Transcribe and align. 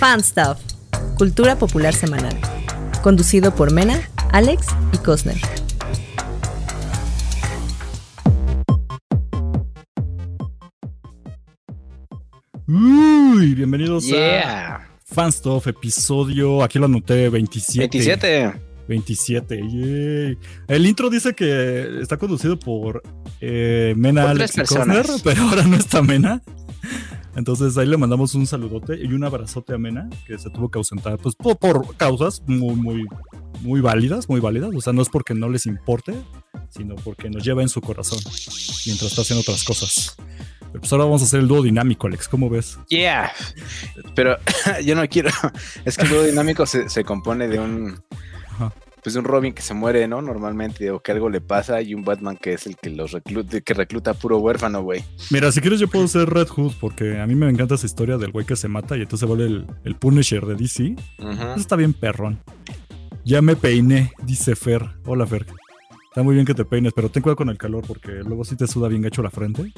Fan 0.00 0.22
Stuff, 0.22 0.58
Cultura 1.18 1.56
Popular 1.56 1.94
Semanal. 1.94 2.36
Conducido 3.02 3.54
por 3.54 3.70
Mena, 3.72 4.00
Alex 4.32 4.66
y 4.92 4.98
Cosner. 4.98 5.36
Uy, 12.66 13.54
bienvenidos 13.54 14.04
Yeah. 14.06 14.76
a 14.76 14.88
Fan 15.04 15.32
Stuff, 15.32 15.66
episodio, 15.66 16.62
aquí 16.62 16.78
lo 16.78 16.86
anoté, 16.86 17.28
27. 17.28 17.88
27. 17.98 18.52
27, 18.88 19.56
yay. 19.68 20.38
El 20.68 20.86
intro 20.86 21.10
dice 21.10 21.34
que 21.34 22.00
está 22.00 22.16
conducido 22.16 22.58
por 22.58 23.02
eh, 23.40 23.94
Mena, 23.96 24.22
Por 24.22 24.30
Alex 24.32 24.58
y 24.58 24.62
Cosner, 24.62 25.06
pero 25.24 25.42
ahora 25.42 25.62
no 25.64 25.76
está 25.76 26.02
Mena. 26.02 26.42
Entonces 27.36 27.76
ahí 27.78 27.86
le 27.86 27.96
mandamos 27.96 28.34
un 28.34 28.46
saludote 28.46 28.96
y 28.96 29.12
un 29.12 29.24
abrazote 29.24 29.74
a 29.74 29.78
Mena, 29.78 30.08
que 30.26 30.38
se 30.38 30.50
tuvo 30.50 30.70
que 30.70 30.78
ausentar, 30.78 31.16
pues 31.18 31.36
por, 31.36 31.58
por 31.58 31.96
causas 31.96 32.42
muy, 32.46 32.74
muy, 32.74 33.06
muy 33.62 33.80
válidas, 33.80 34.28
muy 34.28 34.40
válidas. 34.40 34.70
O 34.74 34.80
sea, 34.80 34.92
no 34.92 35.02
es 35.02 35.08
porque 35.08 35.34
no 35.34 35.48
les 35.48 35.66
importe, 35.66 36.14
sino 36.70 36.96
porque 36.96 37.30
nos 37.30 37.44
lleva 37.44 37.62
en 37.62 37.68
su 37.68 37.80
corazón 37.80 38.18
mientras 38.86 39.10
está 39.10 39.22
haciendo 39.22 39.42
otras 39.42 39.64
cosas. 39.64 40.16
Pues 40.72 40.92
ahora 40.92 41.04
vamos 41.04 41.22
a 41.22 41.24
hacer 41.24 41.40
el 41.40 41.48
dúo 41.48 41.62
dinámico, 41.62 42.06
Alex, 42.06 42.28
¿cómo 42.28 42.48
ves? 42.48 42.78
Yeah. 42.88 43.32
Pero 44.14 44.36
yo 44.84 44.94
no 44.94 45.06
quiero. 45.08 45.30
Es 45.84 45.96
que 45.96 46.04
el 46.04 46.10
dúo 46.10 46.22
dinámico 46.22 46.66
se, 46.66 46.88
se 46.88 47.04
compone 47.04 47.48
de 47.48 47.58
un. 47.58 48.02
Pues 49.02 49.16
un 49.16 49.24
Robin 49.24 49.52
que 49.52 49.62
se 49.62 49.74
muere, 49.74 50.06
¿no? 50.06 50.20
Normalmente, 50.20 50.90
o 50.90 51.00
que 51.00 51.12
algo 51.12 51.30
le 51.30 51.40
pasa, 51.40 51.80
y 51.80 51.94
un 51.94 52.04
Batman 52.04 52.36
que 52.36 52.52
es 52.54 52.66
el 52.66 52.76
que 52.76 52.90
los 52.90 53.12
recluta, 53.12 53.60
que 53.60 53.74
recluta 53.74 54.14
puro 54.14 54.38
huérfano, 54.38 54.82
güey. 54.82 55.02
Mira, 55.30 55.50
si 55.52 55.60
quieres 55.60 55.80
yo 55.80 55.88
puedo 55.88 56.06
ser 56.08 56.28
Red 56.28 56.48
Hood, 56.48 56.72
porque 56.80 57.18
a 57.20 57.26
mí 57.26 57.34
me 57.34 57.48
encanta 57.48 57.76
esa 57.76 57.86
historia 57.86 58.18
del 58.18 58.30
güey 58.30 58.44
que 58.44 58.56
se 58.56 58.68
mata 58.68 58.96
y 58.96 59.02
entonces 59.02 59.26
vuelve 59.26 59.46
el, 59.46 59.66
el 59.84 59.94
Punisher 59.94 60.44
de 60.44 60.54
DC. 60.54 60.96
Ujú. 61.18 61.30
Eso 61.30 61.54
está 61.56 61.76
bien 61.76 61.92
perrón. 61.94 62.40
Ya 63.24 63.42
me 63.42 63.56
peiné, 63.56 64.12
dice 64.24 64.56
Fer. 64.56 64.88
Hola 65.04 65.26
Fer. 65.26 65.46
Está 66.10 66.22
muy 66.22 66.34
bien 66.34 66.44
que 66.44 66.54
te 66.54 66.64
peines, 66.64 66.92
pero 66.92 67.08
ten 67.08 67.22
cuidado 67.22 67.36
con 67.36 67.50
el 67.50 67.58
calor 67.58 67.84
porque 67.86 68.10
luego 68.24 68.44
sí 68.44 68.56
te 68.56 68.66
suda 68.66 68.88
bien 68.88 69.02
gacho 69.02 69.22
la 69.22 69.30
frente. 69.30 69.72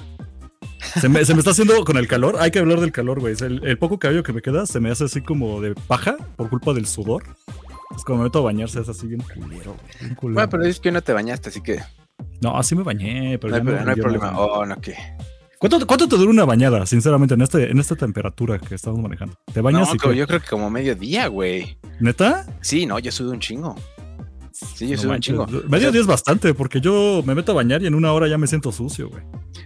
Se 1.00 1.08
me, 1.08 1.24
se 1.24 1.34
me 1.34 1.40
está 1.40 1.50
haciendo 1.50 1.84
con 1.84 1.96
el 1.96 2.06
calor. 2.08 2.36
Hay 2.40 2.50
que 2.50 2.58
hablar 2.58 2.80
del 2.80 2.92
calor, 2.92 3.20
güey. 3.20 3.34
El, 3.40 3.64
el 3.64 3.78
poco 3.78 3.98
cabello 3.98 4.22
que 4.22 4.32
me 4.32 4.42
queda 4.42 4.66
se 4.66 4.80
me 4.80 4.90
hace 4.90 5.04
así 5.04 5.20
como 5.20 5.60
de 5.60 5.74
paja 5.74 6.16
por 6.36 6.48
culpa 6.48 6.72
del 6.72 6.86
sudor. 6.86 7.24
Es 7.96 8.04
como 8.04 8.18
me 8.18 8.24
meto 8.24 8.40
a 8.40 8.42
bañarse, 8.42 8.80
es 8.80 8.88
así 8.88 9.06
bien 9.06 9.22
culero, 9.22 9.74
güey. 9.74 9.92
bien 10.00 10.14
culero. 10.14 10.34
Bueno, 10.34 10.50
pero 10.50 10.64
es 10.64 10.80
que 10.80 10.92
no 10.92 11.02
te 11.02 11.12
bañaste, 11.12 11.50
así 11.50 11.60
que 11.60 11.80
No, 12.40 12.56
así 12.58 12.74
me 12.74 12.82
bañé, 12.82 13.38
pero 13.38 13.62
no 13.62 13.78
hay, 13.78 13.84
no 13.84 13.94
problema. 13.94 14.38
Oh, 14.38 14.64
no, 14.64 14.80
¿qué? 14.80 14.96
¿Cuánto, 15.58 15.86
¿Cuánto 15.86 16.08
te 16.08 16.16
dura 16.16 16.30
una 16.30 16.44
bañada, 16.44 16.84
sinceramente, 16.86 17.34
en, 17.34 17.42
este, 17.42 17.70
en 17.70 17.78
esta 17.78 17.94
temperatura 17.94 18.58
que 18.58 18.74
estamos 18.74 18.98
manejando? 18.98 19.36
¿Te 19.52 19.60
bañas 19.60 19.88
No, 19.88 20.12
y 20.12 20.16
yo 20.16 20.26
creo 20.26 20.40
que 20.40 20.48
como 20.48 20.68
medio 20.70 20.96
día, 20.96 21.28
güey. 21.28 21.78
¿Neta? 22.00 22.46
Sí, 22.60 22.84
no, 22.84 22.98
yo 22.98 23.12
sudo 23.12 23.30
un 23.30 23.38
chingo. 23.38 23.76
Sí, 24.74 24.88
yo 24.88 24.96
No 24.96 25.02
sudo 25.02 25.12
un 25.12 25.20
chingo. 25.20 25.46
Medio 25.68 25.90
día 25.92 26.00
es 26.00 26.06
bastante, 26.06 26.54
porque 26.54 26.80
yo 26.80 27.22
me 27.26 27.34
meto 27.34 27.52
a 27.52 27.54
bañar 27.56 27.82
y 27.82 27.86
en 27.86 27.94
una 27.94 28.12
hora 28.12 28.28
ya 28.28 28.38
me 28.38 28.46
siento 28.46 28.72
sucio, 28.72 29.08
güey. 29.08 29.22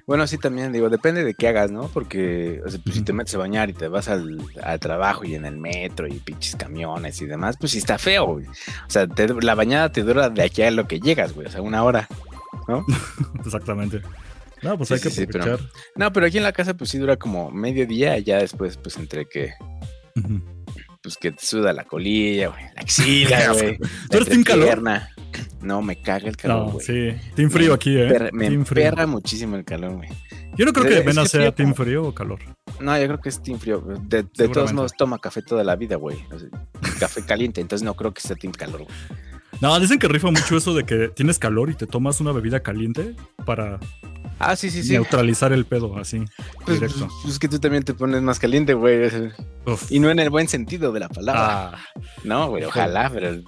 Bueno, 0.07 0.27
sí, 0.27 0.39
también 0.39 0.73
digo, 0.73 0.89
depende 0.89 1.25
de 1.25 1.35
qué 1.35 1.49
hagas, 1.49 1.71
¿no? 1.71 1.89
Porque, 1.89 2.61
o 2.65 2.69
sea, 2.71 2.81
pues, 2.83 2.97
si 2.97 3.03
te 3.03 3.13
metes 3.13 3.35
a 3.35 3.39
bañar 3.39 3.71
y 3.71 3.73
te 3.73 3.89
vas 3.89 4.09
al, 4.09 4.39
al 4.63 4.79
trabajo 4.81 5.25
y 5.25 5.35
en 5.35 5.45
el 5.47 5.57
metro 5.59 6.07
y 6.07 6.13
pinches 6.21 6.55
camiones 6.57 7.21
y 7.21 7.27
demás, 7.27 7.57
pues 7.59 7.73
sí 7.73 7.79
está 7.79 7.99
feo, 7.99 8.27
güey. 8.27 8.47
O 8.47 8.51
sea, 8.91 9.07
te- 9.09 9.29
la 9.43 9.55
bañada 9.55 9.91
te 9.91 10.03
dura 10.03 10.31
de 10.31 10.43
aquí 10.43 10.63
a 10.63 10.71
lo 10.71 10.87
que 10.87 11.01
llegas, 11.01 11.33
güey, 11.35 11.47
o 11.49 11.51
sea, 11.51 11.61
una 11.63 11.83
hora. 11.83 12.09
Exactamente. 13.45 14.01
No, 14.63 14.77
pues 14.77 14.89
Sí, 14.89 14.95
hay 14.95 15.01
que 15.01 15.11
sí, 15.11 15.27
pero-. 15.27 15.59
No, 15.97 16.13
pero 16.13 16.27
aquí 16.27 16.39
en 16.39 16.45
la 16.45 16.53
casa, 16.53 16.75
pues 16.75 16.91
sí 16.91 16.99
dura 16.99 17.17
como 17.17 17.51
medio 17.51 17.87
día 17.87 18.17
y 18.19 18.25
ya 18.25 18.39
después, 18.39 18.77
pues 18.77 18.97
entre 18.97 19.27
que. 19.27 19.53
Pues 21.07 21.17
que 21.19 21.31
te 21.31 21.47
suda 21.47 21.73
la 21.73 21.85
colilla, 21.85 22.49
güey, 22.49 22.65
la 22.75 22.81
axila, 22.81 23.53
güey. 23.53 23.79
¿Tú 24.11 24.17
eres 24.17 24.29
team 24.29 24.43
calor? 24.43 24.83
No, 25.61 25.81
me 25.83 26.01
caga 26.03 26.29
el 26.29 26.37
calor, 26.37 26.67
No, 26.67 26.73
güey. 26.73 26.85
sí. 26.85 27.17
Team 27.37 27.49
frío 27.51 27.69
Me 27.69 27.75
aquí, 27.75 27.97
¿eh? 27.97 28.09
Per- 28.09 28.33
me 28.33 28.49
team 28.49 28.65
frío. 28.65 28.85
emperra 28.87 29.07
muchísimo 29.07 29.55
el 29.55 29.65
calor, 29.65 29.93
güey. 29.99 30.09
Yo 30.57 30.65
no 30.65 30.73
creo 30.73 30.87
que 30.87 30.99
es 30.99 31.05
Vena 31.05 31.23
que 31.23 31.29
sea 31.29 31.41
frío 31.41 31.55
team 31.55 31.75
frío 31.75 32.05
o 32.09 32.13
calor. 32.15 32.41
No, 32.81 32.99
yo 32.99 33.07
creo 33.07 33.21
que 33.21 33.29
es 33.29 33.41
team 33.41 33.59
frío. 33.61 33.81
De, 34.03 34.25
de 34.37 34.49
todos 34.49 34.73
modos 34.73 34.93
toma 34.99 35.19
café 35.19 35.43
toda 35.43 35.63
la 35.63 35.77
vida, 35.77 35.95
güey. 35.97 36.19
O 36.33 36.39
sea, 36.41 36.49
café 36.99 37.25
caliente, 37.25 37.61
entonces 37.61 37.85
no 37.85 37.95
creo 37.95 38.13
que 38.13 38.21
sea 38.21 38.35
team 38.35 38.53
calor, 38.53 38.83
güey. 38.83 38.95
No, 39.61 39.79
dicen 39.79 39.99
que 40.01 40.09
rifa 40.09 40.31
mucho 40.31 40.57
eso 40.57 40.75
de 40.75 40.85
que 40.85 41.09
tienes 41.09 41.39
calor 41.39 41.71
y 41.71 41.75
te 41.75 41.87
tomas 41.87 42.21
una 42.21 42.33
bebida 42.33 42.61
caliente 42.61 43.15
para 43.45 43.79
Ah, 44.39 44.55
sí, 44.57 44.71
sí, 44.71 44.83
sí. 44.83 44.93
neutralizar 44.93 45.53
el 45.53 45.65
pedo, 45.65 45.97
así, 45.97 46.23
Pues, 46.65 46.79
directo. 46.81 47.09
pues, 47.23 47.35
es 47.35 47.39
que 47.39 47.49
tú 47.49 47.59
también 47.59 47.83
te 47.85 47.95
pones 47.95 48.21
más 48.23 48.39
caliente, 48.39 48.75
güey. 48.75 49.07
Uf. 49.67 49.91
Y 49.91 49.99
no 49.99 50.11
en 50.11 50.19
el 50.19 50.29
buen 50.31 50.47
sentido 50.49 50.93
de 50.93 51.01
la 51.01 51.09
palabra. 51.09 51.71
Ah, 51.75 51.85
no, 52.25 52.49
güey, 52.51 52.65
ojalá, 52.65 53.11
pero 53.13 53.41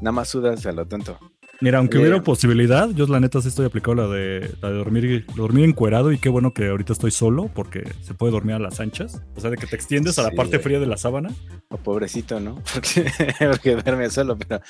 nada 0.00 0.12
más 0.12 0.28
sudas 0.28 0.64
a 0.66 0.72
lo 0.72 0.86
tonto. 0.86 1.18
mira, 1.60 1.76
aunque 1.76 1.98
Eh. 1.98 2.00
hubiera 2.00 2.22
posibilidad, 2.22 2.88
yo 2.90 3.06
la 3.06 3.20
neta 3.20 3.42
sí 3.42 3.48
estoy 3.48 3.66
aplicado 3.66 3.94
la 3.96 4.08
de, 4.08 4.50
la 4.62 4.70
de 4.70 4.76
dormir, 4.76 5.26
dormir 5.36 5.66
encuerado 5.66 6.10
y 6.10 6.16
qué 6.16 6.30
bueno 6.30 6.54
que 6.54 6.68
ahorita 6.68 6.94
estoy 6.94 7.10
solo 7.10 7.50
porque 7.54 7.86
se 8.00 8.14
puede 8.14 8.32
dormir 8.32 8.54
a 8.54 8.58
las 8.58 8.80
anchas. 8.80 9.20
O 9.36 9.40
sea, 9.42 9.50
de 9.50 9.58
que 9.58 9.66
te 9.66 9.76
extiendes 9.76 10.18
a 10.18 10.22
la 10.22 10.30
parte 10.30 10.58
fría 10.58 10.80
de 10.80 10.86
la 10.86 10.96
sábana. 10.96 11.28
O 11.68 11.76
pobrecito, 11.76 12.40
¿no? 12.40 12.62
Porque, 12.74 13.12
porque 13.38 13.76
duerme 13.76 14.08
solo, 14.08 14.38
pero 14.38 14.62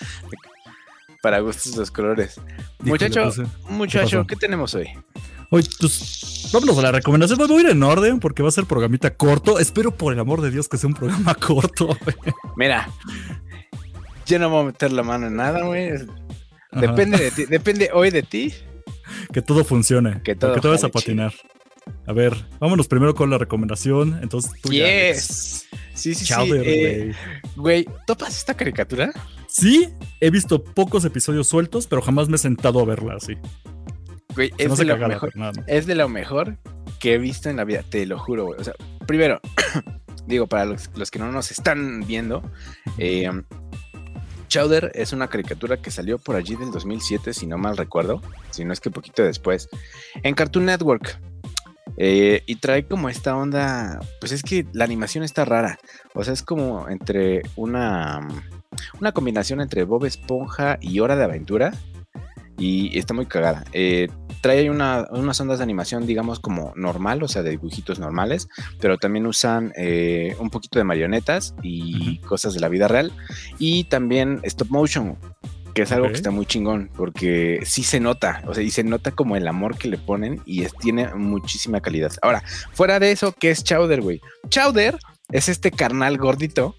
para 1.22 1.38
gustos 1.38 1.76
los 1.76 1.90
colores. 1.92 2.40
Muchacho, 2.80 3.22
pues, 3.36 3.48
muchacho? 3.70 4.26
¿qué 4.26 4.34
tenemos 4.36 4.74
hoy? 4.74 4.88
Oye, 5.50 5.68
pues 5.80 6.48
vámonos 6.52 6.78
a 6.78 6.82
la 6.82 6.92
recomendación. 6.92 7.38
Voy 7.38 7.58
a 7.58 7.60
ir 7.60 7.70
en 7.70 7.82
orden 7.82 8.20
porque 8.20 8.42
va 8.42 8.48
a 8.48 8.52
ser 8.52 8.66
programita 8.66 9.14
corto. 9.14 9.58
Espero 9.58 9.90
por 9.90 10.12
el 10.12 10.20
amor 10.20 10.40
de 10.42 10.50
Dios 10.50 10.68
que 10.68 10.76
sea 10.78 10.88
un 10.88 10.94
programa 10.94 11.34
corto. 11.40 11.96
Mira, 12.56 12.88
yo 14.26 14.38
no 14.38 14.48
voy 14.48 14.62
a 14.62 14.66
meter 14.66 14.92
la 14.92 15.02
mano 15.02 15.26
en 15.26 15.36
nada, 15.36 15.64
güey. 15.64 15.90
Depende 16.72 17.18
de 17.18 17.30
ti, 17.32 17.46
depende 17.46 17.90
hoy 17.92 18.10
de 18.10 18.22
ti. 18.22 18.54
Que 19.32 19.42
todo 19.42 19.64
funcione. 19.64 20.22
Que 20.22 20.36
todo 20.36 20.54
Que 20.54 20.60
te 20.60 20.68
vayas 20.68 20.84
a 20.84 20.88
patinar. 20.88 21.32
A 22.06 22.12
ver, 22.12 22.36
vámonos 22.60 22.86
primero 22.86 23.14
con 23.16 23.28
la 23.30 23.38
recomendación. 23.38 24.20
Entonces 24.22 24.52
tú 24.62 24.72
ya. 24.72 24.86
Yes. 24.86 25.66
Sí, 25.94 26.14
sí, 26.14 26.24
Chowder, 26.24 26.62
sí. 26.64 26.70
eh, 26.70 27.14
güey. 27.56 27.84
Güey, 27.84 27.88
¿topas 28.06 28.36
esta 28.36 28.54
caricatura? 28.54 29.12
Sí, 29.48 29.88
he 30.20 30.30
visto 30.30 30.62
pocos 30.62 31.04
episodios 31.04 31.48
sueltos, 31.48 31.88
pero 31.88 32.00
jamás 32.00 32.28
me 32.28 32.36
he 32.36 32.38
sentado 32.38 32.78
a 32.80 32.84
verla 32.84 33.14
así. 33.16 33.36
Güey, 34.34 34.52
es 34.58 34.76
de, 34.76 34.84
lo 34.84 34.96
mejor, 34.96 35.30
pero 35.32 35.44
nada. 35.44 35.64
es 35.66 35.86
de 35.86 35.94
lo 35.94 36.08
mejor 36.08 36.56
que 36.98 37.14
he 37.14 37.18
visto 37.18 37.50
en 37.50 37.56
la 37.56 37.64
vida, 37.64 37.82
te 37.88 38.06
lo 38.06 38.18
juro, 38.18 38.46
güey. 38.46 38.60
O 38.60 38.64
sea, 38.64 38.74
primero, 39.06 39.40
digo, 40.26 40.46
para 40.46 40.64
los, 40.64 40.90
los 40.94 41.10
que 41.10 41.18
no 41.18 41.32
nos 41.32 41.50
están 41.50 42.04
viendo, 42.06 42.42
eh, 42.98 43.30
Chowder 44.50 44.90
es 44.94 45.12
una 45.12 45.28
caricatura 45.28 45.80
que 45.80 45.92
salió 45.92 46.18
por 46.18 46.34
allí 46.34 46.56
del 46.56 46.72
2007, 46.72 47.34
si 47.34 47.46
no 47.46 47.56
mal 47.56 47.76
recuerdo, 47.76 48.20
si 48.50 48.64
no 48.64 48.72
es 48.72 48.80
que 48.80 48.90
poquito 48.90 49.22
después, 49.22 49.68
en 50.22 50.34
Cartoon 50.34 50.66
Network. 50.66 51.20
Eh, 51.96 52.42
y 52.46 52.56
trae 52.56 52.86
como 52.86 53.08
esta 53.08 53.36
onda, 53.36 54.00
pues 54.20 54.32
es 54.32 54.42
que 54.42 54.66
la 54.72 54.84
animación 54.84 55.22
está 55.22 55.44
rara, 55.44 55.78
o 56.14 56.24
sea, 56.24 56.32
es 56.32 56.42
como 56.42 56.88
entre 56.88 57.42
una, 57.56 58.26
una 59.00 59.12
combinación 59.12 59.60
entre 59.60 59.84
Bob 59.84 60.06
Esponja 60.06 60.78
y 60.80 61.00
Hora 61.00 61.16
de 61.16 61.24
Aventura, 61.24 61.72
y 62.60 62.96
está 62.98 63.14
muy 63.14 63.26
cagada. 63.26 63.64
Eh, 63.72 64.06
trae 64.42 64.70
una- 64.70 65.06
unas 65.10 65.40
ondas 65.40 65.58
de 65.58 65.64
animación, 65.64 66.06
digamos, 66.06 66.38
como 66.38 66.72
normal, 66.76 67.22
o 67.22 67.28
sea, 67.28 67.42
de 67.42 67.50
dibujitos 67.50 67.98
normales, 67.98 68.48
pero 68.80 68.98
también 68.98 69.26
usan 69.26 69.72
eh, 69.76 70.36
un 70.38 70.50
poquito 70.50 70.78
de 70.78 70.84
marionetas 70.84 71.54
y 71.62 72.18
cosas 72.18 72.54
de 72.54 72.60
la 72.60 72.68
vida 72.68 72.86
real, 72.86 73.12
y 73.58 73.84
también 73.84 74.38
stop 74.44 74.68
motion, 74.70 75.16
que 75.74 75.82
es 75.82 75.92
algo 75.92 76.06
que 76.08 76.14
está 76.14 76.30
muy 76.30 76.46
chingón, 76.46 76.90
porque 76.96 77.60
sí 77.64 77.82
se 77.82 77.98
nota, 78.00 78.42
o 78.46 78.54
sea, 78.54 78.62
y 78.62 78.70
se 78.70 78.82
nota 78.84 79.10
como 79.12 79.36
el 79.36 79.46
amor 79.48 79.76
que 79.78 79.88
le 79.88 79.98
ponen 79.98 80.40
y 80.44 80.62
es- 80.64 80.74
tiene 80.74 81.14
muchísima 81.14 81.80
calidad. 81.80 82.12
Ahora, 82.22 82.42
fuera 82.72 82.98
de 83.00 83.12
eso, 83.12 83.32
¿qué 83.38 83.50
es 83.50 83.64
Chowder, 83.64 84.00
güey? 84.02 84.20
Chowder 84.48 84.98
es 85.32 85.48
este 85.48 85.70
carnal 85.70 86.18
gordito. 86.18 86.74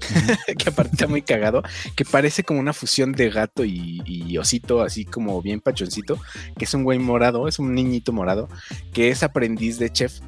que 0.58 0.68
aparte 0.68 0.92
está 0.92 1.06
muy 1.06 1.22
cagado, 1.22 1.62
que 1.94 2.04
parece 2.04 2.42
como 2.42 2.60
una 2.60 2.72
fusión 2.72 3.12
de 3.12 3.30
gato 3.30 3.64
y, 3.64 4.02
y 4.04 4.38
osito, 4.38 4.82
así 4.82 5.04
como 5.04 5.40
bien 5.42 5.60
pachoncito, 5.60 6.18
que 6.58 6.64
es 6.64 6.74
un 6.74 6.84
güey 6.84 6.98
morado, 6.98 7.48
es 7.48 7.58
un 7.58 7.74
niñito 7.74 8.12
morado, 8.12 8.48
que 8.92 9.10
es 9.10 9.22
aprendiz 9.22 9.78
de 9.78 9.90
chef. 9.90 10.20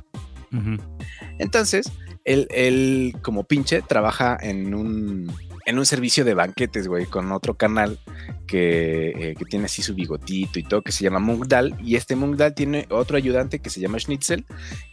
Entonces, 1.38 1.90
él, 2.24 2.46
él 2.50 3.16
como 3.22 3.44
pinche 3.44 3.82
trabaja 3.82 4.36
en 4.40 4.74
un, 4.74 5.32
en 5.64 5.78
un 5.78 5.86
servicio 5.86 6.24
de 6.24 6.34
banquetes, 6.34 6.88
güey, 6.88 7.06
con 7.06 7.32
otro 7.32 7.54
canal 7.54 7.98
que, 8.46 9.10
eh, 9.10 9.34
que 9.38 9.44
tiene 9.44 9.66
así 9.66 9.82
su 9.82 9.94
bigotito 9.94 10.58
y 10.58 10.62
todo, 10.62 10.82
que 10.82 10.92
se 10.92 11.04
llama 11.04 11.18
Mungdal. 11.18 11.76
Y 11.80 11.96
este 11.96 12.16
Mungdal 12.16 12.54
tiene 12.54 12.86
otro 12.90 13.16
ayudante 13.16 13.60
que 13.60 13.70
se 13.70 13.80
llama 13.80 13.98
Schnitzel 13.98 14.44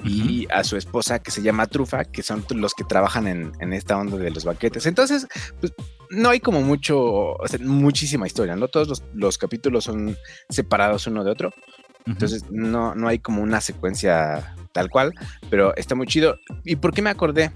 y 0.04 0.48
a 0.51 0.63
su 0.63 0.77
esposa 0.77 1.19
que 1.19 1.31
se 1.31 1.42
llama 1.42 1.68
Trufa, 1.68 2.06
que 2.06 2.24
son 2.24 2.45
los 2.51 2.74
que 2.74 2.83
trabajan 2.83 3.27
en, 3.27 3.51
en 3.60 3.74
esta 3.74 3.98
onda 3.98 4.18
de 4.18 4.31
los 4.31 4.45
banquetes. 4.45 4.86
Entonces, 4.86 5.27
pues 5.60 5.74
no 6.10 6.30
hay 6.30 6.39
como 6.39 6.62
mucho, 6.62 7.00
o 7.33 7.48
sea, 7.48 7.60
muchísima 7.60 8.27
historia, 8.27 8.56
¿no? 8.56 8.68
Todos 8.68 8.88
los, 8.88 9.04
los 9.13 9.38
capítulos 9.38 9.83
son 9.83 10.18
separados 10.50 11.07
uno 11.07 11.24
de 11.24 11.31
otro. 11.31 11.54
Entonces 12.06 12.45
no, 12.50 12.95
no 12.95 13.07
hay 13.07 13.19
como 13.19 13.44
una 13.44 13.62
secuencia 13.62 14.56
tal 14.71 14.89
cual, 14.89 15.13
pero 15.50 15.75
está 15.75 15.95
muy 15.95 16.07
chido. 16.07 16.38
¿Y 16.63 16.75
por 16.77 16.94
qué 16.94 17.01
me 17.01 17.10
acordé? 17.10 17.51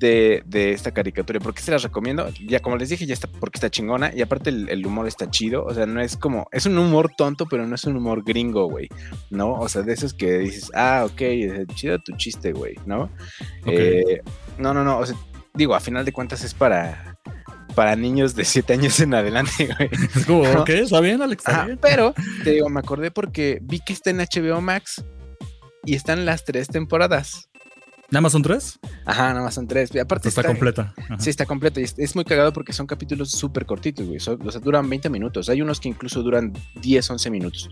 De, 0.00 0.42
de 0.46 0.72
esta 0.72 0.90
caricatura. 0.90 1.38
¿Por 1.38 1.54
qué 1.54 1.62
se 1.62 1.70
las 1.70 1.82
recomiendo? 1.84 2.28
Ya 2.46 2.58
como 2.60 2.76
les 2.76 2.88
dije, 2.88 3.06
ya 3.06 3.14
está 3.14 3.28
porque 3.28 3.58
está 3.58 3.70
chingona 3.70 4.10
y 4.14 4.22
aparte 4.22 4.50
el, 4.50 4.68
el 4.68 4.84
humor 4.84 5.06
está 5.06 5.30
chido. 5.30 5.64
O 5.64 5.72
sea, 5.72 5.86
no 5.86 6.00
es 6.00 6.16
como, 6.16 6.48
es 6.50 6.66
un 6.66 6.76
humor 6.78 7.12
tonto, 7.16 7.46
pero 7.46 7.66
no 7.66 7.74
es 7.76 7.84
un 7.84 7.96
humor 7.96 8.24
gringo, 8.24 8.68
güey. 8.68 8.88
¿No? 9.30 9.52
O 9.52 9.68
sea, 9.68 9.82
de 9.82 9.92
esos 9.92 10.14
que 10.14 10.38
dices, 10.38 10.72
ah, 10.74 11.06
ok, 11.08 11.22
chido 11.74 11.98
tu 12.00 12.16
chiste, 12.16 12.52
güey, 12.52 12.74
¿no? 12.86 13.10
Eh, 13.66 14.20
no, 14.58 14.74
no, 14.74 14.82
no. 14.82 14.98
O 14.98 15.06
sea, 15.06 15.16
digo, 15.54 15.74
a 15.74 15.80
final 15.80 16.04
de 16.04 16.12
cuentas 16.12 16.42
es 16.42 16.54
para, 16.54 17.16
para 17.74 17.94
niños 17.96 18.34
de 18.34 18.44
7 18.44 18.72
años 18.72 18.98
en 19.00 19.14
adelante, 19.14 19.68
güey. 19.78 19.90
Es 20.16 20.26
como, 20.26 20.44
No. 20.44 20.62
ok, 20.62 20.68
está 20.70 21.00
bien, 21.00 21.20
Alex. 21.22 21.42
Está 21.42 21.52
Ajá, 21.52 21.66
bien. 21.66 21.78
pero 21.80 22.14
te 22.42 22.50
digo, 22.52 22.68
me 22.68 22.80
acordé 22.80 23.10
porque 23.10 23.58
vi 23.62 23.80
que 23.80 23.92
está 23.92 24.10
en 24.10 24.18
HBO 24.18 24.60
Max 24.60 25.04
y 25.84 25.94
están 25.94 26.24
las 26.24 26.44
tres 26.44 26.68
temporadas. 26.68 27.49
¿Nada 28.10 28.20
más 28.22 28.32
son 28.32 28.42
tres? 28.42 28.78
Ajá, 29.04 29.28
nada 29.30 29.42
más 29.42 29.54
son 29.54 29.68
tres. 29.68 29.90
Y 29.94 29.98
aparte 29.98 30.28
Está, 30.28 30.42
completa. 30.42 30.92
Ajá. 30.96 31.18
Sí, 31.20 31.30
está 31.30 31.46
completa. 31.46 31.80
Y 31.80 31.84
es, 31.84 31.94
es 31.96 32.14
muy 32.16 32.24
cagado 32.24 32.52
porque 32.52 32.72
son 32.72 32.86
capítulos 32.86 33.30
súper 33.30 33.66
cortitos, 33.66 34.06
güey. 34.06 34.18
Son- 34.20 34.38
o 34.46 34.50
sea, 34.50 34.60
duran 34.60 34.88
20 34.88 35.08
minutos. 35.10 35.48
Hay 35.48 35.62
unos 35.62 35.78
que 35.80 35.88
incluso 35.88 36.22
duran 36.22 36.52
10, 36.82 37.08
11 37.10 37.30
minutos. 37.30 37.70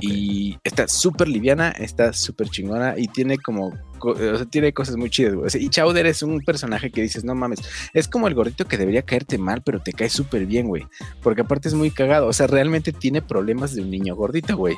Y 0.00 0.56
está 0.64 0.88
súper 0.88 1.28
liviana, 1.28 1.70
está 1.70 2.12
súper 2.12 2.48
chingona 2.48 2.94
y 2.98 3.06
tiene 3.08 3.38
como. 3.38 3.72
Co- 4.00 4.10
O 4.10 4.16
sea, 4.36 4.44
tiene 4.46 4.72
cosas 4.72 4.96
muy 4.96 5.10
chidas, 5.10 5.34
güey. 5.34 5.46
O 5.46 5.50
sea, 5.50 5.60
y 5.60 5.68
Chowder 5.68 6.06
es 6.06 6.22
un 6.24 6.40
personaje 6.40 6.90
que 6.90 7.02
dices, 7.02 7.22
no 7.22 7.36
mames, 7.36 7.60
es 7.94 8.08
como 8.08 8.26
el 8.26 8.34
gordito 8.34 8.66
que 8.66 8.76
debería 8.76 9.02
caerte 9.02 9.38
mal, 9.38 9.62
pero 9.64 9.80
te 9.80 9.92
cae 9.92 10.10
súper 10.10 10.46
bien, 10.46 10.66
güey. 10.66 10.84
Porque 11.22 11.42
aparte 11.42 11.68
es 11.68 11.74
muy 11.74 11.92
cagado. 11.92 12.26
O 12.26 12.32
sea, 12.32 12.48
realmente 12.48 12.90
tiene 12.92 13.22
problemas 13.22 13.74
de 13.76 13.82
un 13.82 13.90
niño 13.92 14.16
gordito, 14.16 14.56
güey. 14.56 14.74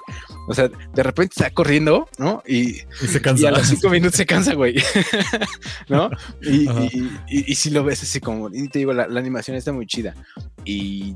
O 0.49 0.53
sea, 0.55 0.69
de 0.69 1.03
repente 1.03 1.33
está 1.39 1.49
corriendo, 1.51 2.07
¿no? 2.19 2.43
Y, 2.47 2.81
Y 3.03 3.07
se 3.09 3.19
y 3.19 3.21
cansa. 3.23 3.49
a 3.49 3.53
los 3.53 3.67
cinco 3.69 3.89
minutos 3.89 4.17
se 4.17 4.27
cansa, 4.27 4.53
güey. 4.53 4.75
¿No? 5.89 6.11
Y 7.29 7.55
si 7.55 7.71
lo 7.71 7.85
ves 7.85 8.03
así 8.03 8.21
como, 8.21 8.49
y 8.53 8.69
te 8.69 8.81
digo, 8.81 8.93
la, 8.93 9.07
la 9.07 9.21
animación 9.21 9.57
está 9.57 9.73
muy 9.73 9.87
chida. 9.87 10.15
Y, 10.65 11.15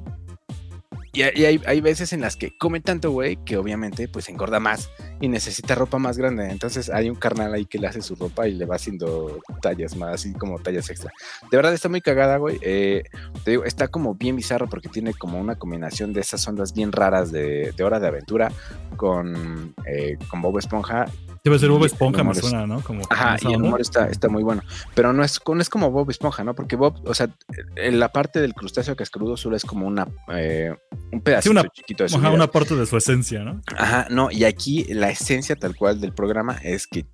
y 1.17 1.45
hay, 1.45 1.61
hay 1.67 1.81
veces 1.81 2.13
en 2.13 2.21
las 2.21 2.37
que 2.37 2.57
come 2.57 2.81
tanto, 2.81 3.11
güey, 3.11 3.37
que 3.45 3.57
obviamente 3.57 4.09
pues 4.09 4.29
engorda 4.29 4.61
más 4.61 4.91
y 5.21 5.29
necesita 5.29 5.75
ropa 5.75 5.99
más 5.99 6.19
grande. 6.19 6.51
Entonces 6.51 6.91
hay 6.91 7.09
un 7.09 7.17
carnal 7.17 7.55
ahí 7.55 7.65
que 7.65 7.79
le 7.79 7.87
hace 7.87 8.03
su 8.03 8.15
ropa 8.17 8.49
y 8.49 8.55
le 8.55 8.67
va 8.67 8.77
haciendo 8.77 9.41
tallas 9.63 9.97
más, 9.97 10.15
así 10.15 10.33
como 10.35 10.59
tallas 10.59 10.91
extra. 10.91 11.13
De 11.51 11.57
verdad 11.57 11.73
está 11.73 11.89
muy 11.89 12.01
cagada, 12.01 12.37
güey. 12.37 12.59
Eh, 12.63 13.05
te 13.45 13.53
digo, 13.53 13.65
está 13.65 13.89
como 13.89 14.15
bien 14.15 14.37
bizarro 14.37 14.69
porque 14.69 14.89
tiene 14.89 15.15
como 15.15 15.41
una 15.41 15.57
combinación 15.57 16.13
de 16.13 16.21
esas 16.21 16.47
ondas 16.47 16.75
bien 16.75 16.93
raras 16.93 17.33
de, 17.33 17.73
de 17.77 17.85
hora 17.85 18.01
de 18.01 18.09
aventura 18.09 18.53
con, 18.97 19.75
eh, 19.87 20.19
con 20.29 20.43
Bob 20.43 20.59
Esponja 20.59 21.07
Debe 21.47 21.61
ser 21.61 21.71
Bob 21.71 21.85
Esponja, 21.85 22.25
me 22.25 22.33
es- 22.33 22.53
¿no? 22.53 22.81
Como 22.81 23.03
Ajá, 23.09 23.37
y 23.41 23.53
el 23.53 23.63
humor 23.63 23.81
está, 23.81 24.09
está 24.09 24.29
muy 24.29 24.43
bueno. 24.43 24.63
Pero 24.97 25.13
no 25.13 25.23
es, 25.23 25.41
no 25.47 25.61
es 25.61 25.69
como 25.69 25.93
Bob 25.93 26.11
Esponja, 26.11 26.43
¿no? 26.43 26.55
Porque 26.57 26.75
Bob, 26.75 27.01
o 27.07 27.15
sea, 27.15 27.29
en 27.77 28.01
la 28.01 28.11
parte 28.11 28.41
del 28.41 28.53
crustáceo 28.53 28.97
cascarudo 28.97 29.37
solo 29.37 29.55
es 29.55 29.65
como 29.65 29.87
una 29.87 30.09
eh, 30.33 30.75
un 31.13 31.21
pedacito 31.21 31.53
una- 31.53 31.63
chiquito 31.69 32.03
de 32.03 32.09
su 32.09 32.17
Ajá, 32.17 32.31
vida. 32.31 32.35
una 32.35 32.47
parte 32.51 32.75
de 32.75 32.85
su 32.85 32.97
esencia, 32.97 33.45
¿no? 33.45 33.63
Ajá, 33.77 34.09
no, 34.11 34.29
y 34.33 34.43
aquí 34.43 34.85
la 34.93 35.09
esencia 35.11 35.55
tal 35.55 35.77
cual 35.77 36.01
del 36.01 36.13
programa 36.13 36.59
es 36.65 36.89
que 36.89 37.07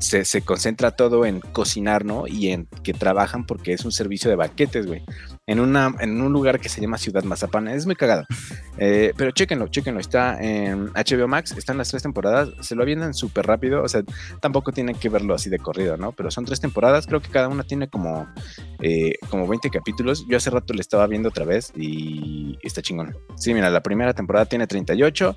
se, 0.00 0.24
se 0.24 0.42
concentra 0.42 0.90
todo 0.90 1.24
en 1.24 1.38
cocinar, 1.38 2.04
¿no? 2.04 2.26
Y 2.26 2.48
en 2.48 2.66
que 2.82 2.92
trabajan 2.92 3.46
porque 3.46 3.72
es 3.74 3.84
un 3.84 3.92
servicio 3.92 4.28
de 4.28 4.34
banquetes, 4.34 4.88
güey. 4.88 5.04
En, 5.46 5.58
una, 5.58 5.92
en 5.98 6.20
un 6.20 6.32
lugar 6.32 6.60
que 6.60 6.68
se 6.68 6.80
llama 6.80 6.98
Ciudad 6.98 7.24
Mazapán. 7.24 7.66
Es 7.68 7.84
muy 7.84 7.96
cagado. 7.96 8.24
Eh, 8.78 9.12
pero 9.16 9.32
chéquenlo, 9.32 9.68
chéquenlo. 9.68 10.00
Está 10.00 10.40
en 10.40 10.86
HBO 10.92 11.26
Max, 11.26 11.52
están 11.56 11.78
las 11.78 11.90
tres 11.90 12.02
temporadas. 12.02 12.50
Se 12.60 12.74
lo 12.74 12.82
aviendan 12.82 13.12
súper 13.12 13.46
rápido. 13.46 13.82
O 13.82 13.88
sea, 13.88 14.02
tampoco 14.40 14.72
tienen 14.72 14.94
que 14.94 15.08
verlo 15.08 15.34
así 15.34 15.50
de 15.50 15.58
corrido, 15.58 15.96
¿no? 15.96 16.12
Pero 16.12 16.30
son 16.30 16.44
tres 16.44 16.60
temporadas. 16.60 17.06
Creo 17.06 17.20
que 17.20 17.28
cada 17.28 17.48
una 17.48 17.64
tiene 17.64 17.88
como, 17.88 18.28
eh, 18.80 19.14
como 19.30 19.48
20 19.48 19.68
capítulos. 19.70 20.24
Yo 20.28 20.36
hace 20.36 20.50
rato 20.50 20.74
le 20.74 20.80
estaba 20.80 21.06
viendo 21.06 21.28
otra 21.30 21.44
vez 21.44 21.72
y 21.76 22.56
está 22.62 22.80
chingón. 22.80 23.16
Sí, 23.36 23.52
mira, 23.52 23.68
la 23.70 23.82
primera 23.82 24.14
temporada 24.14 24.46
tiene 24.46 24.66
38. 24.66 25.36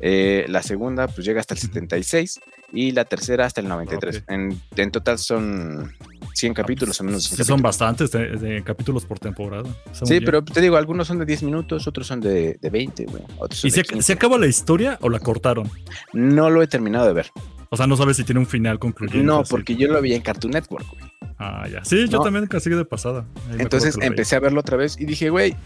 eh, 0.00 0.44
la 0.48 0.62
segunda, 0.62 1.08
pues 1.08 1.26
llega 1.26 1.40
hasta 1.40 1.54
el 1.54 1.60
76. 1.60 2.40
Y 2.72 2.90
la 2.90 3.04
tercera 3.04 3.46
hasta 3.46 3.60
el 3.60 3.68
93. 3.68 4.18
Ok. 4.18 4.24
En, 4.30 4.60
en 4.76 4.90
total 4.90 5.18
son 5.18 5.94
100 6.36 6.54
capítulos 6.54 7.00
o 7.00 7.04
menos. 7.04 7.22
de 7.22 7.28
100 7.28 7.36
Sí, 7.38 7.44
son 7.44 7.56
capítulos. 7.56 7.62
bastantes 7.62 8.10
de, 8.10 8.26
de 8.36 8.62
capítulos 8.62 9.04
por 9.06 9.18
temporada. 9.18 9.68
Sí, 9.92 10.20
pero 10.20 10.44
te 10.44 10.60
digo, 10.60 10.76
algunos 10.76 11.06
son 11.08 11.18
de 11.18 11.24
10 11.26 11.42
minutos, 11.44 11.86
otros 11.86 12.06
son 12.06 12.20
de, 12.20 12.58
de 12.60 12.70
20, 12.70 13.06
güey. 13.06 13.22
Son 13.50 13.68
¿Y 13.68 13.70
se, 13.70 13.82
15. 13.82 14.02
se 14.02 14.12
acaba 14.12 14.36
la 14.38 14.46
historia 14.46 14.98
o 15.00 15.08
la 15.08 15.18
cortaron? 15.18 15.70
No 16.12 16.50
lo 16.50 16.62
he 16.62 16.66
terminado 16.66 17.06
de 17.06 17.14
ver. 17.14 17.30
O 17.70 17.76
sea, 17.76 17.86
no 17.86 17.96
sabes 17.96 18.16
si 18.18 18.24
tiene 18.24 18.38
un 18.40 18.46
final 18.46 18.78
concluyente. 18.78 19.24
No, 19.26 19.40
así. 19.40 19.50
porque 19.50 19.74
yo 19.76 19.88
lo 19.88 20.00
vi 20.00 20.12
en 20.14 20.22
Cartoon 20.22 20.52
Network, 20.52 20.86
güey. 20.90 21.02
Ah, 21.38 21.66
ya. 21.68 21.84
Sí, 21.84 22.06
yo 22.08 22.18
No. 22.18 22.24
también 22.24 22.46
casi 22.46 22.70
de 22.70 22.84
pasada. 22.84 23.26
Ahí 23.50 23.56
Entonces 23.58 23.96
veía. 23.96 24.06
empecé 24.08 24.36
a 24.36 24.40
verlo 24.40 24.60
otra 24.60 24.76
vez 24.76 24.96
y 25.00 25.04
dije, 25.04 25.30
güey, 25.30 25.56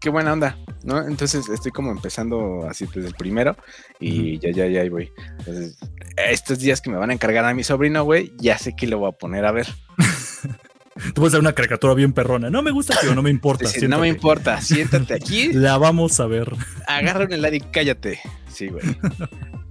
qué 0.00 0.10
buena 0.10 0.32
onda, 0.32 0.58
¿no? 0.84 1.06
Entonces 1.06 1.48
estoy 1.48 1.72
como 1.72 1.90
empezando 1.90 2.66
así 2.68 2.86
desde 2.94 3.08
el 3.08 3.14
primero 3.14 3.56
y 4.00 4.38
ya, 4.38 4.50
ya, 4.50 4.66
ya 4.66 4.80
ahí 4.82 4.88
voy. 4.88 5.10
Entonces, 5.38 5.78
estos 6.16 6.58
días 6.58 6.80
que 6.80 6.90
me 6.90 6.96
van 6.96 7.10
a 7.10 7.12
encargar 7.14 7.44
a 7.44 7.54
mi 7.54 7.64
sobrino, 7.64 8.04
güey, 8.04 8.32
ya 8.38 8.58
sé 8.58 8.74
que 8.76 8.86
lo 8.86 8.98
voy 8.98 9.08
a 9.10 9.12
poner 9.12 9.44
a 9.44 9.52
ver. 9.52 9.66
Tú 10.94 11.14
puedes 11.14 11.32
hacer 11.32 11.40
una 11.40 11.54
caricatura 11.54 11.94
bien 11.94 12.12
perrona. 12.12 12.50
No 12.50 12.62
me 12.62 12.70
gusta, 12.70 12.94
pero 13.00 13.14
no 13.14 13.22
me 13.22 13.30
importa. 13.30 13.64
Dice, 13.66 13.88
no 13.88 13.98
me 13.98 14.08
importa, 14.08 14.60
siéntate 14.60 15.14
aquí, 15.14 15.52
La 15.52 15.78
vamos 15.78 16.20
a 16.20 16.26
ver. 16.26 16.52
agarra 16.86 17.24
un 17.24 17.32
helado 17.32 17.54
y 17.54 17.60
cállate. 17.60 18.20
Sí, 18.48 18.68
güey. 18.68 18.84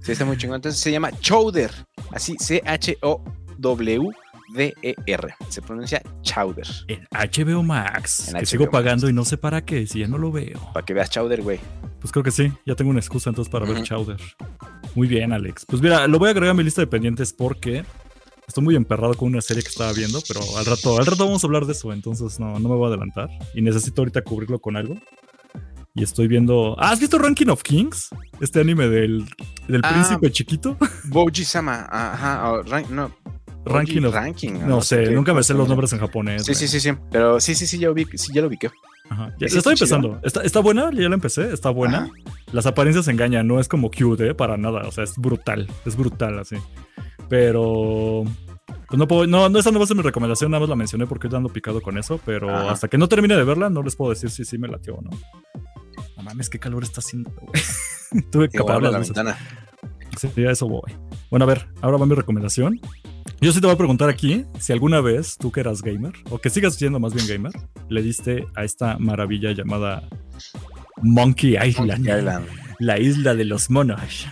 Sí, 0.02 0.10
está 0.10 0.24
muy 0.24 0.36
chingón. 0.36 0.56
Entonces 0.56 0.80
se 0.80 0.90
llama 0.90 1.12
Chowder, 1.20 1.70
así, 2.10 2.34
C-H-O-W-D-E-R. 2.36 4.16
E 4.56 4.94
Se 5.48 5.62
pronuncia 5.62 6.02
Chowder. 6.22 6.66
En 6.88 7.06
HBO 7.12 7.62
Max. 7.62 8.28
En 8.28 8.34
que 8.34 8.40
HBO 8.40 8.46
sigo 8.46 8.64
Max. 8.64 8.72
pagando 8.72 9.08
y 9.08 9.12
no 9.12 9.24
sé 9.24 9.36
para 9.38 9.64
qué, 9.64 9.86
si 9.86 10.00
ya 10.00 10.08
no 10.08 10.18
lo 10.18 10.30
veo. 10.32 10.58
Para 10.72 10.84
que 10.84 10.94
veas 10.94 11.10
Chowder, 11.10 11.42
güey. 11.42 11.60
Pues 12.00 12.12
creo 12.12 12.22
que 12.24 12.30
sí, 12.30 12.52
ya 12.66 12.74
tengo 12.74 12.90
una 12.90 13.00
excusa 13.00 13.30
entonces 13.30 13.50
para 13.50 13.64
ver. 13.66 13.82
Chowder. 13.82 14.20
Muy 14.94 15.06
bien, 15.08 15.32
Alex. 15.32 15.64
Pues 15.66 15.80
mira, 15.80 16.06
lo 16.06 16.18
voy 16.18 16.28
a 16.28 16.30
agregar 16.32 16.50
a 16.50 16.54
mi 16.54 16.62
lista 16.64 16.80
de 16.82 16.86
pendientes 16.86 17.32
porque 17.32 17.84
estoy 18.46 18.64
muy 18.64 18.76
emperrado 18.76 19.14
con 19.14 19.28
una 19.28 19.40
serie 19.40 19.62
que 19.62 19.68
estaba 19.70 19.92
viendo, 19.92 20.20
pero 20.28 20.40
al 20.58 20.66
rato, 20.66 20.98
al 20.98 21.06
rato 21.06 21.24
vamos 21.24 21.42
a 21.42 21.46
hablar 21.46 21.64
de 21.64 21.72
eso, 21.72 21.92
entonces 21.92 22.38
no, 22.40 22.58
no 22.58 22.68
me 22.68 22.74
voy 22.74 22.86
a 22.86 22.88
adelantar. 22.88 23.28
Y 23.54 23.62
necesito 23.62 24.02
ahorita 24.02 24.22
cubrirlo 24.22 24.58
con 24.60 24.76
algo. 24.76 24.96
Y 25.94 26.02
estoy 26.02 26.26
viendo. 26.26 26.74
Ah, 26.78 26.90
¿Has 26.90 27.00
visto 27.00 27.18
Ranking 27.18 27.48
of 27.48 27.62
Kings? 27.62 28.08
Este 28.40 28.60
anime 28.60 28.88
del, 28.88 29.26
del 29.68 29.80
Ah. 29.84 29.90
príncipe 29.92 30.30
chiquito. 30.32 30.76
Boji 31.04 31.44
Sama, 31.44 31.86
ajá, 31.90 32.62
no. 32.90 33.12
Ranking 33.64 33.96
Boji 34.02 34.06
of- 34.06 34.14
Ranking. 34.14 34.52
No 34.66 34.80
sé, 34.82 35.04
qué 35.04 35.10
nunca 35.10 35.32
me 35.34 35.42
sé 35.42 35.54
los 35.54 35.68
nombres 35.68 35.92
en 35.92 35.98
japonés. 36.00 36.42
Sí, 36.44 36.52
güey. 36.52 36.56
sí, 36.56 36.68
sí, 36.68 36.80
sí. 36.80 36.92
Pero 37.10 37.40
sí, 37.40 37.54
sí, 37.54 37.66
sí, 37.66 37.78
ya 37.78 37.88
lo 37.88 37.94
vi, 37.94 38.06
sí, 38.14 38.32
ya 38.34 38.40
lo 38.42 38.48
ubiqué. 38.48 38.70
Ajá. 39.08 39.34
Ya, 39.38 39.46
estoy 39.46 39.74
empezando. 39.74 40.18
Está, 40.22 40.42
está 40.42 40.60
buena, 40.60 40.90
ya 40.92 41.08
la 41.08 41.14
empecé, 41.14 41.52
está 41.52 41.70
buena. 41.70 42.04
Ajá. 42.04 42.10
Las 42.52 42.66
apariencias 42.66 43.08
engañan, 43.08 43.46
no 43.46 43.60
es 43.60 43.68
como 43.68 43.90
cute, 43.90 44.28
¿eh? 44.30 44.34
para 44.34 44.56
nada. 44.56 44.82
O 44.86 44.92
sea, 44.92 45.04
es 45.04 45.14
brutal, 45.16 45.68
es 45.84 45.96
brutal 45.96 46.38
así. 46.38 46.56
Pero. 47.28 48.24
Pues 48.88 48.98
no 48.98 49.08
puedo, 49.08 49.26
no, 49.26 49.48
no, 49.48 49.58
esa 49.58 49.70
no 49.70 49.78
va 49.78 49.84
a 49.84 49.88
ser 49.88 49.96
mi 49.96 50.02
recomendación, 50.02 50.50
nada 50.50 50.60
más 50.60 50.68
la 50.68 50.76
mencioné 50.76 51.06
porque 51.06 51.26
estoy 51.26 51.36
dando 51.36 51.48
picado 51.50 51.80
con 51.80 51.98
eso, 51.98 52.20
pero 52.24 52.48
Ajá. 52.54 52.72
hasta 52.72 52.88
que 52.88 52.96
no 52.98 53.08
termine 53.08 53.34
de 53.36 53.44
verla, 53.44 53.70
no 53.70 53.82
les 53.82 53.96
puedo 53.96 54.10
decir 54.10 54.30
si 54.30 54.44
sí 54.44 54.58
me 54.58 54.68
latió 54.68 54.94
o 54.96 55.02
no. 55.02 55.10
No 56.16 56.22
mames, 56.22 56.48
qué 56.48 56.58
calor 56.58 56.82
está 56.82 57.00
haciendo. 57.00 57.32
Tuve 58.30 58.48
que 58.48 58.58
apagar 58.58 58.82
la 58.82 58.98
ventana. 58.98 59.36
Sí, 60.18 60.44
a 60.44 60.50
eso 60.50 60.68
voy. 60.68 60.92
Bueno, 61.30 61.44
a 61.44 61.48
ver, 61.48 61.68
ahora 61.80 61.96
va 61.96 62.06
mi 62.06 62.14
recomendación. 62.14 62.80
Yo 63.42 63.52
sí 63.52 63.60
te 63.60 63.66
voy 63.66 63.74
a 63.74 63.78
preguntar 63.78 64.08
aquí 64.08 64.46
si 64.60 64.72
alguna 64.72 65.00
vez 65.00 65.36
tú 65.36 65.50
que 65.50 65.60
eras 65.60 65.82
gamer, 65.82 66.12
o 66.30 66.38
que 66.38 66.48
sigas 66.48 66.76
siendo 66.76 67.00
más 67.00 67.12
bien 67.12 67.26
gamer, 67.26 67.52
le 67.88 68.00
diste 68.02 68.46
a 68.54 68.62
esta 68.62 68.98
maravilla 68.98 69.50
llamada 69.50 70.08
Monkey 71.02 71.56
Island, 71.56 71.90
Monkey 72.06 72.18
Island. 72.18 72.46
la 72.78 72.98
isla 73.00 73.34
de 73.34 73.44
los 73.44 73.68
monos. 73.68 74.28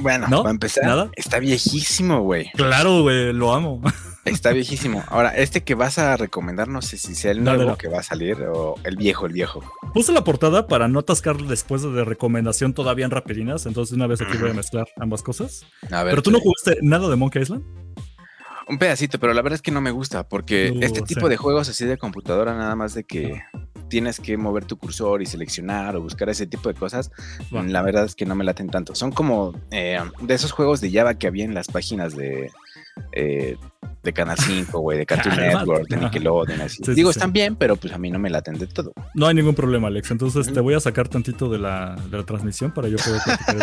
Bueno, 0.00 0.26
¿No? 0.28 0.38
para 0.42 0.52
empezar, 0.52 0.84
¿Nada? 0.84 1.10
está 1.16 1.38
viejísimo, 1.38 2.22
güey. 2.22 2.50
Claro, 2.54 3.02
güey, 3.02 3.32
lo 3.34 3.52
amo. 3.52 3.82
Está 4.24 4.52
viejísimo. 4.52 5.04
Ahora, 5.08 5.36
este 5.36 5.62
que 5.62 5.74
vas 5.74 5.98
a 5.98 6.16
recomendar, 6.16 6.66
no 6.66 6.80
sé 6.82 6.96
si 6.98 7.14
sea 7.14 7.30
el 7.32 7.44
no, 7.44 7.54
nuevo 7.54 7.70
no. 7.72 7.78
que 7.78 7.88
va 7.88 8.00
a 8.00 8.02
salir 8.02 8.38
o 8.42 8.74
el 8.84 8.96
viejo, 8.96 9.26
el 9.26 9.32
viejo. 9.34 9.62
Puse 9.94 10.12
la 10.12 10.24
portada 10.24 10.66
para 10.66 10.88
no 10.88 10.98
atascar 11.00 11.36
después 11.42 11.82
de 11.82 12.04
recomendación 12.04 12.72
todavía 12.74 13.04
en 13.04 13.10
rapidinas, 13.12 13.66
entonces 13.66 13.94
una 13.94 14.06
vez 14.06 14.20
aquí 14.22 14.36
voy 14.38 14.50
a 14.50 14.54
mezclar 14.54 14.88
ambas 14.98 15.22
cosas. 15.22 15.64
A 15.92 16.02
ver. 16.02 16.12
Pero 16.12 16.22
tú 16.22 16.30
no 16.30 16.38
te- 16.38 16.44
jugaste 16.44 16.78
nada 16.82 17.08
de 17.08 17.16
Monkey 17.16 17.42
Island. 17.42 17.62
Un 18.68 18.78
pedacito, 18.78 19.18
pero 19.20 19.32
la 19.32 19.42
verdad 19.42 19.54
es 19.56 19.62
que 19.62 19.70
no 19.70 19.80
me 19.80 19.90
gusta 19.92 20.28
porque 20.28 20.72
Uh, 20.74 20.80
este 20.82 21.00
sí. 21.00 21.14
tipo 21.14 21.28
de 21.28 21.36
juegos 21.36 21.68
así 21.68 21.84
de 21.84 21.98
computadora, 21.98 22.54
nada 22.54 22.74
más 22.74 22.94
de 22.94 23.04
que 23.04 23.42
tienes 23.88 24.18
que 24.18 24.36
mover 24.36 24.64
tu 24.64 24.76
cursor 24.76 25.22
y 25.22 25.26
seleccionar 25.26 25.94
o 25.94 26.02
buscar 26.02 26.28
ese 26.28 26.46
tipo 26.46 26.68
de 26.68 26.74
cosas, 26.74 27.12
la 27.52 27.82
verdad 27.82 28.04
es 28.04 28.16
que 28.16 28.26
no 28.26 28.34
me 28.34 28.42
laten 28.42 28.68
tanto. 28.68 28.96
Son 28.96 29.12
como 29.12 29.54
eh, 29.70 30.00
de 30.20 30.34
esos 30.34 30.50
juegos 30.50 30.80
de 30.80 30.90
Java 30.90 31.14
que 31.14 31.28
había 31.28 31.44
en 31.44 31.54
las 31.54 31.68
páginas 31.68 32.16
de, 32.16 32.50
eh, 33.12 33.56
de 34.02 34.12
Canal 34.12 34.38
5, 34.38 34.78
güey, 34.78 34.98
de 34.98 35.06
Cartoon 35.06 35.36
Network, 35.36 35.88
de 35.88 35.96
Nickelodeon, 35.96 36.60
así. 36.62 36.82
Digo, 36.94 37.10
están 37.10 37.32
bien, 37.32 37.56
pero 37.56 37.76
pues 37.76 37.92
a 37.92 37.98
mí 37.98 38.10
no 38.10 38.18
me 38.18 38.30
laten 38.30 38.58
de 38.58 38.66
todo. 38.66 38.92
No 39.14 39.26
hay 39.26 39.34
ningún 39.34 39.54
problema, 39.54 39.88
Alex. 39.88 40.10
Entonces 40.10 40.52
te 40.52 40.60
voy 40.60 40.74
a 40.74 40.80
sacar 40.80 41.08
tantito 41.08 41.50
de 41.50 41.58
la, 41.58 41.96
de 42.10 42.16
la 42.16 42.24
transmisión 42.24 42.72
para 42.72 42.88
yo 42.88 42.96
poder 42.96 43.20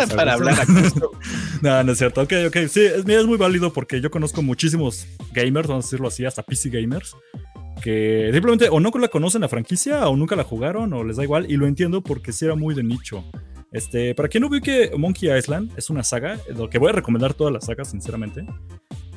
Para 0.15 0.33
hablar 0.33 0.59
a 0.59 0.65
no, 1.61 1.83
no 1.83 1.91
es 1.91 1.97
cierto. 1.97 2.21
Ok, 2.21 2.33
ok. 2.47 2.57
Sí, 2.69 2.81
es, 2.81 3.07
es 3.07 3.25
muy 3.25 3.37
válido 3.37 3.73
porque 3.73 4.01
yo 4.01 4.11
conozco 4.11 4.41
muchísimos 4.41 5.07
gamers, 5.31 5.67
vamos 5.67 5.85
a 5.85 5.87
decirlo 5.87 6.07
así, 6.07 6.25
hasta 6.25 6.43
PC 6.43 6.69
gamers, 6.69 7.15
que 7.81 8.29
simplemente 8.31 8.69
o 8.69 8.79
no 8.79 8.91
la 8.99 9.07
conocen 9.07 9.41
la 9.41 9.49
franquicia 9.49 10.07
o 10.07 10.15
nunca 10.15 10.35
la 10.35 10.43
jugaron 10.43 10.93
o 10.93 11.03
les 11.03 11.17
da 11.17 11.23
igual. 11.23 11.49
Y 11.49 11.57
lo 11.57 11.67
entiendo 11.67 12.01
porque 12.01 12.31
sí 12.31 12.45
era 12.45 12.55
muy 12.55 12.75
de 12.75 12.83
nicho. 12.83 13.23
Este, 13.71 14.13
para 14.13 14.29
quien 14.29 14.43
no 14.43 14.49
que 14.61 14.91
Monkey 14.95 15.35
Island 15.35 15.71
es 15.75 15.89
una 15.89 16.03
saga, 16.03 16.37
lo 16.55 16.69
que 16.69 16.77
voy 16.77 16.89
a 16.89 16.91
recomendar 16.93 17.33
todas 17.33 17.51
las 17.51 17.65
sagas, 17.65 17.89
sinceramente. 17.89 18.45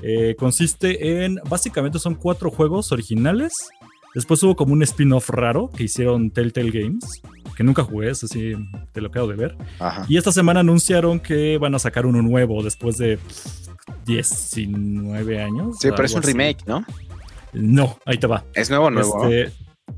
Eh, 0.02 0.36
consiste 0.38 1.24
en, 1.24 1.36
básicamente 1.48 1.98
son 1.98 2.14
cuatro 2.14 2.50
juegos 2.50 2.92
originales. 2.92 3.52
Después 4.14 4.42
hubo 4.42 4.56
como 4.56 4.72
un 4.72 4.82
spin-off 4.82 5.28
raro 5.28 5.70
que 5.76 5.84
hicieron 5.84 6.30
Telltale 6.30 6.70
Games, 6.70 7.04
que 7.54 7.62
nunca 7.62 7.82
jugué, 7.82 8.10
eso 8.10 8.26
sí, 8.26 8.54
te 8.92 9.00
lo 9.02 9.08
acabo 9.08 9.28
de 9.28 9.36
ver. 9.36 9.56
Y 10.08 10.16
esta 10.16 10.32
semana 10.32 10.60
anunciaron 10.60 11.20
que 11.20 11.58
van 11.58 11.74
a 11.74 11.78
sacar 11.78 12.06
uno 12.06 12.22
nuevo 12.22 12.62
después 12.62 12.96
de 12.96 13.18
19 14.06 15.42
años. 15.42 15.76
Sí, 15.80 15.90
pero 15.90 16.04
es 16.04 16.14
un 16.14 16.22
remake, 16.22 16.64
¿no? 16.66 16.84
No, 17.52 17.98
ahí 18.06 18.18
te 18.18 18.26
va. 18.26 18.44
¿Es 18.54 18.70
nuevo 18.70 18.90
nuevo? 18.90 19.28
Este, 19.28 19.52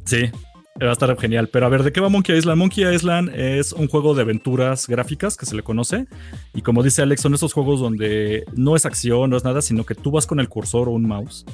sí, 0.04 0.32
Va 0.80 0.90
a 0.90 0.92
estar 0.92 1.16
genial. 1.18 1.48
Pero 1.48 1.66
a 1.66 1.68
ver, 1.68 1.82
¿de 1.82 1.92
qué 1.92 2.00
va 2.00 2.08
Monkey 2.08 2.36
Island? 2.36 2.58
Monkey 2.58 2.94
Island 2.94 3.30
es 3.34 3.72
un 3.72 3.88
juego 3.88 4.14
de 4.14 4.22
aventuras 4.22 4.86
gráficas 4.86 5.36
que 5.36 5.46
se 5.46 5.56
le 5.56 5.62
conoce. 5.62 6.06
Y 6.54 6.62
como 6.62 6.82
dice 6.82 7.02
Alex, 7.02 7.20
son 7.20 7.34
esos 7.34 7.52
juegos 7.52 7.80
donde 7.80 8.44
no 8.54 8.76
es 8.76 8.86
acción, 8.86 9.30
no 9.30 9.36
es 9.36 9.44
nada, 9.44 9.60
sino 9.60 9.84
que 9.84 9.94
tú 9.94 10.10
vas 10.10 10.26
con 10.26 10.40
el 10.40 10.48
cursor 10.48 10.88
o 10.88 10.92
un 10.92 11.06
mouse 11.06 11.44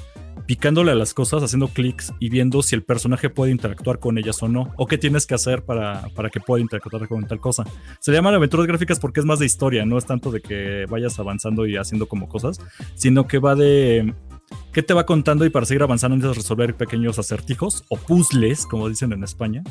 picándole 0.45 0.91
a 0.91 0.95
las 0.95 1.13
cosas, 1.13 1.43
haciendo 1.43 1.67
clics 1.67 2.13
y 2.19 2.29
viendo 2.29 2.61
si 2.61 2.75
el 2.75 2.83
personaje 2.83 3.29
puede 3.29 3.51
interactuar 3.51 3.99
con 3.99 4.17
ellas 4.17 4.41
o 4.43 4.47
no, 4.47 4.73
o 4.77 4.85
qué 4.85 4.97
tienes 4.97 5.25
que 5.25 5.33
hacer 5.33 5.63
para, 5.63 6.09
para 6.15 6.29
que 6.29 6.39
pueda 6.39 6.61
interactuar 6.61 7.07
con 7.07 7.25
tal 7.27 7.39
cosa. 7.39 7.63
Se 7.99 8.11
llaman 8.11 8.35
aventuras 8.35 8.67
gráficas 8.67 8.99
porque 8.99 9.19
es 9.19 9.25
más 9.25 9.39
de 9.39 9.45
historia, 9.45 9.85
no 9.85 9.97
es 9.97 10.05
tanto 10.05 10.31
de 10.31 10.41
que 10.41 10.85
vayas 10.89 11.17
avanzando 11.19 11.65
y 11.65 11.77
haciendo 11.77 12.07
como 12.07 12.29
cosas, 12.29 12.59
sino 12.95 13.27
que 13.27 13.39
va 13.39 13.55
de 13.55 14.13
¿Qué 14.71 14.83
te 14.83 14.93
va 14.93 15.05
contando 15.05 15.45
y 15.45 15.49
para 15.49 15.65
seguir 15.65 15.83
avanzando 15.83 16.17
necesitas 16.17 16.43
resolver 16.43 16.75
pequeños 16.75 17.17
acertijos 17.17 17.85
o 17.89 17.97
puzzles, 17.97 18.65
como 18.65 18.89
dicen 18.89 19.13
en 19.13 19.23
España? 19.23 19.63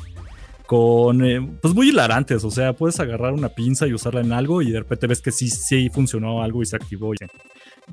Con, 0.67 1.23
eh, 1.25 1.47
pues 1.61 1.75
muy 1.75 1.91
hilarantes, 1.91 2.43
o 2.43 2.51
sea, 2.51 2.73
puedes 2.73 2.99
agarrar 2.99 3.35
una 3.35 3.51
pinza 3.51 3.87
y 3.87 3.93
usarla 3.93 4.23
en 4.23 4.33
algo 4.33 4.63
y 4.63 4.71
de 4.71 4.79
repente 4.79 5.07
ves 5.07 5.21
que 5.21 5.31
sí, 5.31 5.51
sí 5.51 5.91
funcionó 5.91 6.43
algo 6.43 6.63
y 6.63 6.67
se 6.67 6.77
activó. 6.77 7.13
Y 7.13 7.19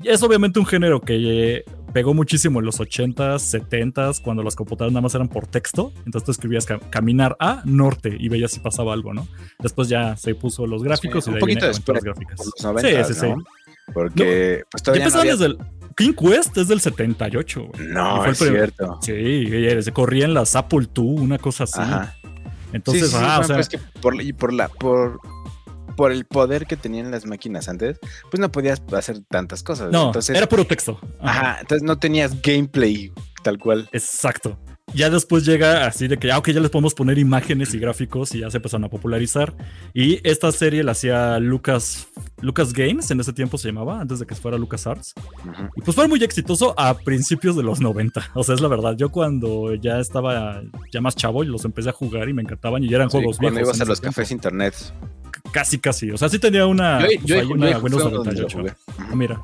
es 0.08 0.22
obviamente 0.22 0.58
un 0.58 0.64
género 0.64 1.00
que 1.02 1.56
eh, 1.56 1.64
pegó 1.92 2.14
muchísimo 2.14 2.60
en 2.60 2.66
los 2.66 2.80
80s, 2.80 3.60
70s, 3.68 4.22
cuando 4.22 4.42
las 4.42 4.56
computadoras 4.56 4.92
nada 4.92 5.02
más 5.02 5.14
eran 5.14 5.28
por 5.28 5.46
texto. 5.46 5.92
Entonces 6.06 6.24
tú 6.24 6.32
escribías 6.32 6.66
caminar 6.88 7.36
a 7.40 7.60
norte 7.66 8.16
y 8.18 8.30
veías 8.30 8.52
si 8.52 8.60
pasaba 8.60 8.94
algo, 8.94 9.12
¿no? 9.12 9.28
Después 9.58 9.88
ya 9.88 10.16
se 10.16 10.34
puso 10.34 10.66
los 10.66 10.82
gráficos 10.82 11.26
y 11.26 11.30
de 11.30 11.34
un 11.34 11.40
poquito 11.40 11.66
después, 11.66 12.02
gráficas. 12.02 12.40
sí, 12.80 13.14
sí, 13.14 13.20
sí. 13.20 13.26
Porque 13.92 14.62
pues 14.70 14.82
todavía 14.82 15.08
no 15.08 15.22
desde 15.22 15.46
el 15.46 15.58
King 15.96 16.12
Quest 16.12 16.56
es 16.58 16.68
del 16.68 16.80
78. 16.80 17.68
No, 17.88 18.24
es 18.24 18.38
cierto. 18.38 18.98
Sí, 19.02 19.46
se 19.82 19.92
corría 19.92 20.24
en 20.24 20.34
las 20.34 20.56
Apple 20.56 20.88
II, 20.94 21.04
una 21.04 21.38
cosa 21.38 21.64
así. 21.64 21.80
Entonces, 22.72 23.14
ah, 23.14 23.40
o 23.40 23.44
sea, 23.44 23.58
es 23.58 23.68
que 23.68 23.78
por, 24.00 24.14
por 24.36 24.52
la 24.52 24.68
por 24.68 25.20
por 25.96 26.10
el 26.10 26.24
poder 26.24 26.66
que 26.66 26.76
tenían 26.76 27.10
las 27.10 27.26
máquinas 27.26 27.68
antes, 27.68 27.98
pues 28.30 28.40
no 28.40 28.50
podías 28.50 28.82
hacer 28.92 29.20
tantas 29.28 29.62
cosas. 29.62 29.92
No, 29.92 30.06
entonces, 30.06 30.34
era 30.34 30.48
puro 30.48 30.64
texto. 30.66 30.98
ajá, 31.20 31.58
entonces 31.60 31.82
no 31.82 31.98
tenías 31.98 32.40
gameplay 32.40 33.12
tal 33.42 33.58
cual. 33.58 33.88
Exacto 33.92 34.58
ya 34.94 35.10
después 35.10 35.44
llega 35.44 35.86
así 35.86 36.08
de 36.08 36.18
que, 36.18 36.30
ah, 36.30 36.38
ok, 36.38 36.50
ya 36.50 36.60
les 36.60 36.70
podemos 36.70 36.94
poner 36.94 37.18
imágenes 37.18 37.72
y 37.74 37.78
gráficos 37.78 38.34
y 38.34 38.40
ya 38.40 38.50
se 38.50 38.58
empezaron 38.58 38.84
a 38.84 38.88
popularizar. 38.88 39.54
Y 39.94 40.26
esta 40.28 40.52
serie 40.52 40.82
la 40.84 40.92
hacía 40.92 41.38
Lucas, 41.38 42.08
Lucas 42.40 42.72
Games, 42.72 43.10
en 43.10 43.20
ese 43.20 43.32
tiempo 43.32 43.58
se 43.58 43.68
llamaba, 43.68 44.00
antes 44.00 44.18
de 44.18 44.26
que 44.26 44.34
fuera 44.34 44.58
Lucas 44.58 44.86
Arts. 44.86 45.14
Y 45.76 45.82
pues 45.82 45.94
fue 45.94 46.08
muy 46.08 46.22
exitoso 46.22 46.74
a 46.78 46.98
principios 46.98 47.56
de 47.56 47.62
los 47.62 47.80
90. 47.80 48.22
O 48.34 48.44
sea, 48.44 48.54
es 48.54 48.60
la 48.60 48.68
verdad. 48.68 48.96
Yo 48.96 49.10
cuando 49.10 49.74
ya 49.74 50.00
estaba 50.00 50.62
ya 50.92 51.00
más 51.00 51.14
chavo 51.14 51.44
y 51.44 51.46
los 51.46 51.64
empecé 51.64 51.90
a 51.90 51.92
jugar 51.92 52.28
y 52.28 52.32
me 52.32 52.42
encantaban 52.42 52.82
y 52.82 52.88
ya 52.88 52.96
eran 52.96 53.08
juegos 53.08 53.36
cuando 53.38 53.60
viejos. 53.60 53.76
ibas 53.76 53.80
a 53.80 53.84
los 53.84 54.00
cafés 54.00 54.30
internet. 54.30 54.74
Casi, 55.52 55.78
casi. 55.78 56.10
O 56.10 56.18
sea, 56.18 56.28
sí 56.28 56.38
tenía 56.38 56.66
una, 56.66 57.06
yo, 57.24 57.42
yo, 57.42 57.50
una 57.50 57.78
Windows 57.78 58.10
98. 58.10 58.58
Mira. 59.14 59.40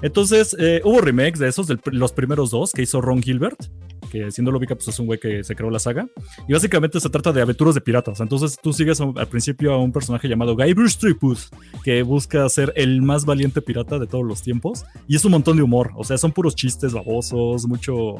Entonces, 0.00 0.56
eh, 0.58 0.80
hubo 0.84 1.00
remakes 1.00 1.38
de 1.38 1.48
esos, 1.48 1.68
de 1.68 1.78
los 1.92 2.12
primeros 2.12 2.50
dos 2.50 2.72
que 2.72 2.82
hizo 2.82 3.00
Ron 3.00 3.22
Gilbert, 3.22 3.68
que 4.12 4.30
siendo 4.30 4.52
lo 4.52 4.58
ubica, 4.58 4.74
pues 4.74 4.88
es 4.88 4.98
un 4.98 5.06
güey 5.06 5.18
que 5.18 5.42
se 5.42 5.56
creó 5.56 5.70
la 5.70 5.78
saga. 5.78 6.06
Y 6.46 6.52
básicamente 6.52 7.00
se 7.00 7.08
trata 7.08 7.32
de 7.32 7.40
aventuras 7.40 7.74
de 7.74 7.80
piratas. 7.80 8.20
Entonces 8.20 8.58
tú 8.62 8.74
sigues 8.74 9.00
al 9.00 9.26
principio 9.28 9.72
a 9.72 9.78
un 9.78 9.90
personaje 9.90 10.28
llamado 10.28 10.54
Guybrush 10.54 10.90
Stripus, 10.90 11.48
que 11.82 12.02
busca 12.02 12.46
ser 12.50 12.74
el 12.76 13.00
más 13.00 13.24
valiente 13.24 13.62
pirata 13.62 13.98
de 13.98 14.06
todos 14.06 14.26
los 14.26 14.42
tiempos. 14.42 14.84
Y 15.08 15.16
es 15.16 15.24
un 15.24 15.32
montón 15.32 15.56
de 15.56 15.62
humor, 15.62 15.92
o 15.96 16.04
sea, 16.04 16.18
son 16.18 16.32
puros 16.32 16.54
chistes 16.54 16.92
babosos, 16.92 17.66
mucho, 17.66 18.16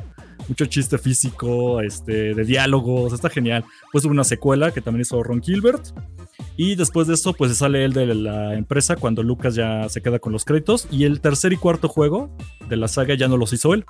mucho 0.49 0.65
chiste 0.65 0.97
físico, 0.97 1.83
este, 1.83 2.33
de 2.33 2.45
diálogos, 2.45 3.13
está 3.13 3.29
genial. 3.29 3.63
Pues 3.93 4.07
hubo 4.07 4.13
una 4.13 4.25
secuela 4.25 4.71
que 4.71 4.81
también 4.81 5.03
hizo 5.03 5.23
Ron 5.23 5.43
Gilbert. 5.43 5.89
Y 6.57 6.75
después 6.75 7.07
de 7.07 7.15
eso, 7.15 7.35
pues 7.35 7.55
sale 7.55 7.85
él 7.85 7.93
de 7.93 8.15
la 8.15 8.55
empresa 8.55 8.97
cuando 8.97 9.23
Lucas 9.23 9.55
ya 9.55 9.89
se 9.91 10.01
queda 10.01 10.19
con 10.19 10.33
los 10.33 10.47
créditos. 10.47 10.89
Y 10.91 11.05
el 11.05 11.21
tercer 11.21 11.53
y 11.53 11.57
cuarto 11.57 11.89
juego 11.89 12.35
de 12.69 12.77
la 12.79 12.89
saga 12.89 13.15
ya 13.15 13.29
no 13.29 13.37
los 13.37 13.53
hizo 13.53 13.75
él. 13.75 13.85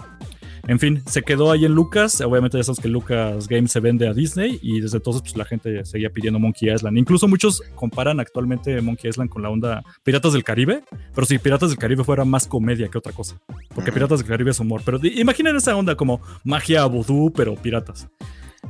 En 0.68 0.78
fin, 0.78 1.02
se 1.06 1.22
quedó 1.22 1.50
ahí 1.50 1.64
en 1.64 1.72
Lucas. 1.72 2.20
Obviamente 2.20 2.56
ya 2.56 2.64
sabes 2.64 2.80
que 2.80 2.88
Lucas 2.88 3.48
Games 3.48 3.72
se 3.72 3.80
vende 3.80 4.06
a 4.06 4.14
Disney 4.14 4.60
y 4.62 4.80
desde 4.80 4.98
entonces 4.98 5.22
pues 5.22 5.36
la 5.36 5.44
gente 5.44 5.84
seguía 5.84 6.10
pidiendo 6.10 6.38
Monkey 6.38 6.72
Island. 6.72 6.96
Incluso 6.98 7.26
muchos 7.26 7.62
comparan 7.74 8.20
actualmente 8.20 8.80
Monkey 8.80 9.10
Island 9.10 9.28
con 9.28 9.42
la 9.42 9.50
onda 9.50 9.82
Piratas 10.04 10.32
del 10.32 10.44
Caribe, 10.44 10.82
pero 11.14 11.26
si 11.26 11.38
Piratas 11.38 11.70
del 11.70 11.78
Caribe 11.78 12.04
fuera 12.04 12.24
más 12.24 12.46
comedia 12.46 12.88
que 12.88 12.98
otra 12.98 13.12
cosa. 13.12 13.40
Porque 13.74 13.90
Piratas 13.90 14.20
del 14.20 14.28
Caribe 14.28 14.52
es 14.52 14.60
humor. 14.60 14.82
Pero 14.84 14.98
imaginen 15.02 15.56
esa 15.56 15.76
onda 15.76 15.96
como 15.96 16.20
magia 16.44 16.84
vudú, 16.86 17.32
pero 17.34 17.54
piratas. 17.56 18.08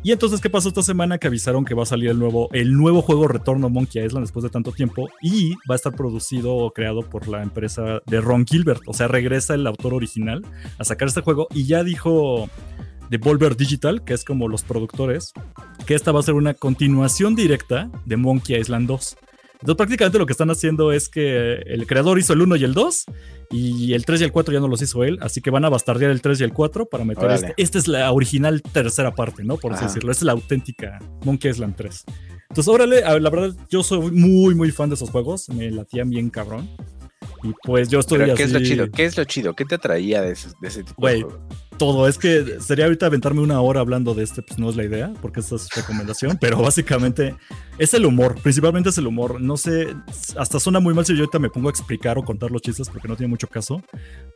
Y 0.05 0.11
entonces, 0.11 0.41
¿qué 0.41 0.51
pasó 0.51 0.69
esta 0.69 0.83
semana? 0.83 1.19
Que 1.19 1.29
avisaron 1.29 1.65
que 1.65 1.75
va 1.75 1.85
a 1.85 1.87
salir 1.87 2.11
el 2.11 2.19
nuevo, 2.19 2.49
el 2.53 2.77
nuevo 2.77 3.03
juego 3.03 3.29
Retorno 3.29 3.69
Monkey 3.69 4.05
Island 4.05 4.25
después 4.25 4.43
de 4.43 4.51
tanto 4.51 4.73
tiempo 4.73 5.09
y 5.23 5.53
va 5.71 5.75
a 5.75 5.77
estar 5.77 5.95
producido 5.95 6.55
o 6.55 6.73
creado 6.73 7.03
por 7.03 7.29
la 7.29 7.43
empresa 7.43 8.01
de 8.07 8.21
Ron 8.21 8.45
Gilbert. 8.45 8.83
O 8.87 8.95
sea, 8.95 9.07
regresa 9.07 9.55
el 9.55 9.65
autor 9.65 9.95
original 9.95 10.45
a 10.79 10.85
sacar 10.85 11.07
este 11.07 11.21
juego 11.21 11.47
y 11.55 11.67
ya 11.67 11.85
dijo 11.85 12.49
Devolver 13.11 13.57
Digital, 13.57 14.03
que 14.03 14.15
es 14.15 14.25
como 14.25 14.49
los 14.49 14.65
productores, 14.65 15.33
que 15.87 15.95
esta 15.95 16.11
va 16.11 16.19
a 16.19 16.25
ser 16.25 16.35
una 16.35 16.55
continuación 16.55 17.37
directa 17.37 17.89
de 18.05 18.17
Monkey 18.17 18.57
Island 18.57 18.89
2. 18.89 19.17
Entonces 19.62 19.76
prácticamente 19.76 20.19
lo 20.19 20.26
que 20.26 20.33
están 20.33 20.50
haciendo 20.50 20.90
es 20.90 21.09
que 21.09 21.54
el 21.66 21.87
creador 21.87 22.19
hizo 22.19 22.33
el 22.33 22.42
1 22.42 22.57
y 22.57 22.64
el 22.64 22.75
2 22.75 23.04
y 23.52 23.92
el 23.92 24.04
3 24.04 24.23
y 24.23 24.25
el 24.25 24.33
4 24.33 24.54
ya 24.54 24.59
no 24.59 24.66
los 24.66 24.83
hizo 24.83 25.04
él, 25.04 25.19
así 25.23 25.40
que 25.40 25.50
van 25.50 25.64
a 25.64 25.69
bastardear 25.69 26.11
el 26.11 26.21
3 26.21 26.40
y 26.40 26.45
el 26.45 26.52
4 26.52 26.87
para 26.87 27.04
meter 27.04 27.31
este. 27.31 27.54
Esta 27.57 27.78
es 27.78 27.87
la 27.87 28.11
original 28.11 28.61
tercera 28.61 29.14
parte, 29.14 29.45
¿no? 29.45 29.59
Por 29.59 29.73
así 29.73 29.85
decirlo. 29.85 30.11
Es 30.11 30.21
la 30.23 30.33
auténtica 30.33 30.99
Monkey 31.25 31.49
Island 31.49 31.76
3. 31.76 32.04
Entonces, 32.50 32.69
órale, 32.69 33.02
la 33.02 33.31
verdad, 33.31 33.54
yo 33.71 33.85
soy 33.85 34.11
muy, 34.11 34.57
muy 34.57 34.73
fan 34.73 34.88
de 34.90 34.97
esos 34.97 35.11
juegos. 35.11 35.49
Me 35.49 35.71
latían 35.71 36.11
bien 36.11 36.28
cabrón. 36.28 36.69
Y 37.45 37.52
pues 37.62 37.88
yo 37.88 38.00
estoy 38.00 38.19
¿Qué 38.35 38.42
es 38.42 38.52
lo 38.52 38.61
chido? 38.61 38.90
¿Qué 38.90 39.04
es 39.04 39.16
lo 39.16 39.25
chido? 39.25 39.54
¿Qué 39.54 39.64
te 39.64 39.76
atraía 39.76 40.23
de 40.23 40.33
ese, 40.33 40.49
de 40.61 40.69
ese 40.69 40.83
tipo 40.83 41.07
de 41.07 41.25
todo. 41.79 42.09
Es 42.09 42.19
que 42.19 42.61
sería 42.61 42.85
ahorita 42.85 43.07
aventarme 43.07 43.41
una 43.41 43.61
hora 43.61 43.81
hablando 43.81 44.14
de 44.14 44.25
este, 44.25 44.43
pues 44.43 44.59
no 44.59 44.71
es 44.71 44.76
la 44.76 44.85
idea, 44.85 45.12
porque 45.21 45.41
esta 45.41 45.57
es 45.57 45.69
recomendación, 45.75 46.38
pero 46.41 46.61
básicamente 46.62 47.35
es 47.79 47.95
el 47.95 48.07
humor, 48.07 48.37
principalmente 48.43 48.91
es 48.91 48.99
el 48.99 49.07
humor. 49.07 49.41
No 49.41 49.57
sé, 49.57 49.95
hasta 50.37 50.61
suena 50.61 50.81
muy 50.81 50.95
mal 50.95 51.05
si 51.05 51.14
yo 51.14 51.21
ahorita 51.21 51.38
me 51.38 51.50
pongo 51.50 51.69
a 51.69 51.71
explicar 51.71 52.19
o 52.19 52.25
contar 52.25 52.50
los 52.50 52.62
chistes 52.62 52.88
porque 52.88 53.09
no 53.09 53.17
tiene 53.17 53.29
mucho 53.29 53.49
caso, 53.49 53.83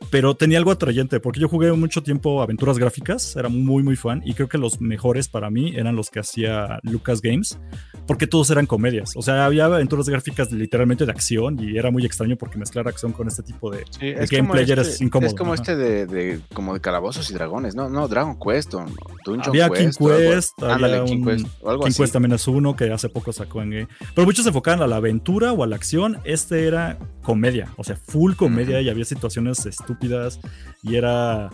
pero 0.09 0.35
tenía 0.35 0.57
algo 0.57 0.71
atrayente, 0.71 1.19
porque 1.19 1.39
yo 1.39 1.47
jugué 1.47 1.71
mucho 1.73 2.03
tiempo 2.03 2.41
aventuras 2.41 2.77
gráficas, 2.77 3.35
era 3.35 3.49
muy, 3.49 3.83
muy 3.83 3.95
fan, 3.95 4.21
y 4.25 4.33
creo 4.33 4.49
que 4.49 4.57
los 4.57 4.81
mejores 4.81 5.27
para 5.27 5.49
mí 5.49 5.73
eran 5.75 5.95
los 5.95 6.09
que 6.09 6.19
hacía 6.19 6.79
Lucas 6.83 7.21
Games, 7.21 7.57
porque 8.05 8.27
todos 8.27 8.49
eran 8.49 8.65
comedias. 8.65 9.11
O 9.15 9.21
sea, 9.21 9.45
había 9.45 9.65
aventuras 9.65 10.09
gráficas 10.09 10.51
literalmente 10.51 11.05
de 11.05 11.11
acción 11.11 11.59
y 11.59 11.77
era 11.77 11.91
muy 11.91 12.05
extraño 12.05 12.37
porque 12.37 12.57
mezclar 12.57 12.87
acción 12.87 13.11
con 13.11 13.27
este 13.27 13.43
tipo 13.43 13.69
de, 13.69 13.83
gameplay 14.29 14.69
era 14.69 14.81
este, 14.81 15.03
incómodo. 15.03 15.29
Es 15.29 15.35
como 15.35 15.53
este 15.53 15.75
de, 15.75 16.39
como 16.53 16.73
de 16.73 16.79
calabozos 16.79 17.26
y 17.29 17.33
dragones, 17.33 17.75
no, 17.75 17.89
no, 17.89 18.07
Dragon 18.07 18.37
Quest 18.39 18.73
o 18.73 18.85
Dungeon 19.25 19.49
había 19.49 19.69
Quest. 19.69 19.99
King 19.99 20.07
Quest, 20.07 20.63
había 20.63 21.03
King 21.05 21.23
Quest, 21.23 21.47
King 21.83 21.93
Quest 21.95 22.13
también 22.13 22.33
es 22.33 22.47
uno 22.47 22.75
que 22.75 22.91
hace 22.91 23.09
poco 23.09 23.33
sacó 23.33 23.61
en 23.61 23.69
game. 23.69 23.87
Pero 24.15 24.25
muchos 24.25 24.43
se 24.43 24.49
enfocaban 24.49 24.81
a 24.81 24.87
la 24.87 24.97
aventura 24.97 25.53
o 25.53 25.63
a 25.63 25.67
la 25.67 25.75
acción. 25.75 26.19
Este 26.23 26.67
era 26.67 26.97
comedia, 27.23 27.73
o 27.77 27.83
sea, 27.83 27.95
full 27.95 28.33
comedia 28.33 28.81
y 28.81 28.89
había 28.89 29.05
situaciones 29.05 29.65
estúpidas 29.65 30.39
y 30.83 30.95
era 30.95 31.49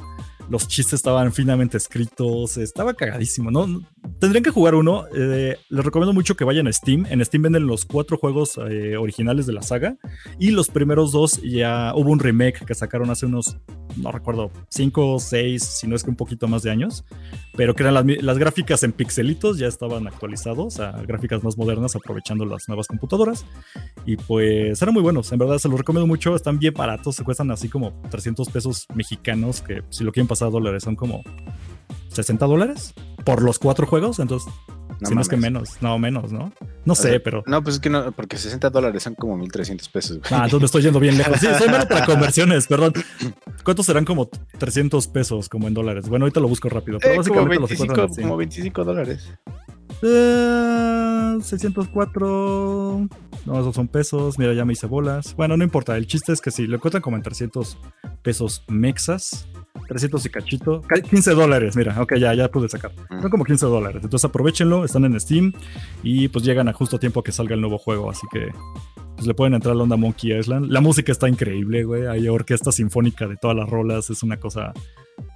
los 0.49 0.67
chistes 0.67 0.93
estaban 0.93 1.31
finamente 1.31 1.77
escritos, 1.77 2.57
estaba 2.57 2.93
cagadísimo, 2.93 3.51
¿no? 3.51 3.81
tendrían 4.19 4.43
que 4.43 4.51
jugar 4.51 4.75
uno. 4.75 5.05
Eh, 5.15 5.57
les 5.69 5.85
recomiendo 5.85 6.13
mucho 6.13 6.35
que 6.35 6.43
vayan 6.43 6.67
a 6.67 6.73
Steam. 6.73 7.05
En 7.09 7.23
Steam 7.23 7.43
venden 7.43 7.67
los 7.67 7.85
cuatro 7.85 8.17
juegos 8.17 8.57
eh, 8.69 8.97
originales 8.97 9.45
de 9.45 9.53
la 9.53 9.61
saga. 9.61 9.97
Y 10.39 10.51
los 10.51 10.69
primeros 10.69 11.11
dos 11.11 11.41
ya 11.41 11.93
hubo 11.95 12.09
un 12.11 12.19
remake 12.19 12.65
que 12.65 12.73
sacaron 12.73 13.09
hace 13.09 13.25
unos, 13.25 13.57
no 13.97 14.11
recuerdo, 14.11 14.51
cinco 14.69 15.19
seis, 15.19 15.63
si 15.63 15.87
no 15.87 15.95
es 15.95 16.03
que 16.03 16.09
un 16.09 16.15
poquito 16.15 16.47
más 16.47 16.63
de 16.63 16.71
años. 16.71 17.03
Pero 17.55 17.75
que 17.75 17.83
eran 17.83 17.93
las, 17.93 18.05
las 18.23 18.37
gráficas 18.37 18.83
en 18.83 18.93
pixelitos, 18.93 19.57
ya 19.57 19.67
estaban 19.67 20.07
actualizados 20.07 20.79
a 20.79 20.91
gráficas 21.03 21.43
más 21.43 21.57
modernas, 21.57 21.95
aprovechando 21.95 22.45
las 22.45 22.67
nuevas 22.67 22.87
computadoras. 22.87 23.45
Y 24.05 24.17
pues 24.17 24.81
eran 24.81 24.93
muy 24.93 25.03
buenos. 25.03 25.31
En 25.31 25.39
verdad 25.39 25.57
se 25.57 25.69
los 25.69 25.77
recomiendo 25.77 26.07
mucho. 26.07 26.35
Están 26.35 26.59
bien 26.59 26.73
baratos. 26.73 27.15
Se 27.15 27.23
cuestan 27.23 27.51
así 27.51 27.69
como 27.69 27.93
300 28.09 28.49
pesos 28.49 28.87
mexicanos. 28.95 29.61
Que 29.61 29.83
si 29.89 30.03
lo 30.03 30.11
quieren 30.11 30.27
pasar 30.33 30.47
a 30.49 30.51
dólares 30.51 30.83
son 30.83 30.95
como 30.95 31.23
60 32.09 32.45
dólares 32.45 32.93
por 33.25 33.41
los 33.41 33.57
cuatro 33.59 33.87
juegos, 33.87 34.19
entonces 34.19 34.51
No 34.99 35.07
si 35.09 35.15
no 35.15 35.21
es 35.21 35.27
que 35.29 35.37
menos, 35.37 35.77
no 35.81 35.97
menos, 35.97 36.31
¿no? 36.31 36.51
No 36.85 36.95
sé, 36.95 37.19
pero. 37.19 37.43
No, 37.47 37.63
pues 37.63 37.75
es 37.75 37.81
que 37.81 37.89
no, 37.89 38.11
porque 38.11 38.37
60 38.37 38.69
dólares 38.69 39.01
son 39.03 39.15
como 39.15 39.35
1300 39.37 39.89
pesos. 39.89 40.17
güey. 40.19 40.29
Ah, 40.31 40.43
entonces 40.45 40.59
me 40.61 40.65
estoy 40.65 40.81
yendo 40.83 40.99
bien 40.99 41.17
lejos. 41.17 41.39
Sí, 41.39 41.47
soy 41.57 41.69
malo 41.69 41.87
para 41.87 42.05
conversiones, 42.13 42.67
perdón. 42.67 42.93
¿Cuántos 43.63 43.85
serán 43.85 44.05
como 44.05 44.29
300 44.57 45.07
pesos 45.07 45.49
como 45.49 45.67
en 45.67 45.73
dólares? 45.73 46.07
Bueno, 46.09 46.25
ahorita 46.25 46.39
lo 46.41 46.47
busco 46.47 46.69
rápido, 46.69 46.99
pero 46.99 47.13
Eh, 47.13 47.17
como, 47.27 47.45
básicamente 47.45 47.59
los 47.61 47.69
25, 47.69 47.93
encuentran 47.93 48.11
así. 48.11 48.21
como 48.21 48.37
25 48.37 48.83
dólares. 48.83 49.29
Eh, 50.03 51.37
604. 51.41 53.07
No, 53.45 53.59
esos 53.59 53.75
son 53.75 53.87
pesos. 53.87 54.37
Mira, 54.37 54.53
ya 54.53 54.65
me 54.65 54.73
hice 54.73 54.87
bolas. 54.87 55.35
Bueno, 55.35 55.57
no 55.57 55.63
importa. 55.63 55.97
El 55.97 56.07
chiste 56.07 56.31
es 56.33 56.41
que 56.41 56.51
si 56.51 56.67
lo 56.67 56.75
encuentran 56.75 57.01
como 57.01 57.17
en 57.17 57.23
300 57.23 57.77
pesos 58.21 58.63
mexas, 58.67 59.47
300 59.87 60.25
y 60.25 60.29
cachito, 60.29 60.81
ca- 60.81 61.01
15 61.01 61.31
dólares. 61.33 61.75
Mira, 61.75 61.99
ok, 62.01 62.15
ya, 62.15 62.33
ya 62.33 62.47
pude 62.49 62.69
sacar. 62.69 62.91
Son 63.09 63.29
como 63.29 63.43
15 63.43 63.65
dólares. 63.65 64.01
Entonces 64.03 64.25
aprovechenlo. 64.25 64.85
Están 64.85 65.05
en 65.05 65.19
Steam 65.19 65.53
y 66.03 66.27
pues 66.27 66.45
llegan 66.45 66.67
a 66.67 66.73
justo 66.73 66.99
tiempo 66.99 67.23
que 67.23 67.31
salga 67.31 67.55
el 67.55 67.61
nuevo 67.61 67.77
juego. 67.77 68.09
Así 68.09 68.25
que 68.31 68.47
pues 69.15 69.27
le 69.27 69.33
pueden 69.33 69.53
entrar 69.53 69.73
a 69.73 69.75
la 69.75 69.83
onda 69.83 69.95
Monkey 69.97 70.37
Island. 70.37 70.71
La 70.71 70.81
música 70.81 71.11
está 71.11 71.27
increíble, 71.29 71.83
güey. 71.83 72.07
Hay 72.07 72.27
orquesta 72.27 72.71
sinfónica 72.71 73.27
de 73.27 73.35
todas 73.37 73.57
las 73.57 73.69
rolas. 73.69 74.09
Es 74.09 74.23
una 74.23 74.37
cosa 74.37 74.73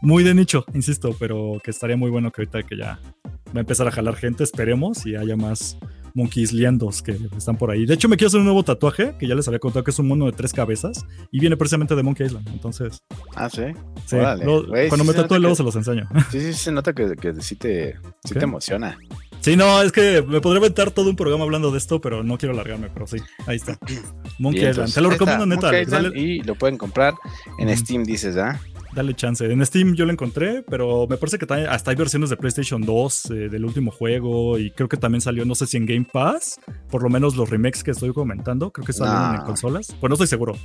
muy 0.02 0.24
de 0.24 0.34
nicho, 0.34 0.66
insisto, 0.74 1.16
pero 1.20 1.60
que 1.64 1.72
estaría 1.72 1.98
muy 1.98 2.10
bueno 2.10 2.32
que 2.32 2.42
ahorita 2.42 2.64
que 2.64 2.78
ya 2.78 3.00
va 3.48 3.58
a 3.58 3.60
empezar 3.60 3.88
a 3.88 3.92
jalar 3.92 4.16
gente, 4.16 4.44
esperemos, 4.44 5.06
y 5.06 5.16
haya 5.16 5.36
más 5.38 5.78
monkeys 6.18 6.52
liendos 6.52 7.02
que 7.04 7.16
están 7.38 7.58
por 7.58 7.70
ahí. 7.72 7.86
De 7.86 7.94
hecho, 7.94 8.10
me 8.10 8.18
quiero 8.18 8.28
hacer 8.30 8.40
un 8.40 8.46
nuevo 8.46 8.64
tatuaje, 8.64 9.16
que 9.20 9.28
ya 9.28 9.36
les 9.36 9.48
había 9.48 9.60
contado 9.60 9.84
que 9.84 9.92
es 9.92 10.00
un 10.00 10.08
mono 10.08 10.26
de 10.26 10.32
tres 10.32 10.52
cabezas, 10.52 11.06
y 11.32 11.40
viene 11.40 11.56
precisamente 11.56 11.96
de 11.96 12.02
Monkey 12.04 12.26
Island. 12.26 12.48
Entonces, 12.50 12.98
Ah, 13.36 13.50
sí. 13.50 13.62
sí, 14.08 14.16
luego- 14.44 14.66
cuando 14.90 15.06
sí 15.06 15.08
me 15.08 15.14
tatúe 15.14 15.38
luego 15.40 15.54
que- 15.54 15.58
se 15.58 15.64
los 15.64 15.76
enseño. 15.76 16.08
Sí, 16.32 16.42
sí, 16.42 16.54
se 16.54 16.72
nota 16.72 16.94
que, 16.94 17.16
que 17.16 17.34
sí, 17.42 17.56
te, 17.56 17.96
sí 18.26 18.34
te 18.34 18.44
emociona. 18.44 18.98
Sí, 19.42 19.56
no, 19.56 19.82
es 19.84 19.92
que 19.92 20.24
me 20.28 20.42
podría 20.42 20.60
aventar 20.60 20.90
todo 20.92 21.10
un 21.10 21.16
programa 21.16 21.44
hablando 21.44 21.72
de 21.72 21.78
esto, 21.78 22.02
pero 22.02 22.24
no 22.24 22.38
quiero 22.40 22.54
alargarme, 22.54 22.90
pero 22.92 23.06
sí, 23.08 23.18
ahí 23.46 23.58
está. 23.58 23.78
Monkey 24.40 24.62
Bien, 24.62 24.72
Island. 24.72 24.94
Te 24.94 25.02
lo 25.02 25.10
recomiendo, 25.12 25.46
neta. 25.46 25.70
Alex, 25.70 25.92
Y 26.16 26.42
lo 26.42 26.56
pueden 26.56 26.78
comprar 26.78 27.14
en. 27.60 27.78
Steam, 27.78 28.04
dices, 28.04 28.36
¿ah? 28.38 28.60
Dale 28.98 29.14
chance. 29.14 29.46
En 29.46 29.64
Steam 29.64 29.94
yo 29.94 30.06
lo 30.08 30.12
encontré, 30.12 30.64
pero 30.68 31.06
me 31.08 31.18
parece 31.18 31.38
que 31.38 31.46
también 31.46 31.70
hasta 31.70 31.92
hay 31.92 31.96
versiones 31.98 32.32
de 32.32 32.36
PlayStation 32.38 32.82
2 32.82 33.26
eh, 33.30 33.34
del 33.48 33.64
último 33.64 33.92
juego 33.92 34.58
y 34.58 34.72
creo 34.72 34.90
que 34.90 34.98
también 34.98 35.22
salió, 35.22 35.46
no 35.46 35.54
sé 35.54 35.68
si 35.68 35.78
en 35.78 35.86
Game 35.86 36.08
Pass, 36.12 36.60
por 36.90 37.04
lo 37.04 37.10
menos 37.10 37.36
los 37.36 37.48
remakes 37.48 37.84
que 37.84 37.92
estoy 37.92 38.12
comentando, 38.12 38.72
creo 38.72 38.88
que 38.88 38.94
salieron 38.94 39.36
en 39.36 39.42
consolas. 39.46 39.96
Pues 40.00 40.10
no 40.10 40.16
estoy 40.16 40.26
seguro. 40.26 40.56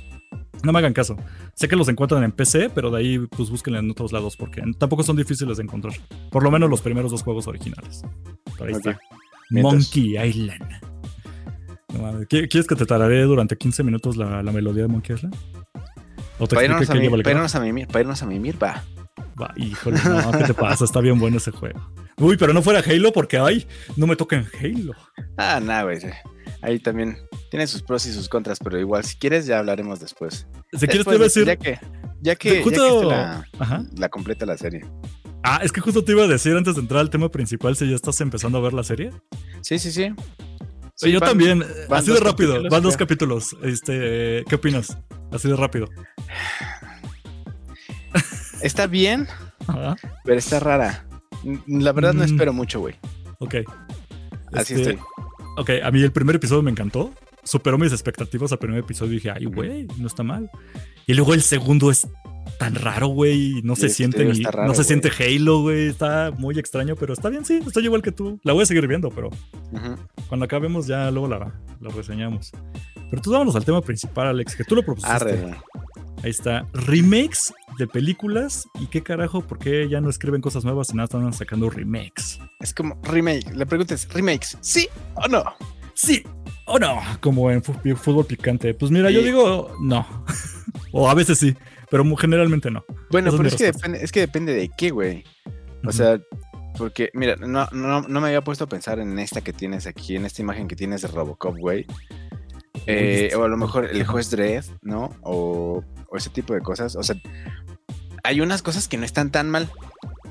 No 0.63 0.71
me 0.73 0.79
hagan 0.79 0.93
caso. 0.93 1.15
Sé 1.53 1.67
que 1.67 1.75
los 1.75 1.87
encuentran 1.89 2.23
en 2.23 2.31
PC, 2.31 2.71
pero 2.73 2.89
de 2.89 2.97
ahí 3.01 3.19
pues 3.19 3.51
búsquenlo 3.51 3.77
en 3.79 3.91
otros 3.91 4.11
lados 4.11 4.35
porque 4.35 4.63
tampoco 4.79 5.03
son 5.03 5.15
difíciles 5.15 5.57
de 5.57 5.63
encontrar. 5.63 5.93
Por 6.31 6.41
lo 6.41 6.49
menos 6.49 6.71
los 6.71 6.81
primeros 6.81 7.11
dos 7.11 7.21
juegos 7.21 7.45
originales. 7.47 8.01
Por 8.57 8.67
ahí 8.67 8.73
está. 8.73 8.99
Mientras- 9.51 9.75
Monkey 9.75 10.17
Island. 10.27 10.63
No 11.93 12.01
mames. 12.01 12.21
¿Qui- 12.27 12.49
¿Quieres 12.49 12.65
que 12.65 12.75
te 12.75 12.87
tararé 12.87 13.21
durante 13.25 13.55
15 13.55 13.83
minutos 13.83 14.17
la, 14.17 14.41
la 14.41 14.51
melodía 14.51 14.81
de 14.81 14.87
Monkey 14.87 15.15
Island? 15.15 15.35
¿O 16.43 16.47
te 16.47 16.55
Para 16.55 16.65
irnos, 16.65 16.89
a 16.89 16.93
mi- 16.95 17.09
para 17.09 17.31
irnos 17.31 17.55
a 17.55 17.59
mimir, 17.61 17.87
para 17.87 18.01
irnos 18.01 18.21
a 18.21 18.25
mimir, 18.25 18.61
va. 18.61 18.83
Va, 19.41 19.51
híjole, 19.55 19.97
no, 20.03 20.31
¿qué 20.37 20.43
te 20.43 20.53
pasa? 20.53 20.83
Está 20.85 20.99
bien 20.99 21.17
bueno 21.19 21.37
ese 21.37 21.51
juego. 21.51 21.79
Uy, 22.17 22.37
pero 22.37 22.53
no 22.53 22.61
fuera 22.61 22.79
Halo 22.85 23.11
porque, 23.13 23.37
ay, 23.37 23.65
no 23.95 24.05
me 24.07 24.15
toca 24.15 24.35
en 24.35 24.45
Halo. 24.59 24.93
Ah, 25.37 25.59
nada, 25.63 25.83
güey. 25.83 25.99
Ahí 26.61 26.79
también 26.79 27.17
tiene 27.49 27.65
sus 27.67 27.81
pros 27.81 28.05
y 28.05 28.13
sus 28.13 28.27
contras, 28.29 28.59
pero 28.63 28.79
igual, 28.79 29.03
si 29.03 29.15
quieres, 29.17 29.45
ya 29.45 29.59
hablaremos 29.59 29.99
después. 29.99 30.47
Si 30.73 30.85
quieres 30.87 31.05
te 31.05 31.15
iba 31.15 31.15
a 31.15 31.17
de- 31.17 31.23
decir... 31.23 31.45
Ya 31.45 31.55
que, 31.55 31.79
ya 32.21 32.35
que, 32.35 32.49
Sí, 32.49 32.55
ya 32.57 32.63
justo- 32.63 32.99
que 32.99 33.05
la, 33.07 33.85
la 33.97 34.09
completa 34.09 34.45
la 34.45 34.57
serie. 34.57 34.85
Ah, 35.43 35.59
es 35.63 35.71
que 35.71 35.81
justo 35.81 36.03
te 36.03 36.11
iba 36.13 36.23
a 36.23 36.27
decir 36.27 36.55
antes 36.55 36.75
de 36.75 36.81
entrar 36.81 37.01
al 37.01 37.09
tema 37.09 37.29
principal 37.29 37.75
si 37.75 37.89
ya 37.89 37.95
estás 37.95 38.19
empezando 38.21 38.57
a 38.57 38.61
ver 38.61 38.73
la 38.73 38.83
serie. 38.83 39.11
Sí, 39.61 39.77
sí, 39.79 39.91
sí. 39.91 40.13
Sí, 40.95 41.11
yo 41.11 41.19
también, 41.19 41.63
van 41.89 41.99
así 42.01 42.11
de 42.13 42.19
rápido, 42.19 42.69
van 42.69 42.83
dos 42.83 42.95
capítulos. 42.97 43.55
Este, 43.63 44.43
¿qué 44.47 44.55
opinas? 44.55 44.95
Así 45.31 45.47
de 45.49 45.55
rápido. 45.55 45.87
Está 48.61 48.87
bien, 48.87 49.27
Ajá. 49.67 49.95
pero 50.23 50.37
está 50.37 50.59
rara. 50.59 51.05
La 51.67 51.91
verdad 51.91 52.13
no 52.13 52.21
Mm. 52.21 52.25
espero 52.25 52.53
mucho, 52.53 52.79
güey. 52.79 52.95
Ok. 53.39 53.55
Así 54.53 54.75
Este, 54.75 54.91
estoy. 54.91 54.99
Ok, 55.57 55.69
a 55.83 55.91
mí 55.91 56.01
el 56.01 56.11
primer 56.11 56.37
episodio 56.37 56.61
me 56.61 56.71
encantó. 56.71 57.13
Superó 57.43 57.77
mis 57.77 57.91
expectativas 57.91 58.51
al 58.53 58.59
primer 58.59 58.79
episodio 58.79 59.11
y 59.11 59.15
dije, 59.15 59.31
ay, 59.31 59.45
güey, 59.45 59.87
no 59.97 60.07
está 60.07 60.23
mal. 60.23 60.49
Y 61.05 61.13
luego 61.13 61.33
el 61.33 61.41
segundo 61.41 61.91
es 61.91 62.07
tan 62.57 62.75
raro, 62.75 63.07
güey. 63.07 63.61
No 63.63 63.75
se 63.75 63.89
siente 63.89 64.23
ni, 64.25 64.43
raro, 64.43 64.65
no 64.67 64.73
se 64.73 64.83
güey. 64.83 64.87
siente 64.87 65.11
Halo, 65.17 65.61
güey. 65.61 65.87
Está 65.87 66.31
muy 66.37 66.57
extraño, 66.59 66.95
pero 66.95 67.13
está 67.13 67.29
bien, 67.29 67.45
sí. 67.45 67.59
Estoy 67.65 67.85
igual 67.85 68.01
que 68.01 68.11
tú. 68.11 68.39
La 68.43 68.53
voy 68.53 68.63
a 68.63 68.65
seguir 68.65 68.87
viendo, 68.87 69.09
pero 69.09 69.29
Ujú. 69.71 69.95
cuando 70.27 70.45
acabemos 70.45 70.87
ya 70.87 71.09
luego 71.11 71.27
la, 71.27 71.53
la 71.81 71.89
reseñamos. 71.89 72.51
Pero 73.09 73.21
tú 73.21 73.31
vámonos 73.31 73.55
al 73.55 73.65
tema 73.65 73.81
principal, 73.81 74.27
Alex, 74.27 74.55
que 74.55 74.63
tú 74.63 74.75
lo 74.75 74.83
propusiste. 74.83 75.13
Arre. 75.15 75.55
Ahí 76.23 76.29
está. 76.29 76.65
Remakes 76.73 77.53
de 77.77 77.85
películas. 77.87 78.65
¿Y 78.79 78.87
qué 78.87 79.03
carajo? 79.03 79.41
¿Por 79.41 79.59
qué 79.59 79.87
ya 79.89 79.99
no 80.01 80.09
escriben 80.09 80.41
cosas 80.41 80.63
nuevas 80.63 80.89
y 80.91 80.93
nada 80.95 81.05
están 81.05 81.31
sacando 81.33 81.69
remakes? 81.69 82.39
Es 82.59 82.73
como 82.73 82.97
remake. 83.03 83.53
La 83.53 83.65
pregunta 83.65 83.93
es, 83.93 84.07
¿remakes? 84.13 84.57
¿Sí 84.61 84.87
o 85.15 85.27
no? 85.27 85.43
Sí 85.95 86.23
o 86.65 86.79
no, 86.79 86.97
como 87.19 87.51
en 87.51 87.61
fútbol 87.61 88.25
picante. 88.25 88.73
Pues 88.73 88.89
mira, 88.89 89.11
yo 89.11 89.19
Sí. 89.19 89.25
digo 89.25 89.75
no. 89.81 90.07
o 90.93 91.09
a 91.09 91.13
veces 91.13 91.37
sí, 91.37 91.53
pero 92.01 92.15
generalmente 92.15 92.71
no. 92.71 92.83
Bueno, 93.11 93.27
Esa 93.29 93.37
pero 93.37 93.49
es 93.49 93.55
que, 93.55 93.65
depende, 93.65 94.03
es 94.03 94.11
que 94.11 94.19
depende 94.21 94.53
de 94.55 94.69
qué, 94.75 94.89
güey. 94.89 95.23
O 95.85 95.91
sea, 95.91 96.19
porque, 96.75 97.11
mira, 97.13 97.35
no, 97.35 97.67
no, 97.71 98.01
no 98.01 98.19
me 98.21 98.27
había 98.29 98.43
puesto 98.43 98.63
a 98.63 98.67
pensar 98.67 98.97
en 98.99 99.19
esta 99.19 99.41
que 99.41 99.53
tienes 99.53 99.85
aquí, 99.85 100.15
en 100.15 100.25
esta 100.25 100.41
imagen 100.41 100.67
que 100.67 100.75
tienes 100.75 101.03
de 101.03 101.07
Robocop, 101.09 101.55
güey. 101.55 101.85
Eh, 102.87 103.31
o 103.37 103.43
a 103.43 103.47
lo 103.47 103.57
mejor 103.57 103.85
el 103.85 104.03
juez 104.07 104.31
Dredd, 104.31 104.65
¿no? 104.81 105.11
O, 105.21 105.83
o 106.09 106.17
ese 106.17 106.31
tipo 106.31 106.55
de 106.55 106.61
cosas. 106.61 106.95
O 106.95 107.03
sea, 107.03 107.15
hay 108.23 108.41
unas 108.41 108.63
cosas 108.63 108.87
que 108.87 108.97
no 108.97 109.05
están 109.05 109.29
tan 109.31 109.49
mal. 109.51 109.69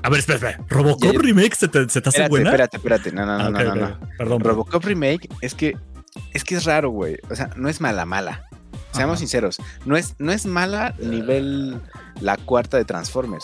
A 0.01 0.09
ver, 0.09 0.19
espera, 0.19 0.35
espera. 0.35 0.65
¿Robocop 0.67 1.13
Ya- 1.13 1.17
Remake 1.19 1.55
se 1.55 1.69
te, 1.69 1.87
se 1.87 2.01
te 2.01 2.09
hace 2.09 2.23
Espérate, 2.23 2.29
buena? 2.29 2.49
espérate, 2.49 2.77
espérate. 2.77 3.11
No, 3.13 3.25
no, 3.25 3.37
no, 3.49 3.57
Ah, 3.57 3.63
no, 3.63 3.75
no. 3.75 3.99
Perdón. 4.17 4.41
Robocop 4.41 4.83
Remake 4.83 5.29
es 5.39 5.53
que 5.55 5.77
es 6.33 6.43
que 6.43 6.55
es 6.55 6.65
raro, 6.65 6.89
güey. 6.89 7.17
O 7.29 7.35
sea, 7.35 7.49
no 7.55 7.69
es 7.69 7.79
mala, 7.79 8.05
mala. 8.05 8.45
Seamos 8.93 9.13
Ajá. 9.15 9.19
sinceros. 9.19 9.57
No 9.85 9.97
es, 9.97 10.15
no 10.19 10.31
es 10.31 10.45
mala 10.45 10.95
nivel 10.99 11.81
la 12.21 12.37
cuarta 12.37 12.77
de 12.77 12.85
Transformers. 12.85 13.43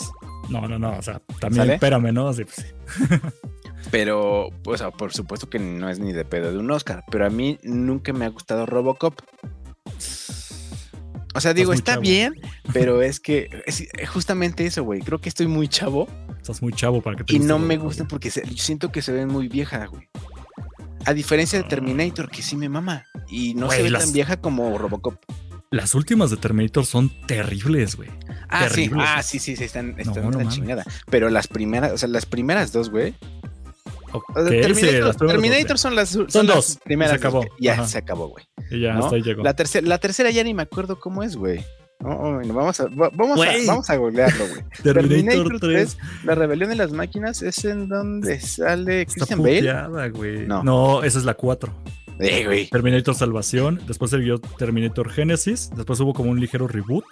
No, 0.49 0.67
no, 0.67 0.79
no. 0.79 0.97
O 0.97 1.01
sea, 1.01 1.21
también 1.39 1.63
¿Sale? 1.63 1.73
espérame, 1.75 2.11
¿no? 2.13 2.27
Así, 2.29 2.43
pues, 2.45 2.55
sí. 2.57 3.15
Pero, 3.91 4.49
o 4.65 4.77
sea, 4.77 4.91
por 4.91 5.13
supuesto 5.13 5.49
que 5.49 5.57
no 5.59 5.89
es 5.89 5.99
ni 5.99 6.11
de 6.13 6.25
pedo 6.25 6.51
de 6.51 6.57
un 6.57 6.69
Oscar. 6.71 7.03
Pero 7.11 7.25
a 7.25 7.29
mí 7.29 7.59
nunca 7.63 8.13
me 8.13 8.25
ha 8.25 8.29
gustado 8.29 8.65
Robocop. 8.65 9.15
O 11.35 11.41
sea, 11.41 11.53
digo, 11.53 11.73
está 11.73 11.93
chavo. 11.93 12.01
bien, 12.01 12.33
pero 12.73 13.01
es 13.01 13.19
que 13.19 13.49
es 13.65 13.87
justamente 14.09 14.65
eso, 14.65 14.83
güey. 14.83 14.99
Creo 15.01 15.19
que 15.21 15.29
estoy 15.29 15.47
muy 15.47 15.67
chavo 15.67 16.07
Estás 16.41 16.61
muy 16.61 16.73
chavo 16.73 17.01
para 17.01 17.17
que 17.17 17.23
te 17.23 17.35
y 17.35 17.39
no 17.39 17.59
me 17.59 17.77
gusta 17.77 18.05
porque 18.05 18.31
se- 18.31 18.45
siento 18.57 18.91
que 18.91 19.01
se 19.01 19.11
ven 19.11 19.27
muy 19.27 19.47
viejas, 19.47 19.89
güey. 19.89 20.09
A 21.05 21.13
diferencia 21.13 21.57
de 21.59 21.65
Ah. 21.65 21.69
Terminator, 21.69 22.29
que 22.29 22.41
sí 22.41 22.55
me 22.55 22.69
mama. 22.69 23.05
Y 23.27 23.53
no 23.55 23.67
Güey, 23.67 23.77
se 23.77 23.83
ve 23.83 23.89
las- 23.89 24.03
tan 24.03 24.13
vieja 24.13 24.37
como 24.41 24.77
Robocop. 24.77 25.15
Las 25.71 25.93
últimas 25.93 26.31
de 26.31 26.37
Terminator 26.37 26.83
son 26.85 27.11
terribles, 27.27 27.95
güey. 27.95 28.09
Ah, 28.49 28.67
sí, 28.69 28.89
ah, 28.97 29.21
sí, 29.21 29.37
sí, 29.37 29.55
sí, 29.55 29.63
están, 29.63 29.93
están 29.99 30.23
No, 30.31 30.31
no 30.31 30.49
chingada. 30.49 30.83
Pero 31.11 31.29
las 31.29 31.47
primeras, 31.47 31.91
o 31.91 31.97
sea, 31.97 32.09
las 32.09 32.25
primeras 32.25 32.71
dos, 32.71 32.89
güey. 32.89 33.13
Sí, 34.11 34.17
Terminator, 34.33 35.03
dos, 35.03 35.81
son 35.81 35.95
las 35.95 36.09
son, 36.09 36.25
dos, 36.27 36.45
las 36.47 36.75
y 36.75 36.79
primeras 36.79 37.11
se 37.11 37.17
acabó, 37.17 37.41
dos 37.41 37.49
ya 37.59 37.73
ajá. 37.73 37.87
se 37.87 37.97
acabó, 37.99 38.29
güey. 38.29 38.43
Y 38.71 38.81
ya, 38.81 38.93
¿no? 38.93 39.03
hasta 39.03 39.15
ahí 39.17 39.21
llegó. 39.21 39.43
La 39.43 39.53
tercera, 39.55 39.87
la 39.87 39.99
tercera 39.99 40.31
ya 40.31 40.43
ni 40.43 40.55
me 40.55 40.63
acuerdo 40.63 40.99
cómo 40.99 41.21
es, 41.21 41.35
güey. 41.35 41.63
No, 42.01 42.39
vamos 42.53 42.79
a, 42.79 42.85
va- 42.87 43.09
vamos 43.13 43.39
a, 43.45 43.51
vamos 43.67 43.89
a 43.89 43.95
googlearlo, 43.97 44.45
güey. 44.47 44.63
Terminator 44.83 45.59
3 45.59 45.97
La 46.23 46.33
rebelión 46.35 46.69
de 46.69 46.77
las 46.77 46.93
máquinas 46.93 47.41
es 47.41 47.65
en 47.65 47.89
donde 47.89 48.39
sale 48.39 49.01
está 49.01 49.13
Christian 49.25 49.39
Bale. 49.43 49.57
puteada, 49.59 50.07
güey. 50.07 50.47
No. 50.47 50.63
No. 50.63 51.03
esa 51.03 51.19
es 51.19 51.25
la 51.25 51.33
4. 51.33 51.73
Eh. 52.21 52.67
Terminator 52.71 53.15
Salvación, 53.15 53.81
después 53.87 54.11
siguió 54.11 54.39
Terminator 54.39 55.09
Genesis, 55.09 55.69
después 55.75 55.99
hubo 56.01 56.13
como 56.13 56.31
un 56.31 56.39
ligero 56.39 56.67
reboot 56.67 57.05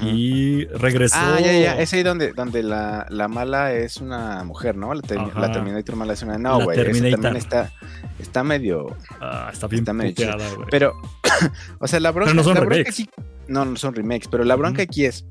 y 0.00 0.64
regresó. 0.66 1.16
Ah, 1.18 1.40
ya, 1.40 1.52
ya, 1.52 1.80
es 1.80 1.92
ahí 1.92 2.04
donde, 2.04 2.32
donde 2.32 2.62
la, 2.62 3.04
la 3.10 3.26
mala 3.26 3.72
es 3.72 3.96
una 3.96 4.44
mujer, 4.44 4.76
¿no? 4.76 4.94
La, 4.94 5.02
ter- 5.02 5.18
Ajá. 5.18 5.40
la 5.40 5.50
Terminator 5.50 5.96
mala 5.96 6.12
es 6.12 6.22
una... 6.22 6.38
No, 6.38 6.62
güey, 6.62 6.76
también 6.84 7.36
está, 7.36 7.72
está 8.20 8.44
medio... 8.44 8.96
Ah, 9.20 9.50
está 9.52 9.66
bien 9.66 9.80
Está 9.82 9.92
medio 9.92 10.10
puteada. 10.14 10.44
Pero, 10.70 10.92
o 11.80 11.86
sea, 11.88 11.98
la 11.98 12.12
bronca, 12.12 12.30
Pero 12.30 12.36
no 12.36 12.44
son 12.44 12.54
la 12.54 12.60
bronca 12.60 12.90
aquí- 12.90 13.08
no, 13.48 13.64
no 13.64 13.76
son 13.76 13.94
remakes, 13.94 14.28
pero 14.30 14.44
la 14.44 14.56
bronca 14.56 14.82
aquí 14.82 15.04
es. 15.04 15.24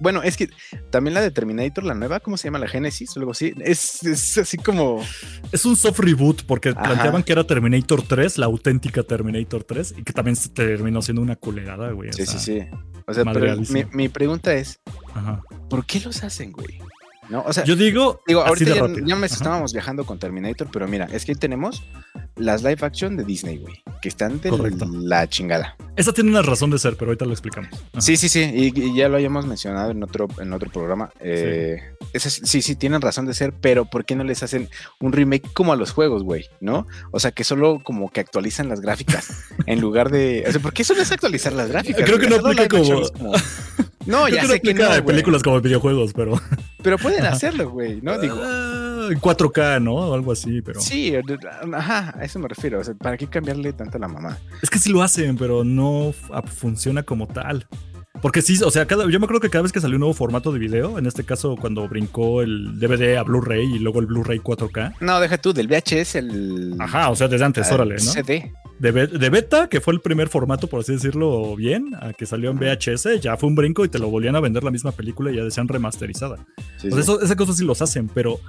Bueno, 0.00 0.22
es 0.22 0.36
que 0.36 0.48
también 0.90 1.14
la 1.14 1.20
de 1.20 1.30
Terminator, 1.30 1.84
la 1.84 1.94
nueva, 1.94 2.20
¿cómo 2.20 2.36
se 2.36 2.48
llama? 2.48 2.58
La 2.58 2.66
Genesis 2.66 3.16
o 3.16 3.20
algo 3.20 3.32
así. 3.32 3.54
Es, 3.60 4.02
es 4.02 4.38
así 4.38 4.56
como. 4.56 5.02
Es 5.52 5.64
un 5.64 5.76
soft 5.76 5.98
reboot 6.00 6.44
porque 6.46 6.70
Ajá. 6.70 6.82
planteaban 6.82 7.22
que 7.22 7.32
era 7.32 7.44
Terminator 7.44 8.02
3, 8.02 8.38
la 8.38 8.46
auténtica 8.46 9.02
Terminator 9.02 9.64
3, 9.64 9.94
y 9.98 10.02
que 10.02 10.12
también 10.12 10.36
terminó 10.52 11.02
siendo 11.02 11.22
una 11.22 11.36
culerada, 11.36 11.90
güey. 11.92 12.12
Sí, 12.12 12.26
sí, 12.26 12.38
sí. 12.38 12.60
O 13.06 13.12
sea, 13.12 13.24
pero 13.24 13.56
mi, 13.92 14.08
pregunta 14.08 14.54
es: 14.54 14.80
Ajá. 15.14 15.42
¿por 15.68 15.84
qué 15.84 16.00
los 16.00 16.24
hacen, 16.24 16.52
güey? 16.52 16.80
¿No? 17.28 17.42
O 17.46 17.52
sea, 17.52 17.64
Yo 17.64 17.74
digo, 17.76 18.20
digo, 18.26 18.42
ahorita 18.42 18.74
ya, 19.04 19.16
me 19.16 19.26
Ajá. 19.26 19.34
estábamos 19.34 19.72
viajando 19.72 20.04
con 20.04 20.18
Terminator, 20.18 20.68
pero 20.72 20.86
mira, 20.86 21.08
es 21.12 21.24
que 21.24 21.32
ahí 21.32 21.36
tenemos 21.36 21.82
las 22.36 22.62
live 22.62 22.78
action 22.82 23.16
de 23.16 23.24
Disney, 23.24 23.58
güey, 23.58 23.82
que 24.02 24.08
están 24.08 24.40
de 24.40 24.50
Correcto. 24.50 24.86
la 24.92 25.26
chingada. 25.28 25.76
Esa 25.96 26.12
tiene 26.12 26.30
una 26.30 26.42
razón 26.42 26.70
de 26.70 26.78
ser, 26.78 26.96
pero 26.96 27.10
ahorita 27.10 27.24
lo 27.24 27.32
explicamos. 27.32 27.70
Ajá. 27.72 28.00
Sí, 28.00 28.16
sí, 28.16 28.28
sí, 28.28 28.40
y, 28.42 28.78
y 28.88 28.94
ya 28.96 29.08
lo 29.08 29.16
habíamos 29.16 29.46
mencionado 29.46 29.90
en 29.92 30.02
otro, 30.02 30.28
en 30.38 30.52
otro 30.52 30.70
programa. 30.70 31.10
eh, 31.20 31.80
esas- 32.12 32.40
sí, 32.44 32.60
sí, 32.62 32.76
tienen 32.76 33.00
razón 33.00 33.26
de 33.26 33.34
ser, 33.34 33.52
pero 33.52 33.84
¿por 33.86 34.04
qué 34.04 34.14
no 34.16 34.24
les 34.24 34.42
hacen 34.42 34.68
un 35.00 35.12
remake 35.12 35.50
como 35.52 35.72
a 35.72 35.76
los 35.76 35.92
juegos, 35.92 36.22
güey? 36.24 36.46
¿No? 36.60 36.86
O 37.10 37.20
sea, 37.20 37.30
que 37.32 37.44
solo 37.44 37.80
como 37.82 38.10
que 38.10 38.20
actualizan 38.20 38.68
las 38.68 38.80
gráficas 38.80 39.44
en 39.66 39.80
lugar 39.80 40.10
de... 40.10 40.44
O 40.46 40.52
sea, 40.52 40.60
¿por 40.60 40.72
qué 40.72 40.84
solo 40.84 41.00
es 41.02 41.10
actualizar 41.10 41.52
las 41.52 41.68
gráficas? 41.68 42.02
Creo 42.04 42.18
güey? 42.18 42.28
que 42.28 42.34
no 42.36 42.40
aplica 42.46 42.68
como- 42.68 43.32
No, 44.06 44.24
Creo 44.24 44.34
ya 44.36 44.40
que 44.42 44.46
sé 44.48 44.60
que 44.60 44.74
no, 44.74 44.92
de 44.92 45.02
películas 45.02 45.42
como 45.42 45.60
videojuegos, 45.60 46.12
pero 46.12 46.40
pero 46.82 46.98
pueden 46.98 47.24
hacerlo, 47.24 47.70
güey, 47.70 48.00
¿no? 48.02 48.18
Digo, 48.18 48.36
Ah, 48.42 49.08
en 49.10 49.20
4K, 49.20 49.82
¿no? 49.82 49.94
O 49.94 50.14
algo 50.14 50.32
así, 50.32 50.62
pero 50.62 50.80
sí, 50.80 51.14
ajá, 51.72 52.14
a 52.18 52.24
eso 52.24 52.38
me 52.38 52.48
refiero. 52.48 52.80
O 52.80 52.84
sea, 52.84 52.94
¿para 52.94 53.16
qué 53.16 53.26
cambiarle 53.26 53.72
tanto 53.72 53.98
a 53.98 54.00
la 54.00 54.08
mamá? 54.08 54.38
es 54.62 54.70
que 54.70 54.78
sí 54.78 54.90
lo 54.90 55.02
hacen, 55.02 55.36
pero 55.36 55.64
no 55.64 56.14
funciona 56.46 57.02
como 57.02 57.26
tal. 57.26 57.66
Porque 58.22 58.40
sí, 58.42 58.58
o 58.64 58.70
sea, 58.70 58.86
cada, 58.86 59.04
yo 59.10 59.18
me 59.20 59.24
acuerdo 59.24 59.40
que 59.40 59.50
cada 59.50 59.62
vez 59.62 59.72
que 59.72 59.80
salió 59.80 59.96
un 59.96 60.00
nuevo 60.00 60.14
formato 60.14 60.52
de 60.52 60.58
video, 60.58 60.98
en 60.98 61.06
este 61.06 61.24
caso 61.24 61.56
cuando 61.56 61.86
brincó 61.88 62.42
el 62.42 62.78
DVD 62.78 63.16
a 63.18 63.22
Blu-ray 63.22 63.74
y 63.74 63.78
luego 63.80 64.00
el 64.00 64.06
Blu-ray 64.06 64.38
4K. 64.38 64.94
No, 65.00 65.20
deja 65.20 65.36
tú, 65.36 65.52
del 65.52 65.66
VHS 65.68 66.14
el... 66.14 66.76
Ajá, 66.78 67.10
o 67.10 67.16
sea, 67.16 67.28
desde 67.28 67.44
antes, 67.44 67.68
al 67.68 67.74
órale, 67.74 67.96
¿no? 67.96 68.00
CD. 68.00 68.52
De, 68.78 68.90
be- 68.90 69.06
de 69.06 69.30
beta, 69.30 69.68
que 69.68 69.80
fue 69.80 69.94
el 69.94 70.00
primer 70.00 70.28
formato, 70.28 70.66
por 70.66 70.80
así 70.80 70.92
decirlo, 70.92 71.54
bien, 71.56 71.94
a 72.00 72.12
que 72.12 72.26
salió 72.26 72.50
en 72.50 72.58
VHS, 72.58 73.20
ya 73.20 73.36
fue 73.36 73.48
un 73.48 73.54
brinco 73.54 73.84
y 73.84 73.88
te 73.88 73.98
lo 73.98 74.10
volvían 74.10 74.34
a 74.36 74.40
vender 74.40 74.64
la 74.64 74.70
misma 74.72 74.90
película 74.92 75.30
y 75.30 75.36
ya 75.36 75.44
decían 75.44 75.68
remasterizada. 75.68 76.38
Sí, 76.78 76.88
sea, 76.90 76.92
sí. 76.92 77.00
eso, 77.00 77.20
esa 77.22 77.36
cosa 77.36 77.52
sí 77.54 77.64
los 77.64 77.80
hacen, 77.82 78.08
pero 78.08 78.40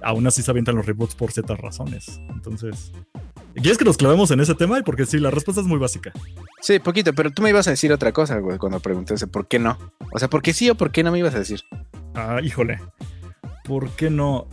aún 0.00 0.26
así 0.26 0.42
se 0.42 0.50
avientan 0.50 0.76
los 0.76 0.86
reboots 0.86 1.14
por 1.16 1.32
ciertas 1.32 1.58
razones. 1.58 2.20
Entonces, 2.30 2.92
¿quieres 3.54 3.76
que 3.76 3.84
nos 3.84 3.96
clavemos 3.96 4.30
en 4.30 4.40
ese 4.40 4.54
tema? 4.54 4.78
Y 4.78 4.82
porque 4.82 5.06
sí, 5.06 5.18
la 5.18 5.30
respuesta 5.32 5.60
es 5.60 5.66
muy 5.66 5.78
básica. 5.78 6.12
Sí, 6.60 6.78
poquito, 6.78 7.12
pero 7.12 7.30
tú 7.32 7.42
me 7.42 7.50
ibas 7.50 7.66
a 7.66 7.70
decir 7.70 7.92
otra 7.92 8.12
cosa, 8.12 8.38
güey, 8.38 8.58
cuando 8.58 8.78
pregunté 8.80 9.14
ese, 9.14 9.26
¿por 9.26 9.48
qué 9.48 9.58
no? 9.58 9.76
O 10.12 10.18
sea, 10.20 10.28
¿por 10.28 10.40
qué 10.40 10.52
sí 10.52 10.70
o 10.70 10.76
por 10.76 10.92
qué 10.92 11.02
no 11.02 11.10
me 11.10 11.18
ibas 11.18 11.34
a 11.34 11.38
decir? 11.40 11.62
Ah, 12.14 12.38
híjole. 12.42 12.80
¿Por 13.64 13.90
qué 13.90 14.08
no? 14.08 14.46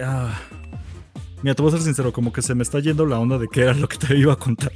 Ah, 0.00 0.38
mira, 1.46 1.54
te 1.54 1.62
voy 1.62 1.68
a 1.68 1.76
ser 1.76 1.82
sincero, 1.82 2.12
como 2.12 2.32
que 2.32 2.42
se 2.42 2.56
me 2.56 2.64
está 2.64 2.80
yendo 2.80 3.06
la 3.06 3.20
onda 3.20 3.38
de 3.38 3.46
qué 3.46 3.60
era 3.60 3.72
lo 3.72 3.86
que 3.86 3.96
te 3.98 4.18
iba 4.18 4.32
a 4.32 4.36
contar. 4.36 4.72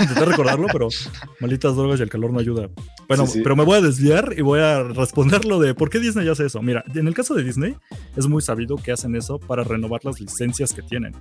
Intenté 0.00 0.24
recordarlo, 0.24 0.68
pero 0.72 0.86
malditas 1.40 1.74
drogas 1.74 1.98
y 1.98 2.04
el 2.04 2.10
calor 2.10 2.32
no 2.32 2.38
ayuda. 2.38 2.68
Bueno, 3.16 3.26
Sí, 3.26 3.34
sí. 3.34 3.40
pero 3.42 3.56
me 3.56 3.64
voy 3.64 3.76
a 3.76 3.80
desviar 3.80 4.34
y 4.36 4.40
voy 4.42 4.60
a 4.60 4.82
responder 4.82 5.44
lo 5.44 5.58
de 5.60 5.74
por 5.74 5.90
qué 5.90 5.98
Disney 6.00 6.28
hace 6.28 6.46
eso. 6.46 6.62
Mira, 6.62 6.82
en 6.94 7.06
el 7.06 7.14
caso 7.14 7.34
de 7.34 7.42
Disney, 7.44 7.76
es 8.16 8.26
muy 8.26 8.40
sabido 8.42 8.76
que 8.76 8.90
hacen 8.92 9.14
eso 9.16 9.38
para 9.38 9.64
renovar 9.64 10.04
las 10.04 10.20
licencias 10.20 10.72
que 10.72 10.82
tienen. 10.82 11.14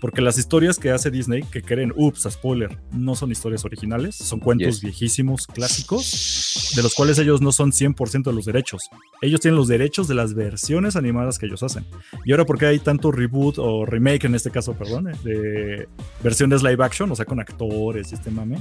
Porque 0.00 0.20
las 0.20 0.38
historias 0.38 0.78
que 0.78 0.90
hace 0.90 1.10
Disney, 1.10 1.42
que 1.42 1.62
creen, 1.62 1.92
ups, 1.96 2.26
spoiler, 2.30 2.78
no 2.92 3.14
son 3.16 3.32
historias 3.32 3.64
originales, 3.64 4.14
son 4.14 4.40
cuentos 4.40 4.58
Yes. 4.76 4.82
viejísimos, 4.82 5.46
clásicos, 5.46 6.72
de 6.76 6.82
los 6.82 6.94
cuales 6.94 7.18
ellos 7.18 7.40
no 7.40 7.52
son 7.52 7.72
100% 7.72 8.30
de 8.30 8.36
los 8.36 8.44
derechos. 8.44 8.82
Ellos 9.22 9.40
tienen 9.40 9.56
los 9.56 9.68
derechos 9.68 10.06
de 10.08 10.14
las 10.14 10.34
versiones 10.34 10.96
animadas 10.96 11.38
que 11.38 11.46
ellos 11.46 11.62
hacen. 11.62 11.84
Y 12.24 12.32
ahora, 12.32 12.44
¿por 12.44 12.58
qué 12.58 12.66
hay 12.66 12.78
tanto 12.78 13.10
reboot 13.10 13.58
o 13.58 13.86
remake 13.86 14.24
en 14.26 14.34
este 14.34 14.50
caso, 14.50 14.74
perdón, 14.74 15.10
de 15.24 15.88
versiones 16.22 16.62
live 16.62 16.84
action, 16.84 17.10
o 17.10 17.16
sea, 17.16 17.24
con 17.24 17.40
actores 17.40 18.12
y 18.12 18.14
este 18.14 18.30
mame? 18.30 18.58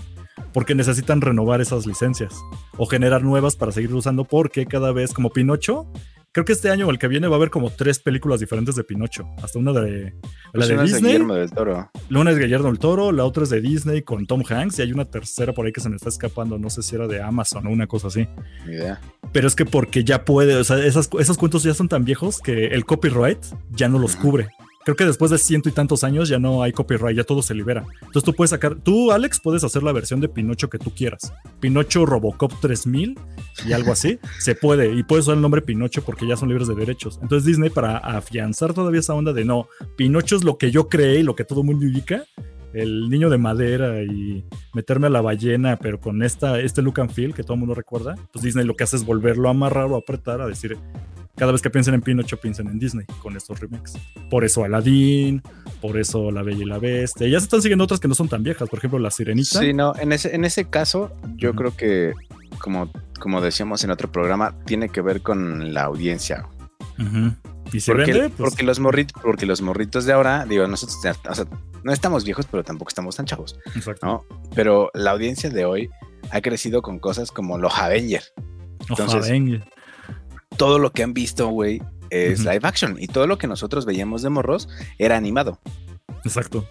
Porque 0.54 0.74
necesitan 0.76 1.22
renovar 1.22 1.62
esas 1.62 1.86
licencias 1.86 2.34
o 2.78 2.86
generar 2.86 3.24
nuevas 3.24 3.56
para 3.56 3.72
seguir 3.72 3.94
usando, 3.94 4.24
porque 4.24 4.66
cada 4.66 4.92
vez, 4.92 5.14
como 5.14 5.30
Pinocho, 5.30 5.92
creo 6.32 6.46
que 6.46 6.54
este 6.54 6.70
año 6.70 6.88
o 6.88 6.92
el 6.92 7.00
que 7.00 7.08
viene 7.08 7.28
va 7.28 7.36
a 7.36 7.38
haber 7.38 7.50
como 7.50 7.72
tres 7.72 8.00
películas 8.00 8.40
diferentes 8.40 8.76
de 8.76 8.84
Pinocho. 8.84 9.28
Hasta 9.42 9.58
una 9.58 9.74
de 9.74 10.04
la 10.04 10.12
Pues 10.54 10.68
de 10.68 10.74
una 10.76 10.84
es 10.84 10.92
Disney, 10.92 11.12
Guillermo 11.14 11.34
del 11.34 11.52
Toro. 11.52 11.90
una 12.12 12.32
es 12.32 12.38
Guillermo 12.38 12.68
del 12.68 12.80
Toro, 12.80 13.12
la 13.12 13.26
otra 13.26 13.44
es 13.44 13.50
de 13.50 13.60
Disney 13.60 14.04
con 14.04 14.28
Tom 14.28 14.44
Hanks 14.48 14.78
y 14.80 14.84
hay 14.84 14.92
una 14.92 15.06
tercera 15.06 15.54
por 15.54 15.66
ahí 15.66 15.72
que 15.72 15.82
se 15.82 15.90
me 15.90 15.96
está 15.96 16.10
escapando, 16.10 16.60
no 16.60 16.70
sé 16.70 16.84
si 16.84 16.96
era 16.96 17.08
de 17.08 17.22
Amazon 17.22 17.66
o 17.66 17.72
una 17.72 17.88
cosa 17.88 18.08
así. 18.08 18.28
Ni 18.68 18.74
idea. 18.74 19.02
Pero 19.32 19.48
es 19.48 19.56
que 19.56 19.66
porque 19.66 20.04
ya 20.04 20.26
puede, 20.26 20.56
o 20.56 20.64
sea, 20.64 20.78
esas, 20.86 21.10
esos 21.20 21.38
cuentos 21.38 21.64
ya 21.64 21.74
son 21.74 21.90
tan 21.90 22.06
viejos 22.06 22.40
que 22.40 22.68
el 22.68 22.86
copyright 22.86 23.44
ya 23.72 23.90
no 23.90 23.98
los 23.98 24.16
cubre. 24.16 24.50
Creo 24.88 24.96
que 24.96 25.06
después 25.06 25.32
de 25.32 25.38
ciento 25.38 25.68
y 25.68 25.74
tantos 25.74 26.06
años 26.06 26.30
ya 26.30 26.40
no 26.40 26.64
hay 26.64 26.72
copyright, 26.72 27.18
ya 27.18 27.26
todo 27.26 27.42
se 27.42 27.54
libera. 27.54 27.84
Entonces 27.96 28.24
tú 28.24 28.34
puedes 28.34 28.52
sacar, 28.52 28.76
tú 28.76 29.12
Alex 29.12 29.42
puedes 29.42 29.66
hacer 29.66 29.84
la 29.84 29.92
versión 29.92 30.22
de 30.22 30.30
Pinocho 30.30 30.70
que 30.70 30.80
tú 30.80 30.92
quieras. 30.96 31.34
Pinocho 31.60 32.06
Robocop 32.06 32.54
3000 32.62 33.20
y 33.68 33.74
algo 33.74 33.92
así, 33.92 34.18
se 34.40 34.56
puede. 34.56 34.94
Y 34.94 35.04
puedes 35.04 35.26
usar 35.26 35.36
el 35.36 35.42
nombre 35.42 35.62
Pinocho 35.62 36.06
porque 36.06 36.26
ya 36.26 36.38
son 36.38 36.48
libres 36.48 36.70
de 36.70 36.76
derechos. 36.76 37.20
Entonces 37.22 37.46
Disney 37.46 37.70
para 37.70 37.98
afianzar 37.98 38.74
todavía 38.74 39.02
esa 39.02 39.14
onda 39.14 39.34
de 39.34 39.44
no, 39.44 39.68
Pinocho 39.98 40.38
es 40.38 40.46
lo 40.46 40.58
que 40.58 40.72
yo 40.72 40.88
creé 40.88 41.20
y 41.20 41.24
lo 41.24 41.36
que 41.36 41.44
todo 41.44 41.64
mundo 41.64 41.86
ubica. 41.86 42.24
El 42.72 43.10
niño 43.10 43.30
de 43.30 43.38
madera 43.38 44.02
y 44.04 44.46
meterme 44.74 45.08
a 45.08 45.10
la 45.10 45.20
ballena, 45.20 45.76
pero 45.76 46.00
con 46.00 46.24
esta, 46.24 46.62
este 46.62 46.82
look 46.82 47.02
and 47.02 47.12
feel 47.12 47.34
que 47.34 47.44
todo 47.44 47.56
el 47.56 47.60
mundo 47.60 47.76
recuerda, 47.76 48.16
pues 48.32 48.42
Disney 48.42 48.66
lo 48.66 48.78
que 48.78 48.86
hace 48.86 48.96
es 48.96 49.06
volverlo 49.06 49.50
a 49.50 49.52
amarrar 49.52 49.92
o 49.92 49.98
apretar, 49.98 50.40
a 50.40 50.48
decir, 50.48 50.78
cada 51.38 51.52
vez 51.52 51.62
que 51.62 51.70
piensen 51.70 51.94
en 51.94 52.02
Pinocho, 52.02 52.38
piensen 52.38 52.68
en 52.68 52.80
Disney 52.80 53.06
con 53.22 53.38
estos 53.38 53.60
remakes. 53.60 53.94
Por 54.30 54.44
eso 54.44 54.64
Aladdin, 54.64 55.42
por 55.82 55.98
eso 55.98 56.32
La 56.32 56.42
Bella 56.44 56.64
y 56.64 56.66
la 56.66 56.80
Bestia. 56.80 57.28
Ya 57.28 57.40
se 57.40 57.46
están 57.46 57.62
siguiendo 57.62 57.84
otras 57.86 58.00
que 58.00 58.08
no 58.08 58.16
son 58.16 58.28
tan 58.28 58.44
viejas, 58.44 58.68
por 58.70 58.80
ejemplo 58.80 59.00
La 59.00 59.12
Sirenita. 59.12 59.60
Sí, 59.60 59.74
no, 59.74 59.94
en 60.00 60.12
ese, 60.12 60.36
en 60.36 60.44
ese 60.46 60.66
caso, 60.70 61.12
yo 61.36 61.54
creo 61.54 61.76
que, 61.76 62.14
como, 62.60 62.92
como 63.20 63.40
decíamos 63.42 63.84
en 63.84 63.92
otro 63.92 64.12
programa, 64.12 64.56
tiene 64.66 64.90
que 64.90 65.02
ver 65.02 65.22
con 65.22 65.74
la 65.74 65.84
audiencia. 65.84 66.48
Ujú. 67.00 67.34
Y 67.72 67.82
se 67.82 67.92
Porque, 67.92 68.14
vende, 68.14 68.30
pues, 68.30 68.50
porque, 68.50 68.64
los 68.64 68.80
morritos, 68.80 69.22
porque 69.22 69.46
los 69.46 69.62
morritos 69.62 70.06
de 70.06 70.14
ahora, 70.14 70.46
digo, 70.46 70.66
nosotros 70.68 70.98
ya- 71.04 71.16
o 71.30 71.36
sea, 71.36 71.46
no 71.84 71.92
estamos 71.92 72.24
viejos, 72.24 72.48
pero 72.50 72.64
tampoco 72.64 72.90
estamos 72.90 73.16
tan 73.18 73.26
chavos, 73.26 73.60
exacto. 73.76 74.06
¿no? 74.06 74.26
Pero 74.56 74.90
la 74.94 75.12
audiencia 75.12 75.50
de 75.50 75.66
hoy 75.66 75.90
ha 76.32 76.42
crecido 76.42 76.82
con 76.82 76.98
cosas 77.00 77.32
como 77.32 77.58
los 77.58 77.78
Avengers. 77.78 78.34
Entonces- 78.90 79.30
venga. 79.30 79.66
Todo 80.58 80.80
lo 80.80 80.92
que 80.92 81.04
han 81.04 81.14
visto, 81.14 81.48
güey, 81.50 81.82
es 82.10 82.40
live 82.42 82.62
action. 82.64 82.98
Y 83.00 83.08
todo 83.08 83.28
lo 83.28 83.38
que 83.38 83.48
nosotros 83.48 83.86
veíamos 83.86 84.22
de 84.22 84.30
morros 84.30 84.68
era 84.98 85.16
animado. 85.18 85.60
Exacto. 86.24 86.68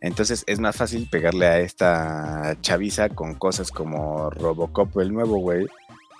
Entonces 0.00 0.44
es 0.46 0.58
más 0.60 0.76
fácil 0.76 1.08
pegarle 1.10 1.46
a 1.46 1.60
esta 1.60 2.56
chaviza 2.62 3.10
con 3.10 3.34
cosas 3.34 3.70
como 3.70 4.30
Robocop, 4.30 4.98
el 4.98 5.12
nuevo, 5.12 5.36
güey, 5.38 5.66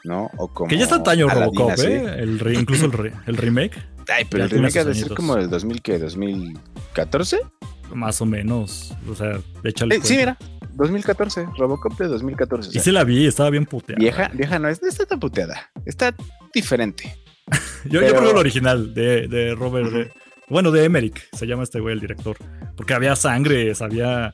¿no? 0.04 0.30
O 0.36 0.48
como 0.48 0.68
Que 0.68 0.76
ya 0.76 0.84
está 0.84 0.96
antaño 0.96 1.28
Robocop. 1.28 1.78
¿eh? 1.78 2.14
El 2.18 2.38
re- 2.38 2.54
incluso 2.54 2.84
el, 2.86 2.92
re- 2.92 3.12
el 3.26 3.36
remake, 3.38 3.78
Ay, 4.08 4.26
pero 4.28 4.44
el 4.44 4.50
remake 4.50 4.78
ha 4.80 4.84
de 4.84 4.94
ser 4.94 5.14
como 5.14 5.34
del 5.36 5.48
2000, 5.48 5.80
¿qué? 5.82 5.98
¿2014? 6.00 7.38
más 7.94 8.20
o 8.20 8.26
menos. 8.26 8.94
O 9.10 9.14
sea, 9.16 9.38
échale. 9.64 9.96
Eh, 9.96 10.00
sí, 10.02 10.16
mira, 10.16 10.36
2014, 10.80 11.46
Robocop 11.56 11.96
de 11.98 12.08
2014. 12.08 12.68
o 12.68 12.70
Y 12.70 12.72
sea, 12.74 12.82
sí 12.82 12.90
la 12.92 13.04
vi, 13.04 13.26
estaba 13.26 13.50
bien 13.50 13.66
puteada. 13.66 13.98
vieja, 14.00 14.30
vieja 14.34 14.58
no, 14.58 14.68
es, 14.68 14.82
no 14.82 14.88
está 14.88 15.06
tan 15.06 15.20
puteada, 15.20 15.70
está 15.86 16.14
diferente. 16.52 17.16
Yo, 17.84 17.92
yo 17.94 18.00
pero- 18.00 18.10
prefiero 18.12 18.30
el 18.32 18.36
original 18.36 18.94
de, 18.94 19.26
de 19.28 19.54
Robert. 19.54 19.90
De- 19.90 20.12
bueno, 20.48 20.70
de 20.72 20.84
Emmerich, 20.84 21.28
se 21.32 21.46
llama 21.46 21.62
este 21.62 21.78
güey 21.80 21.94
el 21.94 22.00
director. 22.00 22.36
Porque 22.76 22.94
había 22.94 23.14
sangre, 23.14 23.72
había, 23.80 24.32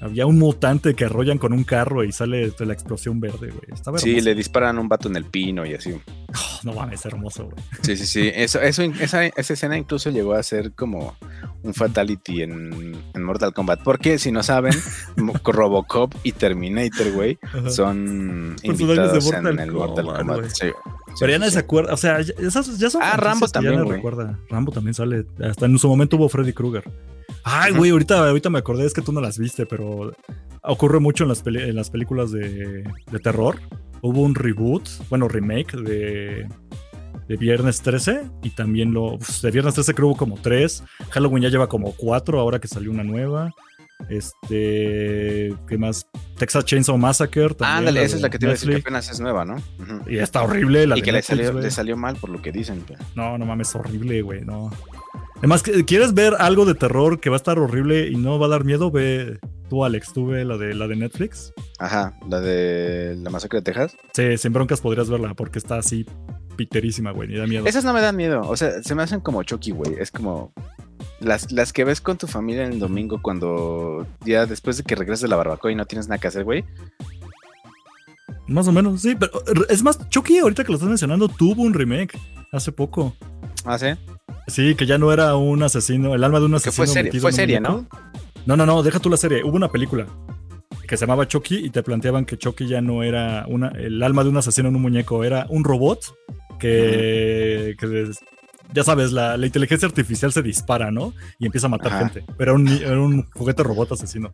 había 0.00 0.26
un 0.26 0.38
mutante 0.38 0.94
que 0.94 1.04
arrollan 1.06 1.38
con 1.38 1.52
un 1.52 1.64
carro 1.64 2.04
y 2.04 2.12
sale 2.12 2.50
de 2.50 2.66
la 2.66 2.72
explosión 2.72 3.20
verde, 3.20 3.48
güey. 3.50 3.62
Estaba 3.72 3.98
Sí, 3.98 4.10
hermoso. 4.10 4.24
le 4.26 4.34
disparan 4.34 4.78
un 4.78 4.88
vato 4.88 5.08
en 5.08 5.16
el 5.16 5.24
pino 5.24 5.66
y 5.66 5.74
así. 5.74 5.92
Oh, 5.92 6.60
no 6.64 6.72
mames, 6.74 7.04
hermoso, 7.06 7.44
güey. 7.46 7.56
Sí, 7.82 7.96
sí, 7.96 8.06
sí. 8.06 8.30
Eso, 8.34 8.60
eso, 8.60 8.82
esa, 8.82 9.26
esa 9.26 9.52
escena 9.52 9.76
incluso 9.76 10.10
llegó 10.10 10.34
a 10.34 10.42
ser 10.42 10.72
como 10.72 11.16
un 11.62 11.74
fatality 11.74 12.42
en, 12.42 12.96
en 13.14 13.22
Mortal 13.22 13.52
Kombat. 13.52 13.82
Porque 13.82 14.18
si 14.18 14.32
no 14.32 14.42
saben, 14.42 14.72
Robocop 15.44 16.14
y 16.22 16.32
Terminator, 16.32 17.12
güey, 17.12 17.38
son 17.68 18.56
Personajes 18.62 18.62
de 18.62 18.68
invitados 18.68 19.26
en 19.26 19.42
Mortal 19.42 19.58
el 19.60 19.72
Mortal 19.72 20.04
Kombat, 20.04 20.18
Kombat. 20.18 20.38
güey. 20.38 20.50
Sí, 20.50 20.66
Pero 21.18 21.32
ya 21.32 21.36
sí, 21.36 21.40
nadie 21.40 21.50
sí. 21.50 21.54
se 21.54 21.58
acuerda. 21.60 21.94
O 21.94 21.96
sea, 21.96 22.20
ya, 22.20 22.32
esas 22.38 22.78
ya 22.78 22.90
son. 22.90 23.02
Ah, 23.04 23.16
Rambo 23.16 23.46
ya 23.46 23.52
también, 23.52 23.82
güey. 23.84 23.96
recuerda. 23.96 24.38
Rambo 24.48 24.72
también 24.72 24.94
sale. 24.94 25.26
Hasta 25.42 25.66
en 25.66 25.78
su 25.78 25.88
momento 25.88 26.16
hubo 26.16 26.28
Freddy 26.28 26.52
Krueger. 26.52 26.84
Ay, 27.44 27.72
güey, 27.72 27.90
ahorita, 27.90 28.28
ahorita 28.28 28.50
me 28.50 28.58
acordé, 28.58 28.86
es 28.86 28.92
que 28.94 29.02
tú 29.02 29.12
no 29.12 29.20
las 29.20 29.38
viste, 29.38 29.66
pero 29.66 30.12
ocurre 30.62 31.00
mucho 31.00 31.24
en 31.24 31.28
las, 31.28 31.42
peli- 31.42 31.62
en 31.68 31.76
las 31.76 31.90
películas 31.90 32.30
de, 32.32 32.84
de 33.10 33.18
terror. 33.18 33.56
hubo 34.02 34.22
un 34.22 34.34
reboot, 34.34 34.88
bueno, 35.08 35.28
remake 35.28 35.76
de, 35.76 36.46
de 37.28 37.36
Viernes 37.36 37.80
13 37.82 38.22
y 38.42 38.50
también 38.50 38.92
lo 38.92 39.18
de 39.42 39.50
Viernes 39.50 39.74
13 39.74 39.94
creo 39.94 40.08
hubo 40.08 40.16
como 40.16 40.36
tres. 40.36 40.82
Halloween 41.10 41.42
ya 41.44 41.48
lleva 41.48 41.68
como 41.68 41.92
cuatro 41.92 42.40
ahora 42.40 42.58
que 42.60 42.68
salió 42.68 42.90
una 42.90 43.04
nueva. 43.04 43.50
Este, 44.08 45.54
¿qué 45.68 45.78
más? 45.78 46.06
Texas 46.38 46.64
Chainsaw 46.64 46.96
Massacre. 46.96 47.50
También, 47.54 47.78
Ándale, 47.88 48.02
esa 48.04 48.16
es 48.16 48.22
la 48.22 48.30
que 48.30 48.38
te 48.38 48.46
iba 48.46 48.52
a 48.52 48.54
decir 48.54 48.70
que 48.70 48.76
apenas 48.76 49.10
es 49.10 49.20
nueva, 49.20 49.44
¿no? 49.44 49.56
Y 50.06 50.18
está 50.18 50.42
horrible 50.42 50.86
la 50.86 50.96
Y 50.98 51.02
que 51.02 51.12
le 51.12 51.18
Netflix, 51.18 51.26
salió, 51.38 51.52
güey. 51.52 51.64
le 51.64 51.70
salió 51.70 51.96
mal 51.96 52.16
por 52.16 52.30
lo 52.30 52.40
que 52.40 52.52
dicen. 52.52 52.82
pero- 52.86 52.98
No, 53.14 53.36
no 53.38 53.44
mames, 53.46 53.74
horrible, 53.74 54.22
güey, 54.22 54.40
no. 54.42 54.70
Además, 55.40 55.62
¿quieres 55.62 56.12
ver 56.12 56.34
algo 56.38 56.66
de 56.66 56.74
terror 56.74 57.18
que 57.18 57.30
va 57.30 57.36
a 57.36 57.38
estar 57.38 57.58
horrible 57.58 58.08
y 58.08 58.16
no 58.16 58.38
va 58.38 58.44
a 58.44 58.50
dar 58.50 58.64
miedo? 58.64 58.90
Ve 58.90 59.38
tú, 59.70 59.86
Alex, 59.86 60.12
tú 60.12 60.26
ve 60.26 60.44
la 60.44 60.58
de, 60.58 60.74
la 60.74 60.86
de 60.86 60.96
Netflix. 60.96 61.54
Ajá, 61.78 62.14
la 62.28 62.40
de 62.40 63.16
la 63.16 63.30
masacre 63.30 63.60
de 63.60 63.62
Texas. 63.62 63.96
Sí, 64.12 64.36
sin 64.36 64.52
broncas 64.52 64.82
podrías 64.82 65.08
verla 65.08 65.32
porque 65.32 65.58
está 65.58 65.78
así 65.78 66.04
piterísima, 66.56 67.12
güey, 67.12 67.32
y 67.32 67.38
da 67.38 67.46
miedo. 67.46 67.64
Esas 67.64 67.84
no 67.84 67.94
me 67.94 68.02
dan 68.02 68.16
miedo. 68.16 68.42
O 68.42 68.54
sea, 68.54 68.82
se 68.82 68.94
me 68.94 69.02
hacen 69.02 69.20
como 69.20 69.42
Chucky, 69.42 69.70
güey. 69.70 69.94
Es 69.98 70.10
como 70.10 70.52
las, 71.20 71.50
las 71.52 71.72
que 71.72 71.84
ves 71.84 72.02
con 72.02 72.18
tu 72.18 72.26
familia 72.26 72.66
en 72.66 72.74
el 72.74 72.78
domingo 72.78 73.22
cuando 73.22 74.06
ya 74.26 74.44
después 74.44 74.76
de 74.76 74.82
que 74.82 74.94
regreses 74.94 75.22
de 75.22 75.28
la 75.28 75.36
barbacoa 75.36 75.72
y 75.72 75.74
no 75.74 75.86
tienes 75.86 76.06
nada 76.06 76.20
que 76.20 76.28
hacer, 76.28 76.44
güey. 76.44 76.66
Más 78.46 78.68
o 78.68 78.72
menos, 78.72 79.00
sí, 79.00 79.16
pero 79.18 79.32
es 79.70 79.82
más, 79.82 80.06
Chucky, 80.10 80.36
ahorita 80.38 80.64
que 80.64 80.72
lo 80.72 80.74
estás 80.74 80.90
mencionando, 80.90 81.28
tuvo 81.28 81.62
un 81.62 81.72
remake 81.72 82.18
hace 82.52 82.72
poco. 82.72 83.16
Ah, 83.72 83.78
sí. 83.78 83.86
Sí, 84.48 84.74
que 84.74 84.84
ya 84.86 84.98
no 84.98 85.12
era 85.12 85.36
un 85.36 85.62
asesino, 85.62 86.14
el 86.14 86.24
alma 86.24 86.40
de 86.40 86.46
un 86.46 86.50
Que 86.52 86.56
asesino. 86.56 86.86
fue 87.20 87.32
serie, 87.32 87.60
fue. 87.60 87.60
¿no? 87.60 87.86
No, 88.46 88.56
no, 88.56 88.66
no, 88.66 88.82
deja 88.82 88.98
tú 88.98 89.08
la 89.10 89.16
serie. 89.16 89.44
Hubo 89.44 89.56
una 89.56 89.68
película 89.70 90.06
que 90.88 90.96
se 90.96 91.02
llamaba 91.06 91.28
Chucky 91.28 91.56
y 91.66 91.70
te 91.70 91.82
planteaban 91.84 92.24
que 92.24 92.36
Chucky 92.36 92.66
ya 92.66 92.80
no 92.80 93.04
era 93.04 93.44
una, 93.48 93.68
el 93.68 94.02
alma 94.02 94.24
de 94.24 94.30
un 94.30 94.38
asesino 94.38 94.68
en 94.70 94.74
un 94.76 94.82
muñeco, 94.82 95.22
era 95.22 95.46
un 95.48 95.62
robot 95.62 96.00
que, 96.58 97.76
que 97.78 98.10
ya 98.72 98.82
sabes, 98.82 99.12
la, 99.12 99.36
la 99.36 99.46
inteligencia 99.46 99.86
artificial 99.86 100.32
se 100.32 100.42
dispara, 100.42 100.90
¿no? 100.90 101.12
Y 101.38 101.46
empieza 101.46 101.68
a 101.68 101.70
matar 101.70 101.92
Ajá. 101.92 102.08
gente. 102.08 102.24
Pero 102.36 102.52
era 102.52 102.60
un, 102.60 102.68
era 102.68 103.00
un 103.00 103.22
juguete 103.30 103.62
robot 103.62 103.92
asesino. 103.92 104.32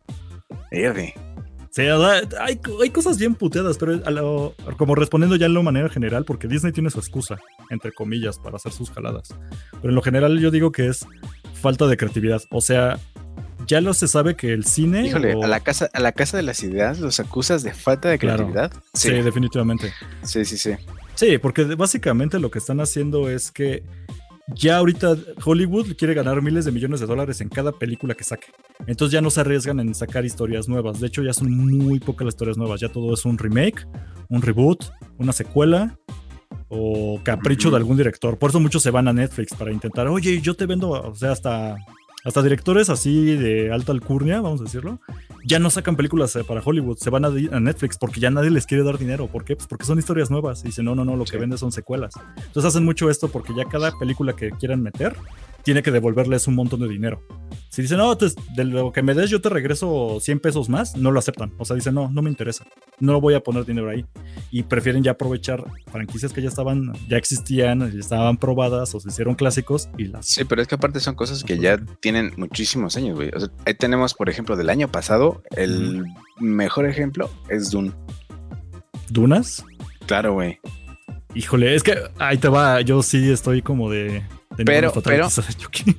Verde. 0.71 1.15
Sea, 1.77 1.97
hay, 2.41 2.59
hay 2.83 2.89
cosas 2.91 3.19
bien 3.19 3.35
puteadas, 3.35 3.77
pero 3.77 4.01
a 4.07 4.11
lo- 4.11 4.55
como 4.79 4.95
respondiendo 4.95 5.37
ya 5.37 5.45
en 5.45 5.53
lo 5.53 5.63
manera 5.63 5.91
general, 5.91 6.25
porque 6.25 6.49
Disney 6.49 6.73
tiene 6.73 6.89
su 6.89 6.99
excusa, 6.99 7.37
entre 7.69 7.93
comillas, 7.93 8.39
para 8.39 8.57
hacer 8.57 8.73
sus 8.73 8.91
jaladas. 8.91 9.35
Pero 9.73 9.91
en 9.91 9.95
lo 9.95 10.01
general 10.01 10.39
yo 10.41 10.51
digo 10.51 10.73
que 10.73 10.87
es 10.89 11.05
falta 11.53 11.87
de 11.87 11.99
creatividad. 11.99 12.41
O 12.51 12.63
sea, 12.63 12.99
ya 13.67 13.83
lo 13.83 13.93
se 13.93 14.09
sabe 14.09 14.37
que 14.37 14.55
el 14.55 14.65
cine... 14.65 15.07
Híjole, 15.07 15.35
o- 15.35 15.45
a 15.45 15.49
la 15.49 15.61
casa, 15.61 15.91
a 15.93 16.01
la 16.01 16.13
casa 16.13 16.39
de 16.39 16.45
las 16.45 16.63
ideas 16.63 16.99
los 16.99 17.21
acusas 17.21 17.63
de 17.63 17.75
falta 17.75 18.09
de 18.09 18.19
Claro. 18.19 18.47
creatividad. 18.51 18.73
Sí, 18.95 19.09
Sí, 19.11 19.15
definitivamente. 19.21 19.93
sí, 20.23 20.47
sí, 20.47 20.57
sí. 20.57 20.71
Sí, 21.15 21.37
porque 21.37 21.65
básicamente 21.65 22.39
lo 22.41 22.51
que 22.51 22.59
están 22.59 22.81
haciendo 22.81 23.29
es 23.29 23.51
que 23.51 23.83
ya 24.55 24.79
ahorita 24.79 25.17
Hollywood 25.45 25.97
quiere 25.97 26.15
ganar 26.15 26.41
miles 26.41 26.65
de 26.65 26.73
millones 26.73 27.01
de 27.01 27.07
dólares 27.07 27.41
en 27.41 27.49
cada 27.49 27.73
película 27.73 28.15
que 28.15 28.25
saque. 28.25 28.49
Entonces 28.87 29.13
ya 29.13 29.21
no 29.21 29.31
se 29.31 29.41
arriesgan 29.41 29.81
en 29.81 29.95
sacar 29.95 30.25
historias 30.25 30.69
nuevas. 30.69 31.01
De 31.01 31.09
hecho, 31.09 31.23
ya 31.23 31.33
son 31.33 31.51
muy 31.51 31.99
pocas 31.99 32.25
las 32.25 32.35
historias 32.35 32.57
nuevas. 32.57 32.81
Ya 32.81 32.89
todo 32.89 33.13
es 33.15 33.25
un 33.25 33.39
remake, 33.39 33.87
un 34.29 34.43
reboot, 34.43 34.85
una 35.19 35.33
secuela 35.33 35.99
o 36.69 37.21
capricho 37.23 37.71
de 37.71 37.77
algún 37.77 37.97
director. 37.97 38.39
Por 38.39 38.51
eso 38.51 38.61
muchos 38.61 38.83
se 38.83 38.91
van 38.91 39.09
a 39.09 39.13
Netflix 39.13 39.55
para 39.55 39.73
intentar, 39.73 40.07
oye, 40.09 40.41
yo 40.41 40.55
te 40.55 40.67
vendo, 40.67 40.91
o 40.91 41.15
sea, 41.15 41.33
hasta, 41.33 41.77
hasta 42.27 42.43
directores 42.43 42.91
así 42.91 43.37
de 43.37 43.73
alta 43.73 43.93
alcurnia, 43.93 44.41
vamos 44.41 44.61
a 44.61 44.65
decirlo, 44.65 45.01
ya 45.45 45.61
no 45.61 45.71
sacan 45.71 45.95
películas 45.95 46.35
eh, 46.35 46.43
para 46.43 46.61
Hollywood, 46.61 46.99
se 46.99 47.09
van 47.09 47.25
a, 47.25 47.29
a 47.29 47.61
Netflix 47.61 47.97
porque 47.99 48.19
ya 48.19 48.31
nadie 48.31 48.51
les 48.51 48.67
quiere 48.67 48.83
dar 48.83 48.99
dinero. 48.99 49.29
¿Por 49.29 49.45
qué? 49.45 49.55
Pues 49.55 49.69
porque 49.69 49.85
son 49.85 50.01
historias 50.01 50.29
nuevas. 50.29 50.63
Y 50.65 50.67
dicen, 50.67 50.87
no, 50.87 50.97
no, 50.97 51.05
no, 51.05 51.15
lo 51.15 51.25
que 51.25 51.39
vende 51.39 51.57
son 51.57 51.71
secuelas. 51.71 52.15
Entonces 52.37 52.65
hacen 52.65 52.85
mucho 52.85 53.11
esto 53.11 53.29
porque 53.29 53.55
ya 53.55 53.65
cada 53.67 53.97
película 53.97 54.35
que 54.35 54.51
quieran 54.51 54.83
meter 54.83 55.15
tiene 55.67 55.83
que 55.83 55.91
devolverles 55.91 56.47
un 56.47 56.55
montón 56.55 56.79
de 56.79 56.87
dinero. 56.87 57.21
Si 57.71 57.83
dicen, 57.83 57.99
no, 57.99 58.17
pues, 58.17 58.37
de 58.55 58.63
lo 58.63 58.93
que 58.93 59.03
me 59.03 59.15
des 59.15 59.31
yo 59.31 59.41
te 59.41 59.49
regreso 59.49 60.19
100 60.21 60.39
pesos 60.39 60.69
más, 60.69 60.97
no 60.97 61.11
lo 61.11 61.19
aceptan. 61.19 61.53
O 61.59 61.65
sea, 61.65 61.75
dicen, 61.75 61.93
no, 61.93 62.09
no 62.09 62.23
me 62.23 62.31
interesa. 62.31 62.65
No 63.01 63.21
voy 63.21 63.35
a 63.35 63.41
poner 63.41 63.65
dinero 63.65 63.91
ahí. 63.91 64.07
Y 64.53 64.63
prefieren 64.63 65.03
ya 65.03 65.11
aprovechar 65.11 65.65
franquicias 65.91 66.33
que 66.33 66.41
ya 66.41 66.51
estaban, 66.51 66.93
ya 67.09 67.17
existían, 67.17 67.81
ya 67.91 67.99
estaban 67.99 68.37
probadas 68.37 68.95
o 68.95 69.01
se 69.01 69.09
hicieron 69.09 69.35
clásicos 69.35 69.89
y 69.99 70.05
las... 70.05 70.27
Sí, 70.27 70.45
pero 70.45 70.63
es 70.63 70.69
que 70.69 70.77
aparte 70.77 71.01
son 71.01 71.17
cosas 71.17 71.43
que 71.43 71.59
ya 71.59 71.85
tienen 71.99 72.33
muchísimos 72.37 72.97
años, 72.97 73.17
güey. 73.17 73.33
O 73.35 73.41
sea, 73.41 73.49
ahí 73.65 73.75
tenemos, 73.75 74.15
por 74.15 74.31
ejemplo, 74.31 74.55
del 74.55 74.71
año 74.71 74.87
pasado, 74.87 75.43
el 75.57 76.05
mejor 76.39 76.87
ejemplo 76.87 77.29
es 77.49 77.73
Dune. 77.73 77.91
Dunas. 79.11 79.65
Claro, 80.07 80.35
güey. 80.35 80.61
Híjole, 81.35 81.75
es 81.75 81.83
que 81.83 81.99
ahí 82.21 82.39
te 82.39 82.47
va, 82.47 82.83
yo 82.83 83.03
sí 83.03 83.33
estoy 83.33 83.63
como 83.63 83.91
de... 83.91 84.23
de 84.57 84.65
Pero- 84.65 84.93
no 84.95 85.03
pero- 85.03 85.29
fatalities. 85.31 85.97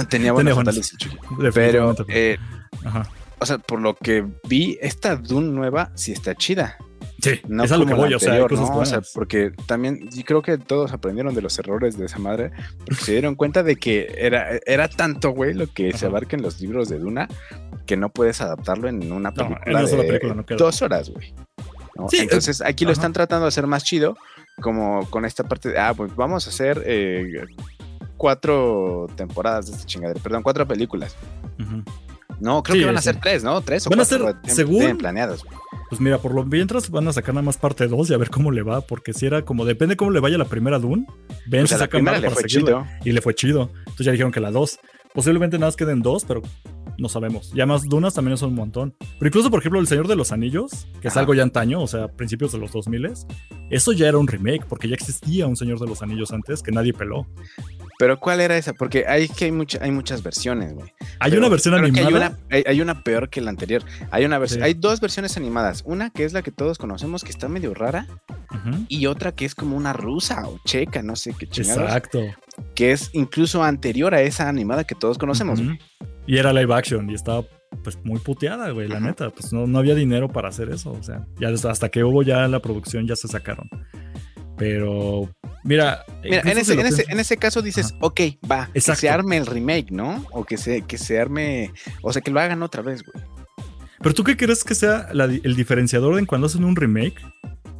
Tenía 0.08 0.32
buenos 0.32 0.56
Chucky. 0.96 1.16
Pero, 1.54 1.94
eh, 2.08 2.38
Ajá. 2.84 3.08
o 3.38 3.46
sea, 3.46 3.58
por 3.58 3.80
lo 3.80 3.94
que 3.94 4.24
vi, 4.48 4.78
esta 4.80 5.16
Dune 5.16 5.48
nueva 5.52 5.90
sí 5.94 6.12
está 6.12 6.34
chida. 6.34 6.76
Sí, 7.22 7.40
No 7.48 7.64
es 7.64 7.72
a 7.72 7.78
lo 7.78 7.86
que 7.86 7.94
voy, 7.94 8.12
o 8.12 8.18
sea, 8.18 8.34
anterior, 8.34 8.52
¿no? 8.52 8.76
O 8.78 8.84
sea, 8.84 9.00
porque 9.14 9.50
también 9.66 10.08
yo 10.10 10.22
creo 10.24 10.42
que 10.42 10.58
todos 10.58 10.92
aprendieron 10.92 11.34
de 11.34 11.40
los 11.40 11.58
errores 11.58 11.96
de 11.96 12.04
esa 12.06 12.18
madre, 12.18 12.50
porque 12.84 13.02
se 13.02 13.12
dieron 13.12 13.34
cuenta 13.36 13.62
de 13.62 13.76
que 13.76 14.14
era, 14.18 14.60
era 14.66 14.86
tanto, 14.88 15.30
güey, 15.30 15.54
lo 15.54 15.66
que 15.66 15.96
se 15.96 16.06
abarca 16.06 16.36
en 16.36 16.42
los 16.42 16.60
libros 16.60 16.88
de 16.90 16.98
Duna, 16.98 17.26
que 17.86 17.96
no 17.96 18.10
puedes 18.10 18.42
adaptarlo 18.42 18.88
en 18.88 19.10
una 19.12 19.30
No, 19.30 19.34
película, 19.34 19.62
en 19.64 19.76
una 19.76 19.86
sola 19.86 20.02
de 20.02 20.08
película 20.08 20.34
no 20.34 20.44
dos 20.56 20.82
horas, 20.82 21.08
güey. 21.08 21.34
¿no? 21.96 22.08
Sí, 22.10 22.18
Entonces 22.18 22.60
aquí 22.60 22.84
lo 22.84 22.92
están 22.92 23.14
tratando 23.14 23.44
de 23.46 23.48
hacer 23.48 23.66
más 23.66 23.82
chido, 23.82 24.16
como 24.60 25.08
con 25.08 25.24
esta 25.24 25.42
parte 25.44 25.70
de, 25.70 25.78
ah, 25.78 25.94
pues 25.96 26.14
vamos 26.14 26.46
a 26.46 26.50
hacer 26.50 26.82
eh, 26.84 27.46
cuatro 28.16 29.06
temporadas 29.16 29.66
de 29.66 29.72
esta 29.72 29.86
chingadera, 29.86 30.20
perdón, 30.22 30.42
cuatro 30.42 30.66
películas. 30.66 31.16
No, 32.38 32.62
creo 32.62 32.74
Sí, 32.74 32.80
que 32.80 32.86
van 32.86 32.96
a 32.96 33.00
sí. 33.00 33.04
ser 33.04 33.20
tres, 33.20 33.42
¿no? 33.44 33.60
Tres 33.62 33.86
o 33.86 33.90
Van 33.90 34.00
a 34.00 34.04
cuatro, 34.04 34.18
ser, 34.26 34.34
güey, 34.42 34.54
según- 34.54 34.78
tienen 34.78 34.98
planeadas. 34.98 35.42
Pues 35.88 36.00
mira, 36.00 36.18
por 36.18 36.34
lo 36.34 36.44
mientras 36.44 36.90
van 36.90 37.06
a 37.08 37.12
sacar 37.12 37.34
nada 37.34 37.44
más 37.44 37.56
parte 37.56 37.86
2 37.86 38.10
y 38.10 38.14
a 38.14 38.18
ver 38.18 38.28
cómo 38.28 38.50
le 38.50 38.62
va, 38.62 38.80
porque 38.82 39.12
si 39.14 39.24
era 39.24 39.42
como, 39.42 39.64
depende 39.64 39.96
cómo 39.96 40.10
le 40.10 40.20
vaya 40.20 40.36
la 40.36 40.44
primera 40.44 40.78
Dune, 40.78 41.06
ven 41.46 41.62
O 41.62 41.66
si 41.66 41.68
sea, 41.70 41.78
la 41.78 41.84
sacan 41.84 42.04
más 42.04 42.20
para 42.20 42.46
chido. 42.46 42.84
Y 43.04 43.12
le 43.12 43.20
fue 43.22 43.34
chido. 43.34 43.70
Entonces 43.78 44.06
ya 44.06 44.12
dijeron 44.12 44.32
que 44.32 44.40
la 44.40 44.50
2. 44.50 44.78
Posiblemente 45.14 45.56
nada 45.58 45.68
más 45.68 45.76
queden 45.76 46.02
dos, 46.02 46.26
pero 46.26 46.42
no 46.98 47.08
sabemos. 47.08 47.50
Y 47.54 47.60
además 47.60 47.84
Dunas 47.84 48.12
también 48.12 48.36
son 48.36 48.50
un 48.50 48.56
montón. 48.56 48.94
Pero 49.18 49.28
incluso, 49.28 49.48
por 49.50 49.60
ejemplo, 49.60 49.80
El 49.80 49.86
Señor 49.86 50.08
de 50.08 50.16
los 50.16 50.30
Anillos, 50.30 50.86
que 51.00 51.08
es 51.08 51.12
Ajá. 51.14 51.20
algo 51.20 51.32
ya 51.32 51.42
antaño, 51.42 51.80
o 51.80 51.86
sea, 51.86 52.08
principios 52.08 52.52
de 52.52 52.58
los 52.58 52.70
2000 52.72 53.12
eso 53.70 53.92
ya 53.92 54.08
era 54.08 54.18
un 54.18 54.28
remake, 54.28 54.66
porque 54.68 54.88
ya 54.88 54.94
existía 54.94 55.46
un 55.46 55.56
Señor 55.56 55.78
de 55.80 55.86
los 55.86 56.02
Anillos 56.02 56.32
antes 56.32 56.62
que 56.62 56.70
nadie 56.70 56.92
peló. 56.92 57.26
Pero 57.98 58.18
¿cuál 58.20 58.40
era 58.40 58.56
esa? 58.58 58.74
Porque 58.74 59.06
hay 59.06 59.28
que 59.28 59.46
hay, 59.46 59.52
mucha, 59.52 59.78
hay 59.82 59.90
muchas 59.90 60.22
versiones, 60.22 60.74
güey. 60.74 60.92
Hay 61.18 61.30
Pero 61.30 61.40
una 61.42 61.48
versión 61.48 61.74
animada. 61.74 62.06
Hay 62.06 62.14
una, 62.14 62.38
hay, 62.50 62.64
hay 62.66 62.80
una 62.80 63.02
peor 63.02 63.30
que 63.30 63.40
la 63.40 63.50
anterior. 63.50 63.82
Hay 64.10 64.24
una 64.24 64.38
versión, 64.38 64.60
Sí. 64.60 64.64
hay 64.66 64.74
dos 64.74 65.00
versiones 65.00 65.36
animadas. 65.36 65.82
Una 65.86 66.10
que 66.10 66.24
es 66.24 66.32
la 66.32 66.42
que 66.42 66.50
todos 66.50 66.76
conocemos, 66.78 67.24
que 67.24 67.30
está 67.30 67.48
medio 67.48 67.72
rara, 67.74 68.06
y 68.88 69.06
otra 69.06 69.32
que 69.32 69.44
es 69.44 69.54
como 69.54 69.76
una 69.76 69.92
rusa 69.92 70.46
o 70.48 70.58
checa, 70.64 71.02
no 71.02 71.14
sé 71.16 71.34
qué 71.38 71.46
chingados, 71.46 71.84
Exacto. 71.84 72.20
que 72.74 72.92
es 72.92 73.10
incluso 73.12 73.62
anterior 73.62 74.14
a 74.14 74.22
esa 74.22 74.48
animada 74.48 74.84
que 74.84 74.94
todos 74.94 75.18
conocemos. 75.18 75.60
Y 76.26 76.38
era 76.38 76.52
live 76.52 76.74
action 76.74 77.08
y 77.08 77.14
estaba 77.14 77.44
pues 77.84 77.98
muy 78.04 78.18
puteada, 78.18 78.70
güey, 78.70 78.88
la 78.88 79.00
neta. 79.00 79.30
Pues 79.30 79.52
no, 79.52 79.66
no 79.66 79.78
había 79.78 79.94
dinero 79.94 80.28
para 80.28 80.48
hacer 80.48 80.70
eso. 80.70 80.92
O 80.92 81.02
sea, 81.02 81.26
ya 81.38 81.48
hasta 81.48 81.88
que 81.88 82.02
hubo 82.04 82.22
ya 82.22 82.46
la 82.48 82.60
producción 82.60 83.06
ya 83.06 83.16
se 83.16 83.28
sacaron. 83.28 83.68
Pero, 84.56 85.28
mira. 85.64 86.04
Mira, 86.24 86.40
en 86.40 86.58
ese, 86.58 86.72
en, 86.74 86.80
ese, 86.80 87.02
piensas- 87.04 87.04
en 87.12 87.20
ese 87.20 87.36
caso 87.36 87.62
dices, 87.62 87.86
Ajá. 87.88 87.98
ok, 88.00 88.20
va, 88.50 88.66
que 88.72 88.80
se 88.80 88.92
Exacto. 88.92 89.14
arme 89.14 89.36
el 89.36 89.46
remake, 89.46 89.90
¿no? 89.90 90.24
O 90.32 90.44
que 90.44 90.56
se, 90.56 90.82
que 90.82 90.98
se 90.98 91.20
arme, 91.20 91.72
o 92.02 92.12
sea, 92.12 92.22
que 92.22 92.30
lo 92.30 92.40
hagan 92.40 92.62
otra 92.62 92.82
vez, 92.82 93.02
güey. 93.02 93.24
Pero 94.00 94.14
tú 94.14 94.24
qué 94.24 94.36
crees 94.36 94.62
que 94.64 94.74
sea 94.74 95.08
la 95.12 95.24
el 95.24 95.56
diferenciador 95.56 96.18
en 96.18 96.26
cuando 96.26 96.46
hacen 96.46 96.64
un 96.64 96.76
remake 96.76 97.16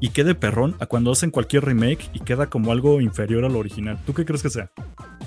y 0.00 0.08
quede 0.10 0.34
perrón 0.34 0.74
a 0.80 0.86
cuando 0.86 1.12
hacen 1.12 1.30
cualquier 1.30 1.64
remake 1.64 2.10
y 2.14 2.20
queda 2.20 2.46
como 2.48 2.72
algo 2.72 3.00
inferior 3.00 3.44
al 3.44 3.54
original? 3.56 3.98
¿Tú 4.06 4.14
qué 4.14 4.24
crees 4.24 4.42
que 4.42 4.50
sea? 4.50 4.70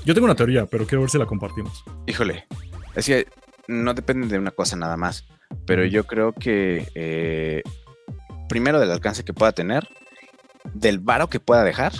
Yo 0.05 0.13
tengo 0.13 0.25
una 0.25 0.35
teoría, 0.35 0.65
pero 0.65 0.85
quiero 0.87 1.01
ver 1.01 1.09
si 1.09 1.17
la 1.17 1.25
compartimos. 1.25 1.83
Híjole, 2.07 2.45
es 2.95 3.05
que 3.05 3.27
no 3.67 3.93
depende 3.93 4.27
de 4.27 4.39
una 4.39 4.51
cosa 4.51 4.75
nada 4.75 4.97
más, 4.97 5.25
pero 5.65 5.85
yo 5.85 6.05
creo 6.05 6.33
que 6.33 6.87
eh, 6.95 7.61
primero 8.47 8.79
del 8.79 8.91
alcance 8.91 9.23
que 9.23 9.33
pueda 9.33 9.51
tener, 9.51 9.87
del 10.73 10.99
varo 10.99 11.27
que 11.29 11.39
pueda 11.39 11.63
dejar 11.63 11.93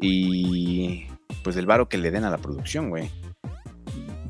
y 0.00 1.06
pues 1.42 1.56
del 1.56 1.66
varo 1.66 1.88
que 1.88 1.98
le 1.98 2.10
den 2.10 2.24
a 2.24 2.30
la 2.30 2.38
producción, 2.38 2.88
güey. 2.90 3.10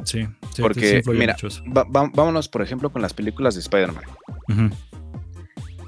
Sí, 0.05 0.27
sí 0.55 0.63
Porque, 0.63 1.03
mira. 1.07 1.37
Va- 1.77 1.85
va- 1.85 2.11
vámonos, 2.15 2.49
por 2.49 2.63
ejemplo, 2.63 2.91
con 2.91 3.03
las 3.03 3.13
películas 3.13 3.55
de 3.55 3.61
Spider-Man. 3.61 4.05
Ujú. 4.49 4.71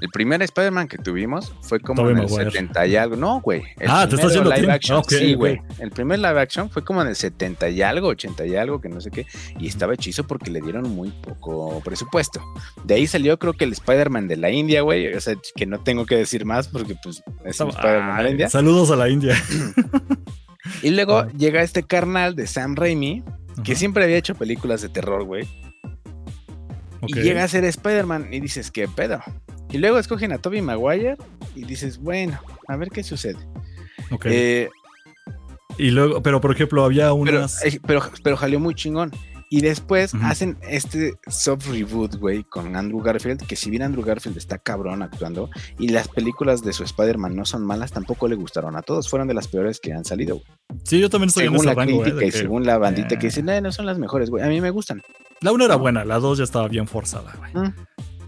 El 0.01 0.09
primer 0.09 0.41
Spider-Man 0.41 0.87
que 0.87 0.97
tuvimos 0.97 1.53
fue 1.61 1.79
como 1.79 2.09
en 2.09 2.17
el 2.17 2.23
Maguire. 2.23 2.49
70 2.51 2.87
y 2.87 2.95
algo. 2.95 3.15
No, 3.15 3.39
güey. 3.39 3.61
Ah, 3.87 4.07
te 4.09 4.15
estás 4.15 4.33
yendo 4.33 4.49
live 4.53 4.71
action. 4.71 4.97
Ok, 4.97 5.09
sí, 5.11 5.35
güey. 5.35 5.61
El 5.79 5.91
primer 5.91 6.17
live 6.19 6.41
action 6.41 6.69
fue 6.71 6.83
como 6.83 7.01
en 7.03 7.07
el 7.09 7.15
70 7.15 7.69
y 7.69 7.81
algo, 7.83 8.07
80 8.07 8.45
y 8.47 8.55
algo, 8.55 8.81
que 8.81 8.89
no 8.89 8.99
sé 8.99 9.11
qué. 9.11 9.27
Y 9.59 9.67
estaba 9.67 9.93
hechizo 9.93 10.25
porque 10.25 10.49
le 10.49 10.59
dieron 10.59 10.89
muy 10.89 11.09
poco 11.11 11.79
presupuesto. 11.85 12.41
De 12.83 12.95
ahí 12.95 13.05
salió, 13.05 13.37
creo 13.37 13.53
que 13.53 13.63
el 13.65 13.73
Spider-Man 13.73 14.27
de 14.27 14.37
la 14.37 14.49
India, 14.49 14.81
güey. 14.81 15.13
O 15.13 15.21
sea, 15.21 15.35
que 15.55 15.65
no 15.67 15.79
tengo 15.81 16.05
que 16.07 16.15
decir 16.15 16.45
más 16.45 16.67
porque, 16.67 16.95
pues, 17.03 17.21
es 17.45 17.59
un 17.59 17.69
Spider-Man 17.69 18.17
de 18.17 18.23
la 18.23 18.29
India. 18.31 18.49
Saludos 18.49 18.89
a 18.89 18.95
la 18.95 19.07
India. 19.07 19.35
Y 20.83 20.89
luego 20.91 21.19
Ah. 21.19 21.27
llega 21.37 21.61
este 21.61 21.83
carnal 21.83 22.35
de 22.35 22.47
Sam 22.47 22.75
Raimi, 22.75 23.23
que 23.63 23.75
siempre 23.75 24.03
había 24.03 24.17
hecho 24.17 24.33
películas 24.35 24.81
de 24.81 24.89
terror, 24.89 25.23
güey. 25.25 25.47
Y 27.07 27.13
llega 27.19 27.43
a 27.43 27.47
ser 27.47 27.63
Spider-Man 27.65 28.27
y 28.31 28.39
dices, 28.39 28.69
¿qué 28.71 28.87
pedo? 28.87 29.19
Y 29.71 29.77
luego 29.77 29.97
escogen 29.97 30.31
a 30.31 30.37
Tobey 30.37 30.61
Maguire 30.61 31.17
y 31.55 31.63
dices, 31.63 31.97
bueno, 31.97 32.39
a 32.67 32.75
ver 32.75 32.89
qué 32.89 33.03
sucede. 33.03 33.39
Ok. 34.11 34.25
Eh, 34.25 34.69
y 35.77 35.91
luego, 35.91 36.21
pero 36.21 36.41
por 36.41 36.51
ejemplo, 36.51 36.83
había 36.83 37.05
pero, 37.05 37.15
unas. 37.15 37.63
eh, 37.65 37.79
pero, 37.85 38.01
pero 38.23 38.37
jaló 38.37 38.59
muy 38.59 38.75
chingón. 38.75 39.11
Y 39.53 39.59
después 39.59 40.13
hacen 40.21 40.57
este 40.61 41.15
soft 41.27 41.67
reboot, 41.67 42.15
güey, 42.15 42.45
con 42.45 42.73
Andrew 42.77 43.01
Garfield, 43.01 43.45
que 43.45 43.57
si 43.57 43.69
bien 43.69 43.81
Andrew 43.81 44.01
Garfield 44.01 44.37
está 44.37 44.57
cabrón 44.57 45.01
actuando 45.01 45.49
y 45.77 45.89
las 45.89 46.07
películas 46.07 46.61
de 46.63 46.71
su 46.71 46.85
Spider-Man 46.85 47.35
no 47.35 47.43
son 47.43 47.65
malas, 47.65 47.91
tampoco 47.91 48.29
le 48.29 48.35
gustaron 48.37 48.77
a 48.77 48.81
todos. 48.81 49.09
Fueron 49.09 49.27
de 49.27 49.33
las 49.33 49.49
peores 49.49 49.81
que 49.81 49.91
han 49.91 50.05
salido, 50.05 50.35
güey. 50.35 50.47
Sí, 50.85 51.01
yo 51.01 51.09
también 51.09 51.27
estoy 51.27 51.47
en 51.47 51.51
Según 51.51 51.65
ese 51.65 51.65
la 51.65 51.73
rango, 51.73 51.99
eh, 51.99 52.03
crítica 52.03 52.25
y 52.25 52.31
que 52.31 52.37
según 52.37 52.65
la 52.65 52.77
bandita 52.77 53.19
que 53.19 53.27
eh. 53.27 53.29
dice, 53.29 53.43
no, 53.43 53.59
no 53.59 53.73
son 53.73 53.85
las 53.85 53.99
mejores, 53.99 54.29
güey. 54.29 54.41
A 54.41 54.47
mí 54.47 54.61
me 54.61 54.69
gustan. 54.69 55.01
La 55.41 55.51
una 55.51 55.65
era 55.65 55.75
buena, 55.75 56.05
la 56.05 56.19
dos 56.19 56.37
ya 56.37 56.45
estaba 56.45 56.69
bien 56.69 56.87
forzada, 56.87 57.33
güey. 57.37 57.53
Mm. 57.53 57.73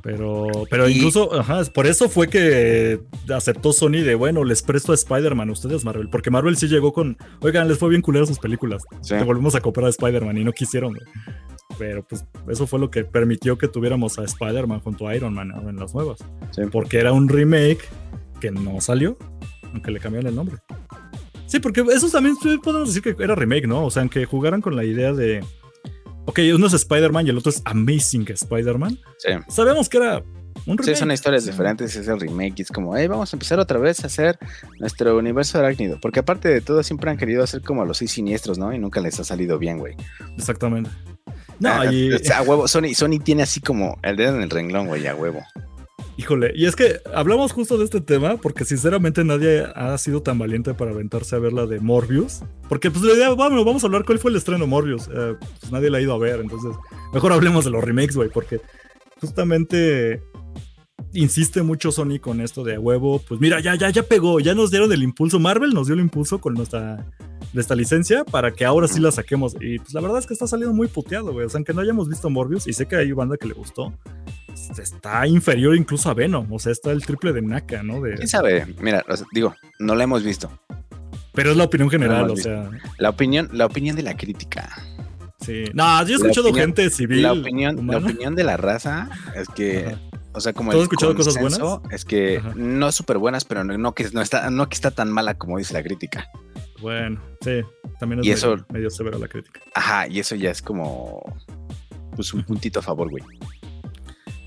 Pero, 0.03 0.47
pero 0.69 0.89
Y- 0.89 0.97
incluso, 0.97 1.33
ajá, 1.33 1.63
por 1.73 1.87
eso 1.87 2.09
fue 2.09 2.27
que 2.27 2.99
aceptó 3.33 3.71
Sony 3.71 4.01
de, 4.03 4.15
bueno, 4.15 4.43
les 4.43 4.61
presto 4.61 4.91
a 4.91 4.95
Spider-Man 4.95 5.47
a 5.49 5.53
ustedes, 5.53 5.85
Marvel. 5.85 6.09
Porque 6.09 6.29
Marvel 6.29 6.57
sí 6.57 6.67
llegó 6.67 6.91
con, 6.91 7.17
oigan, 7.39 7.69
les 7.69 7.77
fue 7.79 7.87
bien 7.89 8.01
culero 8.01 8.25
sus 8.25 8.37
películas. 8.37 8.83
Sí. 9.01 9.15
Te 9.15 9.23
volvemos 9.23 9.55
a 9.55 9.61
comprar 9.61 9.85
a 9.87 9.89
Spider-Man 9.89 10.37
y 10.37 10.43
no 10.43 10.51
quisieron, 10.51 10.93
güey. 10.93 11.05
Pero 11.79 12.03
pues 12.05 12.25
eso 12.49 12.67
fue 12.67 12.79
lo 12.79 12.91
que 12.91 13.05
permitió 13.05 13.57
que 13.57 13.69
tuviéramos 13.69 14.19
a 14.19 14.25
Spider-Man 14.25 14.81
junto 14.81 15.07
a 15.07 15.15
Iron 15.15 15.33
Man 15.33 15.51
en 15.67 15.77
las 15.77 15.93
nuevas. 15.95 16.19
Sí. 16.51 16.63
Porque 16.69 16.99
era 16.99 17.13
un 17.13 17.29
remake 17.29 17.79
que 18.41 18.51
no 18.51 18.81
salió, 18.81 19.17
aunque 19.71 19.89
le 19.89 20.01
cambiaron 20.01 20.27
el 20.27 20.35
nombre. 20.35 20.57
Sí, 21.47 21.59
porque 21.61 21.81
eso 21.81 22.09
también 22.09 22.35
podemos 22.61 22.93
decir 22.93 23.01
que 23.15 23.23
era 23.23 23.35
remake, 23.35 23.67
¿no? 23.67 23.85
O 23.85 23.89
sea, 23.89 24.01
aunque 24.01 24.25
jugaran 24.25 24.59
con 24.59 24.75
la 24.75 24.83
idea 24.83 25.13
de. 25.13 25.43
Ok, 26.25 26.39
uno 26.55 26.67
es 26.67 26.73
Spider-Man 26.73 27.27
y 27.27 27.29
el 27.31 27.37
otro 27.37 27.49
es 27.51 27.61
Amazing 27.65 28.25
Spider-Man. 28.29 28.97
Sí. 29.17 29.29
Sabemos 29.49 29.89
que 29.89 29.97
era 29.97 30.23
un 30.65 30.77
remake. 30.77 30.85
Sí, 30.85 30.95
son 30.95 31.11
historias 31.11 31.43
Sí. 31.43 31.51
diferentes, 31.51 31.95
es 31.95 32.07
el 32.07 32.19
remake, 32.19 32.53
y 32.59 32.61
es 32.61 32.69
como, 32.71 32.95
hey, 32.95 33.07
vamos 33.07 33.33
a 33.33 33.35
empezar 33.35 33.59
otra 33.59 33.77
vez 33.79 34.03
a 34.03 34.07
hacer 34.07 34.37
nuestro 34.79 35.17
universo 35.17 35.59
arácnido, 35.59 35.99
porque 36.01 36.19
aparte 36.21 36.47
de 36.47 36.61
todo 36.61 36.81
siempre 36.83 37.11
han 37.11 37.17
querido 37.17 37.43
hacer 37.43 37.61
como 37.61 37.83
los 37.85 37.97
seis 37.97 38.11
siniestros, 38.11 38.57
¿no? 38.57 38.73
Y 38.73 38.79
nunca 38.79 39.01
les 39.01 39.19
ha 39.19 39.23
salido 39.25 39.59
bien, 39.59 39.79
güey. 39.79 39.95
Exactamente. 40.37 40.89
No, 41.59 41.69
Ah, 41.69 41.91
y, 41.91 42.11
o 42.13 42.19
sea, 42.19 42.39
a 42.39 42.41
huevo, 42.43 42.67
Sony, 42.67 42.93
Sony 42.95 43.19
tiene 43.23 43.43
así 43.43 43.59
como 43.59 43.97
el 44.01 44.15
dedo 44.15 44.35
en 44.35 44.41
el 44.43 44.49
renglón, 44.49 44.87
güey, 44.87 45.05
a 45.07 45.15
huevo. 45.15 45.43
Híjole, 46.17 46.51
y 46.55 46.65
es 46.65 46.75
que 46.75 46.99
hablamos 47.13 47.51
justo 47.51 47.77
de 47.77 47.85
este 47.85 48.01
tema 48.01 48.37
porque 48.37 48.65
sinceramente 48.65 49.23
nadie 49.23 49.65
ha 49.75 49.97
sido 49.97 50.21
tan 50.21 50.37
valiente 50.37 50.73
para 50.73 50.91
aventarse 50.91 51.35
a 51.35 51.39
ver 51.39 51.53
la 51.53 51.65
de 51.65 51.79
Morbius. 51.79 52.41
Porque 52.69 52.91
pues 52.91 53.03
la 53.03 53.13
idea, 53.13 53.29
bueno, 53.31 53.63
vamos 53.63 53.83
a 53.83 53.87
hablar 53.87 54.05
cuál 54.05 54.19
fue 54.19 54.31
el 54.31 54.37
estreno 54.37 54.67
Morbius. 54.67 55.07
Eh, 55.07 55.35
pues 55.59 55.71
nadie 55.71 55.89
la 55.89 55.97
ha 55.97 56.01
ido 56.01 56.13
a 56.13 56.17
ver, 56.17 56.39
entonces 56.39 56.71
mejor 57.13 57.33
hablemos 57.33 57.65
de 57.65 57.71
los 57.71 57.83
remakes, 57.83 58.15
güey, 58.15 58.29
porque 58.29 58.61
justamente 59.19 60.21
insiste 61.13 61.61
mucho 61.61 61.91
Sony 61.91 62.19
con 62.19 62.41
esto 62.41 62.63
de 62.63 62.77
huevo. 62.77 63.19
Pues 63.19 63.39
mira, 63.39 63.59
ya, 63.59 63.75
ya, 63.75 63.89
ya 63.89 64.03
pegó, 64.03 64.39
ya 64.39 64.53
nos 64.53 64.71
dieron 64.71 64.91
el 64.91 65.03
impulso. 65.03 65.39
Marvel 65.39 65.73
nos 65.73 65.87
dio 65.87 65.95
el 65.95 66.01
impulso 66.01 66.39
con 66.39 66.53
nuestra 66.53 67.05
esta 67.53 67.75
licencia 67.75 68.23
para 68.23 68.51
que 68.51 68.65
ahora 68.65 68.87
sí 68.87 68.99
la 68.99 69.11
saquemos. 69.11 69.55
Y 69.59 69.77
pues 69.79 69.93
la 69.93 70.01
verdad 70.01 70.19
es 70.19 70.25
que 70.25 70.33
está 70.33 70.47
saliendo 70.47 70.73
muy 70.73 70.87
puteado, 70.87 71.31
güey. 71.31 71.45
O 71.45 71.49
sea, 71.49 71.59
aunque 71.59 71.73
no 71.73 71.81
hayamos 71.81 72.09
visto 72.09 72.29
Morbius, 72.29 72.67
y 72.67 72.73
sé 72.73 72.87
que 72.87 72.95
hay 72.95 73.11
banda 73.11 73.37
que 73.37 73.47
le 73.47 73.53
gustó, 73.53 73.93
está 74.79 75.27
inferior 75.27 75.75
incluso 75.75 76.09
a 76.09 76.13
Venom. 76.13 76.51
O 76.51 76.59
sea, 76.59 76.71
está 76.71 76.91
el 76.91 77.05
triple 77.05 77.33
de 77.33 77.41
Naka, 77.41 77.83
¿no? 77.83 78.01
De, 78.01 78.15
¿Quién 78.15 78.27
sabe? 78.27 78.65
Mira, 78.79 79.03
o 79.07 79.15
sea, 79.15 79.25
digo, 79.33 79.53
no 79.79 79.95
la 79.95 80.03
hemos 80.05 80.23
visto. 80.23 80.49
pero 81.33 81.51
es 81.51 81.57
la 81.57 81.63
opinión 81.63 81.89
general, 81.89 82.27
No, 82.27 82.33
o 82.33 82.37
sea. 82.37 82.69
La 82.97 83.09
opinión, 83.09 83.49
la 83.53 83.65
opinión 83.65 83.95
de 83.95 84.03
la 84.03 84.15
crítica. 84.15 84.69
Sí. 85.41 85.65
No, 85.73 86.05
yo 86.05 86.13
he 86.13 86.15
escuchado 86.17 86.49
opinión- 86.49 86.67
gente 86.69 86.89
civil. 86.89 87.21
La 87.23 87.33
opinión, 87.33 87.85
la 87.87 87.97
opinión 87.97 88.35
de 88.35 88.43
la 88.43 88.55
raza 88.55 89.09
es 89.35 89.47
que, 89.49 89.87
Ajá. 89.87 89.99
o 90.33 90.39
sea, 90.39 90.53
como 90.53 90.71
¿Tú 90.71 90.77
has 90.77 90.81
el 90.81 90.83
escuchado 90.83 91.15
cosas 91.15 91.35
consenso 91.37 91.81
Es 91.91 92.05
que 92.05 92.37
Ajá. 92.37 92.53
no 92.55 92.91
súper 92.91 93.17
buenas, 93.17 93.43
pero 93.45 93.63
no, 93.63 93.77
no 93.77 93.93
que 93.93 94.07
no 94.13 94.21
está, 94.21 94.49
no 94.51 94.69
que 94.69 94.75
está 94.75 94.91
tan 94.91 95.11
mala 95.11 95.33
como 95.37 95.57
dice 95.57 95.73
la 95.73 95.83
crítica. 95.83 96.29
Bueno, 96.81 97.21
sí, 97.41 97.61
también 97.99 98.19
es 98.19 98.25
Y 98.25 98.29
medio, 98.29 98.33
eso- 98.35 98.65
medio 98.71 98.89
severa 98.89 99.17
la 99.17 99.27
crítica. 99.27 99.59
Ajá, 99.73 100.07
y 100.07 100.19
eso 100.19 100.35
ya 100.35 100.51
es 100.51 100.61
como 100.61 101.21
pues 102.15 102.31
un 102.33 102.43
puntito 102.43 102.79
a 102.79 102.83
favor, 102.83 103.09
güey. 103.09 103.23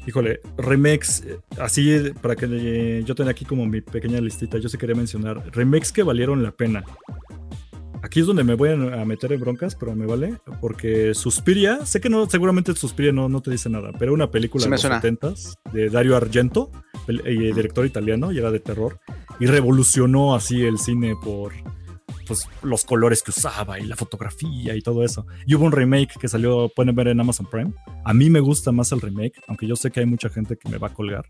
Híjole, 0.07 0.40
remakes, 0.57 1.25
eh, 1.27 1.40
así 1.59 2.12
para 2.23 2.37
que 2.37 2.47
eh, 2.49 3.03
yo 3.05 3.14
tenga 3.14 3.33
aquí 3.33 3.45
como 3.45 3.66
mi 3.66 3.81
pequeña 3.81 4.21
listita, 4.21 4.59
yo 4.59 4.69
sí 4.69 4.79
quería 4.79 4.95
mencionar 4.95 5.42
remakes 5.53 5.90
que 5.92 6.03
valieron 6.05 6.42
la 6.42 6.53
pena. 6.53 6.85
Aquí 8.03 8.21
es 8.21 8.27
donde 8.27 8.45
me 8.45 8.55
voy 8.55 8.69
a 8.71 9.05
meter 9.05 9.33
en 9.33 9.40
broncas, 9.40 9.75
pero 9.75 9.97
me 9.97 10.07
vale, 10.07 10.37
porque 10.61 11.12
Suspiria, 11.12 11.85
sé 11.85 12.01
que 12.01 12.09
no, 12.09 12.31
seguramente 12.31 12.73
Suspiria 12.77 13.11
no, 13.11 13.29
no 13.29 13.40
te 13.40 13.51
dice 13.51 13.69
nada, 13.69 13.90
pero 13.99 14.14
una 14.14 14.31
película 14.31 14.62
Sí 14.62 14.69
de 14.69 14.71
los 14.71 14.81
suena. 14.81 15.01
70s 15.01 15.55
de 15.73 15.90
Dario 15.90 16.16
Argento, 16.16 16.71
el, 17.09 17.23
eh, 17.27 17.53
director 17.53 17.85
italiano, 17.85 18.31
y 18.31 18.38
era 18.38 18.53
de 18.53 18.61
terror, 18.61 19.01
y 19.40 19.47
revolucionó 19.47 20.37
así 20.37 20.62
el 20.62 20.79
cine 20.79 21.14
por 21.21 21.53
pues, 22.26 22.48
los 22.62 22.84
colores 22.84 23.22
que 23.22 23.30
usaba 23.30 23.78
y 23.78 23.86
la 23.86 23.96
fotografía 23.96 24.74
y 24.76 24.82
todo 24.82 25.04
eso. 25.04 25.26
Y 25.46 25.54
hubo 25.54 25.64
un 25.64 25.72
remake 25.72 26.18
que 26.20 26.28
salió, 26.28 26.68
pueden 26.74 26.94
ver 26.94 27.08
en 27.08 27.20
Amazon 27.20 27.46
Prime. 27.50 27.72
A 28.04 28.12
mí 28.12 28.28
me 28.30 28.40
gusta 28.40 28.72
más 28.72 28.92
el 28.92 29.00
remake, 29.00 29.40
aunque 29.48 29.66
yo 29.66 29.76
sé 29.76 29.90
que 29.90 30.00
hay 30.00 30.06
mucha 30.06 30.28
gente 30.28 30.56
que 30.56 30.68
me 30.68 30.78
va 30.78 30.88
a 30.88 30.92
colgar. 30.94 31.24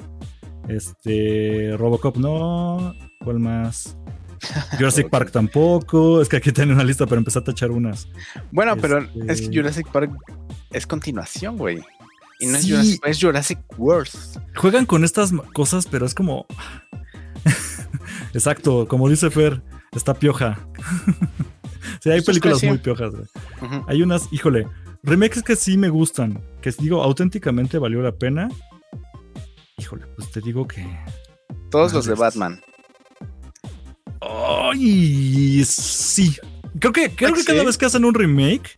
Este, 0.68 1.74
Robocop 1.76 2.16
no, 2.16 2.92
¿cuál 3.22 3.38
más? 3.38 3.96
Jurassic 4.78 5.09
Park 5.09 5.30
tampoco. 5.30 6.20
Es 6.20 6.28
que 6.28 6.37
aquí 6.37 6.52
tengo 6.52 6.72
una 6.72 6.85
lista, 6.85 7.06
pero 7.06 7.18
empecé 7.18 7.38
a 7.38 7.44
tachar 7.44 7.70
unas. 7.70 8.09
Bueno, 8.50 8.76
pero 8.76 8.98
Este- 8.98 9.32
es 9.32 9.40
que 9.48 9.56
Jurassic 9.56 9.88
Park 9.90 10.11
es 10.72 10.87
continuación, 10.87 11.56
güey. 11.56 11.80
Y 12.38 12.46
no 12.46 12.59
Sí. 12.59 12.66
es 12.66 12.68
Jurassic 12.70 13.06
es 13.06 13.20
Jurassic 13.22 13.59
World. 13.78 14.11
Juegan 14.56 14.85
con 14.85 15.04
estas 15.04 15.32
cosas, 15.54 15.87
pero 15.87 16.04
es 16.04 16.14
como. 16.14 16.46
Exacto, 18.35 18.87
como 18.88 19.09
dice 19.09 19.30
Fer, 19.30 19.62
está 19.98 20.14
pioja. 20.14 20.59
sí, 22.00 22.11
hay 22.11 22.22
películas 22.22 22.62
muy 22.62 22.78
piojas, 22.78 23.12
güey. 23.12 23.26
Hay 23.88 24.02
unas, 24.02 24.32
híjole, 24.32 24.66
remakes 25.02 25.42
que 25.42 25.56
sí 25.56 25.76
me 25.76 25.88
gustan, 25.88 26.42
que 26.61 26.72
digo, 26.78 27.02
auténticamente 27.02 27.78
valió 27.78 28.02
la 28.02 28.12
pena. 28.12 28.48
Híjole, 29.78 30.06
pues 30.16 30.30
te 30.30 30.40
digo 30.40 30.66
que. 30.66 30.87
Todos 31.70 31.92
los 31.92 32.06
de. 32.06 32.14
Batman. 32.14 32.61
¡Ay! 34.20 35.64
Sí. 35.64 36.37
Creo 36.78 36.92
que, 36.92 37.11
creo 37.11 37.35
que 37.35 37.44
cada 37.44 37.64
vez 37.64 37.78
que 37.78 37.87
hacen 37.87 38.04
un 38.04 38.14
remake, 38.14 38.74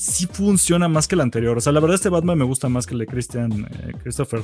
sí 0.00 0.26
funciona 0.32 0.88
más 0.88 1.06
que 1.06 1.14
el 1.14 1.20
anterior. 1.20 1.58
O 1.58 1.60
sea, 1.60 1.72
la 1.72 1.80
verdad, 1.80 1.94
este 1.96 2.08
Batman 2.08 2.38
me 2.38 2.44
gusta 2.44 2.68
más 2.68 2.86
que 2.86 2.94
el 2.94 3.00
de 3.00 3.06
Christian 3.06 3.66
eh, 3.70 3.92
Christopher. 4.02 4.40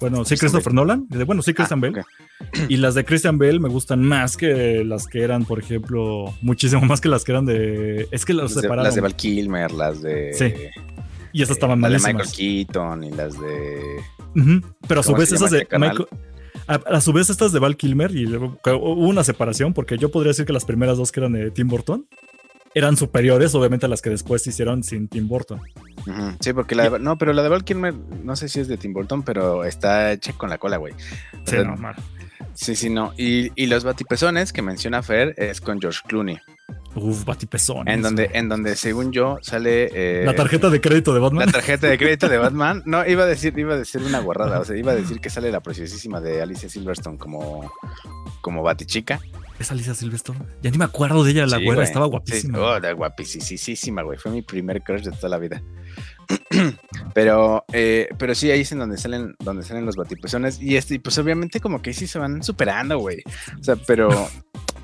Bueno, 0.00 0.24
sí, 0.24 0.36
Christopher 0.36 0.72
Nolan. 0.72 1.06
De- 1.08 1.24
Bueno, 1.24 1.42
sí, 1.42 1.52
Christian 1.52 1.80
Ah, 1.84 1.90
Bale. 1.90 2.66
Y 2.68 2.78
las 2.78 2.94
de 2.94 3.04
Christian 3.04 3.36
Bale 3.38 3.60
me 3.60 3.68
gustan 3.68 4.02
más 4.02 4.36
que 4.36 4.82
las 4.84 5.06
que 5.06 5.22
eran, 5.22 5.44
por 5.44 5.58
ejemplo, 5.60 6.34
muchísimo 6.42 6.82
más 6.86 7.00
que 7.00 7.08
las 7.08 7.22
que 7.24 7.32
eran 7.32 7.44
de. 7.44 8.08
Es 8.10 8.24
que 8.24 8.32
los 8.32 8.44
Las 8.44 8.54
de, 8.54 8.60
separaron. 8.62 8.84
las 8.84 8.94
de 8.94 9.00
Val 9.02 9.14
Kilmer, 9.16 9.70
las 9.72 10.00
de. 10.02 10.32
Sí, 10.32 10.52
y 11.32 11.42
esas 11.42 11.56
estaban 11.56 11.80
las 11.80 11.90
de 11.90 11.98
malísimas. 11.98 12.28
Michael 12.38 12.66
Keaton 12.66 13.04
y 13.04 13.10
las 13.10 13.34
de. 13.40 13.80
Pero 14.88 15.00
a 15.00 15.02
su 15.02 15.08
¿Cómo 15.10 15.18
vez 15.20 15.32
esas 15.32 15.50
de? 15.50 15.66
Michael- 15.78 16.06
a, 16.66 16.74
a 16.76 17.00
su 17.02 17.12
vez 17.12 17.28
estas 17.28 17.52
de 17.52 17.58
Val 17.58 17.76
Kilmer 17.76 18.14
y 18.16 18.24
hubo 18.26 18.94
una 18.94 19.22
separación 19.22 19.74
porque 19.74 19.98
yo 19.98 20.10
podría 20.10 20.30
decir 20.30 20.46
que 20.46 20.52
las 20.54 20.64
primeras 20.64 20.96
dos 20.96 21.12
que 21.12 21.20
eran 21.20 21.32
de 21.32 21.50
Tim 21.50 21.68
Burton 21.68 22.06
eran 22.74 22.96
superiores 22.96 23.54
obviamente 23.54 23.86
a 23.86 23.88
las 23.88 24.02
que 24.02 24.10
después 24.10 24.42
se 24.42 24.50
hicieron 24.50 24.82
sin 24.82 25.08
Tim 25.08 25.28
Burton. 25.28 25.60
Sí, 26.40 26.52
porque 26.52 26.74
la 26.74 26.90
de, 26.90 26.98
no, 26.98 27.16
pero 27.16 27.32
la 27.32 27.42
de 27.42 27.48
Val 27.48 27.64
Kilmer, 27.64 27.94
no 28.22 28.36
sé 28.36 28.48
si 28.48 28.60
es 28.60 28.68
de 28.68 28.76
Tim 28.76 28.92
Burton, 28.92 29.22
pero 29.22 29.64
está 29.64 30.12
hecha 30.12 30.32
con 30.34 30.50
la 30.50 30.58
cola, 30.58 30.76
güey. 30.76 30.92
Sí, 30.92 31.38
sea, 31.44 31.64
no, 31.64 31.76
mal. 31.76 31.94
Sí, 32.52 32.76
sí, 32.76 32.90
no. 32.90 33.14
Y, 33.16 33.50
y 33.54 33.66
los 33.66 33.84
batipezones 33.84 34.52
que 34.52 34.62
menciona 34.62 35.02
Fer 35.02 35.34
es 35.38 35.60
con 35.60 35.80
George 35.80 36.00
Clooney. 36.06 36.38
Uf, 36.96 37.24
batipezones. 37.24 37.92
En 37.94 38.02
donde, 38.02 38.30
en 38.34 38.48
donde 38.48 38.76
según 38.76 39.10
yo, 39.12 39.38
sale. 39.42 39.88
eh, 39.92 40.24
La 40.24 40.34
tarjeta 40.34 40.70
de 40.70 40.80
crédito 40.80 41.12
de 41.12 41.20
Batman. 41.20 41.46
La 41.46 41.52
tarjeta 41.52 41.88
de 41.88 41.98
crédito 41.98 42.28
de 42.28 42.38
Batman. 42.38 42.82
No, 42.86 43.04
iba 43.06 43.24
a 43.24 43.26
decir, 43.26 43.58
iba 43.58 43.74
a 43.74 43.78
decir 43.78 44.00
una 44.02 44.20
guarrada. 44.20 44.60
O 44.60 44.64
sea, 44.64 44.76
iba 44.76 44.92
a 44.92 44.94
decir 44.94 45.20
que 45.20 45.28
sale 45.30 45.50
la 45.50 45.60
preciosísima 45.60 46.20
de 46.20 46.40
Alicia 46.42 46.68
Silverstone 46.68 47.18
como, 47.18 47.70
como 48.40 48.62
Batichica. 48.62 49.18
Es 49.58 49.70
Alicia 49.70 49.94
Silverstone. 49.94 50.38
Ya 50.62 50.70
ni 50.70 50.78
me 50.78 50.84
acuerdo 50.84 51.22
de 51.24 51.30
ella, 51.32 51.46
la 51.46 51.58
Sí, 51.58 51.64
güera, 51.64 51.76
güey. 51.78 51.86
estaba 51.86 52.06
Sí, 52.06 52.10
guapísima. 52.10 52.58
oh, 52.60 52.78
la 52.78 52.92
guapísima, 52.92 54.02
güey. 54.02 54.18
Fue 54.18 54.30
mi 54.32 54.42
primer 54.42 54.82
crush 54.82 55.02
de 55.02 55.10
toda 55.12 55.28
la 55.28 55.38
vida. 55.38 55.62
pero, 57.14 57.64
eh, 57.72 58.08
pero 58.18 58.34
sí, 58.34 58.50
ahí 58.50 58.60
es 58.60 58.72
en 58.72 58.78
donde 58.78 58.96
salen, 58.98 59.34
donde 59.40 59.62
salen 59.62 59.84
los 59.86 59.96
batipezones. 59.96 60.60
Y 60.60 60.76
este, 60.76 60.94
y 60.94 60.98
pues 60.98 61.18
obviamente 61.18 61.60
como 61.60 61.82
que 61.82 61.92
sí 61.92 62.06
se 62.06 62.18
van 62.18 62.42
superando, 62.42 62.98
güey. 62.98 63.22
O 63.60 63.62
sea, 63.64 63.76
pero, 63.76 64.08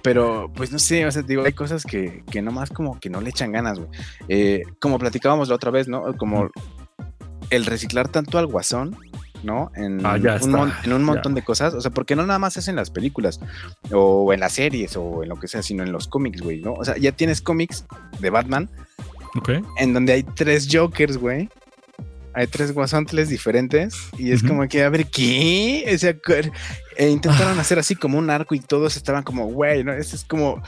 pero, 0.03 0.51
pues 0.55 0.73
no 0.73 0.79
sé, 0.79 1.07
o 1.07 1.11
sea, 1.13 1.23
digo, 1.23 1.45
hay 1.45 1.53
cosas 1.53 1.85
que, 1.85 2.23
que 2.31 2.43
nomás 2.43 2.71
como 2.71 2.99
que 3.01 3.11
no 3.11 3.21
le 3.21 3.31
echan 3.31 3.53
ganas, 3.53 3.79
güey. 3.79 3.91
Eh, 4.29 4.63
como 4.81 4.99
platicábamos 4.99 5.49
la 5.49 5.55
otra 5.57 5.71
vez, 5.71 5.89
¿no? 5.89 6.17
Como 6.17 6.51
el 7.51 7.67
reciclar 7.67 8.09
tanto 8.09 8.39
al 8.39 8.47
guasón. 8.47 8.97
¿no? 9.43 9.71
En, 9.75 10.05
Ah, 10.05 10.19
ya 10.19 10.39
un, 10.43 10.51
mon- 10.51 10.73
en 10.85 10.93
un 10.93 11.01
ya. 11.01 11.07
montón 11.07 11.35
de 11.35 11.41
cosas. 11.43 11.73
O 11.73 11.81
sea, 11.81 11.91
porque 11.91 12.15
no 12.15 12.27
nada 12.27 12.39
más 12.39 12.59
es 12.59 12.69
en 12.69 12.77
las 12.77 12.91
películas 12.91 13.41
o 13.91 14.35
en 14.35 14.41
las 14.41 14.53
series 14.53 14.99
o 14.99 15.23
en 15.23 15.31
lo 15.31 15.37
que 15.37 15.49
sea, 15.49 15.63
sino 15.63 15.83
en 15.83 15.93
los 15.93 16.09
cómics, 16.09 16.43
güey, 16.43 16.61
¿no? 16.61 16.75
O 16.75 16.85
sea, 16.85 16.99
ya 16.99 17.13
tienes 17.13 17.41
cómics 17.41 17.87
de 18.19 18.29
Batman 18.29 18.69
Ok. 19.39 19.49
en 19.79 19.95
donde 19.95 20.13
hay 20.13 20.25
tres 20.25 20.69
Jokers, 20.71 21.17
güey. 21.17 21.49
Hay 22.33 22.47
tres 22.47 22.73
guasontles 22.73 23.29
diferentes 23.29 23.95
y 24.17 24.31
es 24.31 24.43
como 24.43 24.67
que, 24.69 24.85
a 24.85 24.89
ver, 24.89 25.07
¿qué? 25.07 25.91
O 25.93 25.99
sea, 25.99 26.15
cu- 26.15 26.51
e 26.97 27.09
intentaron 27.11 27.59
hacer 27.59 27.79
así 27.79 27.97
como 27.97 28.19
un 28.19 28.31
arco 28.31 28.55
y 28.55 28.61
todos 28.61 28.97
estaban 28.97 29.23
como, 29.25 29.47
güey, 29.47 29.83
¿no? 29.83 29.93
Esa 29.93 30.15
es 30.15 30.25
como 30.25 30.63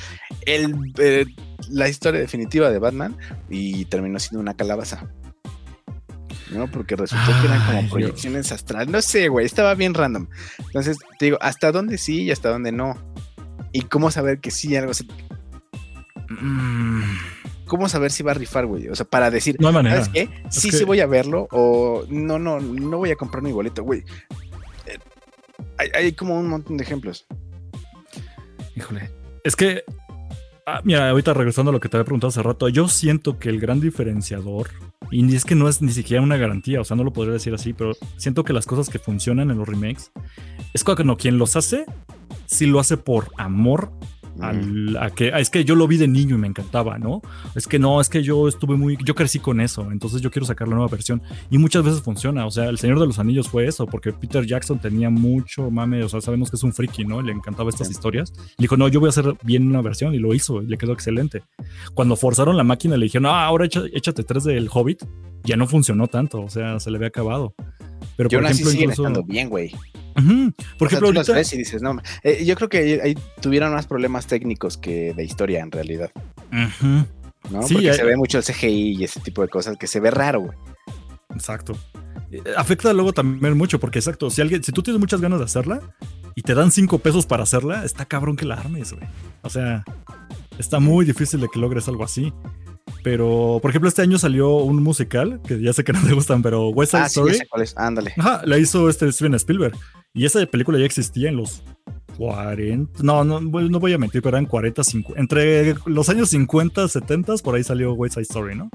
el, 0.45 0.75
eh, 0.99 1.27
la 1.69 1.89
historia 1.89 2.21
definitiva 2.21 2.71
de 2.71 2.79
Batman 2.81 3.17
y 3.49 3.85
terminó 3.85 4.19
siendo 4.19 4.41
una 4.41 4.55
calabaza. 4.55 5.07
¿No? 6.51 6.71
Porque 6.71 6.97
resultó 6.97 7.27
que 7.41 7.47
eran 7.47 7.61
Ay, 7.63 7.67
como 7.67 7.79
Dios. 7.81 7.91
proyecciones 7.93 8.53
astrales. 8.53 8.89
No 8.89 9.01
sé, 9.01 9.29
güey, 9.29 9.47
estaba 9.47 9.75
bien 9.75 9.95
random. 9.95 10.27
Entonces, 10.59 10.99
te 11.19 11.27
digo, 11.27 11.39
¿hasta 11.41 11.73
dónde 11.73 11.97
sí 11.97 12.25
y 12.25 12.31
hasta 12.31 12.51
dónde 12.51 12.73
no? 12.73 12.99
Y 13.73 13.83
cómo 13.83 14.11
saber 14.11 14.39
que 14.41 14.51
sí 14.51 14.77
algo 14.77 14.93
se... 14.93 15.05
Mm, 16.29 17.03
¿Cómo 17.73 17.89
saber 17.89 18.11
si 18.11 18.23
va 18.23 18.33
a 18.33 18.35
rifar, 18.35 18.67
güey? 18.67 18.89
O 18.91 18.95
sea, 18.95 19.07
para 19.07 19.31
decir, 19.31 19.57
no 19.59 19.69
hay 19.69 19.73
manera. 19.75 20.05
¿Sabes 20.05 20.11
qué? 20.29 20.43
Sí, 20.51 20.71
que- 20.71 20.77
sí 20.77 20.85
voy 20.85 21.01
a 21.01 21.07
verlo 21.07 21.49
o 21.53 22.05
no, 22.11 22.39
no, 22.39 22.61
no 22.61 22.99
voy 22.99 23.11
a 23.11 23.17
comprar 23.17 23.43
mi 23.43 23.51
boleto, 23.51 23.83
güey. 23.83 24.01
Eh, 24.85 24.99
Hay, 25.79 25.89
hay 25.95 26.13
como 26.13 26.39
un 26.39 26.49
montón 26.49 26.77
de 26.77 26.85
ejemplos. 26.85 27.25
Híjole. 28.77 29.11
Es 29.43 29.57
que. 29.57 29.85
ah, 30.67 30.83
mira, 30.85 31.09
ahorita 31.09 31.33
regresando 31.33 31.71
a 31.71 31.73
lo 31.73 31.81
que 31.81 31.89
te 31.89 31.97
había 31.97 32.05
preguntado 32.05 32.29
hace 32.29 32.43
rato, 32.43 32.69
yo 32.69 32.89
siento 32.89 33.39
que 33.39 33.49
el 33.49 33.59
gran 33.59 33.81
diferenciador, 33.81 34.69
y 35.11 35.35
es 35.35 35.45
que 35.47 35.55
no 35.55 35.67
es 35.69 35.81
ni 35.81 35.93
siquiera 35.93 36.23
una 36.23 36.37
garantía, 36.37 36.81
o 36.81 36.85
sea, 36.85 36.95
no 36.97 37.05
lo 37.05 37.13
podría 37.15 37.33
decir 37.33 37.55
así, 37.55 37.73
pero 37.73 37.93
siento 38.19 38.45
que 38.45 38.53
las 38.53 38.67
cosas 38.67 38.91
que 38.91 38.99
funcionan 38.99 39.51
en 39.51 39.57
los 39.59 39.67
remakes 39.67 40.13
es 40.75 40.85
cuando 40.85 41.17
quien 41.17 41.39
los 41.39 41.57
hace, 41.57 41.87
sí 42.47 42.67
lo 42.67 42.81
hace 42.81 42.97
por 42.99 43.31
amor 43.39 43.93
al- 44.41 44.97
a 44.97 45.11
que 45.11 45.33
ah, 45.33 45.41
es 45.41 45.51
que 45.51 45.65
yo 45.65 45.75
lo 45.75 45.87
vi 45.87 45.97
de 45.97 46.09
niño 46.09 46.37
y 46.37 46.39
me 46.39 46.47
encantaba, 46.49 46.99
¿no? 46.99 47.21
Es 47.55 47.67
que 47.67 47.79
no, 47.79 48.01
es 48.01 48.09
que 48.09 48.23
yo 48.23 48.49
estuve 48.49 48.77
muy, 48.77 48.97
yo 49.05 49.15
crecí 49.15 49.39
con 49.39 49.61
eso, 49.61 49.91
entonces 49.93 50.21
yo 50.23 50.31
quiero 50.31 50.47
sacar 50.47 50.69
la 50.69 50.75
nueva 50.75 50.89
versión 50.91 51.23
y 51.51 51.59
muchas 51.59 51.85
veces 51.85 52.01
funciona, 52.03 52.47
o 52.47 52.51
sea, 52.51 52.69
el 52.69 52.79
Señor 52.79 52.99
de 53.01 53.07
los 53.07 53.19
Anillos 53.19 53.49
fue 53.49 53.67
eso, 53.67 53.87
porque 53.87 54.13
Peter 54.13 54.45
Jackson 54.47 54.79
tenía 54.79 55.11
mucho 55.11 55.71
mame, 55.71 56.03
o 56.03 56.09
sea, 56.09 56.21
sabemos 56.21 56.51
que 56.51 56.57
es 56.57 56.63
un 56.63 56.73
friki, 56.73 57.05
¿no? 57.05 57.21
Le 57.23 57.33
encantaba 57.33 57.69
estas 57.71 57.89
Sí. 57.89 57.93
historias. 57.93 58.33
Y 58.59 58.63
dijo, 58.63 58.77
no, 58.77 58.89
yo 58.89 59.01
voy 59.01 59.09
a 59.09 59.11
hacer 59.11 59.35
bien 59.43 59.67
una 59.67 59.83
versión 59.83 60.15
y 60.15 60.19
lo 60.19 60.35
hizo 60.35 60.63
y 60.63 60.67
le 60.67 60.79
quedó 60.79 60.93
excelente. 60.93 61.43
Cuando 61.95 62.17
forzaron 62.17 62.57
la 62.57 62.65
máquina 62.65 62.97
le 62.97 63.05
dijeron, 63.05 63.27
ah, 63.27 63.45
ahora 63.45 63.67
échate 63.67 64.23
tres 64.25 64.45
del 64.45 64.69
Hobbit, 64.73 65.05
ya 65.45 65.57
no 65.57 65.67
funcionó 65.67 66.07
tanto, 66.07 66.41
o 66.43 66.49
sea, 66.49 66.79
se 66.81 66.91
le 66.91 66.97
había 66.97 67.09
acabado. 67.09 67.55
Pero 68.23 68.31
Yo 68.31 68.39
por 68.39 68.45
aún 68.47 68.53
así 68.53 68.63
ejemplo, 68.63 68.71
siguen 68.73 68.85
incluso, 68.91 69.03
estando 69.03 69.23
bien, 69.25 69.49
güey. 69.49 69.73
Ujú. 70.17 70.53
por 70.79 70.87
O 70.89 70.91
sea, 70.91 70.99
ejemplo, 70.99 71.09
tú 71.09 71.13
los 71.15 71.29
ahorita, 71.29 71.33
ves 71.35 71.53
y 71.55 71.59
dices, 71.59 71.81
no, 71.83 71.97
eh, 72.23 72.45
yo 72.45 72.55
creo 72.57 72.69
que 72.69 73.01
ahí, 73.03 73.15
tuvieron 73.41 73.73
más 73.73 73.87
problemas 73.87 74.27
técnicos 74.27 74.77
que 74.77 75.15
de 75.15 75.25
historia 75.25 75.61
en 75.61 75.71
realidad, 75.71 76.11
Ujú. 76.53 77.07
¿no? 77.51 77.63
Sí, 77.63 77.75
Porque 77.75 77.91
hay- 77.91 77.97
se 77.97 78.05
ve 78.05 78.17
mucho 78.17 78.39
el 78.39 78.45
CGI 78.45 78.97
y 78.99 79.05
ese 79.05 79.21
tipo 79.21 79.43
de 79.43 79.49
cosas 79.49 79.77
que 79.79 79.87
se 79.87 80.01
ve 80.01 80.11
raro, 80.11 80.41
güey. 80.43 80.57
Exacto. 81.35 81.77
Eh, 82.31 82.43
Afecta 82.57 82.93
luego 82.93 83.13
también 83.13 83.57
mucho, 83.57 83.81
porque 83.81 83.99
exacto, 83.99 84.29
si 84.31 84.41
alguien, 84.43 84.63
si 84.63 84.73
tú 84.73 84.83
tienes 84.83 85.01
muchas 85.01 85.21
ganas 85.21 85.39
de 85.39 85.45
hacerla 85.47 85.81
y 86.35 86.43
te 86.43 86.55
dan 86.55 86.71
cinco 86.71 86.99
pesos 86.99 87.25
para 87.27 87.43
hacerla, 87.43 87.85
está 87.85 88.05
cabrón 88.05 88.37
que 88.37 88.45
la 88.45 88.55
armes, 88.57 88.93
güey. 88.93 89.07
O 89.43 89.49
sea, 89.51 89.83
está 90.59 90.79
muy 90.79 91.05
difícil 91.07 91.41
de 91.41 91.49
que 91.53 91.59
logres 91.59 91.89
algo 91.89 92.05
así. 92.05 92.33
Pero, 93.03 93.59
por 93.61 93.71
ejemplo, 93.71 93.89
este 93.89 94.03
año 94.03 94.19
salió 94.19 94.57
un 94.57 94.83
musical, 94.83 95.41
que 95.47 95.61
ya 95.61 95.73
sé 95.73 95.83
que 95.85 95.93
no 95.93 96.01
te 96.03 96.13
gustan, 96.15 96.43
pero 96.43 96.69
West 96.69 96.93
Side 96.93 97.03
Ah, 97.03 97.09
sí, 97.09 97.15
ya 97.17 97.21
Story. 97.23 97.35
sé 97.39 97.47
cuál 97.49 97.63
es. 97.63 97.77
Ándale. 97.77 98.13
Ajá, 98.17 98.43
la 98.45 98.59
hizo 98.59 98.89
este 98.89 99.11
Steven 99.11 99.35
Spielberg. 99.35 99.77
Y 100.15 100.25
esa 100.25 100.45
película 100.47 100.79
ya 100.79 100.85
existía 100.85 101.29
en 101.31 101.37
los 101.37 101.63
40. 102.19 103.03
No, 103.03 103.25
no, 103.25 103.41
no 103.41 103.81
voy 103.81 103.93
a 103.93 103.99
mentir, 103.99 104.23
pero 104.23 104.37
eran 104.37 104.47
40, 104.47 104.85
50. 104.85 105.21
Entre 105.21 105.75
los 105.87 106.09
años 106.09 106.29
50, 106.31 106.87
70, 106.89 107.35
por 107.43 107.55
ahí 107.55 107.65
salió 107.65 107.93
West 107.95 108.15
Side 108.15 108.23
Story, 108.23 108.55
¿no? 108.57 108.71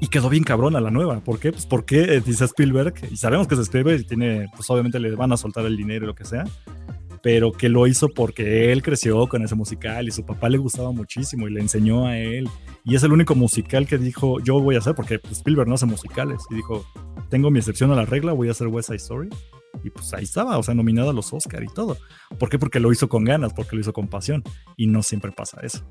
Y 0.00 0.08
quedó 0.08 0.28
bien 0.28 0.44
cabrona 0.44 0.80
la 0.80 0.90
nueva. 0.90 1.20
¿Por 1.20 1.38
qué? 1.38 1.52
Pues 1.52 1.64
porque 1.66 2.02
eh, 2.16 2.22
dice 2.24 2.44
Spielberg, 2.44 2.94
y 3.10 3.16
sabemos 3.16 3.48
que 3.48 3.54
es 3.54 3.60
Spielberg 3.60 4.00
y 4.00 4.04
tiene, 4.04 4.46
pues 4.54 4.68
obviamente 4.70 4.98
le 4.98 5.14
van 5.14 5.32
a 5.32 5.36
soltar 5.36 5.64
el 5.64 5.76
dinero 5.76 6.04
y 6.04 6.08
lo 6.08 6.14
que 6.14 6.24
sea, 6.24 6.44
pero 7.26 7.50
que 7.50 7.68
lo 7.68 7.88
hizo 7.88 8.08
porque 8.08 8.70
él 8.70 8.84
creció 8.84 9.26
con 9.26 9.42
ese 9.42 9.56
musical 9.56 10.06
y 10.06 10.12
su 10.12 10.24
papá 10.24 10.48
le 10.48 10.58
gustaba 10.58 10.92
muchísimo 10.92 11.48
y 11.48 11.52
le 11.52 11.60
enseñó 11.60 12.06
a 12.06 12.16
él. 12.16 12.48
Y 12.84 12.94
es 12.94 13.02
el 13.02 13.10
único 13.10 13.34
musical 13.34 13.84
que 13.84 13.98
dijo, 13.98 14.38
yo 14.38 14.60
voy 14.60 14.76
a 14.76 14.78
hacer, 14.78 14.94
porque 14.94 15.18
pues, 15.18 15.38
Spielberg 15.38 15.68
no 15.68 15.74
hace 15.74 15.86
musicales. 15.86 16.38
Y 16.52 16.54
dijo, 16.54 16.86
tengo 17.28 17.50
mi 17.50 17.58
excepción 17.58 17.90
a 17.90 17.96
la 17.96 18.04
regla, 18.04 18.32
voy 18.32 18.46
a 18.46 18.52
hacer 18.52 18.68
West 18.68 18.86
Side 18.90 18.98
Story. 18.98 19.28
Y 19.82 19.90
pues 19.90 20.14
ahí 20.14 20.22
estaba, 20.22 20.56
o 20.56 20.62
sea, 20.62 20.74
nominada 20.76 21.10
a 21.10 21.12
los 21.12 21.32
Oscar 21.32 21.64
y 21.64 21.66
todo. 21.66 21.96
¿Por 22.38 22.48
qué? 22.48 22.60
Porque 22.60 22.78
lo 22.78 22.92
hizo 22.92 23.08
con 23.08 23.24
ganas, 23.24 23.52
porque 23.52 23.74
lo 23.74 23.80
hizo 23.80 23.92
con 23.92 24.06
pasión. 24.06 24.44
Y 24.76 24.86
no 24.86 25.02
siempre 25.02 25.32
pasa 25.32 25.58
eso. 25.64 25.84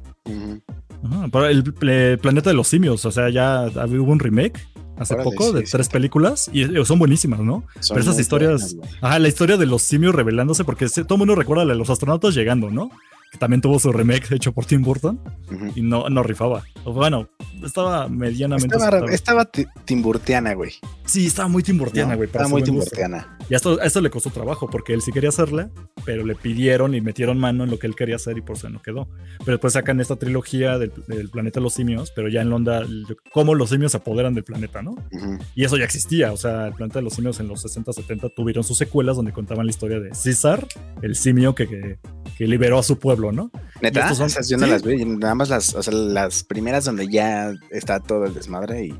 Ajá, 1.03 1.27
pero 1.33 1.47
el 1.47 1.65
pl- 1.73 2.17
Planeta 2.17 2.49
de 2.49 2.55
los 2.55 2.69
Simios, 2.69 3.03
o 3.03 3.11
sea, 3.11 3.29
ya 3.29 3.65
hab- 3.65 3.99
hubo 3.99 4.09
un 4.13 4.19
remake 4.19 4.57
hace 4.97 5.13
Órale, 5.13 5.29
poco 5.29 5.47
sí, 5.49 5.53
de 5.55 5.65
sí. 5.65 5.71
tres 5.71 5.89
películas 5.89 6.49
y 6.51 6.63
eh, 6.63 6.85
son 6.85 6.99
buenísimas, 6.99 7.39
¿no? 7.39 7.63
Son 7.79 7.95
Pero 7.95 8.01
esas 8.01 8.19
historias, 8.19 8.75
buenas, 8.75 8.97
ajá, 9.01 9.19
la 9.19 9.27
historia 9.27 9.57
de 9.57 9.65
los 9.65 9.81
simios 9.81 10.15
revelándose, 10.15 10.63
porque 10.63 10.87
todo 10.87 11.15
el 11.15 11.17
mundo 11.19 11.35
recuerda 11.35 11.65
de 11.65 11.75
los 11.75 11.89
astronautas 11.89 12.33
llegando, 12.35 12.69
¿no? 12.69 12.89
Que 13.35 13.39
también 13.39 13.59
tuvo 13.59 13.79
su 13.79 13.91
remake 13.91 14.31
hecho 14.33 14.53
por 14.53 14.65
Tim 14.65 14.81
Burton 14.81 15.19
Ujú. 15.51 15.71
y 15.75 15.81
no, 15.81 16.09
no 16.09 16.23
rifaba. 16.23 16.63
Bueno, 16.85 17.27
estaba 17.65 18.07
medianamente. 18.07 18.73
Estaba, 18.77 19.11
estaba 19.11 19.45
ti- 19.45 19.65
timburtiana, 19.83 20.53
güey. 20.53 20.71
Sí, 21.03 21.25
estaba 21.27 21.49
muy 21.49 21.61
timburtiana, 21.61 22.11
¿no? 22.11 22.17
güey. 22.17 22.27
Estaba 22.27 22.47
muy 22.47 22.63
timburtiana. 22.63 23.37
Y 23.49 23.53
a 23.53 23.57
esto, 23.57 23.77
a 23.81 23.85
esto 23.85 23.99
le 23.99 24.09
costó 24.09 24.29
trabajo, 24.29 24.69
porque 24.69 24.93
él 24.93 25.01
sí 25.01 25.11
quería 25.11 25.29
hacerla, 25.29 25.69
pero 26.05 26.23
le 26.25 26.33
pidieron 26.35 26.95
y 26.95 27.01
metieron 27.01 27.37
mano 27.37 27.65
en 27.65 27.71
lo 27.71 27.77
que 27.77 27.87
él 27.87 27.95
quería 27.95 28.15
hacer 28.15 28.37
y 28.37 28.41
por 28.41 28.55
eso 28.55 28.69
no 28.69 28.81
quedó. 28.81 29.07
Pero 29.39 29.51
después 29.57 29.73
sacan 29.73 29.99
esta 29.99 30.15
trilogía 30.15 30.77
del, 30.77 30.93
del 31.07 31.29
planeta 31.29 31.59
de 31.59 31.63
los 31.65 31.73
simios, 31.73 32.11
pero 32.15 32.29
ya 32.29 32.41
en 32.41 32.49
la 32.49 32.55
onda, 32.55 32.85
cómo 33.33 33.53
los 33.53 33.69
simios 33.69 33.91
se 33.91 33.97
apoderan 33.97 34.33
del 34.33 34.45
planeta, 34.45 34.81
¿no? 34.81 34.91
Ujú. 35.11 35.37
Y 35.55 35.65
eso 35.65 35.75
ya 35.77 35.83
existía, 35.83 36.31
o 36.31 36.37
sea, 36.37 36.67
el 36.67 36.73
planeta 36.73 36.99
de 36.99 37.03
los 37.03 37.13
simios 37.13 37.39
en 37.41 37.49
los 37.49 37.61
60, 37.61 37.91
70 37.91 38.29
tuvieron 38.29 38.63
sus 38.63 38.77
secuelas 38.77 39.17
donde 39.17 39.33
contaban 39.33 39.65
la 39.65 39.71
historia 39.71 39.99
de 39.99 40.15
César, 40.15 40.65
el 41.01 41.15
simio 41.15 41.53
que, 41.53 41.67
que, 41.67 41.97
que 42.37 42.47
liberó 42.47 42.79
a 42.79 42.83
su 42.83 42.97
pueblo, 42.99 43.31
¿no? 43.31 43.49
Neta, 43.81 44.01
estos 44.01 44.17
son- 44.17 44.27
esas 44.27 44.49
yo 44.49 44.57
no 44.57 44.65
sí. 44.65 44.71
las 44.71 44.83
vi. 44.83 45.05
Nada 45.05 45.35
más 45.35 45.49
las, 45.49 45.73
o 45.75 45.81
sea, 45.83 45.93
las 45.93 46.43
primeras 46.43 46.85
donde 46.85 47.07
ya 47.07 47.53
está 47.71 47.99
todo 47.99 48.25
el 48.25 48.33
desmadre 48.33 48.85
y, 48.87 48.95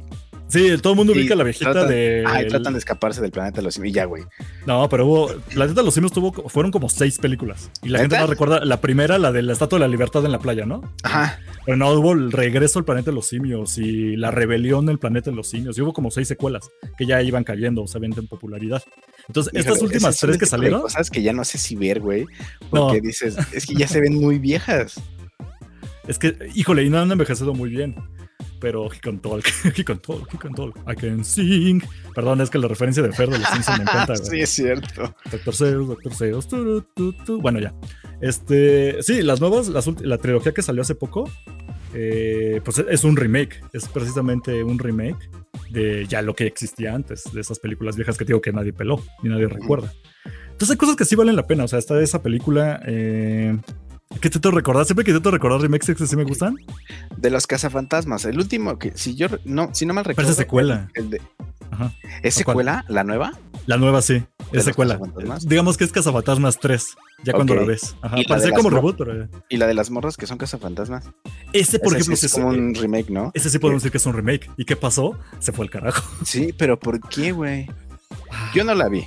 Sí, 0.55 0.77
todo 0.81 0.93
el 0.93 0.97
mundo 0.97 1.13
ubica 1.13 1.35
la 1.35 1.43
viejita 1.43 1.71
tratan- 1.71 1.89
de... 1.89 2.23
ah, 2.25 2.41
y 2.41 2.47
tratan 2.47 2.73
de 2.73 2.79
escaparse 2.79 3.21
del 3.21 3.31
planeta 3.31 3.57
de 3.57 3.63
los 3.63 3.73
simios. 3.73 3.93
Ya, 3.93 4.05
güey. 4.05 4.23
No, 4.65 4.87
pero 4.89 5.05
hubo. 5.05 5.27
Planeta 5.53 5.81
de 5.81 5.85
los 5.85 5.93
Simios 5.93 6.11
tuvo, 6.11 6.31
fueron 6.49 6.71
como 6.71 6.89
seis 6.89 7.19
películas. 7.19 7.69
Y 7.83 7.89
la 7.89 7.99
gente 7.99 8.17
no 8.17 8.27
recuerda 8.27 8.63
la 8.63 8.79
primera, 8.81 9.17
la 9.17 9.31
de 9.31 9.41
la 9.41 9.53
Estatua 9.53 9.77
de 9.77 9.81
la 9.81 9.87
Libertad 9.87 10.25
en 10.25 10.31
la 10.31 10.39
playa, 10.39 10.65
¿no? 10.65 10.81
Ajá. 11.03 11.39
Pero 11.65 11.77
no, 11.77 11.91
hubo 11.91 12.13
el 12.13 12.31
regreso 12.31 12.79
al 12.79 12.85
planeta 12.85 13.11
de 13.11 13.15
los 13.15 13.27
simios 13.27 13.77
y 13.77 14.15
la 14.15 14.31
rebelión 14.31 14.85
del 14.85 14.99
planeta 14.99 15.29
de 15.29 15.35
los 15.35 15.49
simios. 15.49 15.77
Y 15.77 15.81
hubo 15.81 15.93
como 15.93 16.11
seis 16.11 16.27
secuelas 16.27 16.69
que 16.97 17.05
ya 17.05 17.21
iban 17.21 17.43
cayendo, 17.43 17.83
o 17.83 17.87
sea, 17.87 17.99
en 18.03 18.27
popularidad. 18.27 18.83
Entonces, 19.27 19.53
estas 19.55 19.81
últimas 19.81 20.17
tres 20.17 20.37
que 20.37 20.45
salieron. 20.45 20.81
Cosas 20.81 21.09
que 21.09 21.21
ya 21.21 21.33
no 21.33 21.43
sé 21.43 21.57
si 21.57 21.75
ver, 21.75 21.99
güey. 21.99 22.25
No. 22.71 22.87
Porque 22.87 23.01
dices, 23.01 23.35
es 23.51 23.65
que 23.65 23.75
ya 23.75 23.87
se 23.87 23.99
ven 23.99 24.15
muy 24.15 24.39
viejas. 24.39 25.01
Es 26.07 26.19
que, 26.19 26.37
híjole, 26.53 26.83
y 26.83 26.89
no 26.89 26.99
han 26.99 27.11
envejecido 27.11 27.53
muy 27.53 27.69
bien. 27.69 27.95
Pero 28.59 28.87
he 28.91 28.99
can 28.99 29.19
talk, 29.19 29.45
he 29.75 29.83
can 29.83 29.99
talk, 29.99 30.33
he 30.33 30.37
can 30.37 30.53
talk, 30.53 30.77
I 30.87 30.95
can 30.95 31.23
sing. 31.23 31.81
Perdón, 32.13 32.41
es 32.41 32.49
que 32.49 32.57
la 32.57 32.67
referencia 32.67 33.03
de 33.03 33.11
Fer 33.11 33.29
de 33.29 33.39
los 33.39 33.47
Simpsons 33.49 33.77
me 33.79 33.83
encanta. 33.83 34.15
sí, 34.23 34.41
es 34.41 34.49
cierto. 34.49 35.15
Doctor 35.31 35.55
Zeus, 35.55 35.87
Doctor 35.87 36.13
Zeus. 36.13 36.47
tu, 36.47 36.81
tu, 36.95 37.13
tu. 37.13 37.41
Bueno, 37.41 37.59
ya. 37.59 37.73
Este, 38.21 39.01
sí, 39.03 39.21
las 39.21 39.41
nuevas, 39.41 39.67
las 39.67 39.87
la 40.01 40.17
trilogía 40.17 40.53
que 40.53 40.61
salió 40.61 40.81
hace 40.81 40.95
poco, 40.95 41.29
eh, 41.93 42.61
pues 42.63 42.79
es 42.79 43.03
un 43.03 43.17
remake. 43.17 43.61
Es 43.73 43.87
precisamente 43.87 44.63
un 44.63 44.79
remake 44.79 45.29
de 45.69 46.05
ya 46.07 46.21
lo 46.21 46.35
que 46.35 46.45
existía 46.45 46.93
antes, 46.93 47.23
de 47.33 47.41
esas 47.41 47.59
películas 47.59 47.95
viejas 47.95 48.17
que 48.17 48.25
digo 48.25 48.41
que 48.41 48.53
nadie 48.53 48.73
peló 48.73 49.01
ni 49.21 49.29
nadie 49.29 49.47
recuerda. 49.47 49.93
Entonces 50.45 50.71
hay 50.71 50.77
cosas 50.77 50.95
que 50.95 51.03
sí 51.05 51.15
valen 51.15 51.35
la 51.35 51.47
pena. 51.47 51.65
O 51.65 51.67
sea, 51.67 51.79
está 51.79 52.01
esa 52.01 52.23
película. 52.23 52.81
eh, 52.85 53.57
¿Qué 54.22 54.30
te 54.30 54.51
recordar? 54.51 54.86
Siempre 54.86 55.03
que 55.03 55.11
intento 55.11 55.30
recordar 55.32 55.61
remakes 55.61 55.95
que 55.95 56.07
sí 56.07 56.16
me 56.16 56.24
gustan. 56.24 56.55
De 57.18 57.30
los 57.30 57.45
cazafantasmas. 57.47 58.26
El 58.26 58.38
último 58.39 58.80
que, 58.80 58.91
si 58.97 59.16
yo 59.16 59.28
no, 59.45 59.70
si 59.74 59.86
no 59.86 59.93
mal 59.93 60.05
recuerdo. 60.05 60.28
Pero 60.28 60.32
es 60.32 60.38
secuela. 60.38 60.89
el 60.95 61.09
de- 61.11 61.22
Ajá. 61.72 61.91
¿Es 62.24 62.36
secuela? 62.36 62.86
¿La 62.88 63.03
nueva? 63.03 63.32
La 63.66 63.78
nueva 63.78 64.01
sí, 64.01 64.24
¿De 64.51 64.59
es 64.59 64.63
secuela. 64.66 64.99
Digamos 65.45 65.76
que 65.78 65.84
es 65.84 65.91
Cazafantasmas 65.91 66.59
3, 66.59 66.95
ya 67.24 67.34
cuando 67.34 67.55
la 67.55 67.63
ves. 67.63 67.95
Ajá. 68.01 68.16
¿Y 68.18 68.20
la 68.20 68.24
de 68.24 68.28
Parecía 68.28 68.51
como 68.51 68.70
mo- 68.70 68.76
reboot, 68.76 68.97
pero. 68.97 69.28
Y 69.49 69.57
la 69.57 69.68
de 69.68 69.74
las 69.74 69.89
morras 69.89 70.16
que 70.18 70.28
son 70.28 70.38
cazafantasmas. 70.38 71.05
Ese, 71.51 71.80
por 71.80 71.88
Ese 71.89 71.97
ejemplo, 71.97 72.16
sí 72.16 72.26
es 72.28 72.32
es- 72.32 72.32
como 72.34 72.47
un 72.49 72.76
remake, 72.76 73.09
¿no? 73.09 73.32
ese 73.34 73.49
sí 73.49 73.59
podemos 73.59 73.82
decir 73.84 73.91
que 73.91 73.97
es 73.97 74.05
un 74.05 74.13
remake. 74.13 74.49
¿Y 74.57 74.66
qué 74.66 74.76
pasó? 74.76 75.18
Se 75.39 75.51
fue 75.51 75.66
al 75.66 75.72
carajo. 75.72 76.03
Sí, 76.24 76.53
pero 76.57 76.80
¿por 76.80 76.99
qué, 77.09 77.32
güey? 77.32 77.68
Yo 78.53 78.63
no 78.63 78.74
la 78.76 78.88
vi. 78.88 79.05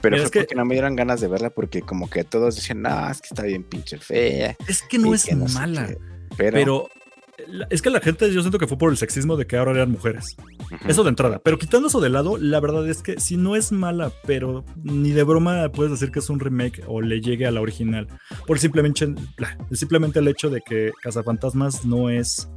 Pero 0.00 0.14
Mira, 0.16 0.22
fue 0.22 0.24
es 0.26 0.30
que- 0.30 0.40
porque 0.40 0.54
no 0.54 0.64
me 0.64 0.74
dieron 0.74 0.94
ganas 0.96 1.20
de 1.20 1.28
verla 1.28 1.50
porque 1.50 1.82
como 1.82 2.08
que 2.08 2.24
todos 2.24 2.56
decían, 2.56 2.82
no, 2.82 3.10
es 3.10 3.20
que 3.20 3.28
está 3.30 3.42
bien 3.42 3.64
pinche 3.64 3.98
fea. 3.98 4.56
Es 4.68 4.82
que 4.82 4.98
no 4.98 5.14
es 5.14 5.24
que 5.24 5.34
no 5.34 5.46
mala. 5.46 5.88
qué". 5.88 5.98
Pero, 6.36 6.88
es 7.70 7.82
que 7.82 7.90
la 7.90 8.00
gente, 8.00 8.32
yo 8.32 8.40
siento 8.42 8.58
que 8.58 8.66
fue 8.66 8.78
por 8.78 8.90
el 8.90 8.96
sexismo 8.96 9.36
de 9.36 9.46
que 9.46 9.56
ahora 9.56 9.72
eran 9.72 9.90
mujeres. 9.90 10.36
Eso 10.86 11.02
de 11.02 11.08
entrada. 11.10 11.40
Pero 11.42 11.58
quitando 11.58 11.88
eso 11.88 12.00
de 12.00 12.10
lado, 12.10 12.36
la 12.36 12.60
verdad 12.60 12.88
es 12.88 13.02
que 13.02 13.18
si 13.20 13.36
no 13.36 13.56
es 13.56 13.72
mala, 13.72 14.12
pero 14.26 14.64
ni 14.82 15.10
de 15.12 15.22
broma 15.22 15.70
puedes 15.72 15.90
decir 15.92 16.10
que 16.12 16.18
es 16.18 16.28
un 16.30 16.38
remake 16.40 16.82
o 16.86 17.00
le 17.00 17.20
llegue 17.20 17.46
a 17.46 17.50
la 17.50 17.60
original. 17.60 18.06
Por 18.46 18.58
simplemente, 18.58 19.14
simplemente 19.72 20.18
el 20.18 20.28
hecho 20.28 20.50
de 20.50 20.60
que 20.60 20.92
Cazafantasmas 21.02 21.84
no 21.84 22.10
es. 22.10 22.48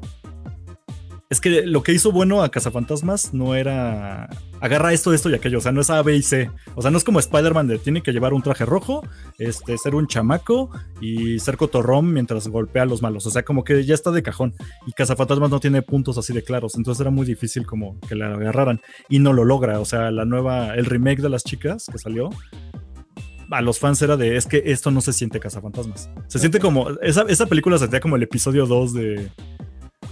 Es 1.32 1.40
que 1.40 1.66
lo 1.66 1.82
que 1.82 1.94
hizo 1.94 2.12
bueno 2.12 2.44
a 2.44 2.52
Cazafantasmas 2.52 3.34
no 3.34 3.56
era. 3.56 4.30
Agarra 4.60 4.92
esto, 4.92 5.14
esto 5.14 5.30
y 5.30 5.34
aquello. 5.34 5.60
O 5.60 5.62
sea, 5.62 5.72
no 5.72 5.80
es 5.80 5.90
A, 5.90 6.02
B 6.02 6.14
y 6.14 6.22
C. 6.22 6.52
O 6.76 6.82
sea, 6.82 6.92
no 6.92 6.98
es 6.98 7.06
como 7.06 7.20
Spider-Man 7.20 7.68
de 7.68 7.80
tiene 7.80 8.04
que 8.04 8.12
llevar 8.12 8.34
un 8.34 8.42
traje 8.42 8.66
rojo, 8.66 9.02
este, 9.38 9.78
ser 9.78 9.96
un 9.96 10.08
chamaco 10.08 10.70
y 11.00 11.40
ser 11.40 11.56
cotorrón 11.56 12.12
mientras 12.12 12.50
golpea 12.50 12.84
a 12.84 12.86
los 12.86 13.02
malos. 13.02 13.26
O 13.28 13.32
sea, 13.32 13.44
como 13.44 13.64
que 13.64 13.86
ya 13.86 13.94
está 13.94 14.12
de 14.12 14.22
cajón. 14.22 14.54
Y 14.86 14.92
Cazafantasmas 14.92 15.50
no 15.50 15.62
tiene 15.62 15.82
puntos 15.82 16.18
así 16.18 16.34
de 16.34 16.44
claros. 16.44 16.76
Entonces 16.76 17.00
era 17.00 17.12
muy 17.12 17.26
difícil 17.26 17.66
como 17.66 17.98
que 18.02 18.16
la 18.16 18.34
agarraran. 18.34 18.82
Y 19.08 19.20
no 19.20 19.32
lo 19.32 19.46
logra. 19.46 19.80
O 19.80 19.86
sea, 19.86 20.12
la 20.12 20.26
nueva, 20.26 20.76
el 20.76 20.84
remake 20.84 21.22
de 21.22 21.30
las 21.30 21.46
chicas 21.46 21.86
que 21.90 21.98
salió. 21.98 22.30
A 23.52 23.62
los 23.62 23.80
fans 23.80 24.02
era 24.02 24.18
de, 24.18 24.36
es 24.36 24.48
que 24.48 24.64
esto 24.66 24.92
no 24.92 25.00
se 25.00 25.14
siente 25.14 25.40
Cazafantasmas. 25.40 26.10
Se 26.28 26.40
siente 26.40 26.60
como, 26.60 26.90
esa, 27.02 27.22
esa 27.30 27.46
película 27.46 27.78
se 27.78 27.86
sentía 27.86 28.02
como 28.02 28.18
el 28.18 28.24
episodio 28.24 28.66
2 28.66 28.94
de, 28.94 29.30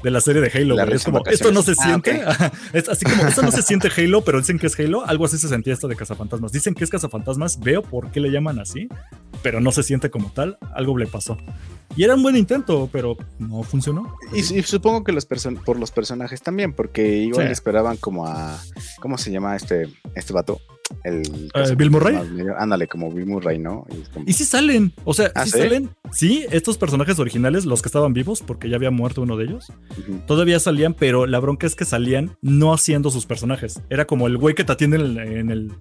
de 0.03 0.11
la 0.11 0.21
serie 0.21 0.41
de 0.41 0.51
Halo. 0.53 0.75
La. 0.75 0.83
Es 0.85 1.03
como, 1.03 1.23
esto 1.25 1.51
no 1.51 1.61
se. 1.61 1.71
Ah, 1.71 1.83
siente. 1.83 2.21
es 2.73 2.89
así 2.89 3.05
como, 3.05 3.25
esto 3.27 3.41
no 3.41 3.51
se 3.51 3.61
siente 3.61 3.89
Halo, 3.95 4.21
pero 4.21 4.39
dicen 4.39 4.59
que 4.59 4.67
es 4.67 4.79
Halo. 4.79 5.05
Algo 5.05 5.25
así 5.25 5.37
se 5.37 5.47
sentía 5.47 5.73
esto 5.73 5.87
de 5.87 5.95
Cazafantasmas. 5.95 6.51
Dicen 6.51 6.73
que 6.73 6.83
es 6.83 6.89
Cazafantasmas, 6.89 7.59
veo 7.59 7.81
por 7.81 8.11
qué 8.11 8.19
le 8.19 8.29
llaman 8.31 8.59
así, 8.59 8.87
pero 9.43 9.59
no 9.61 9.71
se 9.71 9.83
siente 9.83 10.09
como 10.09 10.31
tal. 10.31 10.57
Algo 10.73 10.97
le 10.97 11.07
pasó. 11.07 11.37
Y 11.95 12.03
era 12.03 12.15
un 12.15 12.21
buen 12.21 12.35
intento, 12.35 12.87
pero 12.91 13.17
no 13.39 13.63
funcionó. 13.63 14.15
Y, 14.33 14.39
y 14.39 14.63
supongo 14.63 15.03
que 15.03 15.11
los 15.11 15.27
por 15.65 15.79
los 15.79 15.91
personajes 15.91 16.41
también, 16.41 16.73
porque 16.73 17.17
igual 17.17 17.47
Sí. 17.47 17.53
esperaban 17.53 17.97
como 17.97 18.27
a. 18.27 18.59
¿Cómo 18.99 19.17
se 19.17 19.31
llama 19.31 19.55
este, 19.55 19.89
este 20.15 20.33
vato? 20.33 20.61
El. 21.03 21.49
Eh, 21.53 21.75
¿Bill 21.77 21.91
Murray? 21.91 22.17
Ándale, 22.57 22.87
como 22.87 23.11
Bill 23.11 23.25
Murray, 23.25 23.59
¿no? 23.59 23.85
Y 23.89 24.11
como- 24.13 24.25
Y 24.27 24.33
sí 24.33 24.45
salen, 24.45 24.93
o 25.05 25.13
sea, 25.13 25.31
¿Ah, 25.35 25.45
sí, 25.45 25.51
sí? 25.51 25.57
salen. 25.59 25.89
Sí, 26.11 26.45
estos 26.51 26.77
personajes 26.77 27.19
originales, 27.19 27.65
los 27.65 27.81
que 27.81 27.89
estaban 27.89 28.13
vivos, 28.13 28.41
porque 28.45 28.69
ya 28.69 28.75
había 28.75 28.91
muerto 28.91 29.21
uno 29.21 29.37
de 29.37 29.45
ellos, 29.45 29.71
todavía 30.27 30.59
salían, 30.59 30.93
pero 30.93 31.25
la 31.25 31.39
bronca 31.39 31.67
es 31.67 31.75
que 31.75 31.85
salían 31.85 32.31
no 32.41 32.73
haciendo 32.73 33.09
sus 33.11 33.25
personajes. 33.25 33.81
Era 33.89 34.05
como 34.05 34.27
el 34.27 34.37
güey 34.37 34.55
que 34.55 34.63
te 34.63 34.71
atiende 34.71 34.97
en 34.97 35.03
el, 35.03 35.17
en 35.19 35.51
el- 35.51 35.71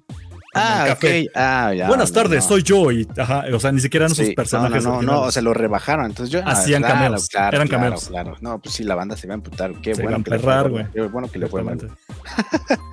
en 0.61 0.67
el 0.67 0.81
Ah, 0.83 0.87
café. 0.89 1.23
ok. 1.25 1.31
Ah, 1.35 1.75
ya. 1.75 1.89
Buenas 1.89 2.13
tardes, 2.13 2.43
no. 2.45 2.49
soy 2.49 2.63
yo. 2.63 2.91
Y, 2.93 3.07
ajá, 3.17 3.45
o 3.53 3.61
sea, 3.61 3.73
ni 3.73 3.81
siquiera 3.81 4.07
eran 4.07 4.15
Sí, 4.17 4.27
sus 4.27 4.35
personajes. 4.35 4.85
No, 4.85 5.03
no, 5.03 5.13
no, 5.13 5.21
o 5.23 5.31
sea, 5.31 5.43
lo 5.43 5.55
rebajaron. 5.55 6.07
Entonces 6.07 6.33
yo. 6.33 6.41
ah, 6.45 6.51
Hacían 6.53 6.83
claro, 6.83 6.95
cameos, 7.01 7.29
Claro, 7.29 7.57
eran 7.57 7.69
claro, 7.69 7.85
cameos. 7.85 8.09
Claro, 8.09 8.37
No, 8.41 8.59
pues 8.61 8.75
sí, 8.75 8.85
la 8.85 8.95
banda 8.95 9.17
se 9.17 9.27
va 9.27 9.35
a 9.35 9.37
emputar. 9.37 9.73
Qué 9.81 9.95
Se 9.95 10.03
bueno. 10.03 10.19
iba 10.19 10.37
que 10.37 10.43
fue 10.43 10.69
güey. 10.69 10.87
Qué 10.93 11.01
bueno 11.03 11.31
que 11.31 11.39
le 11.39 11.47
fue 11.47 11.63
mal. 11.63 11.79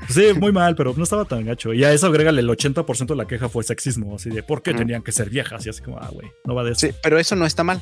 Sí, 0.09 0.33
muy 0.39 0.51
mal, 0.51 0.75
pero 0.75 0.93
no 0.95 1.03
estaba 1.03 1.25
tan 1.25 1.43
gacho. 1.45 1.73
Y 1.73 1.83
a 1.83 1.91
eso 1.91 2.07
agrégale 2.07 2.41
el 2.41 2.47
80% 2.49 3.07
de 3.07 3.15
la 3.15 3.25
queja 3.25 3.49
fue 3.49 3.63
sexismo, 3.63 4.15
así 4.15 4.29
de 4.29 4.43
por 4.43 4.61
qué 4.61 4.73
tenían 4.73 5.01
que 5.01 5.11
ser 5.11 5.29
viejas. 5.31 5.65
Y 5.65 5.69
así 5.69 5.81
como, 5.81 5.97
ah, 5.97 6.09
güey, 6.13 6.27
no 6.45 6.53
va 6.53 6.63
de 6.63 6.71
eso. 6.73 6.81
Sí, 6.87 6.93
pero 7.01 7.17
eso 7.17 7.35
no 7.35 7.45
está 7.45 7.63
mal. 7.63 7.81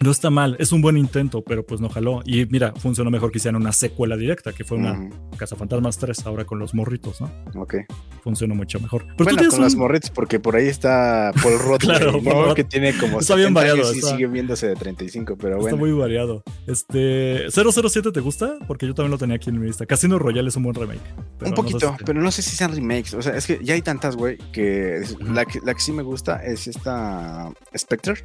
No 0.00 0.10
está 0.10 0.28
mal, 0.28 0.56
es 0.58 0.72
un 0.72 0.82
buen 0.82 0.96
intento, 0.96 1.42
pero 1.42 1.64
pues 1.64 1.80
no 1.80 1.88
jaló. 1.88 2.20
Y 2.26 2.46
mira, 2.46 2.72
funcionó 2.76 3.10
mejor 3.10 3.30
que 3.30 3.38
hicieran 3.38 3.60
una 3.60 3.72
secuela 3.72 4.16
directa, 4.16 4.52
que 4.52 4.64
fue 4.64 4.76
una 4.76 4.92
Ujú, 4.92 5.36
Cazafantasmas 5.36 5.98
3, 5.98 6.26
ahora 6.26 6.44
con 6.44 6.58
los 6.58 6.74
morritos, 6.74 7.20
¿no? 7.20 7.30
Ok. 7.54 7.76
Funcionó 8.22 8.54
mucho 8.56 8.80
mejor. 8.80 9.02
Pero 9.02 9.14
bueno, 9.18 9.30
tú 9.30 9.36
tienes 9.36 9.54
con 9.54 9.64
un- 9.64 9.78
morritos, 9.78 10.10
porque 10.10 10.40
por 10.40 10.56
ahí 10.56 10.66
está 10.66 11.30
Paul 11.40 11.58
Rudd, 11.60 11.78
Claro, 11.78 12.54
que 12.54 12.64
tiene 12.64 12.92
como 12.98 13.20
Está 13.20 13.36
bien 13.36 13.48
70 13.54 13.60
variado, 13.60 13.78
años 13.82 13.94
y 13.94 13.98
está- 13.98 14.10
sigue 14.10 14.26
viéndose 14.26 14.66
de 14.66 14.74
35, 14.76 15.36
pero 15.36 15.58
Está 15.58 15.60
bueno. 15.62 15.76
muy 15.78 15.92
variado. 15.92 16.42
Este, 16.66 17.46
007 17.50 18.10
te 18.12 18.20
gusta? 18.20 18.58
Porque 18.66 18.86
yo 18.86 18.94
también 18.94 19.12
lo 19.12 19.18
tenía 19.18 19.36
aquí 19.36 19.50
en 19.50 19.60
mi 19.60 19.66
lista. 19.68 19.86
Casino 19.86 20.18
Royale 20.18 20.48
es 20.48 20.56
un 20.56 20.64
buen 20.64 20.74
remake. 20.74 21.00
Un 21.16 21.24
no 21.40 21.46
sé 21.48 21.52
poquito, 21.54 21.94
si- 21.98 22.04
pero 22.04 22.20
no 22.20 22.30
sé 22.32 22.42
si 22.42 22.56
sean 22.56 22.74
remakes. 22.74 23.14
O 23.14 23.22
sea, 23.22 23.36
es 23.36 23.46
que 23.46 23.60
ya 23.62 23.74
hay 23.74 23.82
tantas, 23.82 24.16
güey, 24.16 24.38
que 24.52 25.02
la, 25.20 25.44
que 25.44 25.60
la 25.64 25.72
que 25.72 25.80
sí 25.80 25.92
me 25.92 26.02
gusta 26.02 26.44
es 26.44 26.66
esta 26.66 27.48
Spectre. 27.76 28.24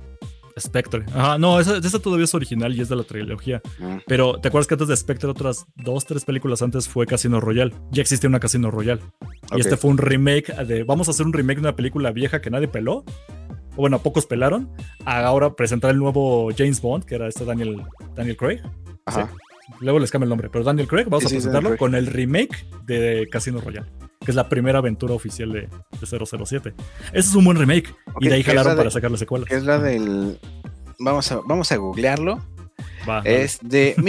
Spectre. 0.59 1.05
Ajá, 1.13 1.37
no, 1.37 1.59
esa, 1.59 1.77
esa 1.77 1.99
todavía 1.99 2.25
es 2.25 2.33
original 2.35 2.75
y 2.75 2.81
es 2.81 2.89
de 2.89 2.95
la 2.95 3.03
trilogía. 3.03 3.61
Mm, 3.79 3.97
Pero 4.07 4.39
¿te 4.39 4.47
acuerdas 4.49 4.67
que 4.67 4.73
antes 4.75 4.87
de 4.87 4.95
Spectre, 4.97 5.29
otras 5.29 5.65
dos, 5.75 6.05
tres 6.05 6.25
películas 6.25 6.61
antes 6.61 6.87
fue 6.87 7.05
Casino 7.05 7.39
Royale? 7.39 7.73
Ya 7.91 8.01
existía 8.01 8.27
una 8.29 8.39
Casino 8.39 8.71
Royale. 8.71 9.01
Y 9.55 9.59
este 9.61 9.77
fue 9.77 9.89
un 9.91 9.97
remake 9.97 10.53
de. 10.65 10.83
Vamos 10.83 11.07
a 11.07 11.11
hacer 11.11 11.25
un 11.25 11.33
remake 11.33 11.57
de 11.57 11.61
una 11.61 11.75
película 11.75 12.11
vieja 12.11 12.41
que 12.41 12.49
nadie 12.49 12.67
peló. 12.67 13.03
O 13.75 13.81
bueno, 13.81 13.99
pocos 13.99 14.25
pelaron. 14.25 14.69
Ahora 15.05 15.55
presentar 15.55 15.91
el 15.91 15.97
nuevo 15.97 16.49
James 16.57 16.81
Bond, 16.81 17.05
que 17.05 17.15
era 17.15 17.27
este 17.27 17.45
Daniel, 17.45 17.81
Daniel 18.15 18.35
Craig. 18.37 18.61
Ajá. 19.05 19.29
Luego 19.81 19.99
les 19.99 20.09
cambio 20.11 20.25
el 20.25 20.29
nombre, 20.29 20.49
pero 20.49 20.63
Daniel 20.63 20.87
Craig, 20.87 21.05
vamos 21.05 21.25
Sí, 21.25 21.27
a 21.27 21.29
presentarlo 21.37 21.77
con 21.77 21.93
el 21.93 22.07
remake 22.07 22.65
de 22.87 23.27
Casino 23.31 23.61
Royale, 23.61 23.85
que 24.29 24.31
es 24.31 24.35
la 24.35 24.47
primera 24.47 24.77
aventura 24.77 25.15
oficial 25.15 25.51
de, 25.51 25.61
de 25.61 26.35
007. 26.37 26.75
Ese 27.07 27.29
es 27.29 27.33
un 27.33 27.45
buen 27.45 27.57
remake. 27.57 27.95
Y 28.19 28.27
de 28.27 28.35
ahí 28.35 28.43
la 28.43 28.47
jalaron 28.49 28.73
de- 28.73 28.77
para 28.77 28.91
sacarle 28.91 29.17
secuelas. 29.17 29.49
Que 29.49 29.55
es 29.55 29.63
la 29.63 29.79
del. 29.79 30.37
Vamos 30.99 31.31
a, 31.31 31.39
vamos 31.47 31.71
a 31.71 31.77
googlearlo. 31.77 32.39
Va. 33.09 33.21
Es 33.25 33.57
de 33.63 33.95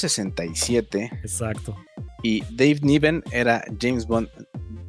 1967 0.00 1.10
Exacto. 1.22 1.76
y 2.24 2.40
Dave 2.50 2.80
Niven 2.82 3.22
era 3.30 3.62
James 3.80 4.04
Bond. 4.08 4.28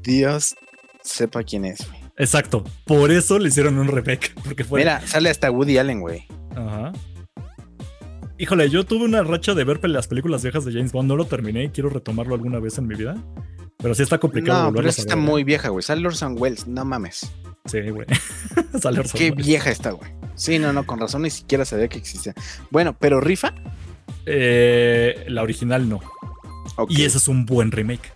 Dios 0.01 0.55
sepa 1.03 1.43
quién 1.43 1.65
es, 1.65 1.87
güey. 1.87 2.01
Exacto. 2.17 2.63
Por 2.87 3.11
eso 3.11 3.37
le 3.37 3.49
hicieron 3.49 3.77
un 3.77 3.87
remake. 3.89 4.33
Porque 4.43 4.63
fue. 4.63 4.79
Mira, 4.79 5.05
sale 5.05 5.29
hasta 5.29 5.51
Woody 5.51 5.77
Allen, 5.77 6.01
güey. 6.01 6.25
Ajá. 6.55 6.93
Híjole, 8.39 8.69
yo 8.71 8.83
tuve 8.85 9.05
una 9.05 9.21
racha 9.21 9.53
de 9.53 9.63
ver 9.65 9.87
las 9.87 10.07
películas 10.07 10.41
viejas 10.41 10.65
de 10.65 10.73
James 10.73 10.91
Bond. 10.91 11.07
No 11.09 11.15
lo 11.15 11.25
terminé 11.25 11.65
y 11.65 11.69
quiero 11.69 11.89
retomarlo 11.89 12.33
alguna 12.33 12.59
vez 12.59 12.79
en 12.79 12.87
mi 12.87 12.95
vida. 12.95 13.15
Pero 13.83 13.93
sí 13.93 14.01
está 14.01 14.17
complicado. 14.17 14.71
No, 14.71 14.73
pero 14.73 14.89
esta 14.89 15.01
está 15.01 15.15
ver, 15.15 15.23
¿eh? 15.23 15.27
muy 15.27 15.43
vieja, 15.43 15.67
güey. 15.69 15.83
Sale 15.83 16.07
Orson 16.07 16.35
Welles, 16.39 16.65
no 16.67 16.85
mames. 16.85 17.29
Sí, 17.65 17.81
güey. 17.89 18.07
Sale 18.81 19.01
Orson 19.01 19.17
Qué 19.19 19.29
Welles. 19.29 19.45
vieja 19.45 19.69
está, 19.69 19.91
güey. 19.91 20.09
Sí, 20.35 20.57
no, 20.57 20.71
no, 20.71 20.85
con 20.87 20.99
razón 20.99 21.23
ni 21.23 21.29
siquiera 21.29 21.65
sabía 21.65 21.89
que 21.89 21.97
existía. 21.97 22.33
Bueno, 22.71 22.95
pero 22.97 23.19
rifa. 23.19 23.53
Eh, 24.25 25.25
la 25.27 25.43
original 25.43 25.87
no. 25.87 25.99
Ok. 26.77 26.91
Y 26.91 27.03
ese 27.03 27.17
es 27.17 27.27
un 27.27 27.45
buen 27.45 27.71
remake. 27.71 28.11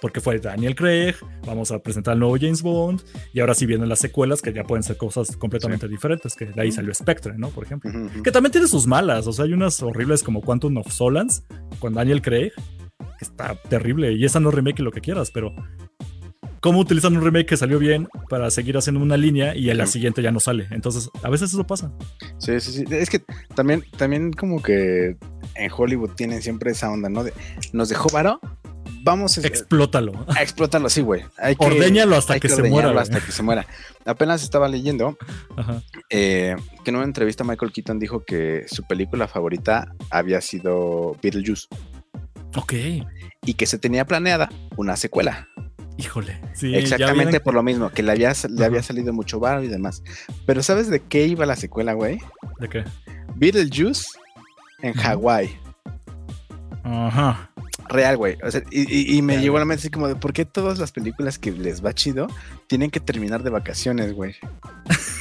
Porque 0.00 0.20
fue 0.20 0.38
Daniel 0.38 0.76
Craig, 0.76 1.16
vamos 1.44 1.72
a 1.72 1.80
presentar 1.80 2.14
el 2.14 2.20
nuevo 2.20 2.36
James 2.40 2.62
Bond, 2.62 3.02
y 3.32 3.40
ahora 3.40 3.52
sí 3.54 3.66
vienen 3.66 3.88
las 3.88 3.98
secuelas 3.98 4.40
que 4.40 4.52
ya 4.52 4.62
pueden 4.62 4.84
ser 4.84 4.96
cosas 4.96 5.36
completamente 5.36 5.88
diferentes, 5.88 6.36
que 6.36 6.46
de 6.46 6.62
ahí 6.62 6.70
salió 6.70 6.94
Spectre, 6.94 7.34
¿no? 7.36 7.48
Por 7.48 7.64
ejemplo. 7.64 7.90
Que 8.22 8.30
también 8.30 8.52
tiene 8.52 8.68
sus 8.68 8.86
malas, 8.86 9.26
o 9.26 9.32
sea, 9.32 9.46
hay 9.46 9.52
unas 9.52 9.82
horribles 9.82 10.22
como 10.22 10.40
Quantum 10.40 10.76
of 10.76 10.92
Solans 10.92 11.42
con 11.80 11.94
Daniel 11.94 12.22
Craig, 12.22 12.52
está 13.20 13.54
terrible, 13.68 14.12
y 14.12 14.24
esa 14.24 14.40
no 14.40 14.50
remake 14.50 14.80
lo 14.80 14.90
que 14.92 15.00
quieras, 15.00 15.30
pero 15.32 15.54
¿cómo 16.60 16.80
utilizan 16.80 17.16
un 17.16 17.22
remake 17.24 17.46
que 17.46 17.56
salió 17.56 17.78
bien 17.78 18.08
para 18.28 18.50
seguir 18.50 18.76
haciendo 18.76 19.00
una 19.00 19.16
línea 19.16 19.54
y 19.56 19.70
en 19.70 19.78
la 19.78 19.86
siguiente 19.86 20.22
ya 20.22 20.30
no 20.32 20.40
sale? 20.40 20.66
Entonces, 20.70 21.08
a 21.22 21.30
veces 21.30 21.52
eso 21.52 21.64
pasa. 21.66 21.92
Sí, 22.38 22.58
sí, 22.60 22.72
sí. 22.72 22.84
Es 22.90 23.10
que 23.10 23.22
también, 23.54 23.84
también 23.96 24.32
como 24.32 24.62
que 24.62 25.16
en 25.54 25.70
Hollywood 25.76 26.10
tienen 26.16 26.42
siempre 26.42 26.72
esa 26.72 26.90
onda, 26.90 27.08
¿no? 27.08 27.24
De, 27.24 27.32
nos 27.72 27.88
dejó 27.88 28.08
varo, 28.10 28.40
vamos 29.02 29.38
a, 29.38 29.46
Explótalo. 29.46 30.12
a 30.36 30.42
explotarlo 30.42 30.88
así, 30.88 31.00
güey. 31.00 31.22
Hay 31.38 31.54
que- 31.56 31.64
Ordeñalo 31.64 32.16
hasta 32.16 32.34
hay 32.34 32.40
que, 32.40 32.48
se 32.48 32.62
muera. 32.64 32.88
güey. 32.88 33.00
Hasta 33.02 33.20
que 33.20 33.32
se 33.32 33.42
muera. 33.42 33.66
Apenas 34.04 34.42
estaba 34.42 34.68
leyendo 34.68 35.16
Ajá. 35.56 35.82
eh, 36.10 36.56
que 36.84 36.90
en 36.90 36.96
una 36.96 37.04
entrevista 37.04 37.44
Michael 37.44 37.72
Keaton 37.72 37.98
dijo 37.98 38.24
que 38.24 38.64
su 38.68 38.82
película 38.86 39.28
favorita 39.28 39.94
había 40.10 40.40
sido 40.40 41.14
Beetlejuice 41.22 41.66
Ok. 42.56 42.72
y 43.42 43.54
que 43.54 43.66
se 43.66 43.78
tenía 43.78 44.04
planeada 44.06 44.48
una 44.76 44.96
secuela. 44.96 45.48
Híjole. 45.96 46.40
Sí, 46.54 46.74
Exactamente 46.74 47.40
por 47.40 47.54
lo 47.54 47.62
mismo, 47.62 47.90
que 47.90 48.02
le 48.02 48.12
había, 48.12 48.32
le 48.48 48.64
había 48.64 48.82
salido 48.82 49.12
mucho 49.12 49.40
varo 49.40 49.62
y 49.64 49.68
demás. 49.68 50.02
Pero 50.46 50.62
¿sabes 50.62 50.88
de 50.88 51.00
qué 51.00 51.26
iba 51.26 51.44
la 51.46 51.56
secuela, 51.56 51.92
güey? 51.94 52.20
¿De 52.60 52.68
qué? 52.68 52.84
Beetlejuice 53.34 54.06
en 54.82 54.90
Ujú. 54.90 55.00
Hawái. 55.00 55.56
Ajá. 56.84 57.50
Real, 57.88 58.16
güey. 58.16 58.36
O 58.44 58.50
sea, 58.50 58.62
y, 58.70 58.80
y- 59.14 59.16
y 59.16 59.22
me 59.22 59.32
Real, 59.34 59.42
llegó 59.42 59.56
a 59.56 59.60
la 59.60 59.64
mente 59.66 59.80
así 59.80 59.90
como 59.90 60.08
de 60.08 60.14
por 60.16 60.32
qué 60.32 60.44
todas 60.44 60.78
las 60.78 60.92
películas 60.92 61.38
que 61.38 61.50
les 61.52 61.84
va 61.84 61.92
chido 61.94 62.28
tienen 62.66 62.90
que 62.90 63.00
terminar 63.00 63.42
de 63.42 63.50
vacaciones, 63.50 64.12
güey. 64.14 64.34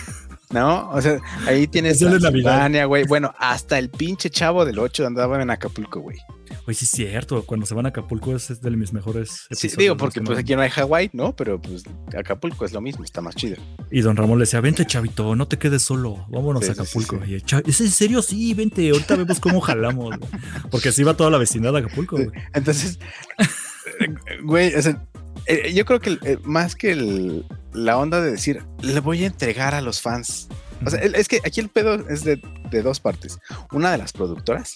¿No? 0.51 0.89
O 0.91 1.01
sea, 1.01 1.19
ahí 1.45 1.67
tienes. 1.67 1.99
Transilvania, 1.99 2.85
güey. 2.85 3.05
Bueno, 3.05 3.33
hasta 3.37 3.77
el 3.77 3.89
pinche 3.89 4.29
chavo 4.29 4.63
del 4.63 4.79
8 4.79 5.05
andaba 5.05 5.41
en 5.41 5.49
Acapulco, 5.49 5.99
güey. 5.99 6.17
Oye, 6.65 6.75
sí 6.77 6.85
es 6.85 6.91
cierto, 6.91 7.43
cuando 7.45 7.65
se 7.65 7.73
van 7.73 7.85
a 7.85 7.89
Acapulco 7.89 8.35
es 8.35 8.61
de 8.61 8.71
mis 8.71 8.91
mejores 8.91 9.47
Sí, 9.51 9.69
digo, 9.77 9.95
porque 9.97 10.19
Que 10.19 10.25
pues 10.25 10.39
aquí 10.39 10.53
no 10.55 10.61
hay 10.61 10.69
Hawái, 10.69 11.09
¿no? 11.13 11.33
Pero 11.35 11.61
pues 11.61 11.83
Acapulco 12.17 12.65
es 12.65 12.73
lo 12.73 12.81
mismo, 12.81 13.03
está 13.05 13.21
más 13.21 13.35
chido. 13.35 13.55
Y 13.91 14.01
don 14.01 14.15
Ramón 14.17 14.37
le 14.37 14.43
decía, 14.43 14.59
vente 14.61 14.85
chavito, 14.85 15.35
no 15.35 15.47
te 15.47 15.57
quedes 15.57 15.81
solo, 15.83 16.25
vámonos 16.29 16.65
Sí, 16.65 16.71
a 16.71 16.75
sí, 16.75 16.81
sí, 16.81 16.81
Acapulco. 16.99 17.25
sí. 17.25 17.31
Y 17.31 17.35
el 17.35 17.43
"Cha- 17.43 17.63
¿es 17.65 17.79
en 17.81 17.89
serio? 17.91 18.21
Sí, 18.21 18.53
vente, 18.53 18.89
ahorita 18.89 19.15
vemos 19.15 19.39
cómo 19.39 19.59
jalamos. 19.61 20.17
güey". 20.17 20.29
Porque 20.69 20.89
así 20.89 21.03
va 21.03 21.13
toda 21.15 21.29
la 21.29 21.37
vecindad 21.37 21.71
de 21.73 21.79
Acapulco. 21.79 22.17
güey. 22.17 22.29
Entonces, 22.53 22.99
güey, 24.43 24.73
o 24.75 24.81
sea, 24.81 25.01
eh, 25.45 25.73
yo 25.73 25.85
creo 25.85 25.99
que 25.99 26.17
eh, 26.23 26.37
más 26.43 26.75
que 26.75 26.91
el- 26.91 27.45
la 27.77 27.97
onda 27.97 28.21
de 28.21 28.31
decir, 28.31 28.63
le 28.81 28.99
voy 28.99 29.23
a 29.23 29.27
entregar 29.27 29.75
a 29.75 29.81
los 29.81 30.01
fans. 30.01 30.49
O 30.85 30.89
sea, 30.89 30.99
es 30.99 31.27
que 31.27 31.39
aquí 31.43 31.59
el 31.59 31.69
pedo 31.69 32.07
es 32.07 32.23
de, 32.23 32.39
de 32.69 32.81
dos 32.81 32.99
partes. 32.99 33.39
Una 33.71 33.91
de 33.91 33.97
las 33.97 34.13
productoras 34.13 34.75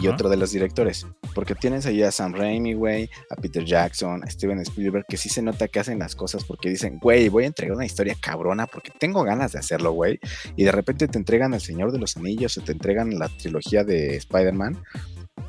y 0.00 0.06
otro 0.06 0.28
de 0.28 0.36
los 0.36 0.52
directores. 0.52 1.06
Porque 1.34 1.54
tienes 1.54 1.86
ahí 1.86 2.02
a 2.02 2.12
Sam 2.12 2.34
Raimi, 2.34 2.74
güey, 2.74 3.10
a 3.30 3.36
Peter 3.36 3.64
Jackson, 3.64 4.22
a 4.22 4.30
Steven 4.30 4.60
Spielberg, 4.60 5.06
que 5.08 5.16
sí 5.16 5.28
se 5.28 5.42
nota 5.42 5.66
que 5.66 5.80
hacen 5.80 5.98
las 5.98 6.14
cosas 6.14 6.44
porque 6.44 6.68
dicen, 6.68 6.98
güey, 7.00 7.28
voy 7.28 7.44
a 7.44 7.48
entregar 7.48 7.76
una 7.76 7.86
historia 7.86 8.16
cabrona 8.20 8.66
porque 8.66 8.92
tengo 8.96 9.24
ganas 9.24 9.52
de 9.52 9.58
hacerlo, 9.58 9.92
güey. 9.92 10.20
Y 10.56 10.64
de 10.64 10.72
repente 10.72 11.08
te 11.08 11.18
entregan 11.18 11.54
El 11.54 11.60
Señor 11.60 11.90
de 11.90 11.98
los 11.98 12.16
Anillos 12.16 12.56
o 12.58 12.60
te 12.60 12.72
entregan 12.72 13.18
la 13.18 13.28
trilogía 13.28 13.82
de 13.82 14.16
Spider-Man. 14.16 14.82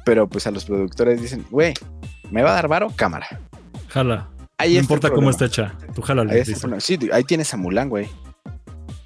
Pero 0.03 0.27
pues 0.27 0.47
a 0.47 0.51
los 0.51 0.65
productores 0.65 1.21
dicen, 1.21 1.45
güey, 1.51 1.73
¿me 2.31 2.41
va 2.41 2.51
a 2.51 2.55
dar 2.55 2.67
varo? 2.67 2.91
Cámara. 2.95 3.27
Jala. 3.89 4.30
Ahí 4.61 4.73
no 4.75 4.79
importa 4.79 5.09
cómo 5.11 5.29
está 5.29 5.45
hecha. 5.45 5.75
Tú 5.93 6.01
jala, 6.01 6.23
Ahí, 6.23 6.39
está. 6.39 6.79
Sí, 6.79 6.97
ahí 7.11 7.23
tienes 7.23 7.53
a 7.53 7.57
Mulan, 7.57 7.89
güey. 7.89 8.07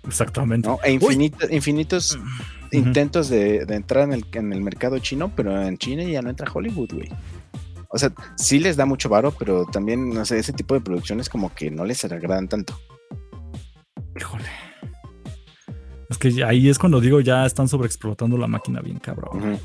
Exactamente. 0.08 0.68
¿no? 0.68 0.80
E 0.84 0.92
infinito- 0.94 1.48
infinitos 1.52 2.18
intentos 2.72 3.30
de, 3.30 3.66
de 3.66 3.76
entrar 3.76 4.04
en 4.04 4.14
el, 4.14 4.26
en 4.34 4.52
el 4.52 4.62
mercado 4.62 5.00
chino, 5.00 5.32
pero 5.36 5.62
en 5.62 5.78
China 5.78 6.04
ya 6.04 6.22
no 6.22 6.30
entra 6.30 6.52
Hollywood, 6.54 6.94
güey. 6.94 7.10
O 7.90 7.98
sea, 7.98 8.12
sí 8.36 8.60
les 8.60 8.76
da 8.76 8.86
mucho 8.86 9.08
varo, 9.08 9.32
pero 9.32 9.66
también, 9.66 10.10
no 10.10 10.26
sé, 10.26 10.38
ese 10.40 10.52
tipo 10.52 10.74
de 10.74 10.82
producciones 10.82 11.30
como 11.30 11.54
que 11.54 11.72
no 11.72 11.86
les 11.86 12.04
agradan 12.04 12.50
tanto. 12.50 12.78
Híjole. 14.20 14.44
Es 16.10 16.18
que 16.18 16.44
ahí 16.44 16.70
es 16.70 16.78
cuando 16.78 17.02
digo 17.02 17.20
ya 17.20 17.46
están 17.46 17.68
sobreexplotando 17.68 18.38
la 18.38 18.48
máquina 18.48 18.80
bien 18.82 19.00
cabrón. 19.00 19.60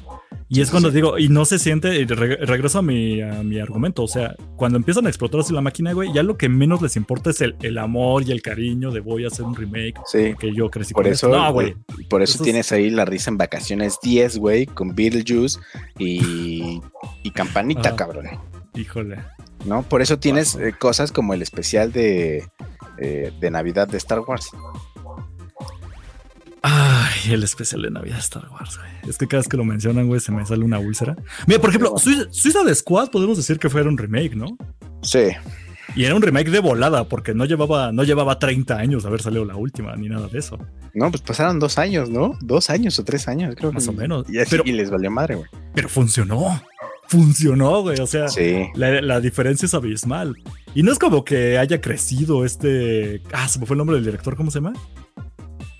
Y 0.48 0.60
es 0.62 0.70
cuando 0.70 0.88
sí. 0.88 0.94
digo, 0.96 1.18
y 1.18 1.28
no 1.28 1.44
se 1.44 1.58
siente, 1.58 2.00
y 2.00 2.04
re- 2.06 2.36
regreso 2.44 2.78
a 2.78 2.82
mi, 2.82 3.20
a 3.20 3.42
mi 3.44 3.60
argumento, 3.60 4.02
o 4.02 4.08
sea, 4.08 4.34
cuando 4.56 4.78
empiezan 4.78 5.06
a 5.06 5.08
explotar 5.08 5.40
así 5.40 5.52
la 5.52 5.60
máquina, 5.60 5.92
güey, 5.92 6.12
ya 6.12 6.22
lo 6.24 6.36
que 6.36 6.48
menos 6.48 6.82
les 6.82 6.96
importa 6.96 7.30
es 7.30 7.40
el, 7.40 7.54
el 7.62 7.78
amor 7.78 8.24
y 8.26 8.32
el 8.32 8.42
cariño 8.42 8.90
de 8.90 9.00
voy 9.00 9.24
a 9.24 9.28
hacer 9.28 9.44
un 9.44 9.54
remake, 9.54 9.94
Sí, 10.06 10.34
que 10.38 10.52
yo 10.52 10.68
crecí 10.70 10.92
por 10.94 11.04
con 11.04 11.12
eso, 11.12 11.28
esto. 11.28 11.38
No, 11.38 11.52
güey. 11.52 11.76
por 12.08 12.22
eso 12.22 12.34
Eso 12.34 12.42
es- 12.42 12.44
tienes 12.44 12.72
ahí 12.72 12.90
la 12.90 13.04
risa 13.04 13.30
en 13.30 13.36
vacaciones 13.36 13.98
10, 14.02 14.38
güey, 14.38 14.66
con 14.66 14.94
Beetlejuice 14.94 15.58
y, 15.98 16.80
y 17.22 17.30
Campanita, 17.32 17.94
cabrón. 17.94 18.26
Híjole. 18.74 19.18
¿No? 19.66 19.82
Por 19.82 20.00
eso 20.02 20.18
tienes 20.18 20.54
eh, 20.56 20.74
cosas 20.78 21.12
como 21.12 21.34
el 21.34 21.42
especial 21.42 21.92
de, 21.92 22.48
eh, 22.98 23.30
de 23.40 23.50
Navidad 23.50 23.86
de 23.86 23.98
Star 23.98 24.20
Wars. 24.20 24.48
Ay, 26.62 27.32
el 27.32 27.42
especial 27.42 27.82
de 27.82 27.90
Navidad 27.90 28.16
de 28.16 28.20
Star 28.20 28.48
Wars, 28.50 28.76
güey. 28.78 29.10
Es 29.10 29.16
que 29.16 29.26
cada 29.26 29.40
vez 29.40 29.48
que 29.48 29.56
lo 29.56 29.64
mencionan, 29.64 30.08
güey, 30.08 30.20
se 30.20 30.30
me 30.32 30.44
sale 30.44 30.64
una 30.64 30.78
úlcera. 30.78 31.16
Mira, 31.46 31.60
por 31.60 31.70
ejemplo, 31.70 31.96
Suiza, 31.96 32.24
Suiza 32.30 32.62
de 32.64 32.74
Squad 32.74 33.10
podemos 33.10 33.36
decir 33.38 33.58
que 33.58 33.70
fuera 33.70 33.88
un 33.88 33.96
remake, 33.96 34.34
¿no? 34.36 34.56
Sí, 35.02 35.28
Y 35.96 36.04
era 36.04 36.14
un 36.14 36.22
remake 36.22 36.50
de 36.50 36.60
volada, 36.60 37.04
porque 37.08 37.34
no 37.34 37.46
llevaba, 37.46 37.90
no 37.92 38.04
llevaba 38.04 38.38
30 38.38 38.76
años 38.76 39.02
de 39.02 39.08
haber 39.08 39.22
salido 39.22 39.44
la 39.44 39.56
última, 39.56 39.96
ni 39.96 40.08
nada 40.08 40.28
de 40.28 40.38
eso. 40.38 40.58
no, 40.94 41.10
pues 41.10 41.22
pasaron 41.22 41.58
dos 41.58 41.78
años, 41.78 42.10
¿no? 42.10 42.36
Dos 42.42 42.68
años 42.70 42.98
o 42.98 43.04
tres 43.04 43.26
años, 43.26 43.54
creo. 43.56 43.72
Más 43.72 43.84
que- 43.84 43.90
o 43.90 43.92
menos. 43.94 44.28
Y, 44.28 44.38
así- 44.38 44.50
Pero- 44.50 44.62
y 44.66 44.72
les 44.72 44.90
valió 44.90 45.10
madre, 45.10 45.36
güey. 45.36 45.48
Pero 45.74 45.88
funcionó. 45.88 46.60
Funcionó, 47.08 47.82
güey. 47.82 47.98
O 48.00 48.06
sea, 48.06 48.28
Sí. 48.28 48.66
la, 48.74 49.00
la 49.00 49.20
diferencia 49.20 49.66
es 49.66 49.74
abismal. 49.74 50.36
Y 50.74 50.82
no 50.84 50.92
es 50.92 50.98
como 51.00 51.24
que 51.24 51.58
haya 51.58 51.80
crecido 51.80 52.44
este. 52.44 53.20
Ah, 53.32 53.48
se 53.48 53.58
me 53.58 53.66
fue 53.66 53.74
el 53.74 53.78
nombre 53.78 53.96
del 53.96 54.04
director, 54.04 54.36
¿cómo 54.36 54.50
se 54.52 54.58
llama? 54.60 54.74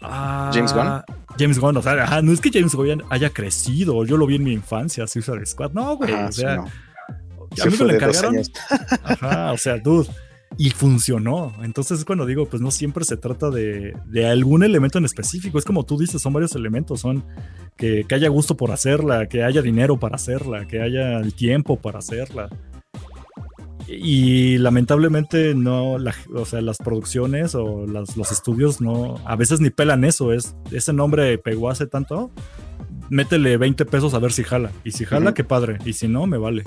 Ah, 0.03 0.51
James 0.53 0.73
Gunn. 0.73 1.03
James 1.39 1.59
Gunn, 1.59 1.77
o 1.77 1.83
sea, 1.83 1.93
ajá, 2.05 2.23
no 2.23 2.33
es 2.33 2.41
que 2.41 2.51
James 2.51 2.75
Gunn 2.75 3.03
haya 3.11 3.31
crecido. 3.31 4.05
Yo 4.05 4.17
lo 4.17 4.27
vi 4.27 4.37
en 4.37 4.45
mi 4.45 4.53
infancia, 4.53 5.07
Suicide 5.07 5.47
Squad. 5.47 5.73
No, 5.73 5.97
güey. 5.97 6.13
Ajá, 6.13 6.29
o 6.29 6.33
sí, 6.33 6.41
sea, 6.41 6.57
no. 6.57 6.63
a 6.65 7.67
mí 7.67 7.77
me 7.79 7.85
lo 7.85 7.95
encargaron. 7.95 8.37
Ajá, 9.05 9.53
o 9.53 9.59
sea, 9.59 9.79
dude. 9.79 10.09
Y 10.59 10.71
funcionó. 10.71 11.55
Entonces 11.63 12.01
es 12.01 12.05
cuando 12.05 12.27
digo, 12.27 12.47
pues 12.47 12.61
no 12.61 12.73
siempre 12.73 13.05
se 13.05 13.17
trata 13.17 13.51
de, 13.51 13.97
de 14.07 14.27
algún 14.27 14.65
elemento 14.65 14.99
en 14.99 15.05
específico. 15.05 15.59
Es 15.59 15.65
como 15.65 15.85
tú 15.85 15.97
dices, 15.97 16.21
son 16.21 16.33
varios 16.33 16.55
elementos. 16.57 17.01
Son 17.01 17.25
que, 17.77 18.05
que 18.07 18.15
haya 18.17 18.29
gusto 18.29 18.57
por 18.57 18.73
hacerla, 18.73 19.27
que 19.27 19.45
haya 19.45 19.63
dinero 19.63 19.99
para 19.99 20.17
hacerla, 20.17 20.67
que 20.67 20.83
haya 20.83 21.19
el 21.19 21.35
tiempo 21.35 21.77
para 21.77 22.01
hacerla. 22.01 22.49
Y 23.93 24.59
lamentablemente 24.59 25.55
no, 25.55 25.99
la- 25.99 26.15
o 26.35 26.45
sea, 26.45 26.61
las 26.61 26.79
producciones 26.79 27.55
o 27.55 27.87
las- 27.87 28.17
los 28.17 28.31
estudios 28.31 28.81
no, 28.81 29.17
a 29.27 29.35
veces 29.37 29.61
ni 29.61 29.71
pelan 29.71 30.05
eso. 30.05 30.33
Es, 30.33 30.55
ese 30.71 30.93
nombre 30.93 31.37
pegó 31.39 31.71
hace 31.71 31.87
tanto, 31.87 32.31
métele 33.09 33.57
20 33.57 33.85
pesos 33.87 34.15
a 34.15 34.19
ver 34.21 34.33
si 34.33 34.45
jala. 34.45 34.71
Y 34.85 34.93
si 34.93 35.05
jala, 35.05 35.35
qué 35.35 35.43
padre. 35.45 35.79
Y 35.85 35.93
si 35.95 36.07
no, 36.09 36.27
me 36.27 36.39
vale. 36.39 36.63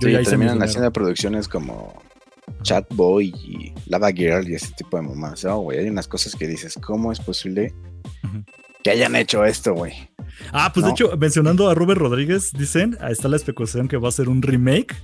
Yo 0.00 0.08
Sí, 0.08 0.12
ya 0.12 0.22
terminan 0.22 0.62
haciendo 0.62 0.90
producciones 0.92 1.46
como 1.48 1.92
Chatboy 2.62 3.26
y 3.28 3.72
Lava 3.86 4.10
Girl 4.10 4.48
y 4.48 4.54
ese 4.54 4.72
tipo 4.74 4.96
de 4.96 5.02
mamás. 5.02 5.44
Güey, 5.44 5.78
hay 5.80 5.88
unas 5.88 6.08
cosas 6.08 6.34
que 6.34 6.46
dices, 6.48 6.78
¿cómo 6.82 7.12
es 7.12 7.20
posible 7.20 7.74
que 8.82 8.90
hayan 8.90 9.14
hecho 9.14 9.44
esto, 9.44 9.74
güey? 9.74 9.92
Ah, 10.52 10.70
pues 10.72 10.86
de 10.86 10.92
hecho, 10.92 11.16
mencionando 11.18 11.68
a 11.68 11.74
Robert 11.74 12.00
Rodríguez, 12.00 12.52
dicen, 12.52 12.96
ahí 13.00 13.12
está 13.12 13.28
la 13.28 13.36
especulación 13.36 13.86
que 13.88 13.96
va 13.98 14.08
a 14.08 14.12
ser 14.12 14.28
un 14.30 14.40
remake 14.42 14.94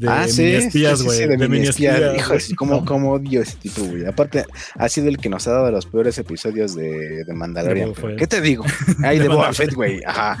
de 0.00 0.08
ah, 0.08 0.26
sí, 0.26 0.42
mini 0.42 0.54
espías, 0.54 0.92
sí, 0.98 1.02
sí, 1.02 1.04
güey. 1.04 1.18
sí, 1.18 1.26
de, 1.26 1.36
mini 1.36 1.48
mini 1.50 1.66
espías. 1.68 1.94
espías, 1.96 2.16
Hijo, 2.16 2.28
güey. 2.28 2.40
sí, 2.40 2.54
cómo, 2.54 2.74
No, 2.76 2.84
cómo 2.86 3.12
odio 3.12 3.42
ese 3.42 3.56
tipo, 3.58 3.82
güey. 3.82 4.06
Aparte, 4.06 4.44
ha 4.76 4.88
sido 4.88 5.08
el 5.08 5.18
que 5.18 5.28
nos 5.28 5.46
ha 5.46 5.52
dado 5.52 5.70
los 5.70 5.84
peores 5.86 6.16
episodios 6.18 6.74
de, 6.74 7.24
de 7.24 7.32
Mandalorian. 7.34 7.92
De. 7.92 8.16
¿Qué 8.16 8.26
te 8.26 8.40
digo? 8.40 8.64
Ay, 9.04 9.18
De 9.18 9.24
de, 9.24 9.28
Boba. 9.28 9.52
Fett, 9.52 9.74
güey. 9.74 10.00
Ajá. 10.06 10.38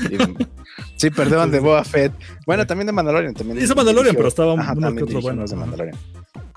Sí, 0.96 1.10
perdón, 1.10 1.50
de 1.50 1.60
Boba 1.60 1.84
Fett. 1.84 2.12
Bueno, 2.46 2.66
también 2.66 2.86
de 2.86 2.92
Mandalorian. 2.92 3.34
También 3.34 3.58
Hizo 3.58 3.74
Mandalorian, 3.74 4.14
dirigió- 4.14 4.18
pero 4.18 4.28
estaba 4.28 4.54
Ajá, 4.54 4.72
uno 4.76 4.94
que 4.94 5.02
otro 5.04 5.20
bueno. 5.20 5.44
de 5.44 5.56
Mandalorian. 5.56 5.96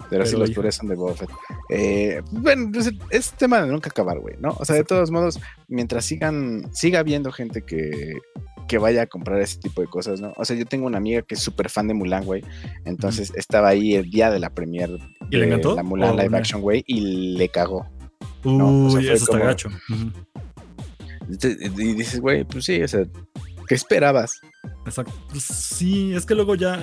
Pero 0.09 0.25
sí, 0.25 0.37
los 0.37 0.51
peores 0.51 0.75
son 0.75 0.87
de 0.87 0.95
Boba 0.95 1.13
Fett. 1.15 1.29
Eh, 1.69 2.21
bueno, 2.31 2.69
pues, 2.71 2.91
es 3.09 3.31
tema 3.31 3.61
de 3.61 3.67
nunca 3.71 3.89
acabar, 3.89 4.19
güey, 4.19 4.35
¿no? 4.39 4.55
O 4.59 4.65
sea, 4.65 4.75
de 4.75 4.83
todos 4.83 5.11
modos, 5.11 5.39
mientras 5.67 6.05
sigan, 6.05 6.69
siga 6.73 6.99
habiendo 6.99 7.31
gente 7.31 7.63
que, 7.63 8.13
que 8.67 8.77
vaya 8.77 9.03
a 9.03 9.07
comprar 9.07 9.39
ese 9.41 9.59
tipo 9.59 9.81
de 9.81 9.87
cosas, 9.87 10.21
¿no? 10.21 10.33
O 10.37 10.45
sea, 10.45 10.55
yo 10.55 10.65
tengo 10.65 10.85
una 10.87 10.97
amiga 10.97 11.21
que 11.21 11.35
es 11.35 11.41
súper 11.41 11.69
fan 11.69 11.87
de 11.87 11.93
Mulan, 11.93 12.25
güey. 12.25 12.43
Entonces 12.85 13.31
estaba 13.35 13.69
ahí 13.69 13.95
el 13.95 14.09
día 14.09 14.31
de 14.31 14.39
la 14.39 14.49
premier 14.49 14.89
¿Y 15.29 15.35
le 15.35 15.41
de 15.41 15.45
encantó? 15.47 15.75
la 15.75 15.83
Mulan 15.83 16.11
¿O 16.11 16.21
live 16.21 16.37
action, 16.37 16.61
güey, 16.61 16.83
y 16.87 17.35
le 17.37 17.49
cagó. 17.49 17.85
Uy, 18.43 18.53
No, 18.57 18.85
o 18.85 18.89
sea, 18.89 19.13
eso 19.13 19.25
está 19.25 19.37
gacho. 19.39 19.69
Y 21.29 21.81
y 21.81 21.93
dices, 21.93 22.19
güey, 22.19 22.43
pues 22.43 22.65
sí, 22.65 22.81
o 22.81 22.87
sea, 22.87 23.05
¿qué 23.67 23.75
esperabas? 23.75 24.39
Exacto. 24.85 25.13
Pues 25.29 25.43
sí, 25.43 26.13
es 26.13 26.25
que 26.25 26.35
luego 26.35 26.55
ya, 26.55 26.81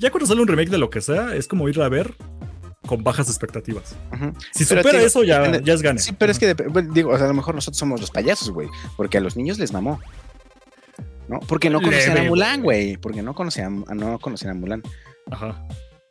ya 0.00 0.10
cuando 0.10 0.26
sale 0.26 0.40
un 0.42 0.48
remake 0.48 0.70
de 0.70 0.78
lo 0.78 0.90
que 0.90 1.00
sea, 1.00 1.34
es 1.36 1.46
como 1.46 1.68
ir 1.68 1.80
a 1.80 1.88
ver 1.88 2.14
con 2.86 3.02
bajas 3.02 3.28
expectativas. 3.28 3.96
Si 4.52 4.64
Pero, 4.64 4.82
supera 4.82 5.02
eso, 5.02 5.24
ya, 5.24 5.60
ya 5.60 5.74
es 5.74 5.82
gane. 5.82 5.98
Sí, 5.98 6.12
pero 6.16 6.32
es 6.32 6.38
que, 6.38 6.54
bueno, 6.54 6.92
digo, 6.92 7.10
o 7.10 7.16
sea, 7.16 7.26
a 7.26 7.28
lo 7.28 7.34
mejor 7.34 7.54
nosotros 7.54 7.78
somos 7.78 8.00
los 8.00 8.10
payasos, 8.10 8.50
güey, 8.50 8.68
porque 8.96 9.18
a 9.18 9.20
los 9.20 9.36
niños 9.36 9.58
les 9.58 9.72
mamó. 9.72 10.00
¿No? 11.28 11.40
Porque 11.40 11.70
no 11.70 11.80
conocían 11.80 12.14
Leve, 12.14 12.26
a 12.26 12.30
Mulan, 12.30 12.62
güey. 12.62 12.96
Porque 12.96 13.22
no 13.22 13.34
conocían, 13.34 13.84
no 13.94 14.18
conocían 14.18 14.52
a 14.52 14.54
Mulan. 14.54 14.82
Ajá. 15.30 15.66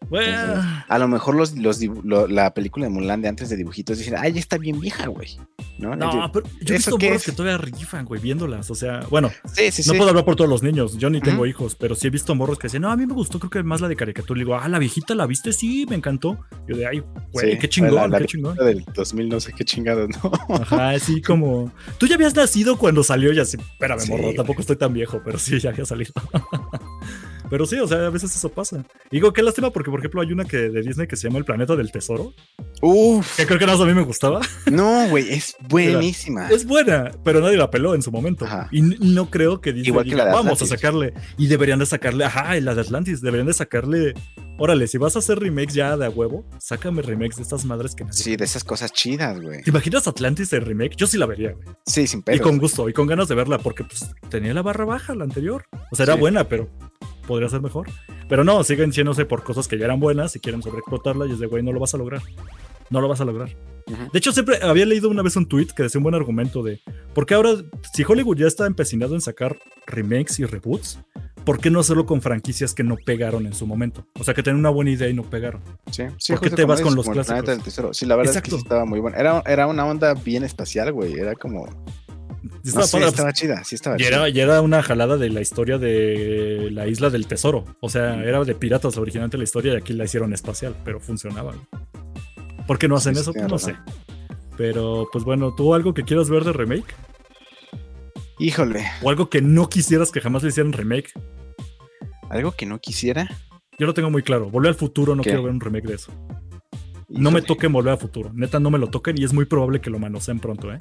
Bueno, 0.09 0.37
Entonces, 0.41 0.65
A 0.87 0.99
lo 0.99 1.07
mejor 1.07 1.35
los, 1.35 1.55
los 1.57 1.81
lo- 2.03 2.27
la 2.27 2.53
película 2.53 2.85
de 2.85 2.89
Mulan 2.91 3.21
de 3.21 3.27
antes 3.27 3.49
de 3.49 3.57
dibujitos 3.57 3.97
dicen, 3.97 4.15
ay, 4.17 4.33
ya 4.33 4.39
está 4.39 4.57
bien 4.57 4.79
vieja, 4.79 5.07
güey. 5.07 5.37
¿No? 5.77 5.93
no, 5.93 6.31
pero 6.31 6.45
yo 6.61 6.73
he 6.73 6.77
¿eso 6.77 6.91
visto 6.91 7.05
morros 7.05 7.23
que 7.25 7.31
todavía 7.33 7.57
rifan, 7.57 8.05
güey, 8.05 8.21
viéndolas. 8.21 8.71
O 8.71 8.75
sea, 8.75 9.01
bueno, 9.09 9.29
sí, 9.53 9.71
sí, 9.71 9.83
no 9.87 9.91
sí. 9.91 9.97
puedo 9.97 10.09
hablar 10.11 10.23
por 10.23 10.37
todos 10.37 10.49
los 10.49 10.63
niños. 10.63 10.97
Yo 10.97 11.09
ni 11.09 11.19
tengo 11.19 11.45
hijos, 11.45 11.75
pero 11.75 11.95
sí 11.95 12.07
he 12.07 12.09
visto 12.09 12.33
morros 12.33 12.57
que 12.57 12.67
dicen, 12.67 12.83
no, 12.83 12.91
a 12.91 12.95
mí 12.95 13.05
me 13.05 13.13
gustó, 13.13 13.39
creo 13.39 13.49
que 13.49 13.61
más 13.63 13.81
la 13.81 13.89
de 13.89 13.97
caricatura. 13.97 14.37
Le 14.37 14.45
digo, 14.45 14.55
ah, 14.55 14.69
la 14.69 14.79
viejita 14.79 15.15
la 15.15 15.25
viste, 15.27 15.51
sí, 15.51 15.85
me 15.89 15.97
encantó. 15.97 16.37
Yo 16.65 16.77
de, 16.77 16.87
ay, 16.87 17.03
güey, 17.33 17.59
qué 17.59 17.67
chingón, 17.67 17.95
la- 17.95 18.07
la 18.07 18.19
qué 18.19 18.25
chingón. 18.25 18.55
del 18.55 18.85
2000, 18.93 19.27
no 19.27 19.39
sé 19.41 19.51
qué 19.51 19.65
chingados, 19.65 20.09
¿no? 20.23 20.31
Ajá, 20.55 20.91
así 20.91 21.21
como. 21.21 21.73
Tú 21.97 22.07
ya 22.07 22.15
habías 22.15 22.33
nacido 22.35 22.77
cuando 22.77 23.03
salió 23.03 23.33
y 23.33 23.39
así. 23.39 23.57
Espérame, 23.57 24.07
morro, 24.07 24.33
tampoco 24.33 24.61
estoy 24.61 24.77
tan 24.77 24.93
viejo, 24.93 25.21
pero 25.25 25.37
sí, 25.37 25.59
ya 25.59 25.71
había 25.71 25.83
salido. 25.85 26.13
pero 27.49 27.65
sí, 27.65 27.77
o 27.79 27.87
sea, 27.87 28.07
a 28.07 28.09
veces 28.09 28.35
eso 28.35 28.49
pasa. 28.49 28.83
Y 29.11 29.17
digo, 29.17 29.33
qué 29.33 29.41
lástima, 29.43 29.69
porque 29.71 29.89
por 29.91 29.99
ejemplo 29.99 30.21
hay 30.21 30.31
una 30.31 30.45
que 30.45 30.57
de 30.57 30.81
Disney 30.81 31.07
que 31.07 31.15
se 31.15 31.27
llama 31.27 31.39
El 31.39 31.45
Planeta 31.45 31.75
del 31.75 31.91
Tesoro, 31.91 32.33
Uf, 32.81 33.37
que 33.37 33.45
creo 33.45 33.59
que 33.59 33.65
nada 33.65 33.77
más 33.77 33.85
a 33.85 33.89
mí 33.89 33.93
me 33.95 34.03
gustaba. 34.03 34.41
no, 34.71 35.07
güey, 35.09 35.31
es 35.33 35.55
buenísima. 35.69 36.49
Es 36.49 36.65
buena, 36.65 37.11
pero 37.23 37.41
nadie 37.41 37.57
la 37.57 37.69
peló 37.71 37.95
en 37.95 38.01
su 38.01 38.11
momento. 38.11 38.45
Ajá. 38.45 38.67
Y 38.71 38.81
no 38.81 39.29
creo 39.29 39.61
que 39.61 39.71
Disney 39.73 39.89
Igual 39.89 40.05
que 40.05 40.11
diga, 40.11 40.23
la 40.25 40.29
de 40.29 40.35
vamos 40.35 40.61
a 40.61 40.65
Atlantis". 40.65 40.69
sacarle. 40.69 41.13
Y 41.37 41.47
deberían 41.47 41.79
de 41.79 41.85
sacarle, 41.85 42.25
ajá, 42.25 42.57
y 42.57 42.61
la 42.61 42.75
de 42.75 42.81
Atlantis, 42.81 43.21
deberían 43.21 43.47
de 43.47 43.53
sacarle 43.53 44.13
órale, 44.57 44.87
si 44.87 44.97
vas 44.97 45.15
a 45.17 45.19
hacer 45.19 45.37
remakes 45.39 45.73
ya 45.73 45.97
de 45.97 46.05
a 46.05 46.09
huevo, 46.09 46.45
sácame 46.59 47.01
remakes 47.01 47.35
de 47.35 47.41
estas 47.43 47.65
madres 47.65 47.93
que 47.93 48.05
nadie 48.05 48.17
Sí, 48.23 48.37
de 48.37 48.45
esas 48.45 48.63
cosas 48.63 48.93
chidas, 48.93 49.41
güey. 49.41 49.61
¿Te 49.63 49.69
imaginas 49.69 50.07
Atlantis 50.07 50.49
de 50.49 50.61
remake? 50.61 50.95
Yo 50.95 51.07
sí 51.07 51.17
la 51.17 51.25
vería, 51.25 51.51
güey. 51.51 51.67
Sí, 51.85 52.07
sin 52.07 52.19
Y 52.21 52.23
pedos. 52.23 52.41
con 52.41 52.57
gusto, 52.57 52.87
y 52.87 52.93
con 52.93 53.05
ganas 53.05 53.27
de 53.27 53.35
verla, 53.35 53.57
porque 53.57 53.83
pues 53.83 54.09
tenía 54.29 54.53
la 54.53 54.61
barra 54.61 54.85
baja 54.85 55.13
la 55.13 55.25
anterior. 55.25 55.65
O 55.91 55.95
sea, 55.97 56.05
era 56.05 56.13
Sí. 56.13 56.19
buena, 56.21 56.47
pero 56.47 56.69
podría 57.25 57.49
ser 57.49 57.61
mejor. 57.61 57.87
Pero 58.29 58.43
no, 58.43 58.63
siguen 58.63 58.91
yéndose 58.91 59.25
por 59.25 59.43
cosas 59.43 59.67
que 59.67 59.77
ya 59.77 59.85
eran 59.85 59.99
buenas 59.99 60.35
y 60.35 60.39
quieren 60.39 60.61
sobreexplotarla 60.61 61.27
y 61.27 61.33
es 61.33 61.39
de, 61.39 61.47
güey, 61.47 61.63
no 61.63 61.71
lo 61.71 61.79
vas 61.79 61.93
a 61.93 61.97
lograr. 61.97 62.21
No 62.89 63.01
lo 63.01 63.07
vas 63.07 63.21
a 63.21 63.25
lograr. 63.25 63.49
De 64.11 64.17
hecho, 64.17 64.31
siempre 64.31 64.59
había 64.63 64.85
leído 64.85 65.09
una 65.09 65.21
vez 65.21 65.35
un 65.35 65.47
tweet 65.47 65.67
que 65.75 65.83
decía 65.83 65.99
un 65.99 66.03
buen 66.03 66.15
argumento 66.15 66.63
de, 66.63 66.81
¿por 67.13 67.25
qué 67.25 67.35
ahora, 67.35 67.51
si 67.93 68.03
Hollywood 68.03 68.37
ya 68.37 68.47
está 68.47 68.65
empecinado 68.65 69.13
en 69.13 69.21
sacar 69.21 69.57
remakes 69.85 70.39
y 70.39 70.45
reboots, 70.45 70.99
¿por 71.43 71.59
qué 71.59 71.69
no 71.69 71.79
hacerlo 71.79 72.07
con 72.07 72.21
franquicias 72.21 72.73
que 72.73 72.83
no 72.83 72.95
pegaron 72.95 73.45
en 73.45 73.53
su 73.53 73.67
momento? 73.67 74.07
O 74.19 74.23
sea, 74.23 74.33
que 74.33 74.41
tenían 74.41 74.59
una 74.59 74.71
buena 74.71 74.91
idea 74.91 75.07
y 75.07 75.13
no 75.13 75.23
pegaron. 75.23 75.61
Sí, 75.91 76.03
sí, 76.17 76.33
¿Por 76.33 76.41
qué 76.41 76.49
te 76.49 76.65
vas 76.65 76.81
con 76.81 76.95
los 76.95 77.07
clásicos? 77.07 77.95
Sí, 77.95 78.05
la 78.07 78.15
verdad 78.15 78.31
es 78.31 78.37
Exacto. 78.37 78.55
que 78.55 78.61
sí 78.61 78.63
estaba 78.63 78.85
muy 78.85 78.99
buena. 78.99 79.17
Era, 79.17 79.43
era 79.45 79.67
una 79.67 79.85
onda 79.85 80.15
bien 80.15 80.43
especial, 80.43 80.91
güey. 80.91 81.13
Era 81.13 81.35
como. 81.35 81.67
No 82.73 82.81
estaba 82.81 83.33
chida, 83.33 83.63
sí 83.63 83.75
estaba 83.75 83.95
Y 83.95 83.99
chida. 83.99 84.07
era, 84.07 84.29
y 84.29 84.39
era 84.39 84.61
una 84.61 84.81
jalada 84.83 85.17
de 85.17 85.29
la 85.29 85.41
historia 85.41 85.77
de 85.77 86.69
la 86.71 86.87
isla 86.87 87.09
del 87.09 87.27
tesoro. 87.27 87.65
O 87.81 87.89
sea, 87.89 88.23
era 88.23 88.43
de 88.43 88.55
piratas 88.55 88.97
originalmente 88.97 89.37
la 89.37 89.43
historia 89.43 89.73
y 89.73 89.77
aquí 89.77 89.93
la 89.93 90.05
hicieron 90.05 90.33
espacial, 90.33 90.75
pero 90.83 90.99
funcionaba. 90.99 91.53
¿Por 92.67 92.77
qué 92.79 92.87
no 92.87 92.95
hacen 92.95 93.15
Sí, 93.15 93.21
eso? 93.21 93.33
Pues 93.33 93.47
no 93.47 93.57
sé. 93.57 93.75
Pero, 94.57 95.07
pues 95.11 95.23
bueno, 95.23 95.53
¿tú 95.55 95.73
algo 95.73 95.93
que 95.93 96.03
quieras 96.03 96.29
ver 96.29 96.43
de 96.43 96.53
remake? 96.53 96.95
Híjole, 98.39 98.83
¿O 99.01 99.09
algo 99.09 99.29
que 99.29 99.41
no 99.41 99.69
quisieras 99.69 100.11
que 100.11 100.19
jamás 100.21 100.43
le 100.43 100.49
hicieran 100.49 100.73
remake? 100.73 101.11
algo 102.29 102.51
que 102.51 102.65
no 102.65 102.79
quisiera. 102.79 103.29
Yo 103.79 103.85
lo 103.85 103.93
tengo 103.93 104.09
muy 104.09 104.23
claro. 104.23 104.49
Volver 104.49 104.69
al 104.69 104.75
futuro, 104.75 105.15
no 105.15 105.21
¿Qué? 105.21 105.29
quiero 105.29 105.43
ver 105.43 105.53
un 105.53 105.61
remake 105.61 105.87
de 105.87 105.95
eso. 105.95 106.11
No 107.07 107.29
me 107.31 107.41
toquen 107.41 107.71
Volver 107.71 107.93
al 107.93 107.99
futuro. 107.99 108.31
Neta, 108.33 108.59
no 108.59 108.71
me 108.71 108.79
lo 108.79 108.87
toquen 108.89 109.15
y 109.19 109.23
es 109.23 109.31
muy 109.33 109.45
probable 109.45 109.79
que 109.79 109.89
lo 109.89 109.99
manoseen 109.99 110.39
pronto, 110.39 110.73
¿eh? 110.73 110.79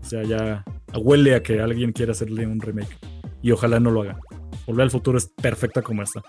O 0.00 0.04
sea, 0.04 0.22
ya 0.22 0.64
huele 0.98 1.34
a 1.34 1.42
que 1.42 1.60
alguien 1.60 1.92
quiere 1.92 2.12
hacerle 2.12 2.46
un 2.46 2.60
remake. 2.60 2.96
Y 3.42 3.50
ojalá 3.50 3.80
no 3.80 3.90
lo 3.90 4.02
haga. 4.02 4.18
Volver 4.66 4.84
al 4.84 4.90
futuro 4.90 5.18
es 5.18 5.26
perfecta 5.26 5.82
como 5.82 6.02
está. 6.02 6.22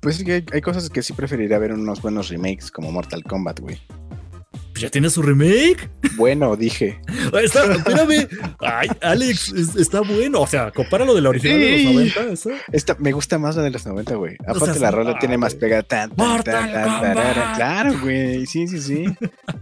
Pues 0.00 0.16
sí 0.16 0.30
hay, 0.30 0.44
hay 0.52 0.60
cosas 0.60 0.90
que 0.90 1.02
sí 1.02 1.12
preferiría 1.12 1.58
ver 1.58 1.72
unos 1.72 2.02
buenos 2.02 2.28
remakes 2.28 2.70
como 2.70 2.90
Mortal 2.92 3.22
Kombat, 3.22 3.60
güey. 3.60 3.78
Pues 4.72 4.80
ya 4.82 4.90
tiene 4.90 5.08
su 5.10 5.22
remake. 5.22 5.88
Bueno, 6.16 6.56
dije. 6.56 6.98
Está, 7.42 7.72
espérame. 7.74 8.26
Ay, 8.58 8.88
Alex, 9.02 9.52
es- 9.52 9.76
está 9.76 10.00
bueno. 10.00 10.40
O 10.40 10.46
sea, 10.46 10.70
compáralo 10.70 11.14
de 11.14 11.20
la 11.20 11.28
original 11.28 11.58
de 11.60 11.76
Sí. 11.78 11.84
los 11.84 11.94
90. 11.94 12.22
Eso. 12.32 12.50
Esta, 12.72 12.96
me 12.98 13.12
gusta 13.12 13.38
más 13.38 13.54
la 13.56 13.62
de 13.62 13.70
los 13.70 13.86
90, 13.86 14.14
güey. 14.16 14.36
Aparte 14.46 14.78
la 14.80 14.90
rola 14.90 15.18
tiene 15.18 15.36
más 15.38 15.54
pegada. 15.54 15.84
Claro, 17.54 17.94
güey. 18.00 18.46
Sí, 18.46 18.66
sí, 18.66 18.80
sí. 18.80 19.04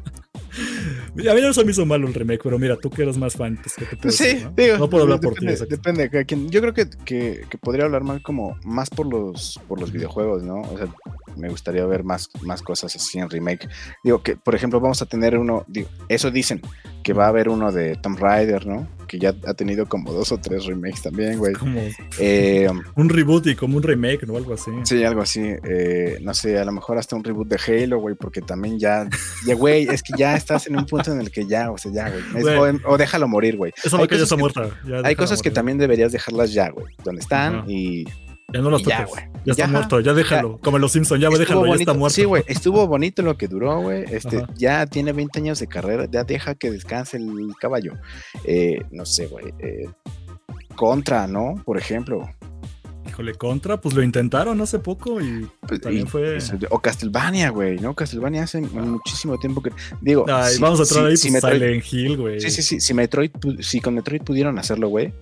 A 1.30 1.34
mí 1.34 1.40
no 1.40 1.52
se 1.52 1.64
me 1.64 1.72
hizo 1.72 1.84
malo 1.86 2.06
el 2.06 2.14
remake, 2.14 2.40
pero 2.42 2.58
mira, 2.58 2.76
tú 2.76 2.90
que 2.90 3.02
eres 3.02 3.18
más 3.18 3.34
fan, 3.34 3.58
pues, 3.60 3.74
¿qué 3.74 3.84
te 3.84 3.96
puedo 3.96 4.10
sí, 4.10 4.24
decir, 4.24 4.44
no? 4.44 4.52
digo. 4.56 4.78
No 4.78 4.90
puedo 4.90 5.04
hablar 5.04 5.20
por 5.20 5.34
ti. 5.34 5.46
depende, 5.46 5.52
exacto. 5.52 5.76
depende 5.76 6.02
de 6.02 6.10
cada 6.10 6.24
quien. 6.24 6.48
Yo 6.48 6.60
creo 6.60 6.74
que, 6.74 6.88
que, 7.04 7.44
que 7.48 7.58
podría 7.58 7.84
hablar 7.84 8.04
más 8.04 8.22
como 8.22 8.58
más 8.64 8.90
por 8.90 9.06
los 9.06 9.58
por 9.68 9.80
los 9.80 9.92
videojuegos, 9.92 10.42
¿no? 10.42 10.60
O 10.60 10.78
sea, 10.78 10.88
me 11.36 11.48
gustaría 11.48 11.84
ver 11.86 12.04
más, 12.04 12.30
más 12.42 12.62
cosas 12.62 12.94
así 12.96 13.18
en 13.18 13.28
remake. 13.30 13.68
Digo 14.04 14.22
que, 14.22 14.36
por 14.36 14.54
ejemplo, 14.54 14.80
vamos 14.80 15.00
a 15.02 15.06
tener 15.06 15.36
uno, 15.38 15.64
digo, 15.68 15.88
eso 16.08 16.30
dicen, 16.30 16.60
que 17.02 17.12
va 17.14 17.24
a 17.24 17.28
haber 17.28 17.48
uno 17.48 17.72
de 17.72 17.96
Tomb 17.96 18.18
Raider, 18.18 18.66
¿no? 18.66 18.86
Que 19.08 19.18
ya 19.18 19.34
ha 19.46 19.54
tenido 19.54 19.86
como 19.86 20.12
dos 20.12 20.30
o 20.32 20.38
tres 20.38 20.66
remakes 20.66 21.02
también, 21.02 21.38
güey. 21.38 21.54
Como 21.54 21.80
Eh, 22.18 22.68
un 22.94 23.08
reboot 23.08 23.46
y 23.46 23.56
como 23.56 23.78
un 23.78 23.82
remake, 23.82 24.26
¿no? 24.26 24.36
Algo 24.36 24.52
así. 24.54 24.70
sí, 24.84 25.02
algo 25.02 25.22
así. 25.22 25.40
eh, 25.64 26.18
no 26.22 26.34
sé, 26.34 26.58
a 26.58 26.64
lo 26.64 26.72
mejor 26.72 26.98
hasta 26.98 27.16
un 27.16 27.24
reboot 27.24 27.48
de 27.48 27.58
Halo, 27.84 27.98
güey, 28.00 28.14
porque 28.14 28.42
también 28.42 28.78
ya, 28.78 29.08
ya, 29.46 29.54
güey, 29.54 29.88
es 29.88 30.02
que 30.02 30.12
ya 30.16 30.36
estás 30.36 30.66
en 30.66 30.76
un 30.76 30.84
punto 30.84 31.10
en 31.12 31.20
el 31.20 31.30
que 31.30 31.46
ya, 31.46 31.70
o 31.70 31.78
sea, 31.78 31.90
ya, 31.90 32.10
güey. 32.10 32.22
es- 32.36 32.42
Güey. 32.42 32.56
o, 32.84 32.90
o 32.92 32.98
déjalo 32.98 33.26
morir, 33.28 33.56
güey. 33.56 33.72
Esa 33.82 33.96
Hay 33.96 34.02
vaca 34.02 34.16
ya 34.16 34.22
está 34.24 34.36
que- 34.36 34.40
muerta. 34.40 34.68
Hay 35.04 35.16
cosas 35.16 35.40
que 35.40 35.50
también 35.50 35.78
deberías 35.78 36.12
dejarlas 36.12 36.52
ya, 36.52 36.68
güey, 36.68 36.86
donde 37.02 37.22
están 37.22 37.64
y 37.68 38.04
Ya 38.52 38.60
no 38.60 38.78
ya, 38.78 38.84
toques. 38.98 39.08
güey. 39.08 39.24
Ya 39.46 39.52
está 39.52 39.64
Ya. 39.64 39.68
muerto, 39.68 40.00
ya 40.00 40.12
déjalo. 40.12 40.58
Como 40.58 40.76
en 40.76 40.80
los 40.82 40.92
Simpsons, 40.92 41.20
ya 41.20 41.28
Estuvo 41.28 41.38
déjalo, 41.40 41.66
ya 41.66 41.74
está 41.74 41.94
muerto. 41.94 42.14
Sí, 42.14 42.24
güey, 42.24 42.42
estuvo 42.46 42.86
bonito 42.86 43.22
lo 43.22 43.36
que 43.38 43.48
duró, 43.48 43.80
güey. 43.80 44.04
Este, 44.10 44.38
Ajá. 44.38 44.48
ya 44.56 44.86
tiene 44.86 45.12
20 45.12 45.38
años 45.40 45.58
de 45.60 45.66
carrera, 45.66 46.06
ya 46.10 46.24
deja 46.24 46.54
que 46.54 46.70
descanse 46.70 47.16
el 47.16 47.52
caballo. 47.60 47.94
Eh, 48.44 48.82
no 48.90 49.06
sé, 49.06 49.26
güey. 49.28 49.46
eh, 49.60 49.88
contra, 50.76 51.26
¿no? 51.26 51.54
Por 51.64 51.78
ejemplo. 51.78 52.28
Híjole, 53.08 53.34
contra, 53.34 53.80
pues 53.80 53.94
lo 53.94 54.02
intentaron 54.02 54.60
hace 54.60 54.78
poco 54.78 55.20
y 55.20 55.48
Pues, 55.66 55.80
También 55.80 56.06
y- 56.06 56.08
fue- 56.08 56.38
O 56.70 56.78
Castlevania, 56.80 57.50
güey, 57.50 57.78
¿no? 57.78 57.94
Castlevania 57.94 58.44
hace 58.44 58.60
muchísimo 58.60 59.36
tiempo 59.38 59.62
que. 59.62 59.70
Digo. 60.00 60.26
Ay, 60.28 60.54
si- 60.54 60.60
vamos 60.60 60.78
a 60.80 60.82
entrar 60.82 61.04
si- 61.04 61.10
ahí, 61.10 61.16
si 61.16 61.30
pues, 61.30 61.42
Metroid- 61.42 61.54
Silent 61.58 61.84
Hill, 61.92 62.16
güey. 62.16 62.40
Sí, 62.40 62.50
sí, 62.50 62.62
sí. 62.62 62.80
Si, 62.80 62.94
Metroid, 62.94 63.30
si 63.60 63.80
con 63.80 63.94
Metroid 63.94 64.22
pudieron 64.22 64.58
hacerlo, 64.58 64.88
güey. 64.88 65.12